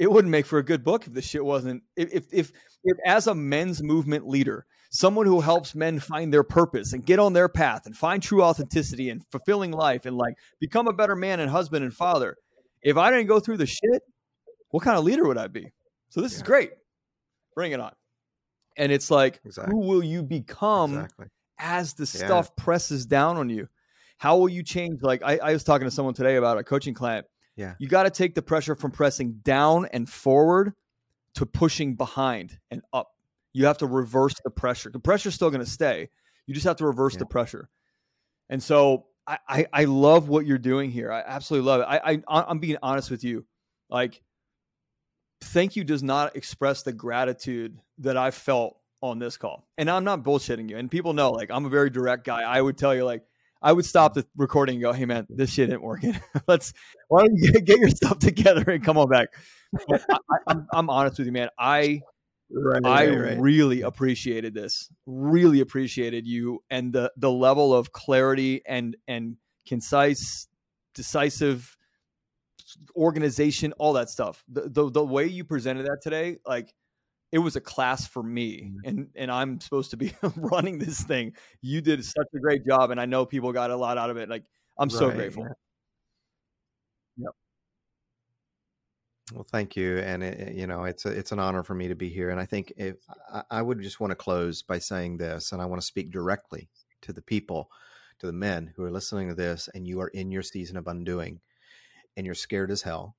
it 0.00 0.10
wouldn't 0.10 0.32
make 0.32 0.46
for 0.46 0.58
a 0.58 0.64
good 0.64 0.82
book 0.82 1.06
if 1.06 1.12
the 1.12 1.22
shit 1.22 1.44
wasn't 1.44 1.82
if 1.94 2.12
if 2.12 2.24
if, 2.32 2.52
if 2.82 2.96
as 3.06 3.26
a 3.26 3.34
men's 3.34 3.82
movement 3.82 4.26
leader 4.26 4.66
someone 4.90 5.26
who 5.26 5.40
helps 5.40 5.74
men 5.74 5.98
find 5.98 6.32
their 6.32 6.42
purpose 6.42 6.92
and 6.92 7.06
get 7.06 7.18
on 7.18 7.32
their 7.32 7.48
path 7.48 7.86
and 7.86 7.96
find 7.96 8.22
true 8.22 8.42
authenticity 8.42 9.08
and 9.08 9.24
fulfilling 9.30 9.70
life 9.70 10.04
and 10.04 10.16
like 10.16 10.34
become 10.60 10.86
a 10.86 10.92
better 10.92 11.16
man 11.16 11.40
and 11.40 11.50
husband 11.50 11.84
and 11.84 11.94
father 11.94 12.36
if 12.82 12.96
i 12.96 13.10
didn't 13.10 13.26
go 13.26 13.40
through 13.40 13.56
the 13.56 13.66
shit 13.66 14.02
what 14.70 14.82
kind 14.82 14.98
of 14.98 15.04
leader 15.04 15.26
would 15.26 15.38
i 15.38 15.46
be 15.46 15.72
so 16.08 16.20
this 16.20 16.32
yeah. 16.32 16.36
is 16.36 16.42
great 16.42 16.72
bring 17.54 17.72
it 17.72 17.80
on 17.80 17.92
and 18.76 18.92
it's 18.92 19.10
like 19.10 19.40
exactly. 19.44 19.72
who 19.72 19.80
will 19.80 20.02
you 20.02 20.22
become 20.22 20.94
exactly. 20.94 21.26
as 21.58 21.94
the 21.94 22.02
yeah. 22.02 22.26
stuff 22.26 22.54
presses 22.56 23.06
down 23.06 23.36
on 23.36 23.48
you 23.48 23.68
how 24.18 24.36
will 24.36 24.48
you 24.48 24.62
change 24.62 25.00
like 25.02 25.22
I, 25.24 25.38
I 25.38 25.52
was 25.52 25.64
talking 25.64 25.86
to 25.86 25.90
someone 25.90 26.14
today 26.14 26.36
about 26.36 26.58
a 26.58 26.64
coaching 26.64 26.94
client 26.94 27.26
yeah. 27.60 27.74
You 27.78 27.88
got 27.88 28.04
to 28.04 28.10
take 28.10 28.34
the 28.34 28.40
pressure 28.40 28.74
from 28.74 28.90
pressing 28.90 29.40
down 29.42 29.86
and 29.92 30.08
forward 30.08 30.72
to 31.34 31.44
pushing 31.44 31.94
behind 31.94 32.58
and 32.70 32.80
up. 32.90 33.12
You 33.52 33.66
have 33.66 33.78
to 33.78 33.86
reverse 33.86 34.34
the 34.44 34.50
pressure. 34.50 34.90
The 34.90 35.00
pressure's 35.00 35.34
still 35.34 35.50
going 35.50 35.64
to 35.64 35.70
stay. 35.70 36.08
You 36.46 36.54
just 36.54 36.66
have 36.66 36.76
to 36.76 36.86
reverse 36.86 37.14
yeah. 37.14 37.20
the 37.20 37.26
pressure. 37.26 37.68
And 38.48 38.62
so 38.62 39.06
I, 39.26 39.38
I, 39.48 39.66
I 39.72 39.84
love 39.84 40.28
what 40.28 40.46
you're 40.46 40.58
doing 40.58 40.90
here. 40.90 41.12
I 41.12 41.22
absolutely 41.24 41.68
love 41.68 41.80
it. 41.80 41.86
I, 41.88 42.22
I 42.28 42.44
I'm 42.48 42.58
being 42.58 42.78
honest 42.82 43.10
with 43.10 43.24
you. 43.24 43.44
Like, 43.88 44.22
thank 45.40 45.76
you 45.76 45.84
does 45.84 46.02
not 46.02 46.36
express 46.36 46.82
the 46.82 46.92
gratitude 46.92 47.78
that 47.98 48.16
I 48.16 48.30
felt 48.30 48.76
on 49.02 49.18
this 49.18 49.36
call. 49.36 49.66
And 49.78 49.90
I'm 49.90 50.04
not 50.04 50.22
bullshitting 50.22 50.68
you. 50.68 50.76
And 50.76 50.90
people 50.90 51.12
know, 51.12 51.30
like, 51.30 51.50
I'm 51.50 51.64
a 51.64 51.70
very 51.70 51.90
direct 51.90 52.24
guy. 52.24 52.42
I 52.42 52.60
would 52.60 52.76
tell 52.76 52.94
you, 52.94 53.04
like, 53.04 53.22
I 53.62 53.72
would 53.72 53.84
stop 53.84 54.14
the 54.14 54.26
recording 54.36 54.76
and 54.76 54.82
go, 54.82 54.92
"Hey 54.92 55.04
man, 55.04 55.26
this 55.28 55.50
shit 55.50 55.70
ain't 55.70 55.82
working. 55.82 56.18
Let's 56.48 56.72
why 57.08 57.26
don't 57.26 57.36
you 57.36 57.52
get, 57.60 57.78
your 57.78 57.90
stuff 57.90 58.18
together 58.18 58.64
and 58.70 58.82
come 58.82 58.96
on 58.96 59.08
back." 59.08 59.28
I, 60.48 60.56
am 60.72 60.88
honest 60.88 61.18
with 61.18 61.26
you, 61.26 61.32
man. 61.32 61.50
I 61.58 62.00
right, 62.52 62.84
I 62.84 63.06
right, 63.06 63.18
right. 63.18 63.40
really 63.40 63.82
appreciated 63.82 64.54
this. 64.54 64.88
Really 65.06 65.60
appreciated 65.60 66.26
you 66.26 66.62
and 66.70 66.92
the 66.92 67.12
the 67.16 67.30
level 67.30 67.74
of 67.74 67.92
clarity 67.92 68.62
and 68.66 68.96
and 69.08 69.36
concise, 69.66 70.48
decisive 70.94 71.76
organization, 72.96 73.72
all 73.78 73.94
that 73.94 74.10
stuff. 74.10 74.44
The 74.48 74.68
the, 74.68 74.90
the 74.90 75.04
way 75.04 75.26
you 75.26 75.44
presented 75.44 75.86
that 75.86 75.98
today, 76.02 76.38
like 76.46 76.72
it 77.32 77.38
was 77.38 77.56
a 77.56 77.60
class 77.60 78.06
for 78.06 78.22
me 78.22 78.62
mm-hmm. 78.64 78.88
and 78.88 79.08
and 79.14 79.30
I'm 79.30 79.60
supposed 79.60 79.90
to 79.92 79.96
be 79.96 80.12
running 80.36 80.78
this 80.78 81.02
thing. 81.02 81.34
You 81.62 81.80
did 81.80 82.04
such 82.04 82.26
a 82.34 82.38
great 82.38 82.66
job 82.66 82.90
and 82.90 83.00
I 83.00 83.06
know 83.06 83.24
people 83.26 83.52
got 83.52 83.70
a 83.70 83.76
lot 83.76 83.98
out 83.98 84.10
of 84.10 84.16
it. 84.16 84.28
Like 84.28 84.44
I'm 84.78 84.90
so 84.90 85.10
grateful. 85.10 85.46
Yep. 87.16 87.32
Well, 89.32 89.46
thank 89.48 89.76
you, 89.76 89.98
and 89.98 90.24
it, 90.24 90.54
you 90.54 90.66
know 90.66 90.84
it's 90.84 91.06
a, 91.06 91.10
it's 91.10 91.30
an 91.30 91.38
honor 91.38 91.62
for 91.62 91.74
me 91.74 91.86
to 91.88 91.94
be 91.94 92.08
here. 92.08 92.30
And 92.30 92.40
I 92.40 92.44
think 92.46 92.72
if 92.76 92.96
I, 93.32 93.42
I 93.50 93.62
would 93.62 93.80
just 93.80 94.00
want 94.00 94.10
to 94.10 94.16
close 94.16 94.62
by 94.62 94.78
saying 94.78 95.18
this, 95.18 95.52
and 95.52 95.62
I 95.62 95.66
want 95.66 95.80
to 95.80 95.86
speak 95.86 96.10
directly 96.10 96.68
to 97.02 97.12
the 97.12 97.22
people, 97.22 97.70
to 98.18 98.26
the 98.26 98.32
men 98.32 98.72
who 98.74 98.82
are 98.82 98.90
listening 98.90 99.28
to 99.28 99.34
this, 99.34 99.68
and 99.74 99.86
you 99.86 100.00
are 100.00 100.08
in 100.08 100.32
your 100.32 100.42
season 100.42 100.76
of 100.76 100.88
undoing, 100.88 101.40
and 102.16 102.26
you're 102.26 102.34
scared 102.34 102.72
as 102.72 102.82
hell, 102.82 103.14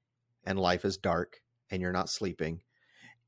and 0.45 0.59
life 0.59 0.83
is 0.83 0.97
dark, 0.97 1.41
and 1.69 1.81
you're 1.81 1.93
not 1.93 2.09
sleeping, 2.09 2.61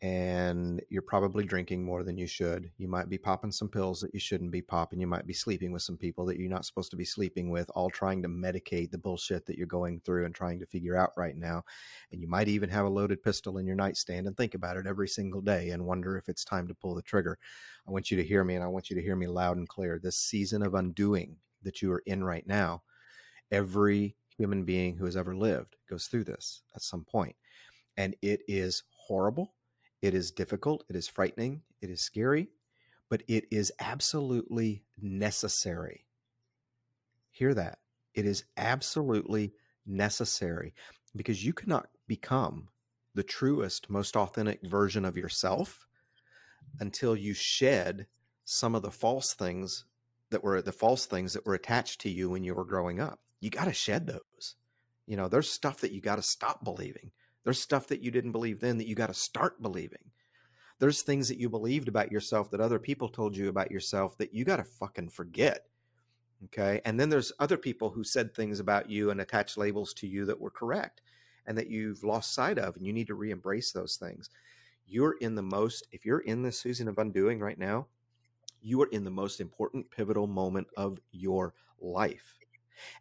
and 0.02 0.82
you're 0.90 1.02
probably 1.02 1.46
drinking 1.46 1.82
more 1.82 2.04
than 2.04 2.18
you 2.18 2.28
should. 2.28 2.70
You 2.78 2.90
might 2.90 3.10
be 3.10 3.18
popping 3.18 3.54
some 3.54 3.70
pills 3.70 4.02
that 4.02 4.14
you 4.14 4.20
shouldn't 4.20 4.52
be 4.52 4.62
popping. 4.62 5.00
You 5.00 5.08
might 5.08 5.26
be 5.26 5.34
sleeping 5.34 5.72
with 5.72 5.82
some 5.82 5.96
people 5.96 6.26
that 6.26 6.38
you're 6.38 6.50
not 6.50 6.66
supposed 6.66 6.92
to 6.92 6.98
be 6.98 7.06
sleeping 7.06 7.50
with, 7.50 7.72
all 7.74 7.90
trying 7.90 8.22
to 8.22 8.28
medicate 8.28 8.92
the 8.92 8.98
bullshit 8.98 9.46
that 9.46 9.58
you're 9.58 9.66
going 9.66 10.02
through 10.02 10.26
and 10.26 10.36
trying 10.36 10.60
to 10.60 10.66
figure 10.66 10.98
out 10.98 11.12
right 11.16 11.38
now. 11.38 11.64
And 12.12 12.20
you 12.20 12.28
might 12.28 12.50
even 12.50 12.70
have 12.70 12.86
a 12.86 12.90
loaded 12.90 13.24
pistol 13.24 13.60
in 13.60 13.66
your 13.66 13.78
nightstand 13.78 14.28
and 14.28 14.36
think 14.36 14.56
about 14.56 14.76
it 14.76 14.88
every 14.88 15.08
single 15.08 15.40
day 15.40 15.70
and 15.70 15.86
wonder 15.86 16.18
if 16.18 16.28
it's 16.28 16.44
time 16.44 16.68
to 16.68 16.76
pull 16.76 16.96
the 16.96 17.02
trigger. 17.02 17.38
I 17.88 17.92
want 17.92 18.12
you 18.12 18.18
to 18.18 18.24
hear 18.24 18.44
me 18.44 18.56
and 18.56 18.64
I 18.64 18.68
want 18.68 18.90
you 18.90 18.98
to 18.98 19.02
hear 19.02 19.16
me 19.16 19.28
loud 19.28 19.56
and 19.56 19.70
clear. 19.70 20.00
This 20.04 20.18
season 20.18 20.64
of 20.64 20.74
undoing 20.74 21.38
that 21.62 21.82
you 21.82 21.90
are 21.94 22.04
in 22.06 22.26
right 22.26 22.46
now, 22.46 22.84
every 23.52 24.18
human 24.38 24.66
being 24.66 24.98
who 24.98 25.06
has 25.06 25.16
ever 25.16 25.34
lived 25.34 25.78
goes 25.90 26.08
through 26.08 26.26
this 26.26 26.64
at 26.76 26.82
some 26.82 27.06
point. 27.06 27.38
And 27.96 28.16
it 28.22 28.42
is 28.50 28.84
horrible 28.92 29.54
it 30.04 30.14
is 30.14 30.32
difficult, 30.32 30.84
it 30.90 30.98
is 30.98 31.08
frightening, 31.08 31.62
it 31.82 31.90
is 31.90 32.02
scary, 32.02 32.50
but 33.10 33.24
it 33.30 33.46
is 33.50 33.72
absolutely 33.80 34.84
necessary. 35.02 36.06
Hear 37.32 37.54
that. 37.54 37.80
It 38.14 38.26
is 38.26 38.44
absolutely 38.58 39.54
necessary 39.86 40.74
because 41.16 41.46
you 41.46 41.54
cannot 41.54 41.88
become 42.06 42.68
the 43.16 43.24
truest, 43.24 43.90
most 43.90 44.18
authentic 44.18 44.60
version 44.62 45.06
of 45.06 45.16
yourself 45.16 45.88
until 46.82 47.16
you 47.16 47.34
shed 47.34 48.08
some 48.44 48.76
of 48.76 48.82
the 48.82 48.92
false 48.92 49.34
things 49.34 49.86
that 50.32 50.44
were 50.44 50.62
the 50.62 50.74
false 50.74 51.06
things 51.06 51.32
that 51.32 51.46
were 51.46 51.54
attached 51.54 52.02
to 52.02 52.10
you 52.10 52.30
when 52.30 52.44
you 52.44 52.54
were 52.54 52.66
growing 52.66 53.00
up. 53.00 53.20
You 53.40 53.50
got 53.50 53.66
to 53.66 53.74
shed 53.74 54.08
those. 54.08 54.56
You 55.08 55.16
know, 55.16 55.30
there's 55.30 55.50
stuff 55.50 55.80
that 55.80 55.94
you 55.94 56.02
got 56.02 56.18
to 56.18 56.22
stop 56.24 56.62
believing. 56.62 57.12
There's 57.44 57.60
stuff 57.60 57.88
that 57.88 58.02
you 58.02 58.12
didn't 58.12 58.32
believe 58.32 58.60
then 58.60 58.78
that 58.78 58.88
you 58.88 58.96
got 58.96 59.08
to 59.08 59.14
start 59.14 59.62
believing. 59.62 60.12
There's 60.80 61.02
things 61.02 61.28
that 61.28 61.40
you 61.40 61.50
believed 61.50 61.88
about 61.88 62.12
yourself 62.12 62.52
that 62.52 62.62
other 62.62 62.80
people 62.80 63.10
told 63.10 63.38
you 63.38 63.50
about 63.50 63.72
yourself 63.72 64.18
that 64.18 64.34
you 64.34 64.44
got 64.44 64.58
to 64.58 64.64
fucking 64.64 65.10
forget. 65.10 65.66
Okay. 66.46 66.82
And 66.84 67.00
then 67.00 67.10
there's 67.10 67.32
other 67.40 67.58
people 67.58 67.90
who 67.90 68.04
said 68.04 68.34
things 68.34 68.60
about 68.60 68.90
you 68.90 69.12
and 69.12 69.22
attached 69.22 69.58
labels 69.58 69.94
to 69.96 70.08
you 70.08 70.26
that 70.26 70.40
were 70.40 70.50
correct 70.50 71.02
and 71.46 71.58
that 71.58 71.70
you've 71.70 72.04
lost 72.04 72.34
sight 72.34 72.58
of, 72.58 72.76
and 72.76 72.86
you 72.86 72.94
need 72.94 73.08
to 73.08 73.16
re 73.16 73.32
embrace 73.32 73.72
those 73.72 73.98
things. 73.98 74.30
You're 74.86 75.18
in 75.20 75.36
the 75.36 75.42
most, 75.42 75.88
if 75.92 76.06
you're 76.06 76.20
in 76.20 76.42
this 76.42 76.60
season 76.60 76.88
of 76.88 76.98
undoing 76.98 77.40
right 77.40 77.58
now, 77.58 77.88
you 78.62 78.82
are 78.82 78.90
in 78.92 79.04
the 79.04 79.12
most 79.12 79.40
important 79.40 79.90
pivotal 79.92 80.28
moment 80.28 80.68
of 80.78 81.00
your 81.12 81.54
life. 81.80 82.40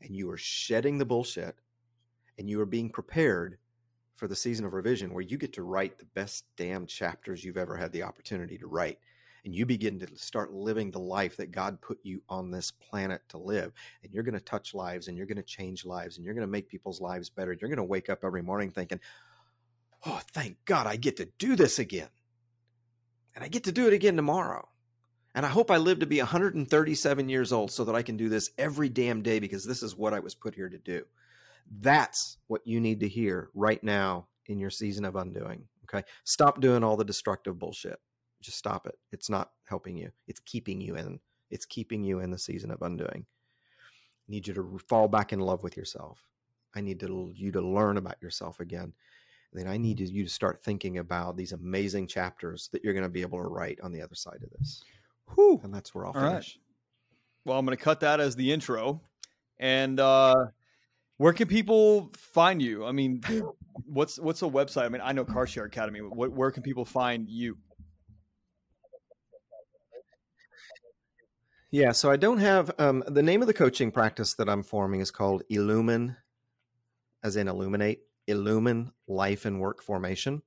And 0.02 0.14
you 0.14 0.30
are 0.30 0.36
shedding 0.36 0.98
the 0.98 1.04
bullshit 1.04 1.56
and 2.38 2.48
you 2.48 2.60
are 2.60 2.66
being 2.66 2.90
prepared 2.90 3.58
for 4.22 4.28
the 4.28 4.36
season 4.36 4.64
of 4.64 4.72
revision 4.72 5.12
where 5.12 5.24
you 5.24 5.36
get 5.36 5.52
to 5.52 5.64
write 5.64 5.98
the 5.98 6.04
best 6.14 6.44
damn 6.56 6.86
chapters 6.86 7.42
you've 7.42 7.56
ever 7.56 7.76
had 7.76 7.90
the 7.90 8.04
opportunity 8.04 8.56
to 8.56 8.68
write. 8.68 9.00
And 9.44 9.52
you 9.52 9.66
begin 9.66 9.98
to 9.98 10.06
start 10.16 10.52
living 10.52 10.92
the 10.92 11.00
life 11.00 11.36
that 11.38 11.50
God 11.50 11.80
put 11.80 11.98
you 12.04 12.22
on 12.28 12.52
this 12.52 12.70
planet 12.70 13.20
to 13.30 13.38
live. 13.38 13.72
And 14.04 14.14
you're 14.14 14.22
going 14.22 14.38
to 14.38 14.40
touch 14.40 14.74
lives 14.74 15.08
and 15.08 15.16
you're 15.16 15.26
going 15.26 15.38
to 15.38 15.42
change 15.42 15.84
lives 15.84 16.16
and 16.16 16.24
you're 16.24 16.36
going 16.36 16.46
to 16.46 16.52
make 16.52 16.68
people's 16.68 17.00
lives 17.00 17.30
better. 17.30 17.52
You're 17.52 17.68
going 17.68 17.78
to 17.78 17.82
wake 17.82 18.08
up 18.08 18.20
every 18.22 18.44
morning 18.44 18.70
thinking, 18.70 19.00
oh, 20.06 20.20
thank 20.32 20.56
God 20.66 20.86
I 20.86 20.94
get 20.94 21.16
to 21.16 21.28
do 21.38 21.56
this 21.56 21.80
again. 21.80 22.10
And 23.34 23.42
I 23.42 23.48
get 23.48 23.64
to 23.64 23.72
do 23.72 23.88
it 23.88 23.92
again 23.92 24.14
tomorrow. 24.14 24.68
And 25.34 25.44
I 25.44 25.48
hope 25.48 25.68
I 25.68 25.78
live 25.78 25.98
to 25.98 26.06
be 26.06 26.18
137 26.18 27.28
years 27.28 27.52
old 27.52 27.72
so 27.72 27.82
that 27.82 27.96
I 27.96 28.02
can 28.02 28.16
do 28.16 28.28
this 28.28 28.50
every 28.56 28.88
damn 28.88 29.22
day 29.22 29.40
because 29.40 29.64
this 29.64 29.82
is 29.82 29.96
what 29.96 30.14
I 30.14 30.20
was 30.20 30.36
put 30.36 30.54
here 30.54 30.68
to 30.68 30.78
do. 30.78 31.06
That's 31.80 32.38
what 32.48 32.62
you 32.64 32.80
need 32.80 33.00
to 33.00 33.08
hear 33.08 33.50
right 33.54 33.82
now 33.82 34.26
in 34.46 34.58
your 34.58 34.70
season 34.70 35.04
of 35.04 35.16
undoing. 35.16 35.64
Okay. 35.84 36.04
Stop 36.24 36.60
doing 36.60 36.82
all 36.82 36.96
the 36.96 37.04
destructive 37.04 37.58
bullshit. 37.58 37.98
Just 38.40 38.58
stop 38.58 38.86
it. 38.86 38.98
It's 39.12 39.30
not 39.30 39.50
helping 39.64 39.96
you. 39.96 40.10
It's 40.26 40.40
keeping 40.40 40.80
you 40.80 40.96
in. 40.96 41.20
It's 41.50 41.66
keeping 41.66 42.02
you 42.02 42.20
in 42.20 42.30
the 42.30 42.38
season 42.38 42.70
of 42.70 42.82
undoing. 42.82 43.26
I 43.26 44.26
need 44.28 44.46
you 44.46 44.54
to 44.54 44.78
fall 44.88 45.08
back 45.08 45.32
in 45.32 45.40
love 45.40 45.62
with 45.62 45.76
yourself. 45.76 46.18
I 46.74 46.80
need 46.80 46.98
to, 47.00 47.32
you 47.34 47.52
to 47.52 47.60
learn 47.60 47.98
about 47.98 48.20
yourself 48.22 48.60
again. 48.60 48.92
And 49.52 49.60
then 49.60 49.68
I 49.68 49.76
need 49.76 50.00
you 50.00 50.24
to 50.24 50.30
start 50.30 50.64
thinking 50.64 50.98
about 50.98 51.36
these 51.36 51.52
amazing 51.52 52.06
chapters 52.06 52.70
that 52.72 52.82
you're 52.82 52.94
going 52.94 53.04
to 53.04 53.10
be 53.10 53.20
able 53.20 53.38
to 53.38 53.48
write 53.48 53.78
on 53.82 53.92
the 53.92 54.00
other 54.00 54.14
side 54.14 54.42
of 54.42 54.50
this. 54.58 54.82
Whew. 55.34 55.60
And 55.62 55.74
that's 55.74 55.94
where 55.94 56.06
I'll 56.06 56.14
finish. 56.14 56.32
Right. 56.32 56.56
Well, 57.44 57.58
I'm 57.58 57.66
going 57.66 57.76
to 57.76 57.82
cut 57.82 58.00
that 58.00 58.20
as 58.20 58.34
the 58.34 58.50
intro. 58.52 59.00
And 59.58 60.00
uh, 60.00 60.34
where 61.16 61.32
can 61.32 61.48
people 61.48 62.10
find 62.16 62.60
you? 62.60 62.84
I 62.84 62.92
mean, 62.92 63.22
what's 63.86 64.18
what's 64.18 64.42
a 64.42 64.46
website? 64.46 64.84
I 64.84 64.88
mean, 64.88 65.02
I 65.02 65.12
know 65.12 65.24
Car 65.24 65.46
Share 65.46 65.64
Academy. 65.64 66.00
What, 66.00 66.32
where 66.32 66.50
can 66.50 66.62
people 66.62 66.84
find 66.84 67.28
you? 67.28 67.58
Yeah, 71.70 71.92
so 71.92 72.10
I 72.10 72.16
don't 72.16 72.38
have 72.38 72.70
um, 72.78 73.02
the 73.06 73.22
name 73.22 73.40
of 73.40 73.46
the 73.46 73.54
coaching 73.54 73.90
practice 73.90 74.34
that 74.34 74.46
I'm 74.46 74.62
forming 74.62 75.00
is 75.00 75.10
called 75.10 75.42
Illumine, 75.48 76.16
as 77.24 77.36
in 77.36 77.48
illuminate, 77.48 78.00
Illumine 78.26 78.92
Life 79.08 79.46
and 79.46 79.58
Work 79.58 79.82
Formation. 79.82 80.42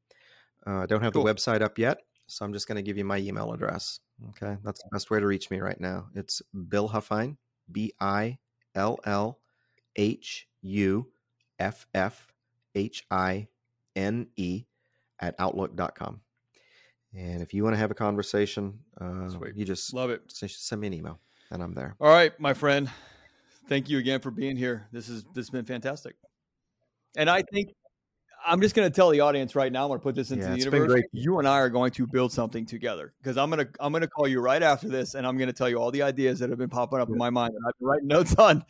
Uh, 0.68 0.82
I 0.82 0.86
don't 0.86 1.02
have 1.02 1.14
cool. 1.14 1.24
the 1.24 1.34
website 1.34 1.62
up 1.62 1.80
yet, 1.80 1.98
so 2.28 2.46
I'm 2.46 2.54
just 2.54 2.68
going 2.68 2.76
to 2.76 2.84
give 2.84 2.98
you 2.98 3.06
my 3.06 3.18
email 3.18 3.52
address. 3.54 4.02
Okay, 4.30 4.58
that's 4.64 4.84
the 4.84 4.90
best 4.92 5.10
way 5.10 5.20
to 5.20 5.26
reach 5.26 5.50
me 5.50 5.60
right 5.60 5.80
now. 5.80 6.10
It's 6.14 6.44
Bill 6.70 6.90
Huffhine, 6.90 7.38
B 7.72 7.94
I 8.00 8.38
L 8.76 9.00
L 9.04 9.40
H 9.96 10.48
U 10.62 11.08
F 11.60 11.88
F 11.94 12.34
H 12.76 13.06
I 13.12 13.48
N 13.96 14.28
E 14.36 14.66
at 15.20 15.36
outlook.com. 15.40 16.22
And 17.16 17.42
if 17.42 17.54
you 17.54 17.64
want 17.64 17.76
to 17.76 17.80
have 17.80 17.92
a 17.92 17.96
conversation, 17.96 18.78
uh, 19.00 19.30
you 19.56 19.64
just 19.64 19.94
love 19.94 20.10
it. 20.10 20.22
Send 20.28 20.82
me 20.82 20.88
an 20.88 20.94
email 20.94 21.20
and 21.52 21.64
I'm 21.64 21.74
there. 21.74 21.96
All 22.00 22.10
right, 22.10 22.38
my 22.40 22.54
friend. 22.54 22.90
Thank 23.68 23.90
you 23.90 23.98
again 23.98 24.20
for 24.20 24.32
being 24.32 24.58
here. 24.58 24.88
This 24.92 25.10
is 25.10 25.24
this 25.34 25.46
has 25.46 25.50
been 25.50 25.66
fantastic. 25.66 26.16
And 27.18 27.30
I 27.30 27.42
think 27.54 27.74
I'm 28.46 28.62
just 28.62 28.76
going 28.76 28.88
to 28.90 28.94
tell 28.96 29.10
the 29.10 29.22
audience 29.22 29.56
right 29.56 29.72
now. 29.72 29.84
I'm 29.84 29.90
going 29.90 30.00
to 30.00 30.04
put 30.04 30.14
this 30.14 30.30
into 30.30 30.46
Yeah, 30.46 30.52
the 30.52 30.60
universe. 30.60 30.88
great. 30.92 31.06
You 31.14 31.40
and 31.40 31.48
I 31.48 31.60
are 31.60 31.70
going 31.70 31.92
to 31.92 32.06
build 32.06 32.32
something 32.32 32.66
together 32.66 33.14
because 33.22 33.38
I'm 33.38 33.50
going 33.50 33.66
to 33.66 33.72
I'm 33.80 33.92
going 33.92 34.02
to 34.02 34.08
call 34.08 34.28
you 34.28 34.42
right 34.42 34.62
after 34.62 34.88
this, 34.88 35.16
and 35.16 35.26
I'm 35.26 35.38
going 35.38 35.48
to 35.48 35.54
tell 35.54 35.70
you 35.70 35.78
all 35.78 35.90
the 35.90 36.04
ideas 36.04 36.40
that 36.40 36.50
have 36.50 36.60
been 36.60 36.70
popping 36.70 37.00
up 37.00 37.10
in 37.10 37.18
my 37.18 37.30
mind 37.30 37.54
that 37.56 37.62
I've 37.68 37.80
been 37.80 37.88
writing 37.88 38.08
notes 38.08 38.36
on 38.40 38.64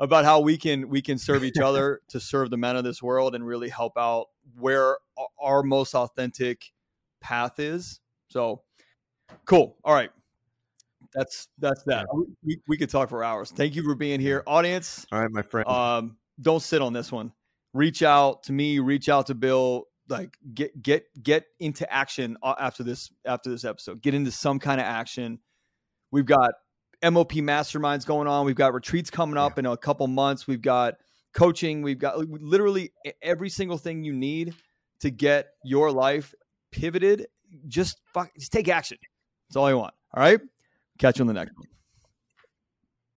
about 0.00 0.24
how 0.24 0.40
we 0.40 0.56
can 0.56 0.88
we 0.88 1.02
can 1.02 1.18
serve 1.18 1.44
each 1.44 1.58
other 1.58 2.00
to 2.08 2.18
serve 2.18 2.50
the 2.50 2.56
men 2.56 2.74
of 2.74 2.82
this 2.82 3.02
world 3.02 3.34
and 3.34 3.46
really 3.46 3.68
help 3.68 3.92
out 3.96 4.28
where 4.58 4.96
our 5.40 5.62
most 5.62 5.94
authentic 5.94 6.72
path 7.20 7.60
is. 7.60 8.00
So 8.28 8.62
cool. 9.44 9.76
All 9.84 9.94
right. 9.94 10.10
That's 11.14 11.48
that's 11.58 11.82
that. 11.84 12.06
We, 12.42 12.60
we 12.66 12.76
could 12.76 12.88
talk 12.88 13.08
for 13.08 13.22
hours. 13.22 13.50
Thank 13.50 13.74
you 13.74 13.82
for 13.82 13.94
being 13.94 14.20
here, 14.20 14.42
audience 14.46 15.06
All 15.12 15.20
right, 15.20 15.30
my 15.30 15.42
friend. 15.42 15.68
um, 15.68 16.16
don't 16.40 16.62
sit 16.62 16.80
on 16.80 16.92
this 16.92 17.12
one. 17.12 17.32
Reach 17.74 18.02
out 18.02 18.44
to 18.44 18.52
me. 18.52 18.78
Reach 18.78 19.08
out 19.08 19.26
to 19.26 19.34
Bill. 19.34 19.86
Like 20.08 20.36
get 20.54 20.80
get 20.82 21.04
get 21.22 21.44
into 21.58 21.90
action 21.92 22.36
after 22.44 22.82
this 22.82 23.10
after 23.24 23.50
this 23.50 23.64
episode. 23.64 24.02
Get 24.02 24.14
into 24.14 24.30
some 24.30 24.58
kind 24.58 24.80
of 24.80 24.86
action. 24.86 25.40
We've 26.10 26.26
got 26.26 26.52
MOP 27.02 27.32
masterminds 27.32 28.04
going 28.04 28.28
on. 28.28 28.44
We've 28.44 28.54
got 28.54 28.74
retreats 28.74 29.10
coming 29.10 29.36
up 29.36 29.58
in 29.58 29.66
a 29.66 29.76
couple 29.76 30.06
months. 30.06 30.46
We've 30.46 30.60
got 30.60 30.94
coaching. 31.32 31.82
We've 31.82 31.98
got 31.98 32.18
literally 32.18 32.92
every 33.22 33.48
single 33.48 33.78
thing 33.78 34.04
you 34.04 34.12
need 34.12 34.54
to 35.00 35.10
get 35.10 35.52
your 35.64 35.90
life 35.90 36.34
pivoted. 36.72 37.26
Just 37.66 38.00
fuck, 38.12 38.30
just 38.38 38.52
take 38.52 38.68
action. 38.68 38.98
That's 39.48 39.56
all 39.56 39.64
I 39.64 39.74
want. 39.74 39.94
All 40.14 40.22
right. 40.22 40.40
Catch 40.98 41.18
you 41.18 41.22
on 41.22 41.26
the 41.26 41.34
next 41.34 41.56
one. 41.56 41.66